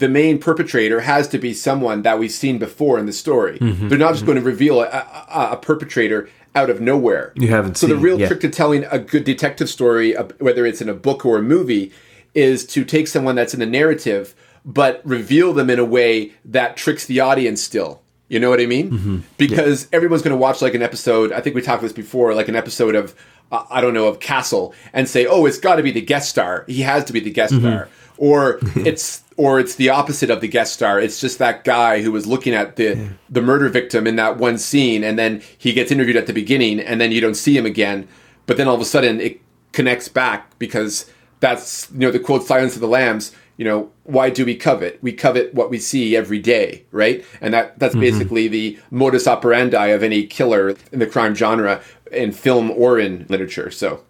the 0.00 0.08
main 0.08 0.38
perpetrator 0.38 1.00
has 1.00 1.28
to 1.28 1.38
be 1.38 1.54
someone 1.54 2.02
that 2.02 2.18
we've 2.18 2.32
seen 2.32 2.58
before 2.58 2.98
in 2.98 3.06
the 3.06 3.12
story. 3.12 3.58
Mm-hmm, 3.58 3.88
They're 3.88 3.98
not 3.98 4.10
just 4.10 4.24
mm-hmm. 4.24 4.32
going 4.32 4.38
to 4.38 4.44
reveal 4.44 4.80
a, 4.80 4.86
a, 4.86 5.48
a, 5.52 5.56
perpetrator 5.56 6.28
out 6.54 6.68
of 6.68 6.80
nowhere. 6.80 7.32
You 7.36 7.48
haven't 7.48 7.76
so 7.76 7.86
the 7.86 7.96
real 7.96 8.18
trick 8.18 8.40
to 8.40 8.50
telling 8.50 8.84
a 8.90 8.98
good 8.98 9.24
detective 9.24 9.68
story, 9.68 10.14
whether 10.38 10.66
it's 10.66 10.80
in 10.80 10.88
a 10.88 10.94
book 10.94 11.24
or 11.24 11.38
a 11.38 11.42
movie, 11.42 11.92
is 12.34 12.66
to 12.68 12.84
take 12.84 13.06
someone 13.08 13.36
that's 13.36 13.54
in 13.54 13.60
the 13.60 13.66
narrative 13.66 14.34
but 14.64 15.00
reveal 15.04 15.54
them 15.54 15.70
in 15.70 15.78
a 15.78 15.84
way 15.84 16.32
that 16.44 16.76
tricks 16.76 17.06
the 17.06 17.20
audience 17.20 17.62
still. 17.62 18.02
You 18.28 18.38
know 18.38 18.50
what 18.50 18.60
I 18.60 18.66
mean? 18.66 18.90
Mm-hmm. 18.90 19.18
Because 19.38 19.84
yeah. 19.84 19.96
everyone's 19.96 20.22
going 20.22 20.36
to 20.36 20.40
watch 20.40 20.62
like 20.62 20.74
an 20.74 20.82
episode. 20.82 21.32
I 21.32 21.40
think 21.40 21.56
we 21.56 21.62
talked 21.62 21.82
this 21.82 21.92
before, 21.92 22.34
like 22.34 22.48
an 22.48 22.56
episode 22.56 22.94
of 22.94 23.14
uh, 23.50 23.64
I 23.70 23.80
don't 23.80 23.94
know, 23.94 24.06
of 24.06 24.20
Castle 24.20 24.74
and 24.92 25.08
say, 25.08 25.26
oh, 25.26 25.46
it's 25.46 25.58
got 25.58 25.76
to 25.76 25.82
be 25.82 25.90
the 25.90 26.00
guest 26.00 26.30
star. 26.30 26.64
He 26.68 26.82
has 26.82 27.04
to 27.04 27.12
be 27.12 27.20
the 27.20 27.30
guest 27.30 27.52
Mm-hmm. 27.52 27.66
star. 27.66 27.88
Or 28.20 28.60
it's 28.76 29.24
or 29.40 29.58
it's 29.58 29.76
the 29.76 29.88
opposite 29.88 30.28
of 30.28 30.42
the 30.42 30.48
guest 30.48 30.74
star. 30.74 31.00
It's 31.00 31.18
just 31.18 31.38
that 31.38 31.64
guy 31.64 32.02
who 32.02 32.12
was 32.12 32.26
looking 32.26 32.52
at 32.54 32.76
the 32.76 33.08
the 33.30 33.40
murder 33.40 33.70
victim 33.70 34.06
in 34.06 34.16
that 34.16 34.36
one 34.36 34.58
scene, 34.58 35.02
and 35.02 35.18
then 35.18 35.42
he 35.56 35.72
gets 35.72 35.90
interviewed 35.90 36.16
at 36.16 36.26
the 36.26 36.34
beginning, 36.34 36.78
and 36.78 37.00
then 37.00 37.10
you 37.10 37.22
don't 37.22 37.34
see 37.34 37.56
him 37.56 37.64
again. 37.64 38.06
But 38.44 38.58
then 38.58 38.68
all 38.68 38.74
of 38.74 38.80
a 38.82 38.84
sudden, 38.84 39.18
it 39.18 39.40
connects 39.72 40.08
back 40.08 40.58
because 40.58 41.10
that's 41.40 41.90
you 41.92 42.00
know 42.00 42.10
the 42.10 42.20
quote 42.20 42.44
"Silence 42.44 42.74
of 42.74 42.82
the 42.82 42.88
Lambs." 42.88 43.32
You 43.56 43.64
know, 43.64 43.90
why 44.04 44.28
do 44.28 44.44
we 44.44 44.56
covet? 44.56 45.02
We 45.02 45.12
covet 45.12 45.54
what 45.54 45.70
we 45.70 45.78
see 45.78 46.16
every 46.16 46.38
day, 46.38 46.84
right? 46.92 47.24
And 47.40 47.54
that 47.54 47.78
that's 47.78 47.94
mm-hmm. 47.94 48.00
basically 48.00 48.48
the 48.48 48.78
modus 48.90 49.26
operandi 49.26 49.86
of 49.86 50.02
any 50.02 50.26
killer 50.26 50.76
in 50.92 50.98
the 50.98 51.06
crime 51.06 51.34
genre 51.34 51.80
in 52.12 52.32
film 52.32 52.70
or 52.70 52.98
in 52.98 53.24
literature. 53.30 53.70
So, 53.70 54.04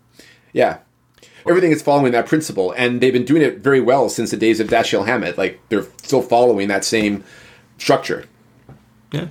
yeah, 0.53 0.79
everything 1.49 1.73
is 1.73 1.83
following 1.83 2.13
that 2.13 2.27
principle, 2.27 2.73
and 2.73 3.01
they've 3.01 3.13
been 3.13 3.25
doing 3.25 3.43
it 3.43 3.59
very 3.59 3.81
well 3.81 4.09
since 4.09 4.31
the 4.31 4.37
days 4.37 4.61
of 4.61 4.69
Dashiell 4.69 5.07
Hammett. 5.07 5.39
Like 5.39 5.61
they're 5.69 5.87
still 6.03 6.23
following 6.23 6.69
that 6.69 6.85
same 6.85 7.25
structure. 7.79 8.27
Yeah. 9.13 9.29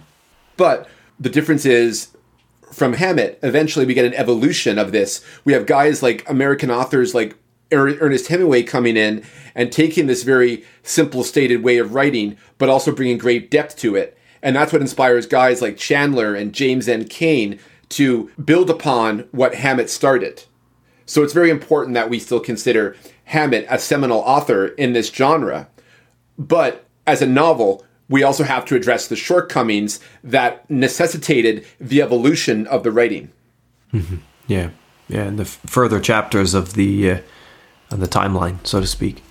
But 0.58 0.90
the 1.20 1.30
difference 1.30 1.66
is 1.66 2.10
from 2.72 2.94
Hammett, 2.94 3.40
eventually 3.44 3.86
we 3.86 3.94
get 3.94 4.06
an 4.06 4.14
evolution 4.14 4.78
of 4.78 4.92
this. 4.92 5.24
We 5.44 5.54
have 5.54 5.66
guys 5.66 6.04
like 6.04 6.30
American 6.30 6.72
authors 6.72 7.14
like 7.14 7.36
Er- 7.72 7.98
Ernest 8.00 8.28
Hemingway 8.28 8.64
coming 8.64 8.98
in 8.98 9.24
and 9.56 9.72
taking 9.72 10.08
this 10.08 10.24
very 10.24 10.64
simple 10.84 11.24
stated 11.24 11.64
way 11.64 11.78
of 11.78 11.94
writing, 11.94 12.38
but 12.58 12.70
also 12.70 12.92
bringing 12.92 13.18
great 13.18 13.52
depth 13.52 13.78
to 13.78 13.96
it. 13.96 14.18
And 14.42 14.56
that's 14.56 14.72
what 14.72 14.82
inspires 14.82 15.26
guys 15.26 15.62
like 15.62 15.78
Chandler 15.78 16.34
and 16.34 16.54
James 16.54 16.88
M. 16.88 17.06
Cain 17.06 17.60
to 17.90 18.32
build 18.44 18.70
upon 18.70 19.28
what 19.32 19.56
Hammett 19.56 19.90
started. 19.90 20.44
So 21.10 21.24
it's 21.24 21.34
very 21.34 21.50
important 21.50 21.96
that 21.96 22.08
we 22.10 22.20
still 22.20 22.40
consider 22.40 22.96
Hammett 23.26 23.66
a 23.68 23.80
seminal 23.80 24.20
author 24.20 24.68
in 24.68 24.94
this 24.94 25.10
genre. 25.10 25.68
But 26.38 26.86
as 27.08 27.24
a 27.24 27.26
novel, 27.26 27.84
we 28.08 28.22
also 28.22 28.44
have 28.44 28.64
to 28.66 28.76
address 28.76 29.08
the 29.08 29.16
shortcomings 29.16 30.00
that 30.24 30.70
necessitated 30.70 31.66
the 31.80 32.04
evolution 32.04 32.68
of 32.68 32.84
the 32.84 32.92
writing. 32.92 33.32
Yeah, 34.46 34.70
yeah, 35.08 35.24
and 35.24 35.40
the 35.40 35.46
f- 35.46 35.60
further 35.66 36.00
chapters 36.00 36.54
of 36.54 36.74
the 36.74 37.12
uh, 37.12 37.20
of 37.90 38.00
the 38.00 38.08
timeline, 38.08 38.66
so 38.66 38.80
to 38.80 38.86
speak. 38.86 39.24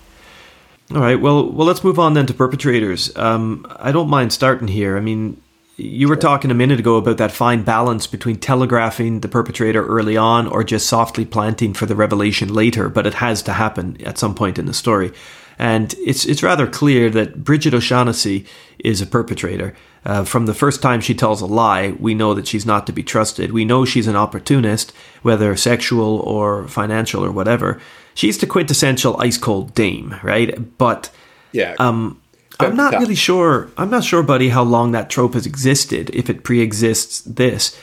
All 0.93 0.99
right, 0.99 1.19
well, 1.19 1.49
well, 1.49 1.65
let's 1.65 1.83
move 1.83 1.97
on 1.97 2.13
then 2.13 2.25
to 2.25 2.33
perpetrators. 2.33 3.15
Um, 3.15 3.65
I 3.79 3.93
don't 3.93 4.09
mind 4.09 4.33
starting 4.33 4.67
here. 4.67 4.97
I 4.97 4.99
mean, 4.99 5.41
you 5.79 6.07
were 6.09 6.15
talking 6.15 6.51
a 6.51 6.55
minute 6.55 6.79
ago 6.79 6.97
about 6.97 7.17
that 7.17 7.31
fine 7.31 7.63
balance 7.63 8.05
between 8.07 8.35
telegraphing 8.37 9.21
the 9.21 9.27
perpetrator 9.27 9.85
early 9.85 10.17
on 10.17 10.47
or 10.47 10.63
just 10.63 10.87
softly 10.87 11.25
planting 11.25 11.73
for 11.73 11.85
the 11.85 11.95
revelation 11.95 12.53
later, 12.53 12.89
but 12.89 13.07
it 13.07 13.15
has 13.15 13.41
to 13.43 13.53
happen 13.53 13.97
at 14.05 14.17
some 14.17 14.35
point 14.35 14.59
in 14.59 14.65
the 14.65 14.73
story. 14.73 15.11
And 15.57 15.93
it's 16.05 16.25
it's 16.25 16.41
rather 16.43 16.67
clear 16.67 17.09
that 17.09 17.43
Brigid 17.43 17.73
O'Shaughnessy 17.73 18.45
is 18.79 19.01
a 19.01 19.05
perpetrator. 19.05 19.75
Uh, 20.05 20.23
from 20.23 20.45
the 20.45 20.53
first 20.53 20.81
time 20.81 21.01
she 21.01 21.13
tells 21.13 21.41
a 21.41 21.45
lie, 21.45 21.91
we 21.99 22.13
know 22.13 22.33
that 22.33 22.47
she's 22.47 22.65
not 22.65 22.87
to 22.87 22.93
be 22.93 23.03
trusted. 23.03 23.51
We 23.51 23.65
know 23.65 23.83
she's 23.83 24.07
an 24.07 24.15
opportunist, 24.15 24.93
whether 25.21 25.55
sexual 25.57 26.19
or 26.19 26.67
financial 26.69 27.25
or 27.25 27.31
whatever. 27.31 27.79
She's 28.13 28.37
the 28.37 28.47
quintessential 28.47 29.19
ice 29.19 29.37
cold 29.37 29.73
dame, 29.75 30.15
right? 30.23 30.77
But 30.77 31.09
Yeah. 31.51 31.75
um, 31.79 32.21
I'm 32.59 32.75
not 32.75 32.93
really 32.93 33.15
sure. 33.15 33.69
I'm 33.77 33.89
not 33.89 34.03
sure, 34.03 34.21
buddy, 34.23 34.49
how 34.49 34.63
long 34.63 34.91
that 34.91 35.09
trope 35.09 35.33
has 35.33 35.45
existed. 35.45 36.09
If 36.13 36.29
it 36.29 36.43
pre-exists 36.43 37.21
this, 37.21 37.79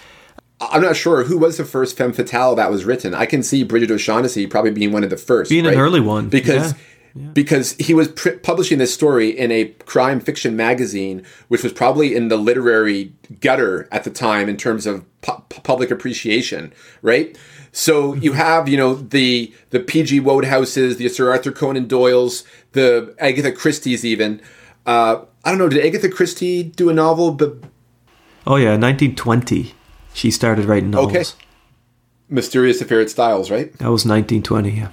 I'm 0.61 0.83
not 0.83 0.97
sure 0.97 1.25
who 1.25 1.39
was 1.39 1.57
the 1.57 1.65
first 1.65 1.97
femme 1.97 2.13
fatale 2.13 2.55
that 2.55 2.71
was 2.71 2.85
written. 2.85 3.15
I 3.15 3.27
can 3.27 3.43
see 3.43 3.63
Brigid 3.63 3.91
O'Shaughnessy 3.91 4.47
probably 4.47 4.71
being 4.71 4.93
one 4.93 5.05
of 5.05 5.11
the 5.11 5.17
first. 5.17 5.51
Being 5.51 5.67
an 5.67 5.75
early 5.75 6.01
one, 6.01 6.29
Because 6.29 6.73
yeah, 6.73 6.79
because 7.33 7.73
he 7.75 7.95
was 7.95 8.09
pr- 8.09 8.31
publishing 8.43 8.79
this 8.79 8.93
story 8.93 9.31
in 9.31 9.51
a 9.51 9.67
crime 9.87 10.21
fiction 10.21 10.57
magazine, 10.57 11.25
which 11.49 11.63
was 11.63 11.73
probably 11.73 12.15
in 12.15 12.29
the 12.29 12.37
literary 12.37 13.13
gutter 13.41 13.89
at 13.91 14.05
the 14.05 14.11
time 14.11 14.49
in 14.49 14.57
terms 14.57 14.87
of 14.87 15.05
pu- 15.23 15.43
public 15.63 15.91
appreciation, 15.91 16.73
right? 17.03 17.37
So 17.73 18.13
mm-hmm. 18.13 18.23
you 18.23 18.33
have, 18.33 18.69
you 18.69 18.77
know, 18.77 18.95
the 18.95 19.53
the 19.71 19.81
P.G. 19.81 20.21
Wodehouses, 20.21 20.97
the 20.97 21.09
Sir 21.09 21.31
Arthur 21.31 21.53
Conan 21.53 21.87
Doyle's, 21.87 22.45
the 22.73 23.15
Agatha 23.19 23.53
Christie's, 23.53 24.05
even. 24.05 24.41
Uh, 24.87 25.25
I 25.45 25.51
don't 25.51 25.59
know. 25.59 25.69
Did 25.69 25.85
Agatha 25.85 26.09
Christie 26.09 26.63
do 26.63 26.89
a 26.89 26.95
novel? 26.95 27.33
But 27.33 27.57
oh 28.47 28.57
yeah, 28.57 28.77
1920, 28.77 29.75
she 30.15 30.31
started 30.31 30.65
writing 30.65 30.91
novels. 30.91 31.11
Okay. 31.11 31.25
Mysterious 32.29 32.81
Affair 32.81 33.01
at 33.01 33.11
Styles, 33.11 33.51
right? 33.51 33.73
That 33.79 33.91
was 33.91 34.05
1920. 34.05 34.71
Yeah. 34.71 34.91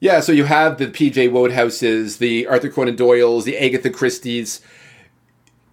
Yeah, 0.00 0.20
so 0.20 0.32
you 0.32 0.44
have 0.44 0.76
the 0.76 0.88
P.J. 0.88 1.30
Wodehouses, 1.30 2.18
the 2.18 2.46
Arthur 2.46 2.68
Conan 2.68 2.94
Doyle's, 2.94 3.46
the 3.46 3.56
Agatha 3.56 3.88
Christie's, 3.88 4.60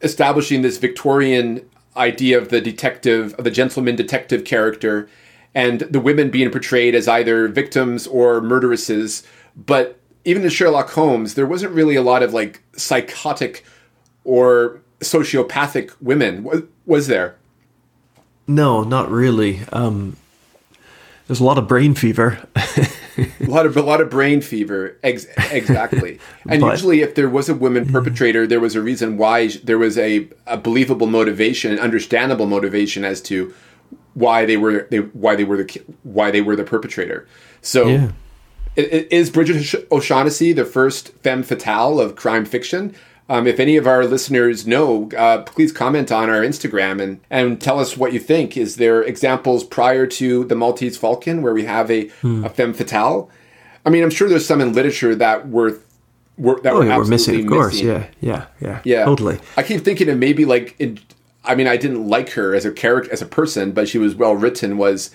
establishing 0.01 0.61
this 0.61 0.77
Victorian 0.77 1.69
idea 1.97 2.37
of 2.37 2.47
the 2.47 2.61
detective, 2.61 3.33
of 3.33 3.43
the 3.43 3.51
gentleman 3.51 3.97
detective 3.97 4.45
character, 4.45 5.09
and 5.53 5.81
the 5.81 5.99
women 5.99 6.29
being 6.29 6.49
portrayed 6.49 6.95
as 6.95 7.09
either 7.09 7.49
victims 7.49 8.07
or 8.07 8.39
murderesses. 8.39 9.25
But 9.57 9.99
even 10.25 10.43
in 10.43 10.49
Sherlock 10.49 10.91
Holmes, 10.91 11.35
there 11.35 11.45
wasn't 11.45 11.73
really 11.73 11.95
a 11.95 12.01
lot 12.01 12.23
of 12.23 12.33
like 12.33 12.61
psychotic 12.75 13.65
or 14.23 14.81
sociopathic 14.99 15.91
women, 15.99 16.43
was, 16.43 16.63
was 16.85 17.07
there? 17.07 17.35
No, 18.47 18.83
not 18.83 19.09
really. 19.09 19.61
Um, 19.71 20.17
there's 21.27 21.39
a 21.39 21.43
lot 21.43 21.57
of 21.57 21.67
brain 21.67 21.95
fever. 21.95 22.45
a 23.17 23.45
lot 23.45 23.65
of 23.65 23.75
a 23.75 23.81
lot 23.81 24.01
of 24.01 24.09
brain 24.09 24.41
fever 24.41 24.97
ex- 25.03 25.27
exactly 25.51 26.19
and 26.49 26.61
But- 26.61 26.71
usually 26.71 27.01
if 27.01 27.15
there 27.15 27.29
was 27.29 27.49
a 27.49 27.53
woman 27.53 27.85
perpetrator 27.85 28.47
there 28.47 28.59
was 28.59 28.75
a 28.75 28.81
reason 28.81 29.17
why 29.17 29.49
there 29.63 29.77
was 29.77 29.97
a, 29.97 30.27
a 30.47 30.57
believable 30.57 31.07
motivation 31.07 31.71
an 31.71 31.79
understandable 31.79 32.47
motivation 32.47 33.03
as 33.03 33.21
to 33.23 33.53
why 34.13 34.45
they 34.45 34.57
were 34.57 34.87
they 34.91 34.99
why 34.99 35.35
they 35.35 35.43
were 35.43 35.57
the 35.57 35.81
why 36.03 36.31
they 36.31 36.41
were 36.41 36.55
the 36.55 36.63
perpetrator 36.63 37.27
so 37.61 37.87
yeah. 37.87 38.11
Is 38.75 39.29
Brigid 39.29 39.85
O'Shaughnessy 39.91 40.53
the 40.53 40.65
first 40.65 41.09
femme 41.23 41.43
fatale 41.43 41.99
of 41.99 42.15
crime 42.15 42.45
fiction? 42.45 42.95
Um, 43.29 43.47
if 43.47 43.59
any 43.59 43.77
of 43.77 43.87
our 43.87 44.05
listeners 44.05 44.67
know, 44.67 45.09
uh, 45.17 45.43
please 45.43 45.71
comment 45.71 46.11
on 46.11 46.29
our 46.29 46.41
Instagram 46.41 47.01
and, 47.01 47.19
and 47.29 47.61
tell 47.61 47.79
us 47.79 47.95
what 47.95 48.11
you 48.13 48.19
think. 48.19 48.57
Is 48.57 48.75
there 48.75 49.01
examples 49.03 49.63
prior 49.63 50.05
to 50.07 50.43
the 50.45 50.55
Maltese 50.55 50.97
Falcon 50.97 51.41
where 51.41 51.53
we 51.53 51.63
have 51.65 51.89
a, 51.91 52.07
Hmm. 52.21 52.43
a 52.43 52.49
femme 52.49 52.73
fatale? 52.73 53.29
I 53.85 53.89
mean, 53.89 54.03
I'm 54.03 54.09
sure 54.09 54.27
there's 54.27 54.45
some 54.45 54.59
in 54.61 54.73
literature 54.73 55.15
that 55.15 55.47
were, 55.49 55.79
were 56.37 56.59
that 56.61 56.73
Oh, 56.73 56.85
were 56.97 57.05
missing, 57.05 57.41
of 57.41 57.47
course. 57.47 57.73
missing. 57.73 57.87
Yeah, 57.87 58.07
yeah, 58.19 58.45
yeah. 58.59 58.81
Yeah, 58.83 59.05
Totally. 59.05 59.39
I 59.57 59.63
keep 59.63 59.81
thinking 59.81 60.09
of 60.09 60.17
maybe 60.17 60.43
like, 60.45 60.75
in, 60.79 60.99
I 61.45 61.55
mean, 61.55 61.67
I 61.67 61.77
didn't 61.77 62.07
like 62.07 62.31
her 62.31 62.53
as 62.53 62.65
a 62.65 62.71
character, 62.71 63.11
as 63.13 63.21
a 63.21 63.25
person, 63.25 63.71
but 63.71 63.87
she 63.87 63.97
was 63.97 64.13
well 64.15 64.35
written. 64.35 64.77
Was 64.77 65.09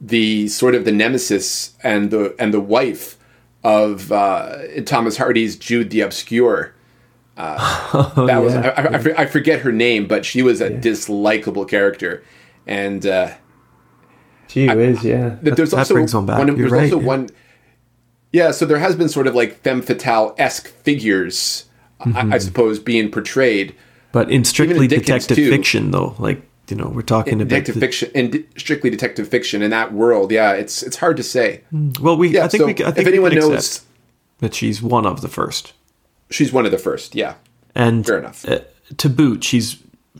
the 0.00 0.48
sort 0.48 0.74
of 0.74 0.84
the 0.84 0.92
nemesis 0.92 1.76
and 1.82 2.10
the 2.10 2.34
and 2.38 2.54
the 2.54 2.60
wife 2.60 3.18
of 3.62 4.10
uh, 4.12 4.58
Thomas 4.86 5.16
Hardy's 5.16 5.56
Jude 5.56 5.90
the 5.90 6.00
Obscure. 6.00 6.74
Uh, 7.36 8.26
that 8.26 8.38
was 8.38 8.54
Oh, 8.54 8.60
yeah. 8.60 8.68
I, 8.76 8.82
I, 8.82 8.98
I 8.98 9.22
I 9.22 9.26
forget 9.26 9.60
her 9.60 9.72
name, 9.72 10.06
but 10.06 10.24
she 10.24 10.42
was 10.42 10.60
a 10.60 10.70
dislikable 10.70 11.68
character, 11.68 12.22
and 12.66 13.04
uh, 13.06 13.34
Gee 14.48 14.68
whiz, 14.68 15.04
yeah. 15.04 15.36
th- 15.42 15.54
there's 15.56 15.70
that, 15.70 15.78
also 15.90 15.94
that 16.20 16.26
back. 16.26 16.38
one. 16.38 16.56
There's 16.56 16.72
right. 16.72 16.84
also 16.84 17.00
yeah. 17.00 17.06
one. 17.06 17.28
Yeah, 18.32 18.50
so 18.52 18.64
there 18.64 18.78
has 18.78 18.94
been 18.96 19.08
sort 19.08 19.26
of 19.26 19.34
like 19.34 19.60
femme 19.62 19.82
fatale 19.82 20.34
esque 20.38 20.68
figures, 20.68 21.66
Mm-hmm. 22.00 22.32
I, 22.32 22.36
I 22.36 22.38
suppose, 22.38 22.78
being 22.78 23.10
portrayed. 23.10 23.74
But 24.12 24.30
in 24.30 24.44
strictly 24.44 24.88
Dickens, 24.88 25.06
detective 25.06 25.36
too. 25.36 25.50
fiction, 25.50 25.90
though, 25.90 26.14
like 26.18 26.40
you 26.70 26.76
know, 26.76 26.88
we're 26.88 27.02
talking 27.02 27.34
about 27.34 27.48
detective 27.48 27.74
the- 27.74 27.80
fiction 27.80 28.10
and 28.14 28.44
strictly 28.56 28.90
detective 28.90 29.28
fiction 29.28 29.62
in 29.62 29.70
that 29.70 29.92
world. 29.92 30.30
Yeah, 30.32 30.52
it's 30.52 30.82
it's 30.82 30.96
hard 30.96 31.16
to 31.16 31.22
say. 31.22 31.62
Well, 32.00 32.16
we 32.16 32.28
Yeah, 32.28 32.44
I 32.44 32.48
think 32.48 32.60
so 32.60 32.66
we 32.66 32.72
I 32.72 32.90
think 32.92 32.98
if 32.98 33.06
anyone 33.06 33.34
knows, 33.34 33.84
that 34.38 34.54
she's 34.54 34.80
one 34.82 35.06
of 35.06 35.20
the 35.20 35.28
first, 35.28 35.72
she's 36.30 36.52
one 36.52 36.64
of 36.66 36.70
the 36.72 36.78
first. 36.78 37.14
Yeah, 37.14 37.34
and 37.74 38.06
Fair 38.06 38.18
enough. 38.18 38.46
Uh, 38.48 38.60
to 38.98 39.08
boot, 39.08 39.44
she's 39.44 39.76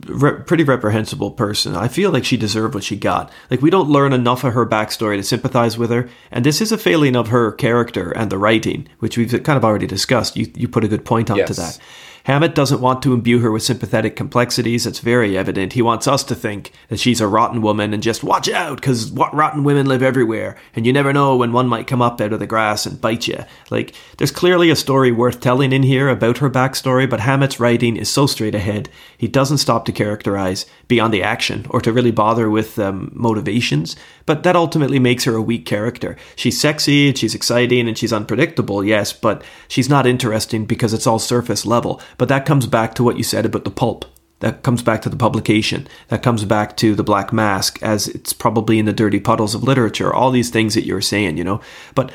re- 0.07 0.41
pretty 0.47 0.63
reprehensible 0.65 1.31
person. 1.33 1.75
I 1.77 1.89
feel 1.89 2.11
like 2.11 2.25
she 2.25 2.37
deserved 2.37 2.75
what 2.75 2.85
she 2.85 2.97
got. 2.97 3.31
Like 3.51 3.63
we 3.63 3.71
don't 3.71 3.89
learn 3.89 4.13
enough 4.13 4.45
of 4.45 4.53
her 4.55 4.65
backstory 4.67 5.17
to 5.17 5.23
sympathize 5.23 5.77
with 5.79 5.91
her, 5.91 6.09
and 6.31 6.45
this 6.45 6.61
is 6.61 6.71
a 6.73 6.79
failing 6.79 7.17
of 7.17 7.29
her 7.29 7.53
character 7.53 8.11
and 8.13 8.31
the 8.31 8.39
writing, 8.39 8.89
which 9.01 9.17
we've 9.19 9.31
kind 9.43 9.57
of 9.57 9.65
already 9.65 9.87
discussed. 9.87 10.37
You 10.37 10.51
you 10.55 10.69
put 10.69 10.85
a 10.85 10.89
good 10.89 11.05
point 11.05 11.31
onto 11.31 11.41
Yes. 11.41 11.57
that. 11.57 11.79
Hammett 12.25 12.55
doesn't 12.55 12.81
want 12.81 13.03
to 13.03 13.15
imbue 13.15 13.39
her 13.41 13.51
with 13.51 13.63
sympathetic 13.63 14.17
complexities. 14.17 14.87
It's 14.87 14.99
very 14.99 15.37
evident. 15.37 15.73
He 15.73 15.83
wants 15.83 16.07
us 16.07 16.23
to 16.25 16.35
think 16.35 16.73
that 16.89 17.01
she's 17.01 17.21
a 17.21 17.27
rotten 17.27 17.63
woman 17.63 17.95
and 17.95 18.03
just 18.03 18.23
watch 18.23 18.49
out 18.49 18.77
because 18.77 19.11
rotten 19.11 19.65
women 19.65 19.87
live 19.87 20.03
everywhere 20.03 20.57
and 20.75 20.87
you 20.87 20.93
never 20.93 21.13
know 21.13 21.37
when 21.37 21.53
one 21.53 21.69
might 21.69 21.87
come 21.87 22.03
up 22.03 22.21
out 22.21 22.33
of 22.33 22.39
the 22.39 22.47
grass 22.47 22.87
and 22.87 23.01
bite 23.01 23.27
you. 23.27 23.45
Like, 23.71 23.95
there's 24.19 24.31
clearly 24.31 24.71
a 24.71 24.77
story 24.77 25.13
worth 25.13 25.41
telling 25.41 25.73
in 25.73 25.83
here 25.83 26.09
about 26.09 26.39
her 26.39 26.51
backstory, 26.51 27.09
but 27.09 27.21
Hammett's 27.21 27.61
writing 27.61 27.97
is 27.97 28.11
so 28.11 28.27
straight 28.27 28.55
ahead. 28.55 28.89
He 29.17 29.29
doesn't 29.29 29.59
stop 29.59 29.85
to 29.87 29.93
characterize 29.93 30.67
beyond 30.89 31.15
the 31.15 31.23
action 31.23 31.67
or 31.71 31.81
to 31.81 31.93
really 31.93 32.11
bother 32.11 32.51
with 32.51 32.79
um, 32.79 33.11
motivations, 33.15 33.97
but 34.27 34.43
that 34.43 34.57
ultimately 34.57 34.99
makes 34.99 35.25
her 35.25 35.35
a 35.35 35.43
weak 35.43 35.67
character. 35.67 36.17
She's 36.37 36.61
sexy 36.61 37.09
and 37.09 37.19
she's 37.19 37.35
exciting 37.35 37.89
and 37.89 37.97
she's 37.97 38.13
unpredictable, 38.13 38.85
yes, 38.85 39.13
but 39.13 39.43
she's 39.69 39.89
not 39.89 40.07
interesting 40.07 40.67
because 40.67 40.93
it's 40.93 41.07
all 41.07 41.19
surface 41.19 41.65
level. 41.65 42.01
But 42.19 42.29
that 42.29 42.47
comes 42.47 42.67
back 42.67 42.95
to 42.95 43.05
what 43.05 43.17
you 43.17 43.23
said 43.23 43.47
about 43.47 43.65
the 43.65 43.71
pulp. 43.71 44.05
That 44.41 44.63
comes 44.63 44.83
back 44.83 45.03
to 45.03 45.09
the 45.09 45.17
publication. 45.17 45.87
That 46.09 46.23
comes 46.23 46.45
back 46.45 46.77
to 46.79 46.95
the 46.95 47.05
Black 47.05 47.33
Mask, 47.33 47.79
as 47.83 48.09
it's 48.09 48.33
probably 48.33 48.79
in 48.79 48.87
the 48.87 48.93
dirty 48.93 49.21
puddles 49.21 49.55
of 49.55 49.63
literature. 49.63 50.13
All 50.13 50.31
these 50.31 50.51
things 50.51 50.75
that 50.75 50.87
you're 50.87 51.03
saying, 51.03 51.37
you 51.37 51.45
know. 51.45 51.61
But 51.95 52.11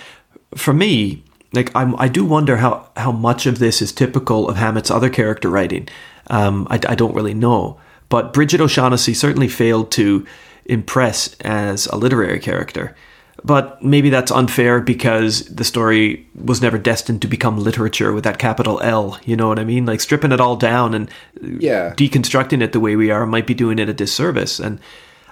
for 0.56 0.74
me, 0.74 1.24
like 1.54 1.74
I'm, 1.76 1.96
I 2.00 2.08
do 2.08 2.26
wonder 2.26 2.58
how 2.58 2.90
how 2.98 3.12
much 3.12 3.46
of 3.46 3.60
this 3.60 3.82
is 3.82 3.92
typical 3.92 4.50
of 4.50 4.58
Hammett's 4.58 4.92
other 4.92 5.10
character 5.10 5.50
writing. 5.50 5.88
Um, 6.28 6.68
I, 6.70 6.80
I 6.90 6.96
don't 6.96 7.16
really 7.16 7.36
know. 7.36 7.80
But 8.10 8.34
Brigid 8.34 8.62
O'Shaughnessy 8.62 9.14
certainly 9.14 9.48
failed 9.48 9.92
to 9.94 10.26
impress 10.66 11.36
as 11.42 11.86
a 11.88 11.96
literary 11.96 12.40
character. 12.40 12.96
But 13.44 13.84
maybe 13.84 14.10
that's 14.10 14.32
unfair 14.32 14.80
because 14.80 15.46
the 15.46 15.64
story 15.64 16.28
was 16.36 16.62
never 16.62 16.78
destined 16.78 17.22
to 17.22 17.28
become 17.28 17.58
literature 17.60 18.14
with 18.14 18.24
that 18.24 18.40
capital 18.40 18.80
L. 18.82 19.20
You 19.26 19.36
know 19.36 19.48
what 19.48 19.60
I 19.60 19.66
mean? 19.66 19.86
Like 19.86 20.00
stripping 20.00 20.32
it 20.32 20.40
all 20.40 20.56
down 20.56 20.94
and 20.94 21.10
uh, 21.44 21.48
yeah. 21.60 21.94
deconstructing 21.96 22.62
it 22.62 22.72
the 22.72 22.80
way 22.80 22.96
we 22.96 23.12
are 23.12 23.26
might 23.26 23.46
be 23.46 23.54
doing 23.54 23.78
it 23.78 23.90
a 23.90 23.94
disservice. 23.94 24.60
And 24.60 24.80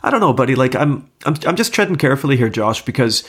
I 0.03 0.09
don't 0.09 0.19
know, 0.19 0.33
buddy. 0.33 0.53
Like 0.55 0.75
I'm, 0.75 1.09
I'm, 1.25 1.35
I'm 1.45 1.55
just 1.55 1.73
treading 1.73 1.95
carefully 1.95 2.35
here, 2.35 2.49
Josh, 2.49 2.83
because 2.83 3.23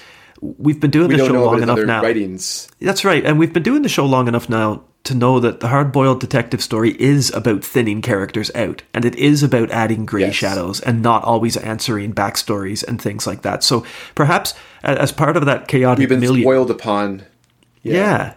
we've 0.58 0.80
been 0.80 0.90
doing 0.90 1.08
we 1.08 1.16
the 1.16 1.26
show 1.26 1.44
long 1.44 1.62
enough 1.62 1.78
now. 1.80 2.02
Writings. 2.02 2.68
That's 2.80 3.04
right, 3.04 3.24
and 3.24 3.38
we've 3.38 3.52
been 3.52 3.62
doing 3.62 3.82
the 3.82 3.88
show 3.88 4.06
long 4.06 4.28
enough 4.28 4.48
now 4.48 4.84
to 5.04 5.14
know 5.14 5.38
that 5.38 5.60
the 5.60 5.68
hard-boiled 5.68 6.18
detective 6.18 6.62
story 6.62 6.90
is 6.98 7.30
about 7.34 7.62
thinning 7.62 8.00
characters 8.00 8.50
out, 8.54 8.82
and 8.94 9.04
it 9.04 9.14
is 9.16 9.42
about 9.42 9.70
adding 9.70 10.06
grey 10.06 10.22
yes. 10.22 10.34
shadows 10.34 10.80
and 10.80 11.02
not 11.02 11.22
always 11.24 11.58
answering 11.58 12.14
backstories 12.14 12.82
and 12.86 13.00
things 13.00 13.26
like 13.26 13.42
that. 13.42 13.62
So 13.62 13.84
perhaps 14.14 14.54
as 14.82 15.12
part 15.12 15.36
of 15.36 15.44
that 15.44 15.68
chaotic, 15.68 15.98
we've 15.98 16.08
been 16.08 16.20
milieu, 16.20 16.42
spoiled 16.42 16.70
upon. 16.70 17.24
Yeah. 17.82 17.92
yeah. 17.92 18.34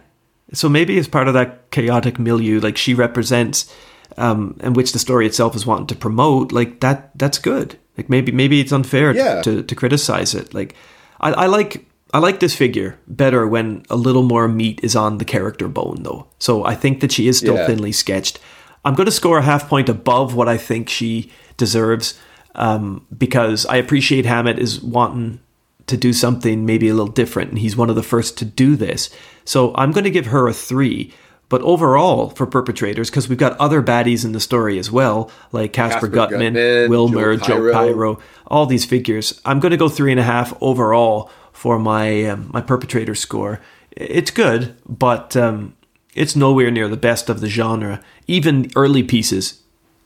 So 0.52 0.68
maybe 0.68 0.98
as 0.98 1.08
part 1.08 1.28
of 1.28 1.34
that 1.34 1.70
chaotic 1.70 2.18
milieu, 2.18 2.60
like 2.60 2.76
she 2.76 2.92
represents, 2.92 3.72
um, 4.18 4.58
and 4.60 4.76
which 4.76 4.92
the 4.92 4.98
story 4.98 5.26
itself 5.26 5.56
is 5.56 5.64
wanting 5.64 5.86
to 5.86 5.94
promote, 5.94 6.52
like 6.52 6.80
that. 6.80 7.16
That's 7.18 7.38
good. 7.38 7.78
Like 7.96 8.10
maybe 8.10 8.30
maybe 8.30 8.60
it's 8.60 8.72
unfair 8.72 9.14
yeah. 9.14 9.40
to, 9.40 9.62
to 9.62 9.74
criticize 9.74 10.34
it. 10.34 10.52
Like 10.52 10.74
I, 11.18 11.32
I 11.32 11.46
like 11.46 11.87
I 12.12 12.18
like 12.18 12.40
this 12.40 12.54
figure 12.54 12.98
better 13.06 13.46
when 13.46 13.84
a 13.90 13.96
little 13.96 14.22
more 14.22 14.48
meat 14.48 14.80
is 14.82 14.96
on 14.96 15.18
the 15.18 15.24
character 15.24 15.68
bone, 15.68 16.02
though. 16.02 16.26
So 16.38 16.64
I 16.64 16.74
think 16.74 17.00
that 17.00 17.12
she 17.12 17.28
is 17.28 17.38
still 17.38 17.56
yeah. 17.56 17.66
thinly 17.66 17.92
sketched. 17.92 18.38
I'm 18.84 18.94
going 18.94 19.06
to 19.06 19.12
score 19.12 19.38
a 19.38 19.42
half 19.42 19.68
point 19.68 19.88
above 19.88 20.34
what 20.34 20.48
I 20.48 20.56
think 20.56 20.88
she 20.88 21.30
deserves 21.56 22.18
um, 22.54 23.06
because 23.16 23.66
I 23.66 23.76
appreciate 23.76 24.24
Hammett 24.24 24.58
is 24.58 24.80
wanting 24.80 25.40
to 25.86 25.96
do 25.96 26.12
something 26.12 26.64
maybe 26.64 26.88
a 26.88 26.94
little 26.94 27.12
different, 27.12 27.50
and 27.50 27.58
he's 27.58 27.76
one 27.76 27.90
of 27.90 27.96
the 27.96 28.02
first 28.02 28.38
to 28.38 28.44
do 28.44 28.76
this. 28.76 29.10
So 29.44 29.74
I'm 29.74 29.92
going 29.92 30.04
to 30.04 30.10
give 30.10 30.26
her 30.26 30.48
a 30.48 30.52
three. 30.52 31.12
But 31.50 31.62
overall, 31.62 32.28
for 32.28 32.46
perpetrators, 32.46 33.08
because 33.08 33.26
we've 33.26 33.38
got 33.38 33.58
other 33.58 33.82
baddies 33.82 34.22
in 34.22 34.32
the 34.32 34.40
story 34.40 34.78
as 34.78 34.90
well, 34.90 35.30
like 35.50 35.72
Casper, 35.72 36.06
Gutman, 36.06 36.52
Gutman, 36.52 36.90
Wilmer, 36.90 37.36
Joel 37.36 37.46
Cairo. 37.46 37.72
Joel 37.72 37.72
Cairo, 37.72 38.18
all 38.46 38.66
these 38.66 38.84
figures. 38.84 39.40
I'm 39.46 39.58
going 39.58 39.70
to 39.70 39.78
go 39.78 39.88
three 39.88 40.10
and 40.10 40.20
a 40.20 40.24
half 40.24 40.52
overall 40.60 41.30
for 41.58 41.76
my 41.76 42.24
um, 42.24 42.50
my 42.54 42.60
perpetrator 42.60 43.16
score. 43.16 43.60
It's 43.90 44.30
good, 44.30 44.76
but 44.88 45.36
um, 45.36 45.74
it's 46.14 46.36
nowhere 46.36 46.70
near 46.70 46.86
the 46.86 46.96
best 46.96 47.28
of 47.28 47.40
the 47.40 47.48
genre. 47.48 48.00
Even 48.28 48.70
early 48.76 49.02
pieces 49.02 49.60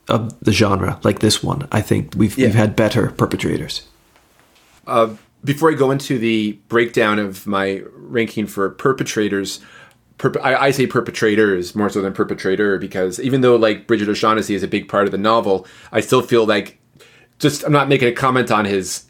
of 0.09 0.41
the 0.41 0.53
genre, 0.53 0.99
like 1.03 1.19
this 1.19 1.43
one, 1.43 1.69
I 1.71 1.83
think 1.83 2.15
we've 2.17 2.39
yeah. 2.39 2.47
we've 2.47 2.55
had 2.55 2.75
better 2.75 3.11
perpetrators. 3.11 3.87
Uh, 4.87 5.17
before 5.45 5.71
I 5.71 5.75
go 5.75 5.91
into 5.91 6.19
the 6.19 6.53
breakdown 6.69 7.19
of 7.19 7.47
my 7.47 7.83
ranking 7.97 8.47
for 8.47 8.71
perpetrators, 8.71 9.61
I, 10.43 10.55
I, 10.55 10.71
say 10.71 10.87
perpetrators 10.87 11.75
more 11.75 11.91
so 11.91 12.01
than 12.01 12.15
perpetrator 12.15 12.79
because 12.79 13.21
even 13.21 13.43
though 13.43 13.57
like 13.57 13.87
Brigid 13.87 14.09
O'Shaughnessy 14.09 14.55
is 14.55 14.63
a 14.63 14.69
big 14.69 14.89
part 14.89 15.05
of 15.05 15.13
the 15.13 15.19
novel, 15.19 15.67
I 15.93 16.01
still 16.01 16.23
feel 16.23 16.47
like 16.47 16.81
just 17.39 17.63
I'm 17.65 17.73
not 17.73 17.89
making 17.89 18.09
a 18.09 18.13
comment 18.13 18.51
on 18.51 18.65
his 18.65 19.05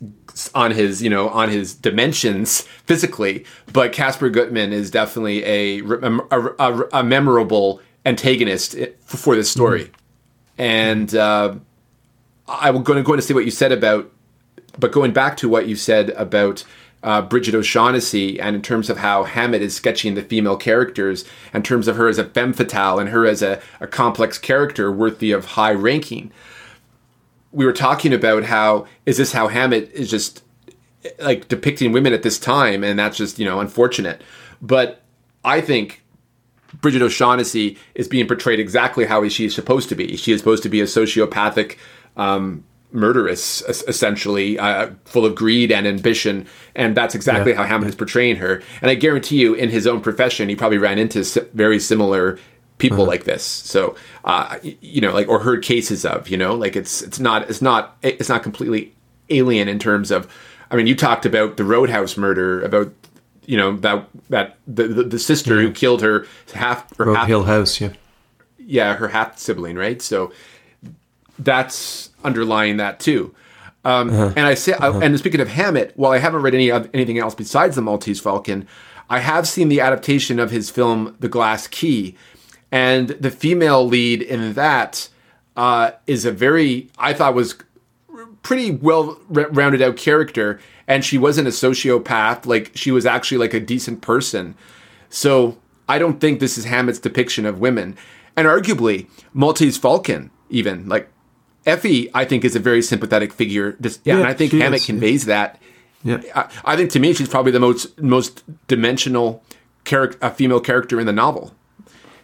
on 0.54 0.70
his 0.70 1.02
you 1.02 1.10
know 1.10 1.28
on 1.28 1.48
his 1.48 1.74
dimensions 1.74 2.62
physically, 2.86 3.44
but 3.72 3.92
Casper 3.92 4.30
Gutman 4.30 4.72
is 4.72 4.90
definitely 4.90 5.44
a 5.44 5.80
a, 5.80 6.18
a, 6.58 6.88
a 6.92 7.04
memorable 7.04 7.80
antagonist 8.04 8.76
for 9.04 9.36
this 9.36 9.50
story, 9.50 9.84
mm-hmm. 9.84 10.62
and 10.62 11.14
uh, 11.14 11.54
I'm 12.48 12.82
going 12.82 12.98
to 12.98 13.02
go 13.02 13.12
into 13.12 13.22
say 13.22 13.34
what 13.34 13.44
you 13.44 13.50
said 13.50 13.72
about, 13.72 14.10
but 14.78 14.92
going 14.92 15.12
back 15.12 15.36
to 15.38 15.48
what 15.48 15.66
you 15.68 15.76
said 15.76 16.10
about. 16.10 16.64
Uh, 17.04 17.20
Brigid 17.20 17.56
O'Shaughnessy, 17.56 18.38
and 18.38 18.54
in 18.54 18.62
terms 18.62 18.88
of 18.88 18.98
how 18.98 19.24
Hammett 19.24 19.60
is 19.60 19.74
sketching 19.74 20.14
the 20.14 20.22
female 20.22 20.56
characters, 20.56 21.24
in 21.52 21.64
terms 21.64 21.88
of 21.88 21.96
her 21.96 22.06
as 22.06 22.16
a 22.16 22.22
femme 22.22 22.52
fatale 22.52 23.00
and 23.00 23.08
her 23.08 23.26
as 23.26 23.42
a, 23.42 23.60
a 23.80 23.88
complex 23.88 24.38
character 24.38 24.92
worthy 24.92 25.32
of 25.32 25.44
high 25.44 25.72
ranking 25.72 26.30
we 27.52 27.64
were 27.64 27.72
talking 27.72 28.12
about 28.12 28.44
how 28.44 28.86
is 29.06 29.18
this 29.18 29.32
how 29.32 29.48
Hammett 29.48 29.90
is 29.92 30.10
just 30.10 30.42
like 31.18 31.48
depicting 31.48 31.92
women 31.92 32.12
at 32.12 32.22
this 32.22 32.38
time, 32.38 32.82
and 32.82 32.98
that's 32.98 33.16
just 33.16 33.38
you 33.38 33.44
know 33.44 33.60
unfortunate. 33.60 34.22
But 34.60 35.02
I 35.44 35.60
think 35.60 36.02
Brigid 36.80 37.02
O'Shaughnessy 37.02 37.76
is 37.94 38.08
being 38.08 38.26
portrayed 38.26 38.60
exactly 38.60 39.04
how 39.04 39.26
she 39.28 39.46
is 39.46 39.54
supposed 39.54 39.88
to 39.90 39.94
be. 39.94 40.16
She 40.16 40.32
is 40.32 40.40
supposed 40.40 40.62
to 40.62 40.68
be 40.68 40.80
a 40.80 40.84
sociopathic. 40.84 41.76
Um, 42.16 42.64
murderess 42.94 43.62
essentially 43.88 44.58
uh, 44.58 44.90
full 45.06 45.24
of 45.24 45.34
greed 45.34 45.72
and 45.72 45.86
ambition 45.86 46.46
and 46.74 46.94
that's 46.94 47.14
exactly 47.14 47.52
yeah. 47.52 47.56
how 47.56 47.64
hammett 47.64 47.88
is 47.88 47.94
portraying 47.94 48.36
her 48.36 48.62
and 48.82 48.90
i 48.90 48.94
guarantee 48.94 49.40
you 49.40 49.54
in 49.54 49.70
his 49.70 49.86
own 49.86 49.98
profession 49.98 50.46
he 50.46 50.54
probably 50.54 50.76
ran 50.76 50.98
into 50.98 51.24
very 51.54 51.80
similar 51.80 52.38
people 52.82 53.02
uh-huh. 53.02 53.06
like 53.06 53.24
this. 53.24 53.44
So, 53.44 53.94
uh, 54.24 54.58
you 54.62 55.00
know, 55.00 55.14
like 55.14 55.28
or 55.28 55.38
heard 55.38 55.62
cases 55.62 56.04
of, 56.04 56.28
you 56.28 56.36
know, 56.36 56.54
like 56.54 56.76
it's 56.76 57.00
it's 57.00 57.20
not 57.20 57.48
it's 57.48 57.62
not 57.62 57.96
it's 58.02 58.28
not 58.28 58.42
completely 58.42 58.92
alien 59.30 59.68
in 59.68 59.78
terms 59.78 60.10
of. 60.10 60.30
I 60.70 60.76
mean, 60.76 60.86
you 60.86 60.96
talked 60.96 61.24
about 61.24 61.58
the 61.58 61.64
Roadhouse 61.64 62.16
murder, 62.16 62.62
about 62.62 62.92
you 63.46 63.56
know 63.56 63.76
that 63.78 64.08
that 64.30 64.56
the 64.66 64.88
the, 64.88 65.02
the 65.04 65.18
sister 65.18 65.56
yeah. 65.56 65.68
who 65.68 65.72
killed 65.72 66.02
her 66.02 66.26
half 66.52 66.98
or 66.98 67.06
Road 67.06 67.16
half, 67.16 67.28
Hill 67.28 67.44
House, 67.44 67.80
yeah, 67.80 67.92
yeah, 68.58 68.94
her 68.94 69.08
half 69.08 69.38
sibling, 69.38 69.76
right? 69.76 70.02
So 70.02 70.32
that's 71.38 72.10
underlying 72.24 72.78
that 72.78 73.00
too. 73.00 73.34
Um, 73.84 74.10
uh-huh. 74.10 74.32
And 74.36 74.46
I 74.46 74.54
say, 74.54 74.72
uh-huh. 74.72 75.00
and 75.02 75.18
speaking 75.18 75.40
of 75.40 75.48
Hammett, 75.48 75.92
while 75.96 76.12
I 76.12 76.18
haven't 76.18 76.42
read 76.42 76.54
any 76.54 76.70
of 76.70 76.88
anything 76.94 77.18
else 77.18 77.34
besides 77.34 77.76
the 77.76 77.82
Maltese 77.82 78.20
Falcon, 78.20 78.66
I 79.10 79.18
have 79.18 79.46
seen 79.46 79.68
the 79.68 79.80
adaptation 79.80 80.38
of 80.38 80.50
his 80.50 80.70
film 80.70 81.16
The 81.20 81.28
Glass 81.28 81.66
Key, 81.66 82.16
and 82.72 83.10
the 83.10 83.30
female 83.30 83.86
lead 83.86 84.22
in 84.22 84.54
that 84.54 85.10
uh, 85.56 85.92
is 86.06 86.24
a 86.24 86.32
very 86.32 86.88
I 86.98 87.12
thought 87.12 87.34
was 87.34 87.54
pretty 88.42 88.72
well 88.72 89.20
rounded 89.28 89.82
out 89.82 89.96
character, 89.96 90.58
and 90.88 91.04
she 91.04 91.18
wasn't 91.18 91.46
a 91.46 91.50
sociopath. 91.50 92.46
Like 92.46 92.72
she 92.74 92.90
was 92.90 93.06
actually 93.06 93.38
like 93.38 93.54
a 93.54 93.60
decent 93.60 94.00
person. 94.00 94.56
So 95.10 95.58
I 95.88 95.98
don't 95.98 96.20
think 96.20 96.40
this 96.40 96.56
is 96.56 96.64
Hammett's 96.64 96.98
depiction 96.98 97.44
of 97.44 97.60
women, 97.60 97.96
and 98.36 98.48
arguably 98.48 99.08
Maltese 99.34 99.76
Falcon 99.76 100.30
even 100.48 100.88
like 100.88 101.08
Effie 101.66 102.10
I 102.14 102.24
think 102.24 102.44
is 102.44 102.56
a 102.56 102.60
very 102.60 102.82
sympathetic 102.82 103.32
figure. 103.32 103.76
This, 103.78 104.00
yeah, 104.04 104.16
and 104.16 104.26
I 104.26 104.32
think 104.32 104.52
Hammett 104.52 104.80
is, 104.80 104.86
conveys 104.86 105.26
that. 105.26 105.60
Yeah, 106.02 106.22
I, 106.34 106.48
I, 106.64 106.76
think 106.76 106.90
to 106.92 106.98
me 106.98 107.12
she's 107.12 107.28
probably 107.28 107.52
the 107.52 107.60
most 107.60 108.00
most 108.00 108.42
dimensional 108.66 109.44
character, 109.84 110.18
a 110.22 110.30
female 110.30 110.58
character 110.58 110.98
in 110.98 111.06
the 111.06 111.12
novel 111.12 111.54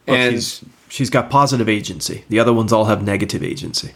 and 0.09 0.35
she's, 0.35 0.65
she's 0.89 1.11
got 1.11 1.31
positive 1.31 1.69
agency. 1.69 2.25
The 2.29 2.41
other 2.41 2.53
ones 2.53 2.73
all 2.73 2.87
have 2.87 3.03
negative 3.03 3.43
agency. 3.43 3.95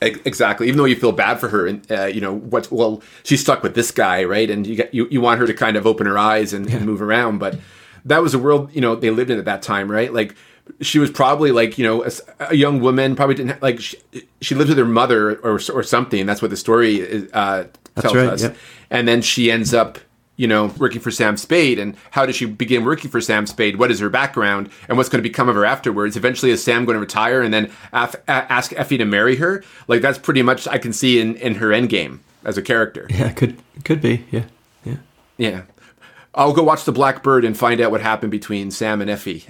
Exactly. 0.00 0.68
Even 0.68 0.76
though 0.76 0.84
you 0.84 0.96
feel 0.96 1.12
bad 1.12 1.40
for 1.40 1.48
her, 1.48 1.66
and 1.66 1.90
uh, 1.90 2.04
you 2.04 2.20
know 2.20 2.34
what? 2.34 2.70
Well, 2.70 3.00
she's 3.22 3.40
stuck 3.40 3.62
with 3.62 3.74
this 3.74 3.90
guy, 3.90 4.24
right? 4.24 4.50
And 4.50 4.66
you 4.66 4.76
get 4.76 4.92
you, 4.92 5.08
you 5.10 5.22
want 5.22 5.40
her 5.40 5.46
to 5.46 5.54
kind 5.54 5.76
of 5.76 5.86
open 5.86 6.06
her 6.06 6.18
eyes 6.18 6.52
and, 6.52 6.68
yeah. 6.68 6.76
and 6.76 6.86
move 6.86 7.00
around, 7.00 7.38
but 7.38 7.58
that 8.04 8.22
was 8.22 8.34
a 8.34 8.38
world 8.38 8.70
you 8.74 8.80
know 8.80 8.94
they 8.94 9.10
lived 9.10 9.30
in 9.30 9.38
at 9.38 9.46
that 9.46 9.62
time, 9.62 9.90
right? 9.90 10.12
Like 10.12 10.36
she 10.80 10.98
was 10.98 11.10
probably 11.10 11.50
like 11.50 11.78
you 11.78 11.84
know 11.84 12.04
a, 12.04 12.10
a 12.40 12.54
young 12.54 12.80
woman, 12.80 13.16
probably 13.16 13.36
didn't 13.36 13.52
have, 13.52 13.62
like 13.62 13.80
she, 13.80 13.96
she, 14.42 14.54
lived 14.54 14.68
with 14.68 14.78
her 14.78 14.84
mother 14.84 15.36
or 15.36 15.58
or 15.72 15.82
something. 15.82 16.26
That's 16.26 16.42
what 16.42 16.50
the 16.50 16.56
story 16.58 16.96
is, 16.96 17.32
uh, 17.32 17.66
tells 17.98 18.14
right, 18.14 18.28
us. 18.28 18.46
And 18.90 19.08
then 19.08 19.22
she 19.22 19.50
ends 19.50 19.72
up 19.72 19.98
you 20.36 20.46
know, 20.46 20.66
working 20.78 21.00
for 21.00 21.10
Sam 21.10 21.36
Spade, 21.36 21.78
and 21.78 21.96
how 22.10 22.26
does 22.26 22.36
she 22.36 22.46
begin 22.46 22.84
working 22.84 23.10
for 23.10 23.20
Sam 23.20 23.46
Spade? 23.46 23.76
What 23.76 23.90
is 23.90 24.00
her 24.00 24.10
background, 24.10 24.70
and 24.88 24.96
what's 24.96 25.08
going 25.08 25.22
to 25.22 25.28
become 25.28 25.48
of 25.48 25.54
her 25.54 25.64
afterwards? 25.64 26.16
Eventually, 26.16 26.52
is 26.52 26.62
Sam 26.62 26.84
going 26.84 26.96
to 26.96 27.00
retire 27.00 27.42
and 27.42 27.52
then 27.52 27.70
af- 27.92 28.16
ask 28.28 28.72
Effie 28.74 28.98
to 28.98 29.04
marry 29.04 29.36
her? 29.36 29.64
Like 29.88 30.02
that's 30.02 30.18
pretty 30.18 30.42
much 30.42 30.68
I 30.68 30.78
can 30.78 30.92
see 30.92 31.20
in 31.20 31.36
in 31.36 31.56
her 31.56 31.72
end 31.72 31.88
game 31.88 32.20
as 32.44 32.58
a 32.58 32.62
character. 32.62 33.06
Yeah, 33.10 33.32
could 33.32 33.56
could 33.84 34.00
be. 34.00 34.24
Yeah, 34.30 34.44
yeah, 34.84 34.96
yeah. 35.38 35.62
I'll 36.34 36.52
go 36.52 36.62
watch 36.62 36.84
The 36.84 36.92
Blackbird 36.92 37.46
and 37.46 37.56
find 37.56 37.80
out 37.80 37.90
what 37.90 38.02
happened 38.02 38.30
between 38.30 38.70
Sam 38.70 39.00
and 39.00 39.08
Effie, 39.08 39.46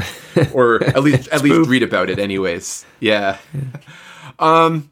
or 0.54 0.82
at 0.82 1.02
least 1.02 1.28
at 1.28 1.42
least 1.44 1.68
read 1.68 1.82
about 1.82 2.08
it, 2.08 2.18
anyways. 2.18 2.86
Yeah. 2.98 3.36
yeah. 3.52 3.80
Um, 4.38 4.90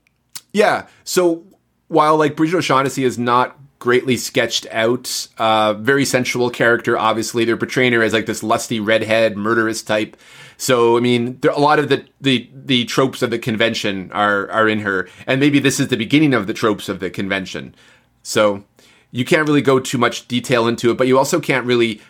yeah. 0.53 0.89
So 1.05 1.45
while 1.89 2.19
like 2.19 2.37
Brigid 2.37 2.57
O'Shaughnessy 2.57 3.03
is 3.03 3.19
not 3.19 3.58
greatly 3.79 4.17
sketched 4.17 4.67
out. 4.71 5.29
Uh, 5.39 5.75
very 5.75 6.05
sensual 6.05 6.51
character, 6.51 6.99
obviously. 6.99 7.45
They're 7.45 7.57
portraying 7.57 7.93
her 7.93 8.03
as 8.03 8.13
like 8.13 8.27
this 8.27 8.43
lusty 8.43 8.81
redhead, 8.81 9.37
murderous 9.37 9.83
type. 9.83 10.17
So, 10.57 10.97
I 10.97 11.01
mean, 11.01 11.39
there, 11.41 11.53
a 11.53 11.61
lot 11.61 11.79
of 11.79 11.89
the, 11.89 12.05
the, 12.21 12.51
the 12.53 12.85
tropes 12.87 13.23
of 13.23 13.31
the 13.31 13.39
convention 13.39 14.11
are, 14.13 14.51
are 14.51 14.69
in 14.69 14.81
her. 14.81 15.09
And 15.27 15.39
maybe 15.39 15.61
this 15.61 15.79
is 15.79 15.89
the 15.89 15.97
beginning 15.97 16.35
of 16.35 16.47
the 16.47 16.55
tropes 16.55 16.89
of 16.89 16.99
the 16.99 17.11
convention. 17.11 17.75
So, 18.23 18.65
you 19.13 19.25
can't 19.25 19.47
really 19.47 19.63
go 19.63 19.79
too 19.79 19.99
much 19.99 20.27
detail 20.29 20.67
into 20.67 20.91
it, 20.91 20.99
but 20.99 21.07
you 21.07 21.17
also 21.17 21.41
can't 21.41 21.65
really 21.65 22.01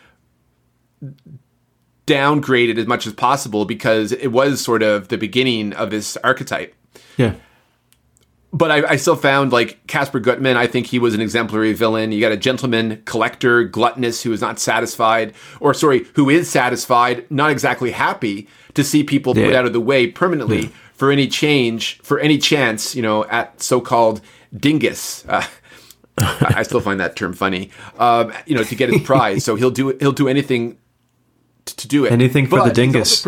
downgrade 2.07 2.71
it 2.71 2.79
as 2.79 2.87
much 2.87 3.07
as 3.07 3.13
possible 3.13 3.67
because 3.67 4.13
it 4.13 4.29
was 4.29 4.63
sort 4.63 4.83
of 4.83 5.09
the 5.09 5.19
beginning 5.19 5.75
of 5.75 5.91
this 5.91 6.17
archetype. 6.25 6.75
Yeah 7.17 7.35
but 8.53 8.71
I, 8.71 8.93
I, 8.93 8.97
still 8.97 9.17
found 9.17 9.53
like 9.53 9.87
Casper 9.87 10.21
Gutman. 10.21 10.57
I 10.57 10.67
think 10.67 10.87
he 10.87 10.99
was 10.99 11.15
an 11.15 11.21
exemplary 11.21 11.75
villain. 11.75 12.13
You 12.13 12.21
got 12.21 12.33
a 12.33 12.37
gentleman 12.37 13.03
collector, 13.05 13.65
gluttonous, 13.65 14.23
who 14.23 14.33
is 14.33 14.41
not 14.41 14.59
satisfied, 14.59 15.35
or 15.61 15.75
sorry, 15.75 16.07
who 16.15 16.31
is 16.31 16.49
satisfied, 16.49 17.31
not 17.31 17.51
exactly 17.51 17.91
happy 17.91 18.49
to 18.75 18.83
see 18.83 19.05
people 19.05 19.37
yeah. 19.37 19.47
put 19.47 19.55
out 19.55 19.67
of 19.67 19.73
the 19.73 19.81
way 19.81 20.07
permanently 20.07 20.63
yeah. 20.63 20.69
for 20.95 21.11
any 21.11 21.29
change, 21.29 21.99
for 22.01 22.19
any 22.19 22.39
chance, 22.39 22.95
you 22.95 23.03
know, 23.03 23.25
at 23.27 23.61
so-called 23.61 24.21
dingus. 24.57 25.27
Uh, 25.29 25.45
I 26.19 26.63
still 26.63 26.81
find 26.81 27.01
that 27.01 27.17
term 27.17 27.35
funny. 27.35 27.71
Um, 27.99 28.33
you 28.47 28.55
know, 28.55 28.65
to 28.65 28.75
get 28.75 28.91
his 28.91 29.03
prize, 29.05 29.45
so 29.45 29.57
he'll 29.57 29.71
do 29.71 29.97
he'll 30.01 30.13
do 30.13 30.27
anything 30.27 30.79
to, 31.67 31.77
to 31.77 31.89
do 31.89 32.07
it. 32.07 32.13
Anything 32.13 32.47
for 32.47 32.65
the 32.65 32.73
dingus 32.73 33.25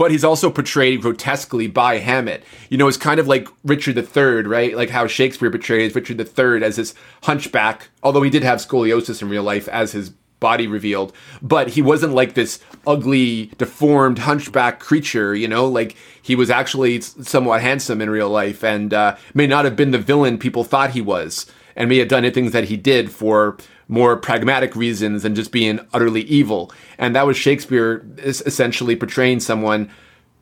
but 0.00 0.10
he's 0.10 0.24
also 0.24 0.48
portrayed 0.48 1.02
grotesquely 1.02 1.66
by 1.66 1.98
Hammett. 1.98 2.42
You 2.70 2.78
know, 2.78 2.88
it's 2.88 2.96
kind 2.96 3.20
of 3.20 3.28
like 3.28 3.46
Richard 3.64 3.98
III, 3.98 4.44
right? 4.48 4.74
Like 4.74 4.88
how 4.88 5.06
Shakespeare 5.06 5.50
portrays 5.50 5.94
Richard 5.94 6.18
III 6.18 6.64
as 6.64 6.76
this 6.76 6.94
hunchback, 7.24 7.90
although 8.02 8.22
he 8.22 8.30
did 8.30 8.42
have 8.42 8.60
scoliosis 8.60 9.20
in 9.20 9.28
real 9.28 9.42
life 9.42 9.68
as 9.68 9.92
his 9.92 10.08
body 10.08 10.66
revealed, 10.66 11.12
but 11.42 11.68
he 11.68 11.82
wasn't 11.82 12.14
like 12.14 12.32
this 12.32 12.60
ugly, 12.86 13.52
deformed 13.58 14.20
hunchback 14.20 14.80
creature, 14.80 15.34
you 15.34 15.46
know, 15.46 15.66
like 15.66 15.96
he 16.22 16.34
was 16.34 16.48
actually 16.48 17.02
somewhat 17.02 17.60
handsome 17.60 18.00
in 18.00 18.08
real 18.08 18.30
life 18.30 18.64
and 18.64 18.94
uh, 18.94 19.18
may 19.34 19.46
not 19.46 19.66
have 19.66 19.76
been 19.76 19.90
the 19.90 19.98
villain 19.98 20.38
people 20.38 20.64
thought 20.64 20.92
he 20.92 21.02
was 21.02 21.44
and 21.76 21.90
may 21.90 21.98
have 21.98 22.08
done 22.08 22.30
things 22.32 22.52
that 22.52 22.64
he 22.64 22.76
did 22.78 23.10
for 23.10 23.58
more 23.90 24.16
pragmatic 24.16 24.76
reasons 24.76 25.24
than 25.24 25.34
just 25.34 25.50
being 25.50 25.80
utterly 25.92 26.22
evil. 26.22 26.72
And 26.96 27.14
that 27.16 27.26
was 27.26 27.36
Shakespeare 27.36 28.06
essentially 28.18 28.94
portraying 28.94 29.40
someone 29.40 29.90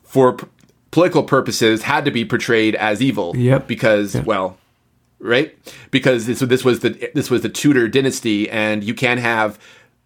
for 0.04 0.34
p- 0.34 0.46
political 0.90 1.22
purposes 1.22 1.82
had 1.82 2.04
to 2.04 2.10
be 2.10 2.26
portrayed 2.26 2.74
as 2.74 3.00
evil. 3.00 3.34
Yep. 3.34 3.66
Because, 3.66 4.14
yep. 4.14 4.26
well, 4.26 4.58
right? 5.18 5.56
Because 5.90 6.26
this, 6.26 6.40
this 6.40 6.62
was 6.62 6.80
the 6.80 7.10
this 7.14 7.30
was 7.30 7.40
the 7.40 7.48
Tudor 7.48 7.88
dynasty, 7.88 8.50
and 8.50 8.84
you 8.84 8.94
can't 8.94 9.20
have 9.20 9.58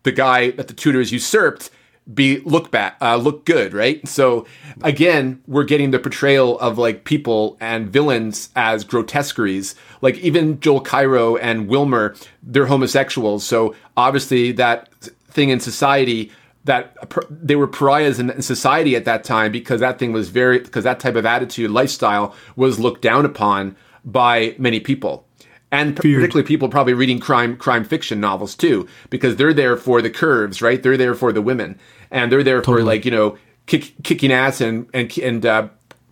the 0.05 0.12
guy 0.12 0.52
that 0.52 0.69
the 0.69 0.74
Tudors 0.74 1.12
usurped 1.12 1.70
be 2.12 2.41
look 2.41 2.70
back 2.70 2.97
uh, 3.01 3.16
look 3.16 3.45
good 3.45 3.73
right? 3.73 4.07
So 4.09 4.47
again 4.83 5.43
we're 5.47 5.65
getting 5.65 5.91
the 5.91 5.99
portrayal 5.99 6.59
of 6.59 6.79
like 6.79 7.05
people 7.05 7.57
and 7.61 7.91
villains 7.91 8.51
as 8.57 8.85
grotesqueries. 8.85 9.74
Like 10.01 10.16
even 10.19 10.61
joel 10.61 10.81
cairo 10.81 11.37
and 11.37 11.69
wilmer 11.69 12.15
they're 12.43 12.66
homosexuals. 12.66 13.45
So 13.45 13.74
obviously 13.97 14.53
that 14.53 14.89
thing 15.29 15.51
in 15.51 15.61
society 15.61 16.31
that 16.65 16.97
they 17.29 17.57
were 17.57 17.66
pariahs 17.66 18.20
in 18.20 18.41
society 18.41 18.95
at 18.95 19.05
that 19.05 19.24
time 19.24 19.51
because 19.51 19.81
that 19.81 19.99
thing 19.99 20.12
was 20.12 20.29
very 20.29 20.61
because 20.61 20.85
that 20.85 21.01
type 21.01 21.16
of 21.16 21.27
attitude 21.27 21.70
lifestyle 21.70 22.35
was 22.57 22.79
looked 22.79 23.03
down 23.03 23.24
upon 23.24 23.77
by 24.05 24.55
many 24.59 24.81
people 24.81 25.27
and 25.73 25.99
Feared. 25.99 26.20
particularly 26.20 26.47
people 26.47 26.69
probably 26.69 26.94
reading 26.94 27.19
crime 27.19 27.57
crime 27.57 27.82
fiction 27.82 28.20
novels 28.20 28.55
too, 28.55 28.86
because 29.11 29.36
they're 29.36 29.55
there 29.55 29.77
for 29.77 30.01
the 30.03 30.11
curves, 30.11 30.62
right? 30.62 30.81
They're 30.81 30.99
there 30.99 31.15
for 31.15 31.32
the 31.32 31.43
women, 31.43 31.81
and 32.11 32.31
they're 32.31 32.44
there 32.44 32.61
totally. 32.61 32.82
for 32.82 32.86
like 32.86 33.05
you 33.05 33.11
know 33.11 33.39
kick, 33.66 33.94
kicking 34.05 34.31
ass 34.31 34.61
and 34.61 34.89
and 34.93 35.16
and 35.19 35.44
uh, 35.44 35.69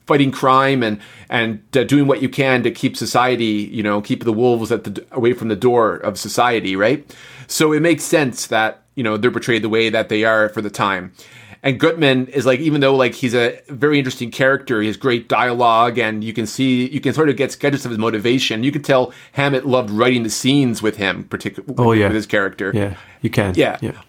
fighting 0.07 0.32
crime 0.32 0.82
and 0.82 0.99
and 1.28 1.62
uh, 1.77 1.85
doing 1.85 2.09
what 2.09 2.20
you 2.23 2.28
can 2.28 2.65
to 2.65 2.70
keep 2.70 2.97
society, 2.97 3.69
you 3.70 3.82
know, 3.82 4.01
keep 4.01 4.24
the 4.24 4.32
wolves 4.32 4.73
at 4.73 4.82
the 4.82 5.07
away 5.12 5.32
from 5.35 5.49
the 5.49 5.57
door 5.57 5.97
of 5.97 6.19
society, 6.19 6.74
right? 6.74 7.15
So 7.47 7.73
it 7.73 7.81
makes 7.81 8.03
sense 8.03 8.49
that 8.49 8.82
you 8.97 9.05
know 9.05 9.16
they're 9.16 9.31
portrayed 9.31 9.62
the 9.62 9.69
way 9.69 9.91
that 9.91 10.09
they 10.09 10.24
are 10.24 10.49
for 10.49 10.62
the 10.62 10.70
time. 10.70 11.12
And 11.62 11.78
Gutman 11.78 12.28
is 12.28 12.47
like, 12.47 12.61
even 12.61 12.81
though 12.81 12.95
like 12.97 13.15
he's 13.15 13.35
a 13.35 13.61
very 13.69 13.99
interesting 13.99 14.31
character, 14.31 14.81
he 14.81 14.87
has 14.87 14.97
great 14.97 15.28
dialogue, 15.28 15.99
and 15.99 16.24
you 16.24 16.32
can 16.32 16.47
see 16.47 16.89
you 16.89 17.01
can 17.01 17.12
sort 17.12 17.28
of 17.28 17.37
get 17.37 17.53
sketches 17.53 17.85
of 17.85 17.91
his 17.91 17.99
motivation. 17.99 18.65
You 18.65 18.73
can 18.73 18.82
tell 18.82 19.12
Hammett 19.32 19.66
loved 19.66 19.91
writing 19.91 20.23
the 20.23 20.31
scenes 20.31 20.81
with 20.81 20.97
him, 20.97 21.24
particularly 21.24 21.74
oh, 21.78 21.93
yeah. 21.93 22.07
with 22.07 22.15
his 22.15 22.27
character. 22.27 22.73
Yeah, 22.74 22.97
you 23.20 23.28
can. 23.28 23.55
Yeah. 23.57 23.77
yeah. 23.82 24.01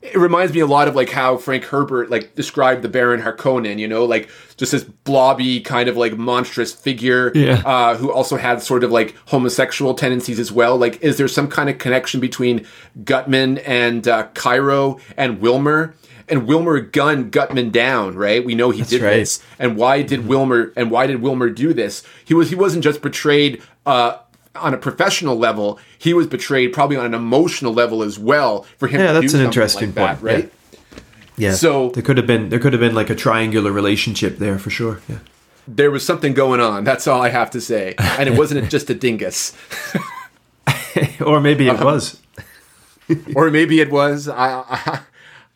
It 0.00 0.16
reminds 0.16 0.52
me 0.54 0.60
a 0.60 0.66
lot 0.66 0.86
of 0.86 0.94
like 0.94 1.10
how 1.10 1.36
Frank 1.36 1.64
Herbert 1.64 2.10
like 2.10 2.36
described 2.36 2.82
the 2.82 2.88
Baron 2.88 3.20
Harkonnen, 3.20 3.80
you 3.80 3.88
know, 3.88 4.04
like 4.04 4.30
just 4.56 4.70
this 4.70 4.84
blobby 4.84 5.60
kind 5.60 5.88
of 5.88 5.96
like 5.96 6.16
monstrous 6.16 6.72
figure, 6.72 7.32
yeah. 7.34 7.62
uh, 7.66 7.96
who 7.96 8.12
also 8.12 8.36
had 8.36 8.62
sort 8.62 8.84
of 8.84 8.92
like 8.92 9.16
homosexual 9.26 9.94
tendencies 9.94 10.38
as 10.38 10.52
well. 10.52 10.76
Like, 10.76 11.02
is 11.02 11.18
there 11.18 11.26
some 11.26 11.48
kind 11.48 11.68
of 11.68 11.78
connection 11.78 12.20
between 12.20 12.64
Gutman 13.02 13.58
and 13.58 14.06
uh, 14.06 14.28
Cairo 14.34 15.00
and 15.16 15.40
Wilmer? 15.40 15.96
And 16.28 16.46
Wilmer 16.46 16.80
gunned 16.80 17.30
Gutman 17.30 17.70
down, 17.70 18.16
right? 18.16 18.44
We 18.44 18.54
know 18.54 18.70
he 18.70 18.80
That's 18.80 18.90
did 18.90 19.02
right. 19.02 19.16
this. 19.16 19.42
And 19.58 19.76
why 19.76 20.02
did 20.02 20.26
Wilmer 20.26 20.72
and 20.76 20.90
why 20.90 21.06
did 21.06 21.22
Wilmer 21.22 21.50
do 21.50 21.72
this? 21.72 22.02
He 22.24 22.34
was 22.34 22.50
he 22.50 22.56
wasn't 22.56 22.84
just 22.84 23.02
betrayed 23.02 23.62
uh, 23.84 24.18
on 24.54 24.74
a 24.74 24.78
professional 24.78 25.36
level. 25.36 25.78
He 25.98 26.14
was 26.14 26.26
betrayed 26.26 26.72
probably 26.72 26.96
on 26.96 27.06
an 27.06 27.14
emotional 27.14 27.72
level 27.72 28.02
as 28.02 28.18
well 28.18 28.62
for 28.78 28.88
him. 28.88 29.00
Yeah, 29.00 29.12
that's 29.12 29.34
an 29.34 29.40
interesting 29.40 29.94
like 29.94 29.96
point, 29.96 30.20
that, 30.20 30.22
right? 30.22 30.52
Yeah. 31.36 31.50
yeah. 31.50 31.54
So 31.54 31.90
there 31.90 32.02
could 32.02 32.16
have 32.16 32.26
been 32.26 32.48
there 32.48 32.58
could 32.58 32.72
have 32.72 32.80
been 32.80 32.94
like 32.94 33.10
a 33.10 33.14
triangular 33.14 33.72
relationship 33.72 34.38
there 34.38 34.58
for 34.58 34.70
sure. 34.70 35.00
Yeah. 35.08 35.18
There 35.68 35.90
was 35.90 36.06
something 36.06 36.32
going 36.32 36.60
on. 36.60 36.84
That's 36.84 37.08
all 37.08 37.20
I 37.20 37.30
have 37.30 37.50
to 37.50 37.60
say. 37.60 37.94
And 38.18 38.28
it 38.28 38.38
wasn't 38.38 38.70
just 38.70 38.88
a 38.88 38.94
dingus. 38.94 39.52
or 41.20 41.40
maybe 41.40 41.68
it 41.68 41.76
um, 41.80 41.84
was. 41.84 42.20
or 43.34 43.50
maybe 43.50 43.80
it 43.80 43.90
was. 43.90 44.28
I, 44.28 44.62
I 44.68 45.00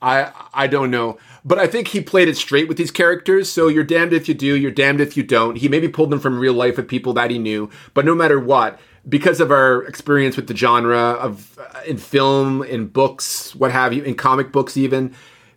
I 0.03 0.33
I 0.53 0.67
don't 0.67 0.91
know. 0.91 1.19
But 1.45 1.59
I 1.59 1.67
think 1.67 1.89
he 1.89 2.01
played 2.01 2.29
it 2.29 2.37
straight 2.37 2.69
with 2.69 2.77
these 2.77 2.91
characters. 2.91 3.51
So 3.51 3.69
you're 3.69 3.85
damned 3.85 4.13
if 4.13 4.29
you 4.29 4.35
do, 4.35 4.57
you're 4.57 4.71
damned 4.71 5.01
if 5.01 5.17
you 5.17 5.23
don't. 5.23 5.57
He 5.57 5.69
maybe 5.69 5.89
pulled 5.89 6.11
them 6.11 6.21
from 6.21 6.39
real 6.39 6.55
life 6.55 6.77
with 6.77 6.89
people 6.89 7.13
that 7.15 7.31
he 7.31 7.39
knew. 7.39 7.71
But 7.95 8.05
no 8.05 8.15
matter 8.15 8.39
what, 8.39 8.79
because 9.09 9.41
of 9.41 9.51
our 9.51 9.83
experience 9.85 10.37
with 10.37 10.47
the 10.47 10.57
genre 10.57 10.99
of 10.99 11.59
uh, 11.59 11.81
in 11.87 11.97
film, 11.99 12.63
in 12.63 12.87
books, 12.87 13.55
what 13.55 13.73
have 13.73 13.93
you, 13.93 14.03
in 14.03 14.15
comic 14.15 14.53
books 14.53 14.77
even, 14.77 15.15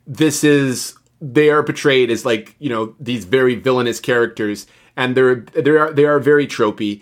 this 0.08 0.44
is 0.44 0.96
they 1.22 1.50
are 1.50 1.64
portrayed 1.64 2.12
as 2.12 2.26
like 2.26 2.56
you 2.60 2.70
know 2.70 2.96
these 3.00 3.26
very 3.26 3.56
villainous 3.56 4.00
characters, 4.00 4.68
and 4.96 5.16
they're 5.16 5.36
they 5.36 5.72
are 5.72 5.92
they 5.92 6.06
are 6.06 6.20
very 6.20 6.48
tropey, 6.48 7.02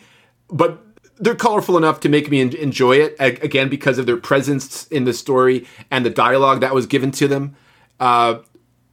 but 0.49 0.83
they're 1.21 1.35
colorful 1.35 1.77
enough 1.77 2.01
to 2.01 2.09
make 2.09 2.29
me 2.29 2.41
enjoy 2.41 2.97
it 2.97 3.15
again 3.19 3.69
because 3.69 3.97
of 3.97 4.05
their 4.05 4.17
presence 4.17 4.87
in 4.87 5.05
the 5.05 5.13
story 5.13 5.65
and 5.89 6.05
the 6.05 6.09
dialogue 6.09 6.59
that 6.61 6.73
was 6.73 6.85
given 6.85 7.11
to 7.11 7.27
them. 7.27 7.55
Uh, 7.99 8.39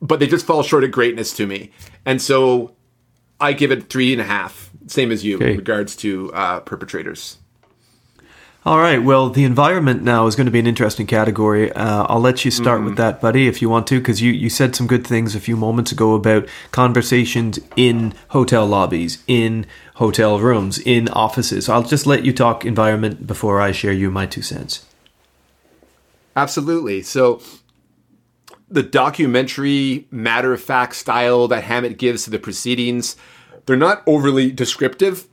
but 0.00 0.20
they 0.20 0.26
just 0.26 0.46
fall 0.46 0.62
short 0.62 0.84
of 0.84 0.92
greatness 0.92 1.34
to 1.34 1.46
me, 1.46 1.72
and 2.04 2.22
so 2.22 2.76
I 3.40 3.52
give 3.52 3.72
it 3.72 3.88
three 3.88 4.12
and 4.12 4.20
a 4.20 4.24
half, 4.24 4.70
same 4.86 5.10
as 5.10 5.24
you, 5.24 5.36
okay. 5.36 5.52
in 5.52 5.56
regards 5.56 5.96
to 5.96 6.32
uh, 6.34 6.60
perpetrators. 6.60 7.38
All 8.64 8.78
right. 8.78 9.02
Well, 9.02 9.30
the 9.30 9.44
environment 9.44 10.02
now 10.02 10.26
is 10.26 10.36
going 10.36 10.46
to 10.46 10.50
be 10.50 10.58
an 10.58 10.66
interesting 10.66 11.06
category. 11.06 11.72
Uh, 11.72 12.04
I'll 12.08 12.20
let 12.20 12.44
you 12.44 12.50
start 12.50 12.80
mm-hmm. 12.80 12.88
with 12.88 12.96
that, 12.98 13.20
buddy, 13.20 13.46
if 13.46 13.62
you 13.62 13.70
want 13.70 13.86
to, 13.86 13.98
because 13.98 14.20
you, 14.20 14.30
you 14.32 14.50
said 14.50 14.76
some 14.76 14.86
good 14.86 15.06
things 15.06 15.34
a 15.34 15.40
few 15.40 15.56
moments 15.56 15.90
ago 15.90 16.14
about 16.14 16.46
conversations 16.70 17.60
in 17.76 18.12
hotel 18.28 18.66
lobbies, 18.66 19.22
in 19.26 19.64
hotel 19.98 20.38
rooms, 20.38 20.78
in 20.78 21.08
offices. 21.08 21.68
I'll 21.68 21.82
just 21.82 22.06
let 22.06 22.24
you 22.24 22.32
talk 22.32 22.64
environment 22.64 23.26
before 23.26 23.60
I 23.60 23.72
share 23.72 23.92
you 23.92 24.12
my 24.12 24.26
two 24.26 24.42
cents. 24.42 24.86
Absolutely. 26.36 27.02
So, 27.02 27.42
the 28.70 28.84
documentary 28.84 30.06
matter 30.12 30.52
of 30.52 30.60
fact 30.60 30.94
style 30.94 31.48
that 31.48 31.64
Hammett 31.64 31.98
gives 31.98 32.24
to 32.24 32.30
the 32.30 32.38
proceedings, 32.38 33.16
they're 33.66 33.76
not 33.76 34.04
overly 34.06 34.52
descriptive 34.52 35.26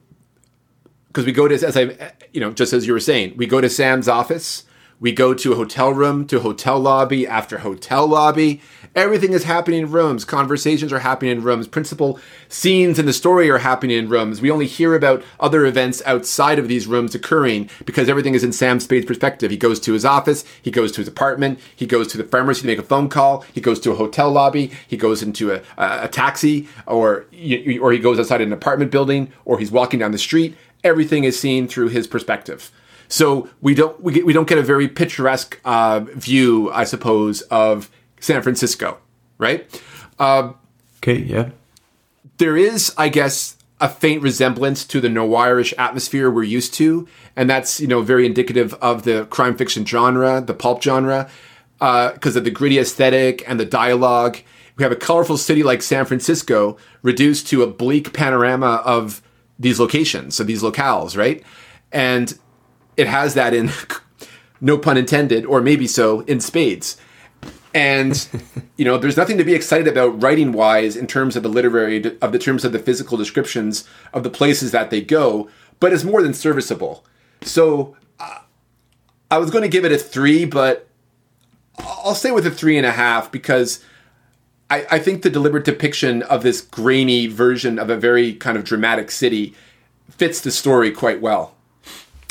because 1.08 1.26
we 1.26 1.32
go 1.32 1.48
to 1.48 1.54
as 1.54 1.78
I 1.78 2.14
you 2.34 2.42
know 2.42 2.52
just 2.52 2.74
as 2.74 2.88
you 2.88 2.94
were 2.94 3.00
saying, 3.00 3.36
we 3.38 3.46
go 3.46 3.62
to 3.62 3.70
Sam's 3.70 4.08
office, 4.08 4.64
We 5.00 5.12
go 5.12 5.34
to 5.34 5.52
a 5.52 5.56
hotel 5.56 5.92
room, 5.92 6.26
to 6.28 6.40
hotel 6.40 6.80
lobby, 6.80 7.28
after 7.28 7.60
hotel 7.60 8.08
lobby. 8.08 8.62
Everything 8.96 9.34
is 9.34 9.44
happening 9.44 9.82
in 9.82 9.92
rooms. 9.92 10.24
Conversations 10.24 10.94
are 10.94 11.00
happening 11.00 11.34
in 11.34 11.44
rooms. 11.44 11.68
Principal 11.68 12.18
scenes 12.48 12.98
in 12.98 13.06
the 13.06 13.12
story 13.12 13.50
are 13.50 13.58
happening 13.58 13.98
in 13.98 14.08
rooms. 14.08 14.40
We 14.40 14.50
only 14.50 14.68
hear 14.68 14.96
about 14.96 15.22
other 15.38 15.66
events 15.66 16.02
outside 16.06 16.60
of 16.60 16.70
these 16.70 16.88
rooms 16.88 17.14
occurring 17.14 17.70
because 17.86 18.08
everything 18.08 18.36
is 18.36 18.44
in 18.44 18.54
Sam 18.54 18.80
Spade's 18.80 19.06
perspective. 19.06 19.52
He 19.52 19.58
goes 19.58 19.82
to 19.82 19.92
his 19.92 20.06
office, 20.06 20.46
he 20.62 20.72
goes 20.72 20.94
to 20.94 21.02
his 21.02 21.10
apartment, 21.10 21.60
he 21.76 21.86
goes 21.86 22.08
to 22.08 22.18
the 22.18 22.24
pharmacy 22.24 22.62
to 22.62 22.68
make 22.68 22.80
a 22.80 22.84
phone 22.84 23.10
call, 23.10 23.44
he 23.54 23.60
goes 23.60 23.82
to 23.82 23.92
a 23.92 23.96
hotel 23.96 24.32
lobby, 24.32 24.72
he 24.88 24.96
goes 24.96 25.22
into 25.22 25.52
a, 25.52 25.62
a, 25.78 26.06
a 26.06 26.08
taxi, 26.08 26.70
or 26.88 27.26
or 27.82 27.92
he 27.92 28.00
goes 28.00 28.18
outside 28.18 28.40
an 28.40 28.54
apartment 28.54 28.92
building, 28.92 29.34
or 29.44 29.60
he's 29.60 29.72
walking 29.72 30.00
down 30.00 30.14
the 30.14 30.18
street. 30.18 30.56
Everything 30.86 31.26
is 31.26 31.38
seen 31.38 31.68
through 31.68 31.90
his 31.90 32.08
perspective. 32.08 32.72
So 33.16 33.48
we 33.62 33.76
don't 33.76 33.98
we, 34.04 34.12
get, 34.12 34.26
we 34.26 34.34
don't 34.34 34.46
get 34.46 34.58
a 34.58 34.62
very 34.62 34.90
picturesque 34.90 35.58
uh, 35.64 36.02
view, 36.02 36.70
I 36.74 36.84
suppose, 36.84 37.44
of 37.44 37.90
San 38.20 38.42
Francisco, 38.42 38.98
right? 39.38 39.82
Uh, 40.20 40.52
okay, 40.98 41.20
yeah. 41.20 41.52
There 42.40 42.58
is, 42.58 42.94
I 42.98 43.08
guess, 43.08 43.56
a 43.80 43.88
faint 43.88 44.22
resemblance 44.22 44.84
to 44.88 45.00
the 45.00 45.08
noirish 45.08 45.74
atmosphere 45.78 46.30
we're 46.30 46.44
used 46.44 46.74
to, 46.74 47.08
and 47.38 47.50
that's 47.50 47.80
you 47.80 47.88
know 47.88 48.02
very 48.02 48.26
indicative 48.26 48.74
of 48.82 49.04
the 49.04 49.28
crime 49.28 49.56
fiction 49.56 49.86
genre, 49.86 50.42
the 50.42 50.54
pulp 50.54 50.84
genre, 50.84 51.30
because 51.80 52.36
uh, 52.36 52.40
of 52.40 52.44
the 52.44 52.52
gritty 52.52 52.80
aesthetic 52.80 53.48
and 53.48 53.58
the 53.58 53.66
dialogue. 53.66 54.40
We 54.76 54.84
have 54.84 54.92
a 54.92 54.98
colorful 54.98 55.38
city 55.38 55.64
like 55.64 55.82
San 55.82 56.04
Francisco 56.04 56.76
reduced 57.02 57.48
to 57.48 57.64
a 57.64 57.68
bleak 57.68 58.12
panorama 58.12 58.82
of 58.84 59.22
these 59.58 59.80
locations, 59.80 60.36
so 60.36 60.44
these 60.44 60.62
locales, 60.62 61.16
right? 61.16 61.42
And 61.94 62.38
it 62.98 63.08
has 63.08 63.34
that 63.34 63.54
in, 63.54 63.72
no 64.62 64.78
pun 64.78 64.98
intended, 64.98 65.46
or 65.46 65.62
maybe 65.62 65.88
so, 65.88 66.22
in 66.22 66.40
spades. 66.40 66.98
And 67.74 68.28
you 68.78 68.86
know, 68.86 68.98
there's 68.98 69.18
nothing 69.18 69.38
to 69.38 69.44
be 69.44 69.54
excited 69.54 69.88
about 69.88 70.22
writing 70.22 70.52
wise 70.52 70.96
in 70.96 71.08
terms 71.08 71.36
of 71.36 71.44
the 71.44 71.50
literary 71.50 72.18
of 72.22 72.32
the 72.32 72.40
terms 72.40 72.64
of 72.66 72.72
the 72.72 72.80
physical 72.80 73.18
descriptions 73.18 73.88
of 74.14 74.24
the 74.24 74.30
places 74.30 74.72
that 74.72 74.90
they 74.90 75.02
go, 75.02 75.50
but 75.80 75.94
it's 75.94 76.04
more 76.04 76.22
than 76.22 76.34
serviceable. 76.34 77.06
So 77.42 77.96
uh, 78.20 78.40
I 79.30 79.38
was 79.38 79.52
going 79.52 79.64
to 79.64 79.70
give 79.70 79.86
it 79.86 79.92
a 79.92 79.98
three, 79.98 80.46
but 80.46 80.88
I'll 81.78 82.16
stay 82.16 82.32
with 82.32 82.48
a 82.48 82.52
three 82.52 82.78
and 82.78 82.86
a 82.86 82.92
half 82.92 83.32
because 83.32 83.84
I, 84.70 84.86
I 84.92 85.00
think 85.00 85.22
the 85.22 85.30
deliberate 85.30 85.66
depiction 85.66 86.24
of 86.24 86.44
this 86.44 86.62
grainy 86.62 87.28
version 87.28 87.78
of 87.78 87.90
a 87.90 87.98
very 87.98 88.34
kind 88.34 88.58
of 88.58 88.64
dramatic 88.64 89.12
city 89.12 89.54
fits 90.10 90.42
the 90.42 90.52
story 90.52 90.92
quite 90.92 91.22
well. 91.22 91.56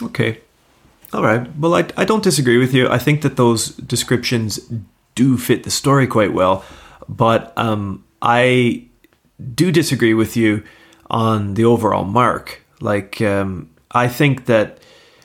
Okay. 0.03 0.41
All 1.15 1.23
right. 1.23 1.49
Well, 1.57 1.77
I, 1.77 1.87
I 1.97 2.05
don't 2.05 2.25
disagree 2.25 2.59
with 2.59 2.75
you. 2.75 2.89
I 2.89 2.99
think 2.99 3.23
that 3.23 3.37
those 3.37 3.69
descriptions 3.69 4.59
do 5.15 5.39
fit 5.39 5.63
the 5.63 5.71
story 5.71 6.09
quite 6.09 6.33
well, 6.33 6.65
but 7.09 7.57
um, 7.57 8.05
I 8.21 8.87
do 9.55 9.71
disagree 9.71 10.13
with 10.13 10.37
you 10.37 10.65
on 11.09 11.55
the 11.55 11.65
overall 11.67 12.05
mark. 12.05 12.63
Like, 12.81 13.21
um, 13.21 13.71
I 13.93 14.09
think 14.09 14.47
that 14.47 14.81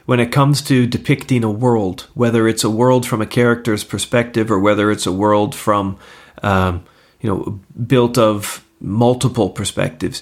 when 0.06 0.20
it 0.20 0.32
comes 0.32 0.61
to 0.64 0.86
depicting 0.86 1.44
a 1.44 1.49
world, 1.49 2.06
whether 2.14 2.48
it's 2.48 2.64
a 2.64 2.70
world 2.70 3.07
from 3.07 3.20
a 3.20 3.26
character's 3.26 3.84
perspective 3.84 4.52
or 4.52 4.60
whether 4.60 4.91
it's 4.91 5.07
a 5.07 5.11
world 5.11 5.56
from, 5.56 5.98
um, 6.44 6.86
you 7.20 7.30
know, 7.32 7.60
built 7.88 8.16
of 8.16 8.64
multiple 8.80 9.49
perspectives, 9.49 10.22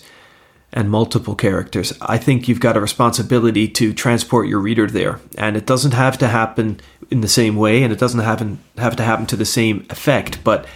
and 0.74 0.90
multiple 0.90 1.36
characters, 1.36 1.94
I 2.02 2.18
think 2.18 2.48
you've 2.48 2.60
got 2.60 2.78
a 2.78 2.82
responsibility 2.82 3.68
to 3.70 3.94
transport 3.94 4.48
your 4.48 4.60
reader 4.60 4.88
there. 4.88 5.20
And 5.38 5.56
it 5.56 5.66
doesn't 5.66 5.94
have 5.94 6.18
to 6.20 6.28
happen 6.28 6.80
in 7.10 7.22
the 7.22 7.28
same 7.28 7.56
way 7.56 7.84
and 7.84 7.94
it 7.94 8.00
doesn't 8.00 8.20
happen, 8.20 8.60
have 8.78 8.96
to 8.98 9.04
happen 9.04 9.26
to 9.28 9.36
the 9.36 9.46
same 9.46 9.86
effect. 9.90 10.44
But 10.44 10.68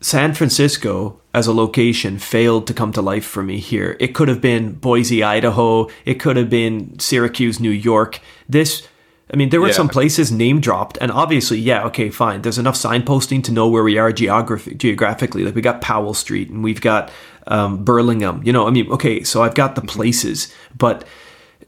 San 0.00 0.32
Francisco 0.32 1.20
as 1.34 1.46
a 1.46 1.52
location 1.52 2.18
failed 2.18 2.66
to 2.66 2.74
come 2.74 2.92
to 2.92 3.02
life 3.02 3.24
for 3.24 3.42
me 3.42 3.58
here. 3.58 3.96
It 4.00 4.14
could 4.14 4.28
have 4.28 4.40
been 4.40 4.72
Boise, 4.72 5.22
Idaho. 5.22 5.88
It 6.04 6.14
could 6.14 6.36
have 6.36 6.50
been 6.50 6.98
Syracuse, 6.98 7.60
New 7.60 7.70
York. 7.70 8.20
This 8.48 8.88
I 9.32 9.36
mean, 9.36 9.50
there 9.50 9.60
were 9.60 9.68
yeah. 9.68 9.74
some 9.74 9.88
places 9.88 10.32
name 10.32 10.60
dropped, 10.60 10.98
and 11.00 11.12
obviously, 11.12 11.58
yeah, 11.58 11.84
okay, 11.84 12.10
fine. 12.10 12.42
There's 12.42 12.58
enough 12.58 12.74
signposting 12.74 13.44
to 13.44 13.52
know 13.52 13.68
where 13.68 13.84
we 13.84 13.96
are 13.96 14.10
geographically. 14.10 15.44
Like 15.44 15.54
we 15.54 15.62
got 15.62 15.80
Powell 15.80 16.14
Street, 16.14 16.50
and 16.50 16.64
we've 16.64 16.80
got 16.80 17.12
um, 17.50 17.84
Burlingame. 17.84 18.44
You 18.46 18.52
know, 18.52 18.66
I 18.66 18.70
mean, 18.70 18.90
okay, 18.92 19.22
so 19.22 19.42
I've 19.42 19.54
got 19.54 19.74
the 19.74 19.82
mm-hmm. 19.82 19.88
places, 19.88 20.54
but 20.76 21.04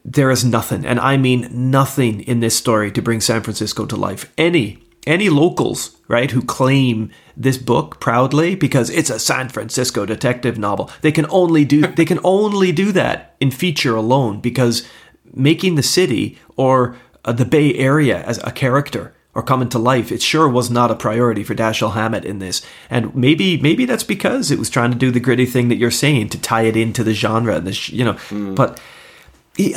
there 0.04 0.30
is 0.30 0.44
nothing, 0.44 0.86
and 0.86 0.98
I 0.98 1.16
mean 1.16 1.48
nothing 1.70 2.22
in 2.22 2.40
this 2.40 2.56
story 2.56 2.90
to 2.92 3.02
bring 3.02 3.20
San 3.20 3.42
Francisco 3.42 3.86
to 3.86 3.96
life. 3.96 4.32
Any 4.38 4.78
any 5.04 5.28
locals, 5.28 5.96
right, 6.06 6.30
who 6.30 6.42
claim 6.42 7.10
this 7.36 7.58
book 7.58 7.98
proudly 7.98 8.54
because 8.54 8.88
it's 8.90 9.10
a 9.10 9.18
San 9.18 9.48
Francisco 9.48 10.06
detective 10.06 10.58
novel, 10.58 10.90
they 11.00 11.10
can 11.10 11.26
only 11.28 11.64
do 11.64 11.86
they 11.96 12.04
can 12.04 12.20
only 12.24 12.72
do 12.72 12.92
that 12.92 13.34
in 13.40 13.50
feature 13.50 13.96
alone 13.96 14.40
because 14.40 14.88
making 15.34 15.74
the 15.74 15.82
city 15.82 16.38
or 16.56 16.96
uh, 17.24 17.32
the 17.32 17.44
Bay 17.44 17.74
Area 17.74 18.22
as 18.22 18.38
a 18.44 18.52
character 18.52 19.14
or 19.34 19.42
coming 19.42 19.68
to 19.70 19.78
life. 19.78 20.12
It 20.12 20.22
sure 20.22 20.48
was 20.48 20.70
not 20.70 20.90
a 20.90 20.96
priority 20.96 21.42
for 21.42 21.54
Dashiell 21.54 21.94
Hammett 21.94 22.24
in 22.24 22.38
this, 22.38 22.62
and 22.90 23.14
maybe 23.14 23.56
maybe 23.60 23.84
that's 23.84 24.04
because 24.04 24.50
it 24.50 24.58
was 24.58 24.70
trying 24.70 24.92
to 24.92 24.98
do 24.98 25.10
the 25.10 25.20
gritty 25.20 25.46
thing 25.46 25.68
that 25.68 25.76
you're 25.76 25.90
saying 25.90 26.30
to 26.30 26.40
tie 26.40 26.62
it 26.62 26.76
into 26.76 27.02
the 27.02 27.14
genre. 27.14 27.56
And 27.56 27.66
the 27.66 27.92
you 27.92 28.04
know, 28.04 28.14
mm. 28.14 28.54
but 28.54 28.80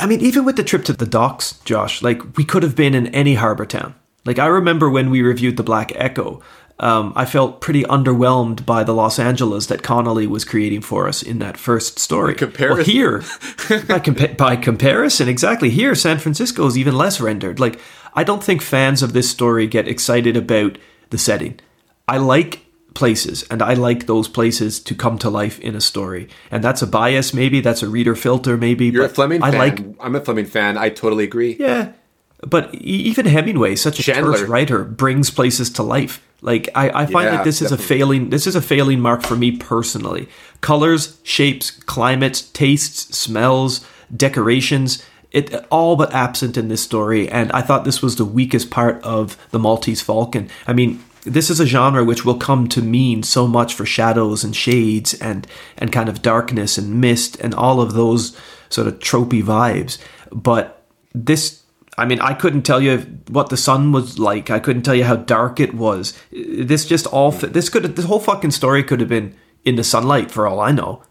I 0.00 0.06
mean, 0.06 0.20
even 0.20 0.44
with 0.44 0.56
the 0.56 0.64
trip 0.64 0.84
to 0.86 0.92
the 0.92 1.06
docks, 1.06 1.58
Josh, 1.64 2.02
like 2.02 2.36
we 2.36 2.44
could 2.44 2.62
have 2.62 2.76
been 2.76 2.94
in 2.94 3.08
any 3.08 3.34
harbor 3.34 3.66
town. 3.66 3.94
Like 4.24 4.38
I 4.38 4.46
remember 4.46 4.90
when 4.90 5.10
we 5.10 5.22
reviewed 5.22 5.56
the 5.56 5.62
Black 5.62 5.92
Echo, 5.94 6.42
um, 6.78 7.14
I 7.16 7.24
felt 7.24 7.60
pretty 7.60 7.84
underwhelmed 7.84 8.66
by 8.66 8.84
the 8.84 8.92
Los 8.92 9.18
Angeles 9.18 9.66
that 9.66 9.82
Connelly 9.82 10.26
was 10.26 10.44
creating 10.44 10.82
for 10.82 11.08
us 11.08 11.22
in 11.22 11.38
that 11.38 11.56
first 11.56 11.98
story. 11.98 12.34
By 12.34 12.38
comparison, 12.38 12.76
well, 12.76 12.84
here, 12.84 13.18
by, 13.88 13.98
compa- 13.98 14.36
by 14.36 14.56
comparison, 14.56 15.28
exactly 15.28 15.70
here, 15.70 15.94
San 15.94 16.18
Francisco 16.18 16.66
is 16.66 16.76
even 16.76 16.94
less 16.94 17.18
rendered. 17.18 17.58
Like, 17.58 17.80
I 18.16 18.24
don't 18.24 18.42
think 18.42 18.62
fans 18.62 19.02
of 19.02 19.12
this 19.12 19.30
story 19.30 19.66
get 19.66 19.86
excited 19.86 20.36
about 20.36 20.78
the 21.10 21.18
setting. 21.18 21.60
I 22.08 22.16
like 22.18 22.62
places, 22.94 23.44
and 23.50 23.62
I 23.62 23.74
like 23.74 24.06
those 24.06 24.26
places 24.26 24.80
to 24.80 24.94
come 24.94 25.18
to 25.18 25.28
life 25.28 25.60
in 25.60 25.76
a 25.76 25.80
story. 25.80 26.28
And 26.50 26.64
that's 26.64 26.80
a 26.82 26.86
bias, 26.86 27.34
maybe. 27.34 27.60
That's 27.60 27.82
a 27.82 27.88
reader 27.88 28.16
filter, 28.16 28.56
maybe. 28.56 28.86
You're 28.86 29.04
a 29.04 29.08
Fleming 29.08 29.42
I 29.42 29.50
fan. 29.50 29.60
like. 29.60 29.96
I'm 30.00 30.16
a 30.16 30.20
Fleming 30.20 30.46
fan. 30.46 30.78
I 30.78 30.88
totally 30.88 31.24
agree. 31.24 31.56
Yeah, 31.60 31.92
but 32.40 32.74
even 32.74 33.26
Hemingway, 33.26 33.76
such 33.76 34.00
a 34.00 34.02
Chandler. 34.02 34.38
terse 34.38 34.48
writer, 34.48 34.84
brings 34.84 35.30
places 35.30 35.70
to 35.70 35.82
life. 35.82 36.22
Like 36.42 36.68
I, 36.74 37.02
I 37.02 37.06
find 37.06 37.26
yeah, 37.26 37.36
that 37.36 37.44
this 37.44 37.60
definitely. 37.60 37.84
is 37.84 37.84
a 37.84 37.88
failing. 37.88 38.30
This 38.30 38.46
is 38.46 38.56
a 38.56 38.62
failing 38.62 39.00
mark 39.00 39.22
for 39.22 39.36
me 39.36 39.52
personally. 39.52 40.28
Colors, 40.60 41.18
shapes, 41.22 41.70
climates, 41.70 42.42
tastes, 42.50 43.16
smells, 43.16 43.86
decorations. 44.14 45.04
It 45.36 45.66
all 45.70 45.96
but 45.96 46.14
absent 46.14 46.56
in 46.56 46.68
this 46.68 46.82
story, 46.82 47.28
and 47.28 47.52
I 47.52 47.60
thought 47.60 47.84
this 47.84 48.00
was 48.00 48.16
the 48.16 48.24
weakest 48.24 48.70
part 48.70 49.02
of 49.02 49.36
the 49.50 49.58
Maltese 49.58 50.00
Falcon. 50.00 50.48
I 50.66 50.72
mean, 50.72 51.04
this 51.24 51.50
is 51.50 51.60
a 51.60 51.66
genre 51.66 52.04
which 52.04 52.24
will 52.24 52.38
come 52.38 52.68
to 52.68 52.80
mean 52.80 53.22
so 53.22 53.46
much 53.46 53.74
for 53.74 53.84
shadows 53.84 54.44
and 54.44 54.56
shades 54.56 55.12
and 55.12 55.46
and 55.76 55.92
kind 55.92 56.08
of 56.08 56.22
darkness 56.22 56.78
and 56.78 57.02
mist 57.02 57.38
and 57.40 57.54
all 57.54 57.82
of 57.82 57.92
those 57.92 58.34
sort 58.70 58.86
of 58.86 58.98
tropey 59.00 59.42
vibes. 59.42 59.98
But 60.32 60.82
this 61.12 61.64
I 61.98 62.06
mean, 62.06 62.20
I 62.20 62.32
couldn't 62.32 62.62
tell 62.62 62.80
you 62.80 62.98
what 63.28 63.50
the 63.50 63.58
sun 63.58 63.92
was 63.92 64.18
like. 64.18 64.50
I 64.50 64.58
couldn't 64.58 64.84
tell 64.84 64.94
you 64.94 65.04
how 65.04 65.16
dark 65.16 65.60
it 65.60 65.74
was. 65.74 66.18
This 66.30 66.86
just 66.86 67.06
all 67.06 67.32
hmm. 67.32 67.52
this 67.52 67.68
could 67.68 67.84
this 67.96 68.06
whole 68.06 68.20
fucking 68.20 68.52
story 68.52 68.82
could 68.82 69.00
have 69.00 69.08
been 69.10 69.36
in 69.64 69.76
the 69.76 69.84
sunlight 69.84 70.30
for 70.30 70.46
all 70.46 70.60
I 70.60 70.72
know. 70.72 71.02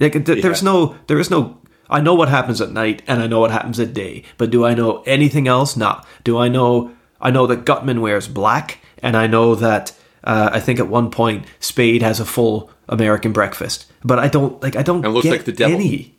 Like 0.00 0.12
th- 0.12 0.28
yeah. 0.28 0.42
there's 0.42 0.62
no 0.62 0.96
there 1.08 1.18
is 1.18 1.30
no 1.30 1.57
I 1.90 2.00
know 2.00 2.14
what 2.14 2.28
happens 2.28 2.60
at 2.60 2.70
night 2.70 3.02
and 3.06 3.22
I 3.22 3.26
know 3.26 3.40
what 3.40 3.50
happens 3.50 3.80
at 3.80 3.94
day, 3.94 4.24
but 4.36 4.50
do 4.50 4.64
I 4.64 4.74
know 4.74 5.02
anything 5.06 5.48
else? 5.48 5.76
Nah. 5.76 6.02
Do 6.24 6.38
I 6.38 6.48
know 6.48 6.92
I 7.20 7.30
know 7.30 7.46
that 7.46 7.64
Gutman 7.64 8.00
wears 8.00 8.28
black 8.28 8.78
and 9.02 9.16
I 9.16 9.26
know 9.26 9.54
that 9.54 9.92
uh, 10.24 10.50
I 10.52 10.60
think 10.60 10.78
at 10.78 10.88
one 10.88 11.10
point 11.10 11.46
Spade 11.60 12.02
has 12.02 12.20
a 12.20 12.24
full 12.24 12.70
American 12.88 13.32
breakfast, 13.32 13.90
but 14.04 14.18
I 14.18 14.28
don't 14.28 14.62
like 14.62 14.76
I 14.76 14.82
don't 14.82 15.04
it 15.04 15.08
looks 15.08 15.24
get 15.24 15.32
like 15.32 15.44
the 15.44 15.52
devil. 15.52 15.76
any. 15.76 16.14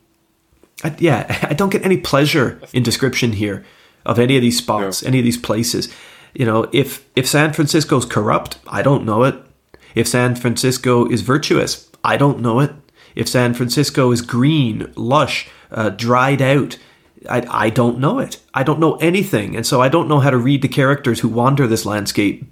I, 0.82 0.94
yeah, 0.98 1.38
I 1.50 1.54
don't 1.54 1.70
get 1.70 1.84
any 1.84 1.96
pleasure 1.98 2.60
in 2.72 2.82
description 2.82 3.32
here 3.32 3.64
of 4.04 4.18
any 4.18 4.36
of 4.36 4.42
these 4.42 4.58
spots, 4.58 5.02
any 5.02 5.18
of 5.18 5.24
these 5.24 5.36
places. 5.38 5.92
You 6.34 6.46
know, 6.46 6.68
if 6.72 7.06
if 7.16 7.26
San 7.26 7.52
Francisco's 7.52 8.04
corrupt, 8.04 8.58
I 8.66 8.82
don't 8.82 9.04
know 9.04 9.24
it. 9.24 9.34
If 9.94 10.06
San 10.06 10.36
Francisco 10.36 11.06
is 11.08 11.22
virtuous, 11.22 11.90
I 12.04 12.16
don't 12.16 12.40
know 12.40 12.60
it. 12.60 12.72
If 13.14 13.28
San 13.28 13.54
Francisco 13.54 14.12
is 14.12 14.22
green, 14.22 14.92
lush, 14.96 15.48
uh, 15.70 15.90
dried 15.90 16.42
out, 16.42 16.78
I, 17.28 17.66
I 17.66 17.70
don't 17.70 17.98
know 17.98 18.18
it. 18.18 18.40
I 18.54 18.62
don't 18.62 18.80
know 18.80 18.96
anything. 18.96 19.56
And 19.56 19.66
so 19.66 19.80
I 19.82 19.88
don't 19.88 20.08
know 20.08 20.20
how 20.20 20.30
to 20.30 20.38
read 20.38 20.62
the 20.62 20.68
characters 20.68 21.20
who 21.20 21.28
wander 21.28 21.66
this 21.66 21.84
landscape, 21.84 22.44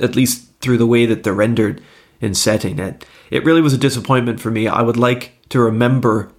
at 0.00 0.14
least 0.14 0.48
through 0.60 0.78
the 0.78 0.86
way 0.86 1.06
that 1.06 1.24
they're 1.24 1.34
rendered 1.34 1.82
in 2.20 2.34
setting. 2.34 2.78
It, 2.78 3.04
it 3.30 3.44
really 3.44 3.60
was 3.60 3.72
a 3.72 3.78
disappointment 3.78 4.40
for 4.40 4.50
me. 4.50 4.68
I 4.68 4.82
would 4.82 4.96
like 4.96 5.32
to 5.48 5.60
remember 5.60 6.30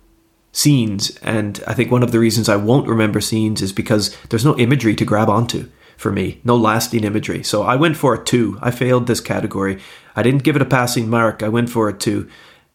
scenes. 0.51 1.17
And 1.17 1.61
I 1.67 1.73
think 1.73 1.91
one 1.91 2.01
of 2.03 2.11
the 2.11 2.19
reasons 2.19 2.47
I 2.47 2.55
won't 2.55 2.87
remember 2.87 3.19
scenes 3.19 3.61
is 3.61 3.73
because 3.73 4.15
there's 4.29 4.45
no 4.45 4.57
imagery 4.57 4.95
to 4.95 5.05
grab 5.05 5.29
onto. 5.29 5.69
for 5.97 6.11
me. 6.11 6.41
No 6.43 6.55
lasting 6.55 7.03
imagery. 7.03 7.43
So 7.43 7.63
I 7.63 7.75
went 7.75 7.97
for 7.97 8.13
a 8.13 8.23
two. 8.23 8.57
I 8.61 8.71
failed 8.71 9.07
this 9.07 9.21
category. 9.21 9.79
I 10.15 10.23
didn't 10.23 10.43
give 10.43 10.55
it 10.55 10.61
a 10.61 10.65
passing 10.65 11.09
mark. 11.09 11.43
I 11.43 11.49
went 11.49 11.69
for 11.69 11.89
a 11.89 11.93
two 11.97 12.29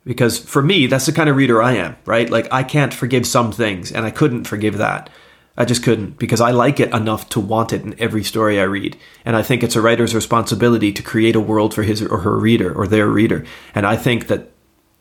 because 0.04 0.38
for 0.38 0.62
me, 0.62 0.86
that's 0.86 1.06
the 1.06 1.12
kind 1.12 1.28
of 1.28 1.36
reader 1.36 1.62
I 1.62 1.72
am, 1.72 1.96
right? 2.06 2.28
Like 2.28 2.48
I 2.52 2.62
can't 2.62 2.94
forgive 2.94 3.26
some 3.26 3.52
things, 3.52 3.92
and 3.92 4.04
I 4.04 4.10
couldn't 4.10 4.44
forgive 4.44 4.78
that. 4.78 5.10
I 5.56 5.64
just 5.64 5.82
couldn't 5.82 6.18
because 6.18 6.40
I 6.40 6.52
like 6.52 6.80
it 6.80 6.94
enough 6.94 7.28
to 7.30 7.40
want 7.40 7.72
it 7.72 7.82
in 7.82 7.94
every 8.00 8.24
story 8.24 8.58
I 8.58 8.64
read. 8.64 8.96
And 9.24 9.36
I 9.36 9.42
think 9.42 9.62
it's 9.62 9.76
a 9.76 9.82
writer's 9.82 10.14
responsibility 10.14 10.90
to 10.92 11.02
create 11.02 11.36
a 11.36 11.40
world 11.40 11.74
for 11.74 11.82
his 11.82 12.00
or 12.00 12.18
her 12.18 12.38
reader 12.38 12.72
or 12.72 12.86
their 12.86 13.08
reader. 13.08 13.44
And 13.74 13.86
I 13.86 13.96
think 13.96 14.28
that 14.28 14.52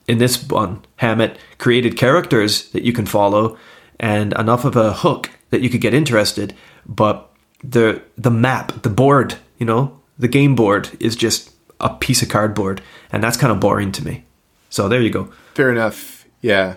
in 0.07 0.17
this 0.17 0.43
one, 0.49 0.83
Hammett 0.97 1.37
created 1.59 1.95
characters 1.95 2.71
that 2.71 2.83
you 2.83 2.91
can 2.91 3.05
follow 3.05 3.57
and 3.99 4.33
enough 4.33 4.65
of 4.65 4.75
a 4.75 4.91
hook 4.91 5.29
that 5.51 5.61
you 5.61 5.69
could 5.69 5.81
get 5.81 5.93
interested, 5.93 6.55
but 6.85 7.31
the 7.63 8.01
the 8.17 8.31
map, 8.31 8.81
the 8.81 8.89
board, 8.89 9.35
you 9.57 9.65
know, 9.65 9.99
the 10.17 10.27
game 10.27 10.55
board 10.55 10.89
is 10.99 11.15
just 11.15 11.53
a 11.79 11.93
piece 11.93 12.21
of 12.21 12.29
cardboard, 12.29 12.81
and 13.11 13.23
that's 13.23 13.37
kind 13.37 13.51
of 13.51 13.59
boring 13.59 13.91
to 13.93 14.03
me. 14.03 14.25
So 14.69 14.87
there 14.87 15.01
you 15.01 15.09
go. 15.09 15.25
Fair 15.55 15.71
enough. 15.71 16.25
Yeah, 16.41 16.75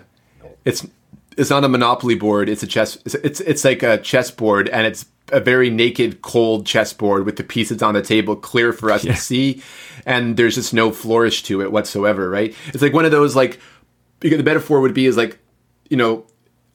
it's 0.65 0.85
it's 1.37 1.49
not 1.49 1.63
a 1.63 1.69
monopoly 1.69 2.15
board. 2.15 2.49
It's 2.49 2.63
a 2.63 2.67
chess. 2.67 2.97
It's 3.05 3.15
it's, 3.15 3.39
it's 3.41 3.63
like 3.63 3.83
a 3.83 3.97
chess 3.97 4.31
board, 4.31 4.69
and 4.69 4.85
it's 4.85 5.05
a 5.31 5.39
very 5.39 5.69
naked, 5.69 6.21
cold 6.21 6.65
chessboard 6.65 7.25
with 7.25 7.37
the 7.37 7.43
pieces 7.43 7.81
on 7.81 7.93
the 7.93 8.01
table 8.01 8.35
clear 8.35 8.73
for 8.73 8.91
us 8.91 9.03
yeah. 9.03 9.13
to 9.13 9.19
see, 9.19 9.63
and 10.05 10.37
there's 10.37 10.55
just 10.55 10.73
no 10.73 10.91
flourish 10.91 11.43
to 11.43 11.61
it 11.61 11.71
whatsoever. 11.71 12.29
Right? 12.29 12.55
It's 12.67 12.81
like 12.81 12.93
one 12.93 13.05
of 13.05 13.11
those 13.11 13.35
like 13.35 13.59
because 14.19 14.37
the 14.37 14.43
metaphor 14.43 14.81
would 14.81 14.93
be 14.93 15.05
is 15.05 15.17
like 15.17 15.39
you 15.89 15.97
know 15.97 16.25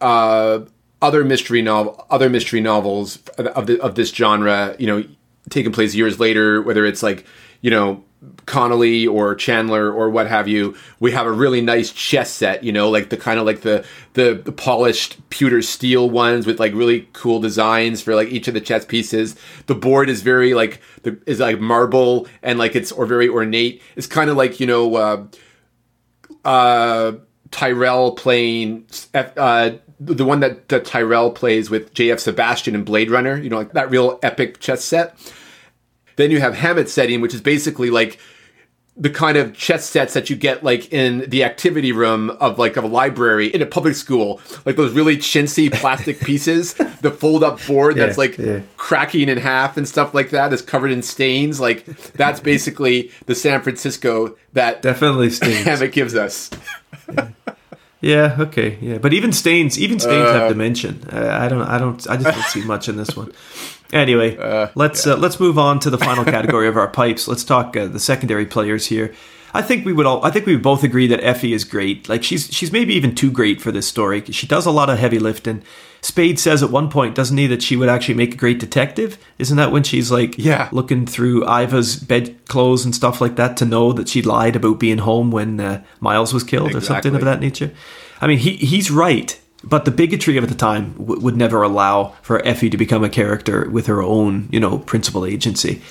uh, 0.00 0.60
other 1.02 1.24
mystery 1.24 1.62
novel, 1.62 2.06
other 2.10 2.28
mystery 2.28 2.60
novels 2.60 3.18
of 3.38 3.66
the, 3.66 3.80
of 3.82 3.94
this 3.94 4.10
genre, 4.10 4.76
you 4.78 4.86
know, 4.86 5.04
taking 5.50 5.72
place 5.72 5.94
years 5.94 6.18
later, 6.20 6.62
whether 6.62 6.84
it's 6.84 7.02
like 7.02 7.26
you 7.60 7.70
know 7.70 8.04
Connelly 8.46 9.06
or 9.06 9.34
Chandler 9.34 9.92
or 9.92 10.10
what 10.10 10.26
have 10.26 10.48
you, 10.48 10.74
we 10.98 11.12
have 11.12 11.26
a 11.26 11.32
really 11.32 11.60
nice 11.60 11.92
chess 11.92 12.30
set, 12.30 12.64
you 12.64 12.72
know, 12.72 12.90
like 12.90 13.10
the 13.10 13.16
kind 13.16 13.38
of 13.38 13.46
like 13.46 13.60
the, 13.60 13.84
the, 14.14 14.40
the 14.44 14.50
polished 14.50 15.18
pewter 15.30 15.62
steel 15.62 16.10
ones 16.10 16.46
with 16.46 16.58
like 16.58 16.74
really 16.74 17.08
cool 17.12 17.40
designs 17.40 18.02
for 18.02 18.16
like 18.16 18.28
each 18.28 18.48
of 18.48 18.54
the 18.54 18.60
chess 18.60 18.84
pieces. 18.84 19.36
The 19.66 19.74
board 19.76 20.08
is 20.08 20.22
very 20.22 20.54
like 20.54 20.80
the 21.02 21.20
is 21.26 21.38
like 21.38 21.60
marble 21.60 22.26
and 22.42 22.58
like 22.58 22.74
it's 22.74 22.90
or 22.90 23.06
very 23.06 23.28
ornate. 23.28 23.82
It's 23.94 24.08
kind 24.08 24.30
of 24.30 24.36
like 24.36 24.58
you 24.58 24.66
know 24.66 24.96
uh, 24.96 25.26
uh, 26.44 27.12
Tyrell 27.52 28.12
playing 28.12 28.86
uh, 29.14 29.70
the 30.00 30.24
one 30.24 30.40
that, 30.40 30.68
that 30.70 30.84
Tyrell 30.84 31.30
plays 31.30 31.70
with 31.70 31.94
J.F. 31.94 32.18
Sebastian 32.18 32.74
in 32.74 32.82
Blade 32.82 33.10
Runner. 33.10 33.36
You 33.36 33.50
know, 33.50 33.58
like 33.58 33.72
that 33.74 33.90
real 33.90 34.18
epic 34.22 34.58
chess 34.58 34.84
set 34.84 35.16
then 36.18 36.30
you 36.30 36.40
have 36.40 36.54
Hammett 36.54 36.90
setting, 36.90 37.22
which 37.22 37.32
is 37.32 37.40
basically 37.40 37.88
like 37.88 38.18
the 38.96 39.08
kind 39.08 39.38
of 39.38 39.54
chess 39.54 39.88
sets 39.88 40.12
that 40.14 40.28
you 40.28 40.34
get 40.34 40.64
like 40.64 40.92
in 40.92 41.20
the 41.30 41.44
activity 41.44 41.92
room 41.92 42.30
of 42.30 42.58
like 42.58 42.76
of 42.76 42.82
a 42.82 42.88
library 42.88 43.46
in 43.46 43.62
a 43.62 43.66
public 43.66 43.94
school, 43.94 44.40
like 44.66 44.74
those 44.74 44.92
really 44.92 45.16
chintzy 45.16 45.72
plastic 45.80 46.18
pieces, 46.20 46.74
the 46.74 47.10
fold 47.10 47.44
up 47.44 47.64
board 47.66 47.96
yeah, 47.96 48.06
that's 48.06 48.18
like 48.18 48.36
yeah. 48.36 48.60
cracking 48.76 49.28
in 49.28 49.38
half 49.38 49.76
and 49.76 49.88
stuff 49.88 50.12
like 50.12 50.30
that 50.30 50.52
is 50.52 50.60
covered 50.60 50.90
in 50.90 51.02
stains. 51.02 51.60
Like 51.60 51.86
that's 52.12 52.40
basically 52.40 53.12
the 53.26 53.36
San 53.36 53.62
Francisco 53.62 54.36
that 54.54 54.82
definitely 54.82 55.30
stains. 55.30 55.64
Hammett 55.64 55.92
gives 55.92 56.16
us. 56.16 56.50
yeah. 57.12 57.30
Yeah. 58.00 58.36
okay, 58.38 58.78
yeah, 58.80 58.98
but 58.98 59.12
even 59.12 59.32
stains, 59.32 59.78
even 59.78 59.98
stains 59.98 60.28
uh, 60.28 60.32
have 60.32 60.48
dimension. 60.48 61.04
Uh, 61.12 61.28
I 61.28 61.48
don't, 61.48 61.62
I 61.62 61.78
don't, 61.78 62.08
I 62.08 62.16
just 62.16 62.34
don't 62.36 62.46
see 62.46 62.64
much 62.64 62.88
in 62.88 62.96
this 62.96 63.16
one. 63.16 63.32
Anyway, 63.90 64.36
uh, 64.36 64.68
let's 64.74 65.06
yeah. 65.06 65.14
uh, 65.14 65.16
let's 65.16 65.40
move 65.40 65.58
on 65.58 65.80
to 65.80 65.88
the 65.88 65.96
final 65.96 66.22
category 66.22 66.68
of 66.68 66.76
our 66.76 66.88
pipes. 66.88 67.26
Let's 67.26 67.42
talk 67.42 67.74
uh, 67.74 67.86
the 67.86 67.98
secondary 67.98 68.44
players 68.44 68.84
here. 68.84 69.14
I 69.54 69.62
think 69.62 69.84
we 69.84 69.92
would 69.92 70.06
all. 70.06 70.24
I 70.24 70.30
think 70.30 70.46
we 70.46 70.54
would 70.54 70.62
both 70.62 70.84
agree 70.84 71.06
that 71.06 71.22
Effie 71.22 71.52
is 71.52 71.64
great. 71.64 72.08
Like 72.08 72.22
she's 72.22 72.52
she's 72.52 72.72
maybe 72.72 72.94
even 72.94 73.14
too 73.14 73.30
great 73.30 73.60
for 73.60 73.72
this 73.72 73.86
story. 73.86 74.24
She 74.30 74.46
does 74.46 74.66
a 74.66 74.70
lot 74.70 74.90
of 74.90 74.98
heavy 74.98 75.18
lifting. 75.18 75.62
Spade 76.00 76.38
says 76.38 76.62
at 76.62 76.70
one 76.70 76.90
point, 76.90 77.16
doesn't 77.16 77.36
he, 77.36 77.48
that 77.48 77.62
she 77.62 77.74
would 77.74 77.88
actually 77.88 78.14
make 78.14 78.34
a 78.34 78.36
great 78.36 78.60
detective? 78.60 79.18
Isn't 79.38 79.56
that 79.56 79.72
when 79.72 79.82
she's 79.82 80.12
like, 80.12 80.38
yeah, 80.38 80.68
looking 80.70 81.06
through 81.06 81.48
Iva's 81.48 81.96
bedclothes 81.96 82.84
and 82.84 82.94
stuff 82.94 83.20
like 83.20 83.36
that 83.36 83.56
to 83.56 83.64
know 83.64 83.92
that 83.92 84.08
she 84.08 84.22
lied 84.22 84.54
about 84.54 84.78
being 84.78 84.98
home 84.98 85.30
when 85.30 85.58
uh, 85.58 85.82
Miles 86.00 86.32
was 86.32 86.44
killed 86.44 86.68
exactly. 86.68 86.78
or 86.78 86.86
something 86.86 87.14
of 87.16 87.24
that 87.24 87.40
nature? 87.40 87.72
I 88.20 88.26
mean, 88.26 88.38
he 88.38 88.56
he's 88.56 88.90
right 88.90 89.38
but 89.64 89.84
the 89.84 89.90
bigotry 89.90 90.36
of 90.36 90.48
the 90.48 90.54
time 90.54 90.92
w- 90.94 91.20
would 91.20 91.36
never 91.36 91.62
allow 91.62 92.14
for 92.22 92.44
Effie 92.46 92.70
to 92.70 92.76
become 92.76 93.02
a 93.02 93.08
character 93.08 93.68
with 93.68 93.86
her 93.86 94.02
own, 94.02 94.48
you 94.52 94.60
know, 94.60 94.78
principal 94.78 95.26
agency. 95.26 95.82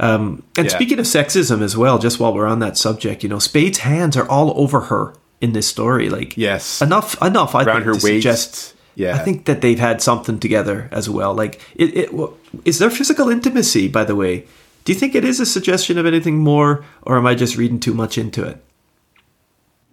Um, 0.00 0.42
and 0.56 0.66
yeah. 0.66 0.74
speaking 0.74 0.98
of 0.98 1.04
sexism 1.04 1.60
as 1.60 1.76
well, 1.76 1.98
just 1.98 2.18
while 2.18 2.32
we're 2.32 2.46
on 2.46 2.58
that 2.60 2.78
subject, 2.78 3.22
you 3.22 3.28
know, 3.28 3.38
Spade's 3.38 3.78
hands 3.78 4.16
are 4.16 4.26
all 4.28 4.58
over 4.58 4.80
her 4.82 5.14
in 5.42 5.52
this 5.52 5.68
story. 5.68 6.08
Like, 6.08 6.36
yes, 6.38 6.80
enough, 6.80 7.20
enough. 7.22 7.54
I 7.54 7.64
around 7.64 7.84
think, 7.84 7.86
her 7.86 7.92
waist. 7.92 8.02
Suggest, 8.02 8.74
yeah, 8.94 9.14
I 9.14 9.18
think 9.18 9.44
that 9.44 9.60
they've 9.60 9.78
had 9.78 10.00
something 10.00 10.40
together 10.40 10.88
as 10.90 11.10
well. 11.10 11.34
Like, 11.34 11.60
it, 11.74 11.94
it 11.94 12.30
is 12.64 12.78
there 12.78 12.88
physical 12.90 13.28
intimacy? 13.28 13.88
By 13.88 14.04
the 14.04 14.16
way, 14.16 14.46
do 14.84 14.92
you 14.92 14.98
think 14.98 15.14
it 15.14 15.24
is 15.24 15.38
a 15.38 15.46
suggestion 15.46 15.98
of 15.98 16.06
anything 16.06 16.38
more, 16.38 16.82
or 17.02 17.18
am 17.18 17.26
I 17.26 17.34
just 17.34 17.58
reading 17.58 17.78
too 17.78 17.92
much 17.92 18.16
into 18.16 18.42
it? 18.42 18.56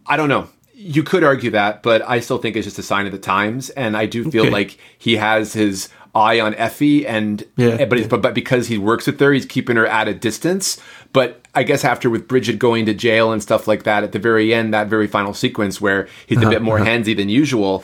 I 0.05 0.15
don't 0.15 0.29
know 0.29 0.47
you 0.79 1.01
could 1.01 1.23
argue 1.23 1.49
that, 1.49 1.81
but 1.81 2.07
I 2.07 2.19
still 2.19 2.37
think 2.37 2.55
it's 2.55 2.65
just 2.65 2.77
a 2.77 2.83
sign 2.83 3.07
of 3.07 3.11
the 3.11 3.17
times, 3.17 3.71
and 3.71 3.97
I 3.97 4.05
do 4.05 4.29
feel 4.29 4.43
okay. 4.43 4.51
like 4.51 4.77
he 4.95 5.15
has 5.15 5.53
his 5.53 5.89
eye 6.17 6.39
on 6.39 6.55
Effie, 6.55 7.05
and 7.05 7.43
yeah, 7.55 7.85
but, 7.85 8.09
but 8.09 8.21
but 8.21 8.33
because 8.33 8.67
he 8.67 8.77
works 8.77 9.05
with 9.05 9.19
her, 9.19 9.31
he's 9.31 9.45
keeping 9.45 9.75
her 9.75 9.85
at 9.85 10.07
a 10.07 10.13
distance. 10.13 10.81
But 11.13 11.45
I 11.53 11.63
guess 11.63 11.85
after 11.85 12.09
with 12.09 12.27
Brigid 12.27 12.59
going 12.59 12.85
to 12.87 12.93
jail 12.93 13.31
and 13.31 13.41
stuff 13.41 13.67
like 13.67 13.83
that, 13.83 14.03
at 14.03 14.11
the 14.11 14.19
very 14.19 14.53
end, 14.53 14.73
that 14.73 14.87
very 14.87 15.07
final 15.07 15.33
sequence 15.33 15.79
where 15.79 16.07
he's 16.25 16.39
uh-huh, 16.39 16.47
a 16.47 16.49
bit 16.49 16.61
more 16.61 16.79
uh-huh. 16.79 16.89
handsy 16.89 17.15
than 17.15 17.29
usual, 17.29 17.83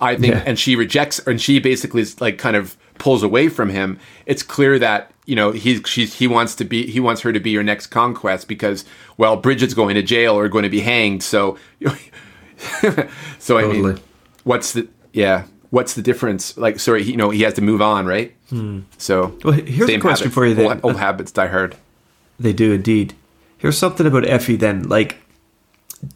I 0.00 0.16
think, 0.16 0.34
yeah. 0.34 0.44
and 0.46 0.58
she 0.58 0.76
rejects, 0.76 1.18
and 1.20 1.40
she 1.40 1.58
basically 1.58 2.02
is 2.02 2.20
like 2.20 2.38
kind 2.38 2.56
of 2.56 2.76
pulls 2.98 3.22
away 3.22 3.48
from 3.48 3.68
him. 3.68 3.98
It's 4.26 4.42
clear 4.42 4.78
that 4.78 5.12
you 5.26 5.34
know 5.34 5.50
he 5.50 5.82
she's 5.82 6.14
he 6.14 6.26
wants 6.28 6.54
to 6.56 6.64
be 6.64 6.86
he 6.86 7.00
wants 7.00 7.22
her 7.22 7.32
to 7.32 7.40
be 7.40 7.50
your 7.50 7.64
next 7.64 7.88
conquest 7.88 8.48
because 8.48 8.84
well 9.16 9.36
Brigid's 9.36 9.74
going 9.74 9.96
to 9.96 10.02
jail 10.02 10.38
or 10.38 10.48
going 10.48 10.64
to 10.64 10.70
be 10.70 10.80
hanged, 10.80 11.22
so. 11.22 11.58
so 13.40 13.58
totally. 13.58 13.78
I 13.78 13.82
mean, 13.82 14.00
what's 14.44 14.72
the 14.72 14.88
yeah? 15.12 15.46
What's 15.72 15.94
the 15.94 16.02
difference? 16.02 16.58
Like, 16.58 16.78
sorry, 16.78 17.02
you 17.02 17.16
know, 17.16 17.30
he 17.30 17.44
has 17.44 17.54
to 17.54 17.62
move 17.62 17.80
on, 17.80 18.04
right? 18.04 18.36
Hmm. 18.50 18.80
So, 18.98 19.38
well, 19.42 19.54
here's 19.54 19.88
a 19.88 19.98
question 20.00 20.30
for 20.30 20.44
you. 20.44 20.52
Then 20.54 20.66
old, 20.66 20.80
old 20.82 20.96
habits 20.96 21.32
die 21.32 21.46
hard. 21.46 21.76
They 22.38 22.52
do 22.52 22.72
indeed. 22.72 23.14
Here's 23.56 23.78
something 23.78 24.06
about 24.06 24.28
Effie. 24.28 24.56
Then, 24.56 24.82
like, 24.82 25.16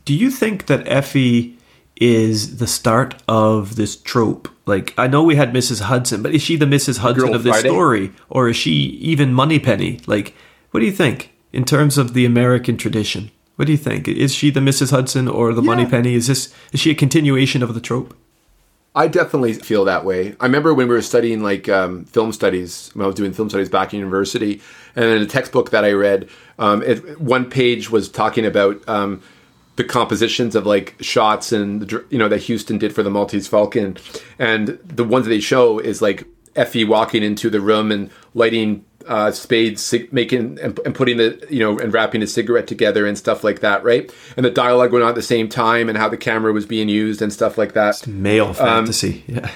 do 0.04 0.12
you 0.12 0.30
think 0.30 0.66
that 0.66 0.86
Effie 0.86 1.56
is 1.96 2.58
the 2.58 2.66
start 2.66 3.14
of 3.26 3.76
this 3.76 3.96
trope? 3.96 4.50
Like, 4.66 4.92
I 4.98 5.06
know 5.06 5.22
we 5.22 5.36
had 5.36 5.54
Mrs. 5.54 5.80
Hudson, 5.80 6.22
but 6.22 6.34
is 6.34 6.42
she 6.42 6.56
the 6.56 6.66
Mrs. 6.66 6.98
Hudson 6.98 7.24
Girl 7.28 7.34
of 7.34 7.42
this 7.42 7.54
Friday? 7.54 7.68
story, 7.70 8.12
or 8.28 8.50
is 8.50 8.56
she 8.56 8.72
even 8.72 9.32
Moneypenny? 9.32 10.00
Like, 10.06 10.34
what 10.70 10.80
do 10.80 10.86
you 10.86 10.92
think 10.92 11.32
in 11.54 11.64
terms 11.64 11.96
of 11.96 12.12
the 12.12 12.26
American 12.26 12.76
tradition? 12.76 13.30
What 13.54 13.64
do 13.64 13.72
you 13.72 13.78
think? 13.78 14.06
Is 14.06 14.34
she 14.34 14.50
the 14.50 14.60
Mrs. 14.60 14.90
Hudson 14.90 15.28
or 15.28 15.54
the 15.54 15.62
yeah. 15.62 15.66
Moneypenny? 15.66 16.12
Is 16.12 16.26
this 16.26 16.52
is 16.74 16.80
she 16.80 16.90
a 16.90 16.94
continuation 16.94 17.62
of 17.62 17.72
the 17.72 17.80
trope? 17.80 18.14
I 18.96 19.08
definitely 19.08 19.52
feel 19.52 19.84
that 19.84 20.06
way. 20.06 20.34
I 20.40 20.46
remember 20.46 20.72
when 20.72 20.88
we 20.88 20.94
were 20.94 21.02
studying 21.02 21.42
like 21.42 21.68
um, 21.68 22.06
film 22.06 22.32
studies, 22.32 22.90
when 22.94 23.04
I 23.04 23.06
was 23.06 23.14
doing 23.14 23.34
film 23.34 23.50
studies 23.50 23.68
back 23.68 23.92
in 23.92 24.00
university, 24.00 24.62
and 24.96 25.04
in 25.04 25.20
a 25.20 25.26
textbook 25.26 25.70
that 25.70 25.84
I 25.84 25.92
read, 25.92 26.30
um, 26.58 26.82
it, 26.82 27.20
one 27.20 27.50
page 27.50 27.90
was 27.90 28.08
talking 28.08 28.46
about 28.46 28.82
um, 28.88 29.22
the 29.76 29.84
compositions 29.84 30.54
of 30.54 30.64
like 30.64 30.94
shots 31.00 31.52
and 31.52 31.92
you 32.08 32.18
know 32.18 32.28
that 32.30 32.46
Huston 32.46 32.78
did 32.78 32.94
for 32.94 33.02
the 33.02 33.10
Maltese 33.10 33.46
Falcon, 33.46 33.98
and 34.38 34.78
the 34.82 35.04
ones 35.04 35.26
that 35.26 35.30
they 35.30 35.40
show 35.40 35.78
is 35.78 36.00
like 36.00 36.26
Effie 36.56 36.84
walking 36.84 37.22
into 37.22 37.50
the 37.50 37.60
room 37.60 37.92
and 37.92 38.10
lighting 38.34 38.84
uh, 39.06 39.30
Spades 39.30 39.94
making 40.10 40.58
and, 40.60 40.78
and, 40.84 40.94
putting 40.94 41.16
the 41.16 41.46
you 41.48 41.60
know 41.60 41.78
and 41.78 41.92
wrapping 41.92 42.22
a 42.22 42.26
cigarette 42.26 42.66
together 42.66 43.06
and 43.06 43.16
stuff 43.16 43.44
like 43.44 43.60
that, 43.60 43.84
right? 43.84 44.12
And 44.36 44.44
the 44.44 44.50
dialogue 44.50 44.92
went 44.92 45.04
on 45.04 45.10
at 45.10 45.14
the 45.14 45.22
same 45.22 45.48
time 45.48 45.88
and 45.88 45.96
how 45.96 46.08
the 46.08 46.16
camera 46.16 46.52
was 46.52 46.66
being 46.66 46.88
used 46.88 47.22
and 47.22 47.32
stuff 47.32 47.56
like 47.56 47.74
that. 47.74 47.90
It's 47.90 48.06
male 48.06 48.48
um, 48.48 48.54
fantasy, 48.54 49.24
um, 49.28 49.34
yeah. 49.34 49.50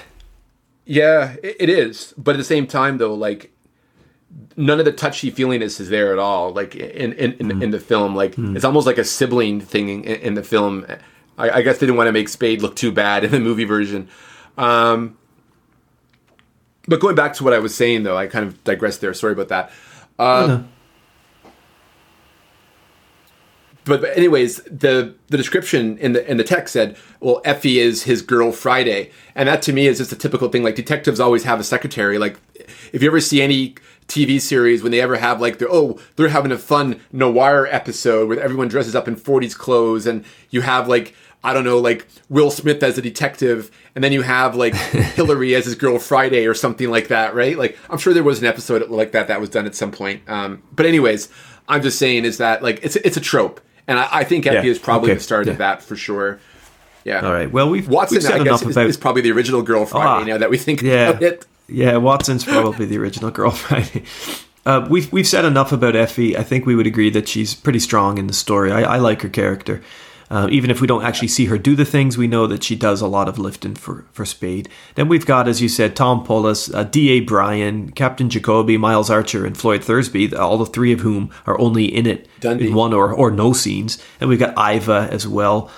Yeah, 0.85 1.35
it, 1.43 1.57
it 1.59 1.69
is. 1.69 2.13
But 2.17 2.35
at 2.35 2.37
the 2.37 2.43
same 2.43 2.67
time, 2.67 2.97
though, 2.97 3.13
like 3.13 3.51
none 4.55 4.79
of 4.79 4.85
the 4.85 4.91
touchy 4.91 5.31
feelingness 5.31 5.79
is 5.79 5.89
there 5.89 6.11
at 6.13 6.19
all. 6.19 6.51
Like 6.51 6.75
in 6.75 7.13
in, 7.13 7.33
in, 7.33 7.47
mm. 7.47 7.63
in 7.63 7.71
the 7.71 7.79
film, 7.79 8.15
like 8.15 8.35
mm. 8.35 8.55
it's 8.55 8.65
almost 8.65 8.87
like 8.87 8.97
a 8.97 9.03
sibling 9.03 9.61
thing 9.61 10.03
in, 10.03 10.15
in 10.21 10.33
the 10.35 10.43
film. 10.43 10.85
I, 11.37 11.49
I, 11.49 11.61
guess 11.61 11.77
they 11.77 11.87
didn't 11.87 11.97
want 11.97 12.07
to 12.07 12.11
make 12.11 12.29
Spade 12.29 12.61
look 12.61 12.75
too 12.75 12.91
bad 12.91 13.23
in 13.23 13.31
the 13.31 13.39
movie 13.39 13.63
version. 13.63 14.09
Um, 14.57 15.17
but 16.91 16.99
going 16.99 17.15
back 17.15 17.33
to 17.35 17.45
what 17.45 17.53
I 17.53 17.59
was 17.59 17.73
saying, 17.73 18.03
though, 18.03 18.17
I 18.17 18.27
kind 18.27 18.45
of 18.45 18.61
digressed 18.65 18.99
there. 18.99 19.13
Sorry 19.13 19.31
about 19.31 19.47
that. 19.47 19.71
Uh, 20.19 20.63
but, 23.85 24.01
but 24.01 24.17
anyways, 24.17 24.57
the 24.63 25.15
the 25.29 25.37
description 25.37 25.97
in 25.99 26.11
the 26.11 26.29
in 26.29 26.35
the 26.35 26.43
text 26.43 26.73
said, 26.73 26.97
"Well, 27.21 27.41
Effie 27.45 27.79
is 27.79 28.03
his 28.03 28.21
girl 28.21 28.51
Friday," 28.51 29.11
and 29.35 29.47
that 29.47 29.61
to 29.63 29.73
me 29.73 29.87
is 29.87 29.99
just 29.99 30.11
a 30.11 30.17
typical 30.17 30.49
thing. 30.49 30.63
Like 30.63 30.75
detectives 30.75 31.21
always 31.21 31.45
have 31.45 31.61
a 31.61 31.63
secretary. 31.63 32.17
Like 32.17 32.37
if 32.91 33.01
you 33.01 33.07
ever 33.07 33.21
see 33.21 33.41
any 33.41 33.75
TV 34.07 34.41
series 34.41 34.83
when 34.83 34.91
they 34.91 34.99
ever 34.99 35.15
have 35.15 35.39
like 35.39 35.59
they're 35.59 35.71
oh 35.71 35.97
they're 36.17 36.27
having 36.27 36.51
a 36.51 36.57
fun 36.57 36.99
noir 37.13 37.67
episode 37.71 38.27
where 38.27 38.41
everyone 38.41 38.67
dresses 38.67 38.93
up 38.93 39.07
in 39.07 39.15
40s 39.15 39.57
clothes 39.57 40.05
and 40.05 40.25
you 40.49 40.59
have 40.59 40.89
like 40.89 41.15
I 41.43 41.53
don't 41.53 41.63
know 41.63 41.79
like 41.79 42.07
Will 42.29 42.51
Smith 42.51 42.83
as 42.83 42.97
a 42.97 43.01
detective 43.01 43.71
and 43.95 44.03
then 44.03 44.11
you 44.11 44.21
have 44.21 44.55
like 44.55 44.75
Hillary 45.15 45.55
as 45.55 45.65
his 45.65 45.75
girl 45.75 45.97
Friday 45.99 46.45
or 46.45 46.53
something 46.53 46.89
like 46.89 47.07
that 47.07 47.33
right 47.33 47.57
like 47.57 47.77
I'm 47.89 47.97
sure 47.97 48.13
there 48.13 48.23
was 48.23 48.39
an 48.39 48.45
episode 48.45 48.87
like 48.89 49.11
that 49.13 49.27
that 49.27 49.39
was 49.39 49.49
done 49.49 49.65
at 49.65 49.75
some 49.75 49.91
point 49.91 50.21
um, 50.27 50.61
but 50.71 50.85
anyways 50.85 51.29
I'm 51.67 51.81
just 51.81 51.97
saying 51.97 52.25
is 52.25 52.37
that 52.37 52.61
like 52.61 52.79
it's 52.83 52.95
it's 52.97 53.17
a 53.17 53.21
trope 53.21 53.59
and 53.87 53.97
I, 53.99 54.07
I 54.11 54.23
think 54.23 54.45
Effie 54.45 54.67
Yeah, 54.67 54.71
is 54.71 54.79
probably 54.79 55.09
okay, 55.11 55.17
the 55.17 55.23
start 55.23 55.47
yeah. 55.47 55.53
of 55.53 55.57
that 55.59 55.81
for 55.81 55.95
sure 55.95 56.39
yeah 57.03 57.25
All 57.25 57.33
right. 57.33 57.51
Well, 57.51 57.69
we've 57.69 57.87
Watson 57.89 58.15
we've 58.15 58.23
said 58.23 58.33
I 58.33 58.41
enough 58.41 58.61
guess 58.61 58.69
is, 58.69 58.77
about 58.77 58.87
is 58.87 58.97
probably 58.97 59.23
the 59.23 59.31
original 59.31 59.63
girl 59.63 59.85
Friday 59.87 60.23
Ah, 60.23 60.23
now 60.23 60.37
that 60.37 60.49
we 60.51 60.57
think 60.59 60.81
yeah. 60.83 61.09
about 61.09 61.23
it 61.23 61.45
Yeah, 61.67 61.97
Watson's 61.97 62.43
probably 62.43 62.85
the 62.85 62.97
original 62.99 63.31
girl 63.31 63.49
Friday. 63.65 64.03
Uh, 64.63 64.85
we've 64.91 65.11
we've 65.11 65.27
said 65.27 65.43
enough 65.43 65.71
about 65.71 65.95
Effie. 65.95 66.37
I 66.37 66.43
think 66.43 66.67
we 66.67 66.75
would 66.75 66.85
agree 66.85 67.09
that 67.09 67.27
she's 67.27 67.55
pretty 67.55 67.79
strong 67.79 68.19
in 68.19 68.27
the 68.27 68.33
story. 68.33 68.71
I, 68.71 68.81
I 68.83 68.97
like 68.97 69.23
her 69.23 69.29
character. 69.29 69.81
Uh, 70.31 70.47
even 70.49 70.71
if 70.71 70.79
we 70.79 70.87
don't 70.87 71.03
actually 71.03 71.27
see 71.27 71.47
her 71.47 71.57
do 71.57 71.75
the 71.75 71.83
things, 71.83 72.17
we 72.17 72.25
know 72.25 72.47
that 72.47 72.63
she 72.63 72.73
does 72.73 73.01
a 73.01 73.07
lot 73.07 73.27
of 73.27 73.37
lifting 73.37 73.75
for, 73.75 74.05
for 74.13 74.23
Spade. 74.25 74.69
Then 74.95 75.09
we've 75.09 75.25
got, 75.25 75.45
as 75.49 75.61
you 75.61 75.67
said, 75.67 75.93
Tom 75.93 76.25
Polhaus, 76.25 76.73
uh, 76.73 76.85
D.A. 76.85 77.19
Bryan, 77.19 77.91
Captain 77.91 78.29
Jacoby, 78.29 78.77
Miles 78.77 79.09
Archer, 79.09 79.45
and 79.45 79.57
Floyd 79.57 79.83
Thursby, 79.83 80.33
all 80.33 80.57
the 80.57 80.65
three 80.65 80.93
of 80.93 81.01
whom 81.01 81.31
are 81.45 81.59
only 81.59 81.83
in 81.83 82.07
it 82.07 82.29
Dundy. 82.39 82.67
in 82.67 82.73
one 82.75 82.93
or, 82.93 83.11
or 83.13 83.29
no 83.29 83.51
scenes. 83.51 84.01
And 84.21 84.29
we've 84.29 84.39
got 84.39 84.53
Iva 84.57 85.09
as 85.11 85.27
well. 85.27 85.69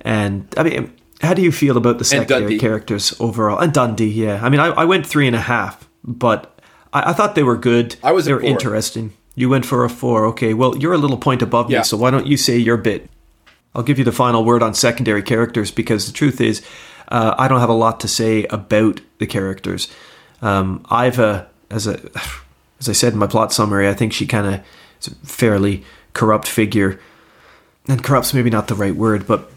And, 0.00 0.46
I 0.56 0.62
mean, 0.62 0.90
how 1.20 1.34
do 1.34 1.42
you 1.42 1.52
feel 1.52 1.76
about 1.76 1.98
the 1.98 2.04
secondary 2.06 2.58
characters 2.58 3.14
overall? 3.20 3.58
And 3.58 3.74
Dundy, 3.74 4.08
yeah. 4.14 4.40
I 4.42 4.48
mean, 4.48 4.60
I, 4.60 4.68
I 4.68 4.84
went 4.86 5.06
three 5.06 5.26
and 5.26 5.36
a 5.36 5.40
half, 5.40 5.86
but 6.02 6.60
I, 6.94 7.10
I 7.10 7.12
thought 7.12 7.34
they 7.34 7.42
were 7.42 7.58
good. 7.58 7.96
I 8.02 8.12
was 8.12 8.24
they 8.24 8.32
were 8.32 8.40
four. 8.40 8.48
interesting. 8.48 9.12
You 9.34 9.50
went 9.50 9.66
for 9.66 9.84
a 9.84 9.90
four. 9.90 10.24
Okay, 10.28 10.54
well, 10.54 10.76
you're 10.78 10.94
a 10.94 10.98
little 10.98 11.18
point 11.18 11.42
above 11.42 11.70
Yeah. 11.70 11.78
me, 11.80 11.84
so 11.84 11.98
why 11.98 12.10
don't 12.10 12.26
you 12.26 12.38
say 12.38 12.56
your 12.56 12.78
bit? 12.78 13.10
I'll 13.78 13.84
give 13.84 14.00
you 14.00 14.04
the 14.04 14.10
final 14.10 14.44
word 14.44 14.60
on 14.60 14.74
secondary 14.74 15.22
characters 15.22 15.70
because 15.70 16.08
the 16.08 16.12
truth 16.12 16.40
is, 16.40 16.66
uh, 17.12 17.36
I 17.38 17.46
don't 17.46 17.60
have 17.60 17.68
a 17.68 17.74
lot 17.74 18.00
to 18.00 18.08
say 18.08 18.42
about 18.46 19.00
the 19.18 19.26
characters. 19.26 19.86
Um, 20.42 20.84
Iva, 20.90 21.48
as 21.70 21.86
a 21.86 22.00
as 22.80 22.88
I 22.88 22.92
said 22.92 23.12
in 23.12 23.20
my 23.20 23.28
plot 23.28 23.52
summary, 23.52 23.88
I 23.88 23.94
think 23.94 24.12
she 24.12 24.26
kind 24.26 24.52
of 24.52 24.60
is 25.00 25.06
a 25.06 25.14
fairly 25.24 25.84
corrupt 26.12 26.48
figure, 26.48 26.98
and 27.86 28.02
corrupt's 28.02 28.34
maybe 28.34 28.50
not 28.50 28.66
the 28.66 28.74
right 28.74 28.96
word, 28.96 29.28
but 29.28 29.48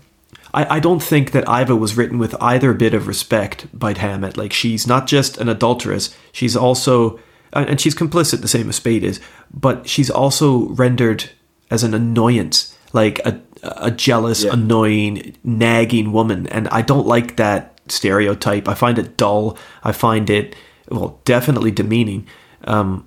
I, 0.53 0.77
I 0.77 0.79
don't 0.79 1.01
think 1.01 1.31
that 1.31 1.49
Iva 1.49 1.75
was 1.75 1.97
written 1.97 2.19
with 2.19 2.35
either 2.39 2.73
bit 2.73 2.93
of 2.93 3.07
respect 3.07 3.67
by 3.73 3.97
Hammett. 3.97 4.37
Like 4.37 4.53
she's 4.53 4.85
not 4.85 5.07
just 5.07 5.39
an 5.39 5.49
adulteress; 5.49 6.15
she's 6.31 6.55
also, 6.55 7.19
and 7.53 7.81
she's 7.81 7.95
complicit, 7.95 8.41
the 8.41 8.47
same 8.47 8.69
as 8.69 8.75
Spade 8.75 9.03
is, 9.03 9.19
but 9.51 9.89
she's 9.89 10.11
also 10.11 10.67
rendered 10.69 11.31
as 11.71 11.83
an 11.83 11.95
annoyance, 11.95 12.77
like 12.93 13.17
a 13.25 13.41
a 13.63 13.91
jealous, 13.91 14.43
Yeah. 14.43 14.53
annoying, 14.53 15.33
nagging 15.43 16.11
woman, 16.11 16.47
and 16.47 16.67
I 16.69 16.81
don't 16.81 17.05
like 17.07 17.35
that 17.37 17.79
stereotype. 17.87 18.67
I 18.67 18.73
find 18.73 18.97
it 18.97 19.17
dull. 19.17 19.57
I 19.83 19.91
find 19.91 20.29
it 20.29 20.55
well, 20.89 21.19
definitely 21.25 21.71
demeaning, 21.71 22.25
um, 22.65 23.05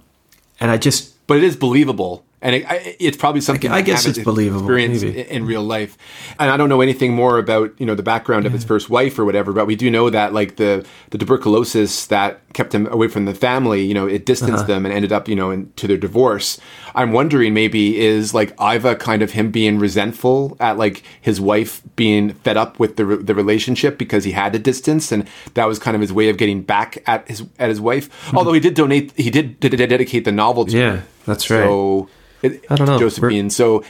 and 0.60 0.70
I 0.70 0.76
just 0.78 1.10
but 1.26 1.38
it 1.38 1.44
is 1.44 1.56
believable, 1.56 2.22
and 2.44 2.54
it, 2.56 2.64
I- 2.70 2.96
it's 3.00 3.16
probably 3.16 3.40
something 3.40 3.70
I 3.72 3.80
that 3.80 3.86
guess 3.86 4.06
it's 4.06 4.18
believable, 4.20 4.60
experienced 4.60 5.02
maybe. 5.04 5.20
in, 5.22 5.26
in 5.42 5.46
real 5.46 5.62
life. 5.64 5.96
And 6.38 6.48
I 6.50 6.56
don't 6.56 6.68
know 6.68 6.80
anything 6.82 7.12
more 7.14 7.38
about 7.38 7.72
you 7.80 7.86
know 7.86 7.96
the 7.96 8.02
background 8.04 8.46
of 8.46 8.52
his 8.52 8.62
first 8.64 8.88
wife 8.88 9.18
or 9.18 9.24
whatever, 9.24 9.52
but 9.52 9.66
we 9.66 9.74
do 9.74 9.90
know 9.90 10.10
that 10.10 10.32
like 10.32 10.54
the 10.56 10.86
the 11.10 11.18
tuberculosis 11.18 12.06
that 12.06 12.40
kept 12.52 12.72
him 12.74 12.86
away 12.92 13.08
from 13.08 13.24
the 13.24 13.34
family, 13.34 13.82
you 13.84 13.94
know, 13.94 14.06
it 14.06 14.24
distanced 14.26 14.64
Uh-huh. 14.64 14.74
them 14.74 14.86
and 14.86 14.94
ended 14.94 15.10
up 15.12 15.28
you 15.28 15.34
know 15.34 15.50
into 15.50 15.86
their 15.88 15.96
divorce. 15.96 16.60
I'm 16.94 17.10
wondering 17.12 17.54
maybe 17.54 17.98
is 17.98 18.32
like 18.34 18.54
Iva 18.60 18.94
kind 18.96 19.22
of 19.22 19.32
him 19.32 19.50
being 19.50 19.78
resentful 19.80 20.56
at 20.60 20.78
like 20.78 21.02
his 21.20 21.40
wife 21.40 21.82
being 21.96 22.34
fed 22.44 22.56
up 22.56 22.78
with 22.78 22.96
the 22.96 23.04
the 23.16 23.34
relationship 23.34 23.98
because 23.98 24.24
he 24.24 24.32
had 24.32 24.52
the 24.52 24.58
distance, 24.58 25.10
and 25.12 25.26
that 25.54 25.66
was 25.66 25.78
kind 25.78 25.94
of 25.94 26.00
his 26.00 26.12
way 26.12 26.28
of 26.28 26.36
getting 26.36 26.62
back 26.62 27.02
at 27.06 27.26
his 27.28 27.42
at 27.58 27.68
his 27.68 27.80
wife. 27.80 28.08
Although 28.34 28.52
he 28.52 28.60
did 28.60 28.74
donate, 28.74 29.12
he 29.16 29.30
did, 29.30 29.58
did 29.60 29.72
dedicate 29.76 30.24
the 30.24 30.32
novel 30.32 30.64
to 30.66 30.74
Mm-hmm. 30.74 30.78
Yeah, 30.78 30.96
her. 30.96 31.02
That's 31.26 31.50
right. 31.50 31.64
So 31.64 32.08
it, 32.42 32.64
I 32.70 32.76
don't 32.76 32.86
know. 32.86 32.98
Josephine. 32.98 33.50
So 33.50 33.84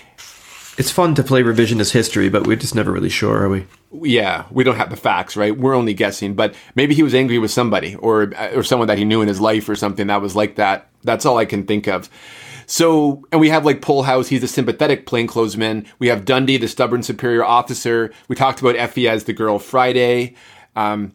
it's 0.78 0.90
fun 0.90 1.15
to 1.16 1.23
play 1.23 1.43
revisionist 1.43 1.93
history, 1.93 2.28
but 2.28 2.47
we're 2.47 2.56
just 2.56 2.74
never 2.74 2.93
really 2.93 3.09
sure, 3.09 3.43
are 3.44 3.48
we? 3.48 3.66
yeah, 4.02 4.44
we 4.51 4.65
don't 4.65 4.77
have 4.77 4.90
the 4.90 4.97
facts, 4.97 5.36
right? 5.36 5.56
We're 5.56 5.74
only 5.74 5.94
guessing. 5.94 6.35
But 6.35 6.55
maybe 6.74 6.94
he 6.94 7.02
was 7.02 7.15
angry 7.15 7.39
with 7.39 7.51
somebody 7.51 7.94
or 7.97 8.32
or 8.55 8.62
someone 8.62 8.89
that 8.89 8.98
he 8.98 9.05
knew 9.05 9.23
in 9.23 9.28
his 9.28 9.40
life 9.40 9.69
or 9.69 9.77
something 9.77 10.09
that 10.09 10.20
was 10.20 10.35
like 10.35 10.56
that. 10.56 10.89
That's 11.02 11.24
all 11.27 11.39
I 11.39 11.44
can 11.44 11.65
think 11.65 11.86
of. 11.86 12.09
So, 12.66 13.24
and 13.31 13.40
we 13.40 13.51
have 13.51 13.66
like 13.66 13.82
Polhaus, 13.82 14.28
he's 14.28 14.43
a 14.43 14.48
sympathetic 14.48 15.06
plainclothesman. 15.06 15.86
We 15.98 16.09
have 16.09 16.24
Dundy, 16.24 16.59
the 16.59 16.66
stubborn 16.66 17.02
superior 17.02 17.44
officer. 17.44 18.11
We 18.28 18.36
talked 18.36 18.61
about 18.61 18.77
Effie 18.77 19.06
as 19.09 19.24
the 19.24 19.35
girl 19.35 19.59
Friday. 19.59 20.35
Um, 20.74 21.12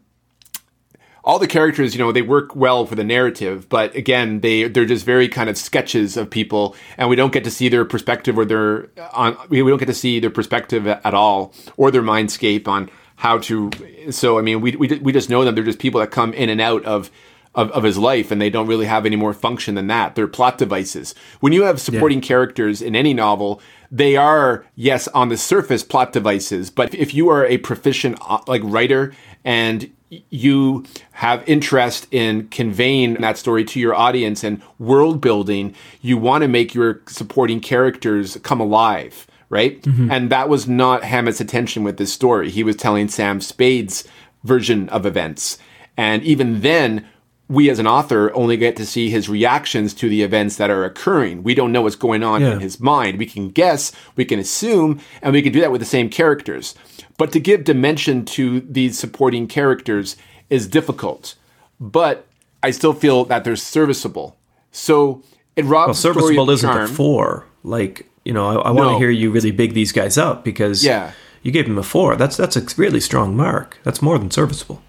all 1.30 1.38
the 1.38 1.45
characters, 1.45 1.93
you 1.93 1.99
know, 1.99 2.11
they 2.11 2.23
work 2.23 2.56
well 2.56 2.88
for 2.88 2.95
the 2.95 3.03
narrative, 3.03 3.69
but 3.69 3.93
again, 3.95 4.39
they 4.39 4.68
they're 4.68 4.88
just 4.88 5.06
very 5.06 5.27
kind 5.27 5.47
of 5.47 5.60
sketches 5.60 6.18
of 6.18 6.27
people, 6.27 6.76
and 6.97 7.07
we 7.07 7.15
don't 7.15 7.31
get 7.31 7.43
to 7.43 7.51
see 7.51 7.69
their 7.69 7.85
perspective 7.85 8.35
or 8.35 8.45
their 8.45 8.89
on. 9.14 9.38
We 9.47 9.60
don't 9.60 9.77
get 9.77 9.85
to 9.85 9.93
see 9.93 10.19
their 10.19 10.31
perspective 10.31 10.88
at 10.88 11.14
all 11.14 11.53
or 11.77 11.91
their 11.91 12.01
mindscape 12.01 12.68
on 12.68 12.89
how 13.18 13.38
to. 13.38 13.69
So, 14.10 14.39
I 14.39 14.41
mean, 14.41 14.60
we 14.60 14.76
we 14.76 14.88
we 14.88 15.11
just 15.14 15.30
know 15.30 15.45
them. 15.45 15.53
They're 15.53 15.64
just 15.64 15.77
people 15.77 15.99
that 15.99 16.10
come 16.10 16.34
in 16.34 16.49
and 16.49 16.60
out 16.60 16.84
of. 16.85 17.11
Of, 17.56 17.72
of 17.72 17.84
his 17.84 17.97
life, 17.97 18.30
and 18.30 18.39
they 18.39 18.51
don't 18.51 18.68
really 18.68 18.85
have 18.85 19.07
any 19.07 19.15
more 19.15 19.34
function 19.34 19.73
than 19.73 19.88
that. 19.88 20.14
They're 20.14 20.27
plot 20.27 20.60
devices. 20.60 21.15
When 21.39 21.51
you 21.51 21.64
have 21.64 21.81
supporting 21.81 22.22
characters 22.22 22.80
in 22.80 22.95
any 22.95 23.11
novel, 23.11 23.60
they 23.91 24.16
are 24.16 24.66
yes 24.76 25.07
on 25.10 25.30
the 25.30 25.38
surface 25.38 25.84
plot 25.84 26.14
devices, 26.14 26.70
but 26.70 26.94
if 26.94 27.14
you 27.14 27.30
are 27.30 27.45
a 27.45 27.57
proficient 27.57 28.18
uh, 28.28 28.40
like 28.48 28.61
writer 28.64 29.14
and 29.44 29.91
you 30.30 30.86
have 31.11 31.48
interest 31.48 32.07
in 32.11 32.48
conveying 32.49 33.16
that 33.16 33.38
story 33.38 33.64
to 33.64 33.80
your 33.80 33.94
audience 33.94 34.44
and 34.44 34.61
world 34.80 35.22
building, 35.22 35.76
you 36.02 36.18
want 36.18 36.41
to 36.41 36.48
make 36.48 36.74
your 36.74 37.02
supporting 37.07 37.60
characters 37.60 38.38
come 38.41 38.60
alive, 38.60 39.28
right? 39.49 39.84
And 40.11 40.32
that 40.32 40.49
was 40.49 40.68
not 40.68 41.03
Hammett's 41.03 41.40
attention 41.40 41.84
with 41.84 41.98
this 41.98 42.11
story. 42.11 42.49
He 42.49 42.64
was 42.64 42.76
telling 42.76 43.07
Sam 43.07 43.40
Spade's 43.40 44.03
version 44.44 44.90
of 44.90 45.06
events. 45.06 45.60
And 45.95 46.24
even 46.24 46.61
then, 46.61 47.07
we 47.50 47.70
as 47.70 47.80
an 47.80 47.88
author 47.88 48.32
only 48.36 48.56
get 48.58 48.76
to 48.78 48.86
see 48.86 49.10
his 49.10 49.28
reactions 49.28 49.94
to 49.96 50.08
the 50.08 50.22
events 50.22 50.56
that 50.58 50.70
are 50.70 50.86
occurring. 50.86 51.42
We 51.44 51.56
don't 51.56 51.72
know 51.72 51.82
what's 51.82 51.96
going 51.96 52.24
on 52.24 52.42
Yeah. 52.42 52.54
in 52.54 52.60
his 52.60 52.80
mind. 52.80 53.18
We 53.18 53.26
can 53.26 53.50
guess, 53.50 53.92
we 54.16 54.24
can 54.24 54.38
assume, 54.40 55.00
and 55.24 55.34
we 55.34 55.42
can 55.42 55.52
do 55.52 55.60
that 55.62 55.72
with 55.72 55.82
the 55.82 55.86
same 55.88 56.10
characters. 56.10 56.76
But 57.18 57.32
to 57.32 57.40
give 57.40 57.64
dimension 57.64 58.24
to 58.26 58.62
these 58.62 58.98
supporting 59.00 59.48
characters 59.48 60.16
is 60.50 60.68
difficult. 60.68 61.34
But 61.82 62.28
I 62.62 62.70
still 62.72 62.94
feel 62.94 63.26
that 63.26 63.44
they're 63.44 63.56
serviceable. 63.56 64.38
So 64.72 65.24
it 65.56 65.66
robs 65.66 65.88
Well, 65.88 65.94
serviceable 66.14 66.50
isn't 66.52 66.70
charm. 66.70 66.84
a 66.84 66.88
four. 66.88 67.46
Like 67.64 68.06
you 68.24 68.34
know, 68.34 68.46
I, 68.62 68.70
I 68.70 68.72
want 68.72 68.92
to 68.92 68.98
hear 69.00 69.10
you 69.10 69.32
really 69.32 69.50
big 69.52 69.74
these 69.74 69.92
guys 69.92 70.18
up 70.18 70.44
because 70.44 70.86
Yeah. 70.86 71.12
you 71.42 71.52
gave 71.52 71.66
him 71.66 71.78
a 71.80 71.84
four. 71.84 72.16
That's 72.16 72.38
that's 72.38 72.56
a 72.56 72.64
really 72.78 73.00
strong 73.00 73.36
mark. 73.36 73.80
That's 73.84 74.02
more 74.04 74.20
than 74.20 74.30
serviceable. 74.30 74.82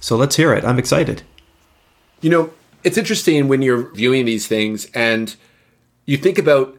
So 0.00 0.16
let's 0.16 0.36
hear 0.36 0.52
it. 0.54 0.64
I'm 0.64 0.78
excited. 0.78 1.22
You 2.26 2.32
know, 2.32 2.50
it's 2.82 2.98
interesting 2.98 3.46
when 3.46 3.62
you're 3.62 3.94
viewing 3.94 4.26
these 4.26 4.48
things 4.48 4.90
and 4.94 5.36
you 6.06 6.16
think 6.16 6.38
about 6.38 6.76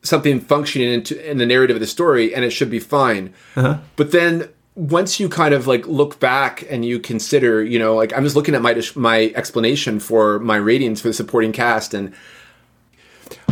something 0.00 0.40
functioning 0.40 0.90
into 0.90 1.30
in 1.30 1.36
the 1.36 1.44
narrative 1.44 1.76
of 1.76 1.80
the 1.80 1.86
story 1.86 2.34
and 2.34 2.46
it 2.46 2.50
should 2.50 2.70
be 2.70 2.78
fine. 2.78 3.34
Uh-huh. 3.56 3.76
But 3.96 4.12
then 4.12 4.48
once 4.74 5.20
you 5.20 5.28
kind 5.28 5.52
of 5.52 5.66
like 5.66 5.86
look 5.86 6.18
back 6.18 6.64
and 6.70 6.82
you 6.82 6.98
consider, 6.98 7.62
you 7.62 7.78
know, 7.78 7.94
like 7.94 8.16
I'm 8.16 8.24
just 8.24 8.36
looking 8.36 8.54
at 8.54 8.62
my 8.62 8.80
my 8.94 9.34
explanation 9.36 10.00
for 10.00 10.38
my 10.38 10.56
ratings 10.56 11.02
for 11.02 11.08
the 11.08 11.14
supporting 11.14 11.52
cast 11.52 11.92
and 11.92 12.14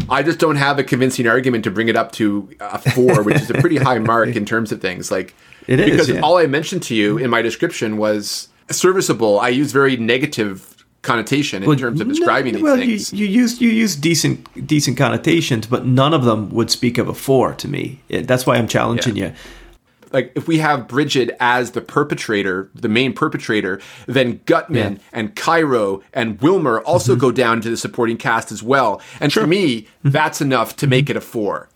I 0.09 0.23
just 0.23 0.39
don't 0.39 0.57
have 0.57 0.79
a 0.79 0.83
convincing 0.83 1.27
argument 1.27 1.65
to 1.65 1.71
bring 1.71 1.89
it 1.89 1.97
up 1.97 2.13
to 2.13 2.49
a 2.59 2.79
four, 2.79 3.23
which 3.23 3.37
is 3.37 3.51
a 3.51 3.55
pretty 3.61 3.77
high 3.77 3.99
mark 4.13 4.35
in 4.35 4.47
terms 4.47 4.73
of 4.73 4.81
things. 4.81 5.11
Like 5.11 5.35
It 5.67 5.79
is, 5.79 5.91
because 5.91 6.09
yeah. 6.09 6.21
all 6.21 6.39
I 6.39 6.47
mentioned 6.47 6.83
to 6.85 6.95
you 6.95 7.19
in 7.19 7.29
my 7.29 7.43
description 7.43 7.99
was 7.99 8.49
serviceable. 8.71 9.41
I 9.41 9.49
use 9.49 9.73
very 9.73 9.99
negative 9.99 10.82
connotation 11.03 11.63
in 11.63 11.77
terms 11.77 12.01
of 12.01 12.09
describing 12.09 12.55
these 12.55 12.63
well, 12.63 12.77
things. 12.77 13.13
You, 13.13 13.27
you 13.27 13.41
used 13.43 13.61
you 13.61 13.69
used 13.71 14.01
decent 14.01 14.67
decent 14.67 14.97
connotations, 14.97 15.67
but 15.67 15.85
none 15.87 16.15
of 16.15 16.25
them 16.25 16.49
would 16.51 16.71
speak 16.71 16.99
of 16.99 17.09
a 17.09 17.15
four 17.15 17.55
to 17.55 17.69
me. 17.69 18.01
That's 18.09 18.47
why 18.47 18.57
I'm 18.57 18.69
challenging 18.69 19.17
you. 19.17 19.33
like 20.13 20.31
if 20.37 20.47
we 20.47 20.59
have 20.59 20.87
Brigid 20.87 21.35
as 21.41 21.73
the 21.73 21.81
perpetrator, 21.81 22.71
the 22.75 22.89
main 22.89 23.13
perpetrator, 23.15 23.81
then 24.07 24.41
Gutman 24.47 24.77
Yeah. 24.79 24.89
Mm-hmm. 24.91 25.03
and 25.19 25.37
Cairo 25.37 26.03
and 26.13 26.41
Wilmer 26.41 26.81
also 26.83 27.17
go 27.17 27.33
down 27.33 27.61
to 27.63 27.71
the 27.71 27.77
supporting 27.77 28.17
cast 28.17 28.53
as 28.53 28.63
well. 28.63 29.01
And 29.21 29.33
for 29.33 29.47
me, 29.47 29.89
that's 30.05 30.41
enough 30.41 30.77
to 30.77 30.87
make 30.87 31.09
it 31.11 31.17
a 31.17 31.21
four. 31.21 31.69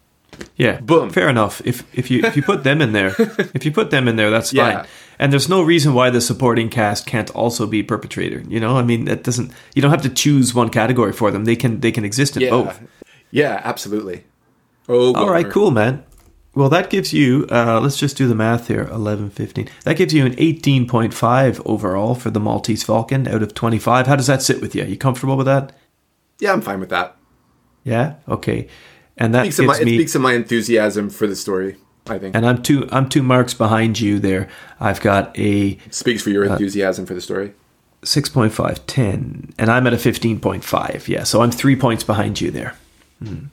Yeah, 0.56 0.80
Boom. 0.82 1.08
Fair 1.10 1.28
enough. 1.30 1.62
If 1.64 1.82
if 1.96 2.10
you 2.10 2.22
if 2.22 2.36
you 2.36 2.42
put 2.42 2.62
them 2.62 2.82
in 2.82 2.92
there, 2.92 3.14
if 3.54 3.64
you 3.64 3.72
put 3.72 3.90
them 3.90 4.06
in 4.06 4.16
there, 4.16 4.30
that's 4.30 4.52
Yeah. 4.58 4.82
fine. 4.82 4.86
And 5.18 5.32
there's 5.32 5.48
no 5.48 5.62
reason 5.62 5.94
why 5.94 6.10
the 6.10 6.20
supporting 6.20 6.68
cast 6.68 7.06
can't 7.06 7.30
also 7.30 7.66
be 7.66 7.82
perpetrator. 7.82 8.42
You 8.48 8.60
know, 8.60 8.76
I 8.76 8.82
mean, 8.82 9.08
it 9.08 9.22
doesn't. 9.24 9.52
You 9.74 9.82
don't 9.82 9.90
have 9.90 10.02
to 10.02 10.08
choose 10.10 10.54
one 10.54 10.68
category 10.70 11.12
for 11.12 11.30
them. 11.30 11.44
They 11.44 11.56
can 11.56 11.80
they 11.80 11.92
can 11.92 12.04
exist 12.04 12.36
in 12.36 12.42
Yeah, 12.42 12.50
both. 12.50 12.80
yeah, 13.30 13.60
absolutely. 13.64 14.24
Oh, 14.88 15.14
All 15.14 15.30
right, 15.30 15.48
cool, 15.50 15.70
man. 15.70 16.04
Well, 16.54 16.68
that 16.70 16.88
gives 16.90 17.12
you. 17.12 17.46
Uh, 17.50 17.80
let's 17.80 17.98
just 17.98 18.16
do 18.16 18.26
the 18.28 18.34
math 18.34 18.68
here. 18.68 18.84
11, 18.90 19.28
15. 19.30 19.68
That 19.84 19.96
gives 19.98 20.14
you 20.14 20.24
an 20.24 20.34
eighteen 20.38 20.86
point 20.88 21.12
five 21.12 21.60
overall 21.66 22.14
for 22.14 22.30
the 22.30 22.40
Maltese 22.40 22.82
Falcon 22.82 23.28
out 23.28 23.42
of 23.42 23.52
twenty 23.52 23.78
five. 23.78 24.06
How 24.06 24.16
does 24.16 24.26
that 24.28 24.42
sit 24.42 24.60
with 24.62 24.74
you? 24.74 24.82
Are 24.82 24.86
You 24.86 24.96
comfortable 24.96 25.36
with 25.36 25.46
that? 25.46 25.72
Yeah, 26.38 26.52
I'm 26.52 26.62
fine 26.62 26.80
with 26.80 26.88
that. 26.90 27.16
Yeah. 27.84 28.14
Okay. 28.28 28.68
And 29.18 29.34
that 29.34 29.42
Speaks 29.42 29.58
of 29.58 29.66
my, 29.66 29.80
me. 29.80 29.96
speaks 29.96 30.14
of 30.14 30.20
my 30.22 30.32
enthusiasm 30.34 31.08
for 31.10 31.26
the 31.26 31.36
story. 31.36 31.76
I 32.08 32.18
think 32.18 32.36
and 32.36 32.46
I'm 32.46 32.62
two. 32.62 32.88
I'm 32.90 33.08
two 33.08 33.22
marks 33.22 33.54
behind 33.54 34.00
you 34.00 34.18
there. 34.18 34.48
I've 34.80 35.00
got 35.00 35.36
a 35.38 35.78
speaks 35.90 36.22
for 36.22 36.30
your 36.30 36.44
enthusiasm 36.44 37.06
for 37.06 37.14
the 37.14 37.20
story. 37.20 37.52
6.5, 38.02 38.80
10, 38.86 39.54
and 39.58 39.68
I'm 39.70 39.84
at 39.86 39.92
a 39.92 39.96
15.5. 39.96 41.08
Yeah, 41.08 41.24
so 41.24 41.42
I'm 41.42 41.50
three 41.50 41.74
points 41.74 42.04
behind 42.04 42.40
you 42.40 42.52
there. 42.52 42.74
Hmm. 43.20 43.46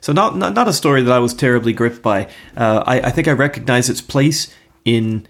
So 0.00 0.12
not, 0.12 0.36
not 0.36 0.54
not 0.54 0.68
a 0.68 0.72
story 0.72 1.02
that 1.02 1.12
I 1.12 1.18
was 1.18 1.34
terribly 1.34 1.72
gripped 1.72 2.02
by. 2.02 2.28
Uh, 2.56 2.84
I, 2.86 3.00
I 3.00 3.10
think 3.10 3.26
I 3.26 3.32
recognize 3.32 3.88
its 3.88 4.02
place 4.02 4.54
in 4.84 5.26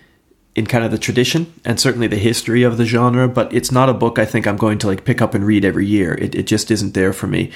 in 0.54 0.66
kind 0.66 0.84
of 0.84 0.90
the 0.90 0.98
tradition 0.98 1.52
and 1.64 1.80
certainly 1.80 2.06
the 2.06 2.18
history 2.18 2.62
of 2.62 2.76
the 2.76 2.84
genre, 2.84 3.28
but 3.28 3.52
it's 3.52 3.72
not 3.72 3.88
a 3.88 3.94
book 3.94 4.18
I 4.18 4.24
think 4.24 4.46
I'm 4.46 4.56
going 4.56 4.78
to 4.78 4.86
like 4.86 5.04
pick 5.04 5.22
up 5.22 5.34
and 5.34 5.44
read 5.44 5.64
every 5.64 5.86
year. 5.86 6.14
It, 6.14 6.34
it 6.34 6.46
just 6.46 6.70
isn't 6.70 6.94
there 6.94 7.12
for 7.12 7.26
me. 7.26 7.50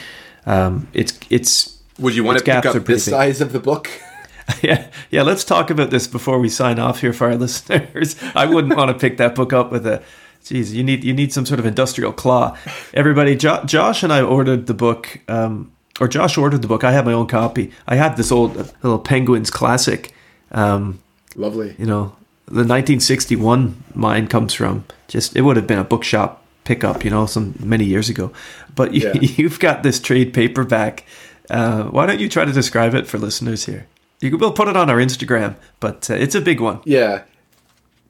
Um, 0.46 0.88
it's 0.94 1.18
it's 1.28 1.78
Would 1.98 2.14
you 2.14 2.24
want 2.24 2.38
to 2.38 2.44
pick 2.44 2.64
up 2.64 2.74
this 2.86 3.04
big. 3.04 3.12
size 3.12 3.40
of 3.40 3.52
the 3.52 3.60
book? 3.60 3.90
yeah, 4.62 4.88
yeah. 5.10 5.22
Let's 5.22 5.44
talk 5.44 5.70
about 5.70 5.90
this 5.90 6.06
before 6.06 6.38
we 6.38 6.48
sign 6.48 6.78
off 6.78 7.00
here 7.00 7.12
for 7.12 7.28
our 7.28 7.36
listeners. 7.44 8.16
I 8.34 8.46
wouldn't 8.46 8.76
want 8.76 8.90
to 8.90 8.98
pick 8.98 9.16
that 9.18 9.34
book 9.34 9.52
up 9.52 9.70
with 9.70 9.86
a. 9.86 10.02
Geez, 10.44 10.72
you 10.74 10.82
need 10.84 11.04
you 11.04 11.12
need 11.12 11.32
some 11.32 11.44
sort 11.44 11.60
of 11.60 11.66
industrial 11.66 12.12
claw. 12.12 12.56
Everybody, 12.94 13.36
jo- 13.36 13.62
Josh 13.64 14.02
and 14.02 14.12
I 14.12 14.22
ordered 14.22 14.66
the 14.66 14.74
book, 14.74 15.20
um, 15.28 15.72
or 16.00 16.08
Josh 16.08 16.38
ordered 16.38 16.62
the 16.62 16.68
book. 16.68 16.84
I 16.84 16.92
have 16.92 17.04
my 17.04 17.12
own 17.12 17.26
copy. 17.26 17.72
I 17.86 17.96
had 17.96 18.16
this 18.16 18.30
old 18.32 18.56
uh, 18.56 18.64
little 18.82 18.98
Penguins 19.00 19.50
classic. 19.50 20.14
Um, 20.52 21.00
Lovely. 21.36 21.74
you 21.78 21.84
know, 21.86 22.14
the 22.46 22.64
1961 22.64 23.82
mine 23.94 24.28
comes 24.28 24.54
from. 24.54 24.84
Just 25.08 25.36
it 25.36 25.42
would 25.42 25.56
have 25.56 25.66
been 25.66 25.78
a 25.78 25.84
bookshop 25.84 26.44
pickup, 26.64 27.04
you 27.04 27.10
know, 27.10 27.26
some 27.26 27.54
many 27.60 27.84
years 27.84 28.08
ago. 28.08 28.32
But 28.74 28.94
you, 28.94 29.02
Yeah. 29.14 29.20
you've 29.20 29.58
got 29.58 29.82
this 29.82 30.00
trade 30.00 30.32
paperback. 30.32 31.04
Uh, 31.50 31.84
why 31.84 32.06
don't 32.06 32.20
you 32.20 32.28
try 32.28 32.44
to 32.44 32.52
describe 32.52 32.94
it 32.94 33.06
for 33.06 33.18
listeners 33.18 33.66
here? 33.66 33.86
You 34.20 34.36
we'll 34.36 34.52
put 34.52 34.68
it 34.68 34.76
on 34.76 34.90
our 34.90 34.96
Instagram, 34.98 35.56
but 35.80 36.10
uh, 36.10 36.14
it's 36.14 36.34
a 36.34 36.40
big 36.40 36.60
one. 36.60 36.80
Yeah, 36.84 37.22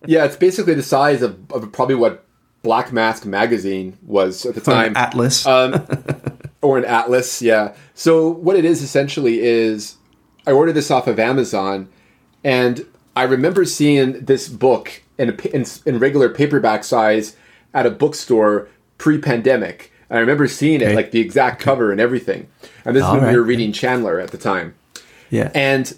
yeah. 0.06 0.24
It's 0.24 0.36
basically 0.36 0.74
the 0.74 0.82
size 0.82 1.22
of, 1.22 1.38
of 1.52 1.70
probably 1.72 1.96
what 1.96 2.24
Black 2.62 2.92
Mask 2.92 3.26
magazine 3.26 3.98
was 4.02 4.46
at 4.46 4.54
the 4.54 4.60
time. 4.60 4.96
Atlas. 4.96 5.46
um, 5.46 5.86
or 6.60 6.76
an 6.76 6.84
atlas 6.84 7.40
yeah 7.40 7.72
so 7.94 8.28
what 8.28 8.56
it 8.56 8.64
is 8.64 8.82
essentially 8.82 9.38
is 9.40 9.96
i 10.44 10.50
ordered 10.50 10.72
this 10.72 10.90
off 10.90 11.06
of 11.06 11.16
amazon 11.16 11.88
and 12.42 12.84
i 13.14 13.22
remember 13.22 13.64
seeing 13.64 14.24
this 14.24 14.48
book 14.48 15.00
in, 15.18 15.30
a, 15.30 15.34
in, 15.54 15.64
in 15.86 16.00
regular 16.00 16.28
paperback 16.28 16.82
size 16.82 17.36
at 17.74 17.86
a 17.86 17.90
bookstore 17.90 18.68
pre-pandemic 18.98 19.92
and 20.10 20.18
i 20.18 20.20
remember 20.20 20.48
seeing 20.48 20.80
it 20.80 20.86
Okay. 20.86 20.96
like 20.96 21.12
the 21.12 21.20
exact 21.20 21.60
cover 21.62 21.92
and 21.92 22.00
everything 22.00 22.48
and 22.84 22.96
this 22.96 23.04
is 23.04 23.10
when 23.10 23.22
right. 23.22 23.30
we 23.30 23.36
were 23.38 23.44
reading 23.44 23.72
chandler 23.72 24.18
at 24.18 24.32
the 24.32 24.38
time 24.38 24.74
yeah. 25.30 25.50
and 25.54 25.92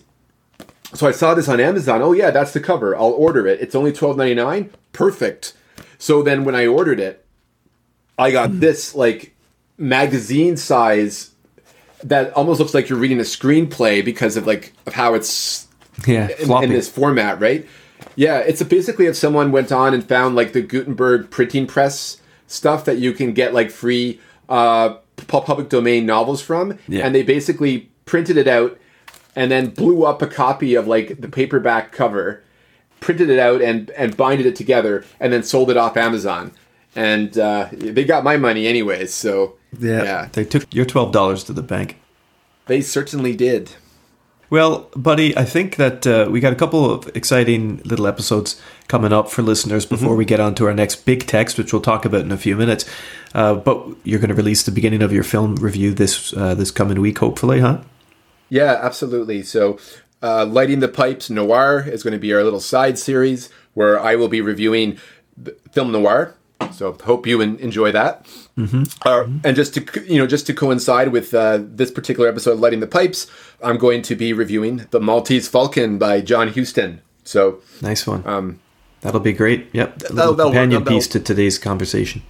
so 0.95 1.07
I 1.07 1.13
saw 1.13 1.35
this 1.35 1.49
on 1.49 1.61
Amazon. 1.61 2.03
Oh 2.03 2.13
yeah, 2.13 2.31
that's 2.31 2.53
the 2.53 2.61
cover. 2.61 2.97
I'll 2.97 3.13
order 3.13 3.47
it. 3.47 3.61
It's 3.61 3.75
only 3.75 3.93
twelve 3.93 4.17
ninety 4.17 4.35
nine. 4.35 4.71
Perfect. 4.93 5.55
So 5.99 6.23
then 6.23 6.45
when 6.45 6.55
I 6.55 6.67
ordered 6.67 6.99
it, 6.99 7.25
I 8.19 8.31
got 8.31 8.61
this 8.61 8.95
like 8.95 9.35
magazine 9.79 10.57
size 10.57 11.31
that 12.03 12.33
almost 12.33 12.59
looks 12.61 12.75
like 12.75 12.89
you're 12.89 12.99
reading 12.99 13.21
a 13.21 13.25
screenplay 13.25 14.05
because 14.05 14.37
of 14.37 14.47
like 14.47 14.73
of 14.87 14.95
how 14.95 15.15
it's 15.15 15.69
yeah. 16.07 16.29
in, 16.39 16.65
in 16.65 16.71
this 16.71 16.89
format, 16.89 17.41
right? 17.41 17.67
Yeah, 18.17 18.39
it's 18.39 18.63
basically 18.63 19.07
if 19.07 19.17
someone 19.17 19.53
went 19.53 19.71
on 19.71 19.95
and 19.95 20.07
found 20.07 20.35
like 20.35 20.53
the 20.53 20.63
Gutenberg 20.63 21.31
printing 21.31 21.67
press 21.67 22.21
stuff 22.47 22.85
that 22.87 22.99
you 22.99 23.13
can 23.13 23.33
get 23.33 23.55
like 23.55 23.71
free 23.71 24.21
uh, 24.49 24.95
pu- 25.17 25.41
public 25.43 25.69
domain 25.69 26.07
novels 26.07 26.43
from, 26.43 26.79
Yeah. 26.89 27.07
and 27.07 27.15
they 27.15 27.23
basically 27.23 27.91
printed 28.07 28.37
it 28.37 28.49
out 28.49 28.79
and 29.37 29.51
then 29.51 29.71
blew 29.71 30.05
up 30.05 30.23
a 30.23 30.27
copy 30.27 30.75
of 30.75 30.87
like 30.87 31.21
the 31.21 31.29
paperback 31.29 31.93
cover, 31.93 32.43
printed 33.01 33.31
it 33.31 33.39
out 33.39 33.63
and 33.63 33.91
and 33.91 34.17
binded 34.17 34.47
it 34.47 34.57
together, 34.57 35.05
and 35.21 35.33
then 35.33 35.43
sold 35.43 35.71
it 35.71 35.77
off 35.77 35.97
Amazon. 35.97 36.53
And 36.97 37.39
uh, 37.39 37.69
they 37.73 38.05
got 38.05 38.25
my 38.25 38.37
money 38.37 38.67
anyways, 38.67 39.15
so 39.15 39.55
yeah. 39.79 40.03
yeah, 40.03 40.29
They 40.33 40.45
took 40.45 40.65
your 40.75 40.85
twelve 40.85 41.13
dollars 41.13 41.45
to 41.45 41.53
the 41.53 41.63
bank. 41.63 41.97
they 42.67 42.81
certainly 42.81 43.35
did. 43.37 43.73
Well, 44.51 44.91
buddy, 44.97 45.37
I 45.37 45.45
think 45.45 45.77
that 45.77 46.05
uh, 46.09 46.27
we 46.29 46.41
got 46.41 46.53
a 46.53 46.57
couple 46.57 46.85
of 46.93 47.09
exciting 47.15 47.81
little 47.85 48.09
episodes 48.09 48.61
coming 48.89 49.13
up 49.13 49.31
for 49.31 49.43
listeners 49.43 49.87
before 49.87 50.17
we 50.17 50.25
get 50.25 50.41
on 50.41 50.57
to 50.57 50.67
our 50.67 50.75
next 50.75 51.05
big 51.07 51.25
text, 51.29 51.57
which 51.57 51.73
we'll 51.73 51.81
talk 51.81 52.05
about 52.05 52.23
in 52.23 52.33
a 52.33 52.37
few 52.37 52.57
minutes. 52.57 52.85
Uh, 53.33 53.55
but 53.55 53.87
you're 54.03 54.19
going 54.19 54.29
to 54.31 54.35
release 54.35 54.65
the 54.65 54.73
beginning 54.73 55.03
of 55.03 55.13
your 55.13 55.23
film 55.23 55.55
review 55.55 55.95
this 55.95 56.33
uh, 56.37 56.57
this 56.57 56.73
coming 56.73 57.01
week, 57.01 57.19
hopefully, 57.19 57.61
huh? 57.61 57.79
Yeah, 58.51 58.79
absolutely. 58.83 59.43
So, 59.43 59.79
uh, 60.23 60.45
Lighting 60.45 60.81
the 60.81 60.89
Pipes 60.89 61.31
Noir 61.31 61.85
is 61.89 62.03
going 62.03 62.13
to 62.13 62.19
be 62.19 62.35
our 62.35 62.43
little 62.45 62.61
side 62.61 62.99
series 62.99 63.49
where 63.75 63.99
I 63.99 64.17
will 64.17 64.29
be 64.29 64.41
reviewing 64.41 64.99
the 65.37 65.57
film 65.73 65.93
noir. 65.93 66.35
So, 66.73 66.93
hope 67.05 67.27
you 67.27 67.41
enjoy 67.41 67.91
that. 67.93 68.27
Mm-hmm. 68.59 68.83
Uh, 69.03 69.25
and 69.45 69.57
just 69.57 69.73
to 69.75 70.05
you 70.05 70.19
know, 70.19 70.27
just 70.27 70.47
to 70.49 70.53
coincide 70.55 71.09
with 71.09 71.33
uh, 71.33 71.61
this 71.63 71.91
particular 71.91 72.29
episode, 72.29 72.53
of 72.53 72.61
Lighting 72.61 72.81
the 72.81 72.87
Pipes, 72.87 73.27
I'm 73.63 73.79
going 73.79 74.03
to 74.03 74.15
be 74.15 74.33
reviewing 74.35 74.87
The 74.91 75.01
Maltese 75.01 75.49
Falcon 75.49 75.97
by 75.99 76.21
John 76.21 76.49
Huston. 76.49 77.01
So, 77.25 77.63
Nice 77.81 78.07
one. 78.07 78.23
Um, 78.27 78.61
that'll 79.01 79.21
be 79.21 79.33
great. 79.33 79.69
Yep, 79.73 79.89
a 79.89 80.03
little 80.03 80.17
that'll- 80.17 80.35
that'll- 80.35 80.53
companion 80.53 80.85
that'll- 80.85 80.99
piece 80.99 81.07
to 81.09 81.21
today's 81.21 81.59
conversation. 81.59 82.23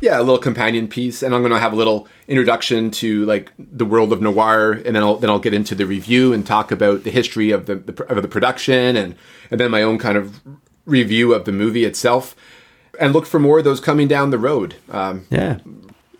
Yeah, 0.00 0.18
a 0.18 0.22
little 0.22 0.38
companion 0.38 0.88
piece, 0.88 1.22
and 1.22 1.34
I'm 1.34 1.40
going 1.42 1.52
to 1.52 1.58
have 1.58 1.72
a 1.72 1.76
little 1.76 2.06
introduction 2.28 2.90
to 2.92 3.24
like 3.26 3.52
the 3.58 3.84
world 3.84 4.12
of 4.12 4.20
noir, 4.22 4.72
and 4.72 4.94
then 4.94 5.02
I'll 5.02 5.16
then 5.16 5.30
I'll 5.30 5.38
get 5.40 5.54
into 5.54 5.74
the 5.74 5.86
review 5.86 6.32
and 6.32 6.46
talk 6.46 6.70
about 6.70 7.04
the 7.04 7.10
history 7.10 7.50
of 7.50 7.66
the, 7.66 7.76
the 7.76 8.04
of 8.04 8.22
the 8.22 8.28
production, 8.28 8.96
and 8.96 9.14
and 9.50 9.58
then 9.60 9.70
my 9.70 9.82
own 9.82 9.98
kind 9.98 10.16
of 10.16 10.40
review 10.86 11.34
of 11.34 11.44
the 11.44 11.52
movie 11.52 11.84
itself, 11.84 12.34
and 13.00 13.12
look 13.12 13.26
for 13.26 13.38
more 13.40 13.58
of 13.58 13.64
those 13.64 13.80
coming 13.80 14.08
down 14.08 14.30
the 14.30 14.38
road. 14.38 14.76
Um, 14.90 15.26
Yeah, 15.30 15.58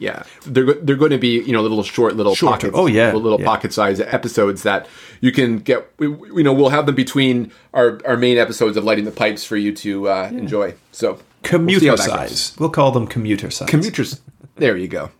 yeah, 0.00 0.24
they're 0.44 0.74
they're 0.74 0.96
going 0.96 1.10
to 1.12 1.18
be 1.18 1.40
you 1.42 1.52
know 1.52 1.62
little 1.62 1.82
short 1.82 2.16
little 2.16 2.34
Shorter. 2.34 2.52
pockets, 2.70 2.72
Oh, 2.76 2.86
yeah. 2.86 3.12
little, 3.12 3.38
Yeah. 3.40 3.46
pocket 3.46 3.72
size 3.72 4.00
episodes 4.00 4.62
that 4.64 4.86
you 5.20 5.32
can 5.32 5.58
get. 5.58 5.88
We, 5.98 6.06
you 6.08 6.42
know, 6.42 6.52
we'll 6.52 6.68
have 6.70 6.86
them 6.86 6.94
between 6.96 7.52
our 7.74 8.00
our 8.04 8.16
main 8.16 8.38
episodes 8.38 8.76
of 8.76 8.84
lighting 8.84 9.04
the 9.04 9.10
pipes 9.12 9.44
for 9.44 9.56
you 9.56 9.72
to 9.74 10.08
uh, 10.08 10.28
enjoy. 10.32 10.74
So 10.92 11.18
commuter 11.42 11.86
goes. 11.86 12.04
size. 12.04 12.56
We'll 12.58 12.70
call 12.70 12.90
them 12.92 13.06
commuter 13.06 13.50
size. 13.50 13.68
Commuters. 13.68 14.20
There 14.56 14.76
you 14.76 14.88
go. 14.88 15.10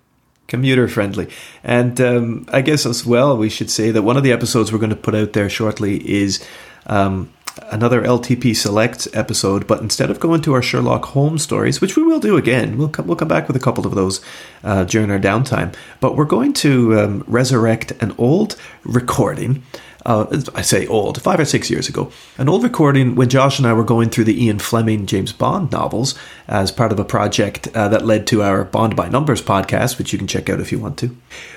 commuter 0.49 0.89
friendly. 0.89 1.28
And 1.62 2.01
um, 2.01 2.47
I 2.49 2.62
guess 2.62 2.86
as 2.86 3.05
well, 3.07 3.36
we 3.36 3.49
should 3.51 3.70
say 3.70 3.90
that 3.90 4.03
one 4.03 4.16
of 4.16 4.23
the 4.23 4.32
episodes 4.32 4.73
we're 4.73 4.78
going 4.78 4.90
to 4.90 4.97
put 4.97 5.15
out 5.15 5.32
there 5.35 5.49
shortly 5.51 5.97
is 6.11 6.45
um, 6.86 7.31
another 7.70 8.03
LTP 8.03 8.57
Select 8.57 9.07
episode. 9.12 9.66
But 9.66 9.81
instead 9.81 10.11
of 10.11 10.20
going 10.20 10.40
to 10.43 10.55
our 10.55 10.62
Sherlock 10.62 11.05
Holmes 11.07 11.43
stories, 11.43 11.81
which 11.81 11.97
we 11.97 12.03
will 12.03 12.20
do 12.20 12.36
again, 12.36 12.78
we'll 12.78 12.89
come, 12.89 13.07
we'll 13.07 13.16
come 13.16 13.28
back 13.28 13.47
with 13.47 13.57
a 13.57 13.61
couple 13.61 13.86
of 13.86 13.95
those 13.95 14.20
uh, 14.65 14.85
during 14.85 15.11
our 15.11 15.19
downtime. 15.19 15.74
But 16.01 16.16
we're 16.16 16.24
going 16.24 16.53
to 16.55 16.99
um, 16.99 17.24
resurrect 17.27 17.93
an 18.03 18.15
old 18.19 18.57
recording. 18.85 19.62
Uh, 20.06 20.42
I 20.54 20.62
say 20.62 20.86
old, 20.86 21.20
five 21.20 21.40
or 21.40 21.44
six 21.44 21.70
years 21.70 21.88
ago, 21.88 22.12
an 22.38 22.48
old 22.48 22.62
recording 22.62 23.14
when 23.14 23.28
Josh 23.28 23.58
and 23.58 23.66
I 23.66 23.72
were 23.72 23.84
going 23.84 24.10
through 24.10 24.24
the 24.24 24.44
Ian 24.44 24.58
Fleming 24.58 25.06
James 25.06 25.32
Bond 25.32 25.72
novels 25.72 26.14
as 26.46 26.70
part 26.70 26.92
of 26.92 27.00
a 27.00 27.04
project 27.04 27.68
uh, 27.74 27.88
that 27.88 28.06
led 28.06 28.26
to 28.28 28.42
our 28.42 28.64
Bond 28.64 28.94
by 28.94 29.08
Numbers 29.08 29.42
podcast, 29.42 29.98
which 29.98 30.12
you 30.12 30.18
can 30.18 30.28
check 30.28 30.48
out 30.48 30.60
if 30.60 30.70
you 30.70 30.78
want 30.78 30.98
to. 30.98 31.16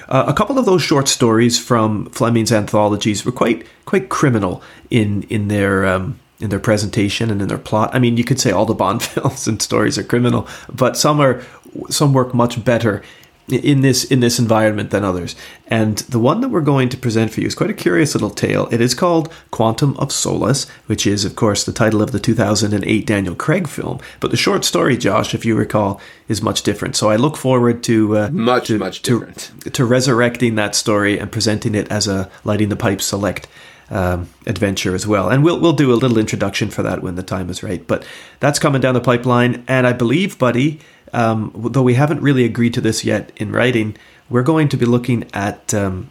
Uh, 0.09 0.25
a 0.27 0.33
couple 0.33 0.57
of 0.57 0.65
those 0.65 0.81
short 0.81 1.07
stories 1.07 1.59
from 1.59 2.05
Fleming's 2.09 2.51
anthologies 2.51 3.23
were 3.23 3.31
quite 3.31 3.65
quite 3.85 4.09
criminal 4.09 4.61
in 4.89 5.23
in 5.23 5.47
their 5.47 5.85
um, 5.85 6.19
in 6.41 6.49
their 6.49 6.59
presentation 6.59 7.29
and 7.29 7.41
in 7.41 7.47
their 7.47 7.57
plot. 7.57 7.91
I 7.93 7.99
mean, 7.99 8.17
you 8.17 8.23
could 8.23 8.39
say 8.39 8.51
all 8.51 8.65
the 8.65 8.73
Bond 8.73 9.03
films 9.03 9.47
and 9.47 9.61
stories 9.61 9.97
are 9.97 10.03
criminal, 10.03 10.47
but 10.73 10.97
some 10.97 11.21
are 11.21 11.41
some 11.89 12.13
work 12.13 12.33
much 12.33 12.63
better 12.65 13.03
in 13.51 13.81
this 13.81 14.03
in 14.03 14.19
this 14.19 14.39
environment 14.39 14.89
than 14.91 15.03
others. 15.03 15.35
And 15.67 15.99
the 15.99 16.19
one 16.19 16.41
that 16.41 16.49
we're 16.49 16.61
going 16.61 16.89
to 16.89 16.97
present 16.97 17.31
for 17.31 17.41
you 17.41 17.47
is 17.47 17.55
quite 17.55 17.69
a 17.69 17.73
curious 17.73 18.13
little 18.13 18.29
tale. 18.29 18.67
It 18.71 18.81
is 18.81 18.93
called 18.93 19.31
Quantum 19.51 19.95
of 19.97 20.11
Solace, 20.11 20.67
which 20.87 21.07
is 21.07 21.23
of 21.25 21.35
course 21.35 21.63
the 21.63 21.71
title 21.71 22.01
of 22.01 22.11
the 22.11 22.19
2008 22.19 23.05
Daniel 23.05 23.35
Craig 23.35 23.67
film. 23.67 23.99
But 24.19 24.31
the 24.31 24.37
short 24.37 24.65
story, 24.65 24.97
Josh, 24.97 25.33
if 25.33 25.45
you 25.45 25.55
recall, 25.55 26.01
is 26.27 26.41
much 26.41 26.63
different. 26.63 26.95
So 26.95 27.09
I 27.09 27.15
look 27.15 27.37
forward 27.37 27.83
to 27.83 28.17
uh, 28.17 28.29
Much, 28.31 28.67
to, 28.67 28.77
much 28.77 29.01
to- 29.03 29.27
to 29.71 29.85
resurrecting 29.85 30.55
that 30.55 30.75
story 30.75 31.17
and 31.19 31.31
presenting 31.31 31.75
it 31.75 31.89
as 31.91 32.07
a 32.07 32.29
lighting 32.43 32.69
the 32.69 32.75
pipe 32.75 33.01
select 33.01 33.47
um, 33.89 34.29
adventure 34.45 34.95
as 34.95 35.05
well. 35.05 35.29
And 35.29 35.43
we'll 35.43 35.59
we'll 35.59 35.73
do 35.73 35.91
a 35.93 35.95
little 35.95 36.17
introduction 36.17 36.69
for 36.69 36.81
that 36.83 37.03
when 37.03 37.15
the 37.15 37.23
time 37.23 37.49
is 37.49 37.61
right. 37.61 37.85
But 37.85 38.05
that's 38.39 38.57
coming 38.59 38.81
down 38.81 38.93
the 38.93 39.01
pipeline, 39.01 39.63
and 39.67 39.85
I 39.85 39.93
believe, 39.93 40.39
buddy, 40.39 40.79
um, 41.13 41.51
though 41.55 41.83
we 41.83 41.95
haven't 41.95 42.21
really 42.21 42.45
agreed 42.45 42.73
to 42.75 42.81
this 42.81 43.03
yet 43.03 43.31
in 43.37 43.51
writing, 43.51 43.95
we're 44.29 44.43
going 44.43 44.69
to 44.69 44.77
be 44.77 44.85
looking 44.85 45.29
at 45.33 45.73
um, 45.73 46.09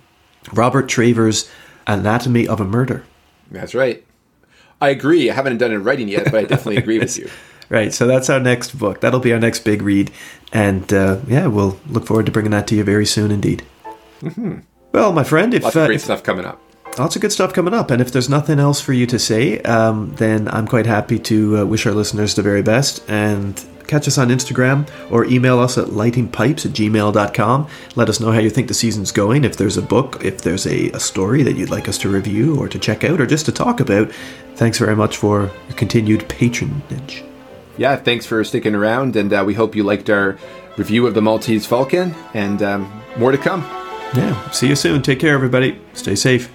Robert 0.53 0.89
Traver's 0.89 1.51
Anatomy 1.87 2.47
of 2.47 2.61
a 2.61 2.65
Murder. 2.65 3.05
That's 3.51 3.75
right. 3.75 4.05
I 4.81 4.91
agree. 4.91 5.31
I 5.31 5.35
haven't 5.35 5.59
done 5.59 5.73
it 5.73 5.77
in 5.77 5.85
writing 5.85 6.09
yet, 6.09 6.25
but 6.25 6.35
I 6.35 6.45
definitely 6.45 6.77
agree 6.77 6.99
with 6.99 7.17
you. 7.19 7.29
Right. 7.71 7.95
So 7.95 8.09
that's 8.09 8.29
our 8.29 8.41
next 8.41 8.77
book. 8.77 9.01
That'll 9.01 9.21
be 9.21 9.33
our 9.33 9.39
next 9.39 9.61
big 9.61 9.81
read. 9.81 10.11
And 10.53 10.93
uh, 10.93 11.21
yeah, 11.29 11.47
we'll 11.47 11.79
look 11.87 12.05
forward 12.05 12.27
to 12.27 12.33
bringing 12.33 12.51
that 12.51 12.67
to 12.67 12.75
you 12.75 12.83
very 12.83 13.07
soon 13.07 13.31
indeed. 13.31 13.63
Mm-hmm. 14.23 14.59
Well, 14.91 15.13
my 15.13 15.23
friend, 15.23 15.55
if 15.55 15.63
lots 15.63 15.77
of 15.77 15.87
great 15.87 15.95
uh, 15.95 15.95
if, 15.95 16.03
stuff 16.03 16.25
coming 16.25 16.45
up. 16.45 16.61
Lots 16.99 17.15
of 17.15 17.23
good 17.23 17.31
stuff 17.31 17.53
coming 17.53 17.73
up. 17.73 17.93
And 17.93 18.03
if 18.03 18.11
there's 18.11 18.29
nothing 18.29 18.59
else 18.59 18.81
for 18.81 18.93
you 18.93 19.07
to 19.07 19.21
say, 19.21 19.61
um, 19.61 20.13
then 20.17 20.49
I'm 20.49 20.67
quite 20.67 20.87
happy 20.87 21.21
to 21.21 21.59
uh, 21.59 21.65
wish 21.65 21.87
our 21.87 21.93
listeners 21.93 22.35
the 22.35 22.43
very 22.43 22.63
best 22.63 23.09
and 23.09 23.65
catch 23.87 24.09
us 24.09 24.19
on 24.19 24.29
Instagram 24.29 24.89
or 25.11 25.25
email 25.25 25.59
us 25.59 25.79
at 25.79 25.87
lightingpipes 25.87 26.67
at 26.67 26.73
gmail.com. 26.73 27.69
Let 27.97 28.09
us 28.09 28.21
know 28.21 28.33
how 28.33 28.39
you 28.39 28.51
think 28.51 28.69
the 28.69 28.75
season's 28.75 29.13
going, 29.13 29.45
if 29.45 29.57
there's 29.57 29.77
a 29.77 29.83
book, 29.83 30.25
if 30.25 30.43
there's 30.43 30.67
a, 30.67 30.91
a 30.91 31.01
story 31.01 31.43
that 31.43 31.57
you'd 31.57 31.71
like 31.71 31.89
us 31.89 31.99
to 31.99 32.09
review 32.09 32.59
or 32.59 32.69
to 32.69 32.79
check 32.79 33.05
out 33.05 33.21
or 33.21 33.27
just 33.27 33.47
to 33.47 33.53
talk 33.53 33.81
about. 33.81 34.11
Thanks 34.57 34.79
very 34.79 34.97
much 34.97 35.17
for 35.17 35.51
your 35.69 35.77
continued 35.77 36.29
patronage 36.29 37.25
yeah, 37.81 37.97
thanks 37.97 38.27
for 38.27 38.45
sticking 38.45 38.75
around, 38.75 39.17
and 39.17 39.33
uh, 39.33 39.43
we 39.47 39.55
hope 39.55 39.75
you 39.75 39.83
liked 39.83 40.11
our 40.11 40.39
review 40.77 41.07
of 41.07 41.15
the 41.15 41.23
Maltese 41.23 41.67
Falcon, 41.67 42.15
and 42.35 42.63
um, 42.63 43.03
more 43.17 43.33
to 43.33 43.39
come. 43.39 43.63
Yeah, 44.15 44.51
see 44.51 44.69
you 44.69 44.77
soon. 44.77 45.01
Take 45.01 45.19
care, 45.19 45.35
everybody. 45.35 45.81
Stay 45.95 46.15
safe. 46.15 46.51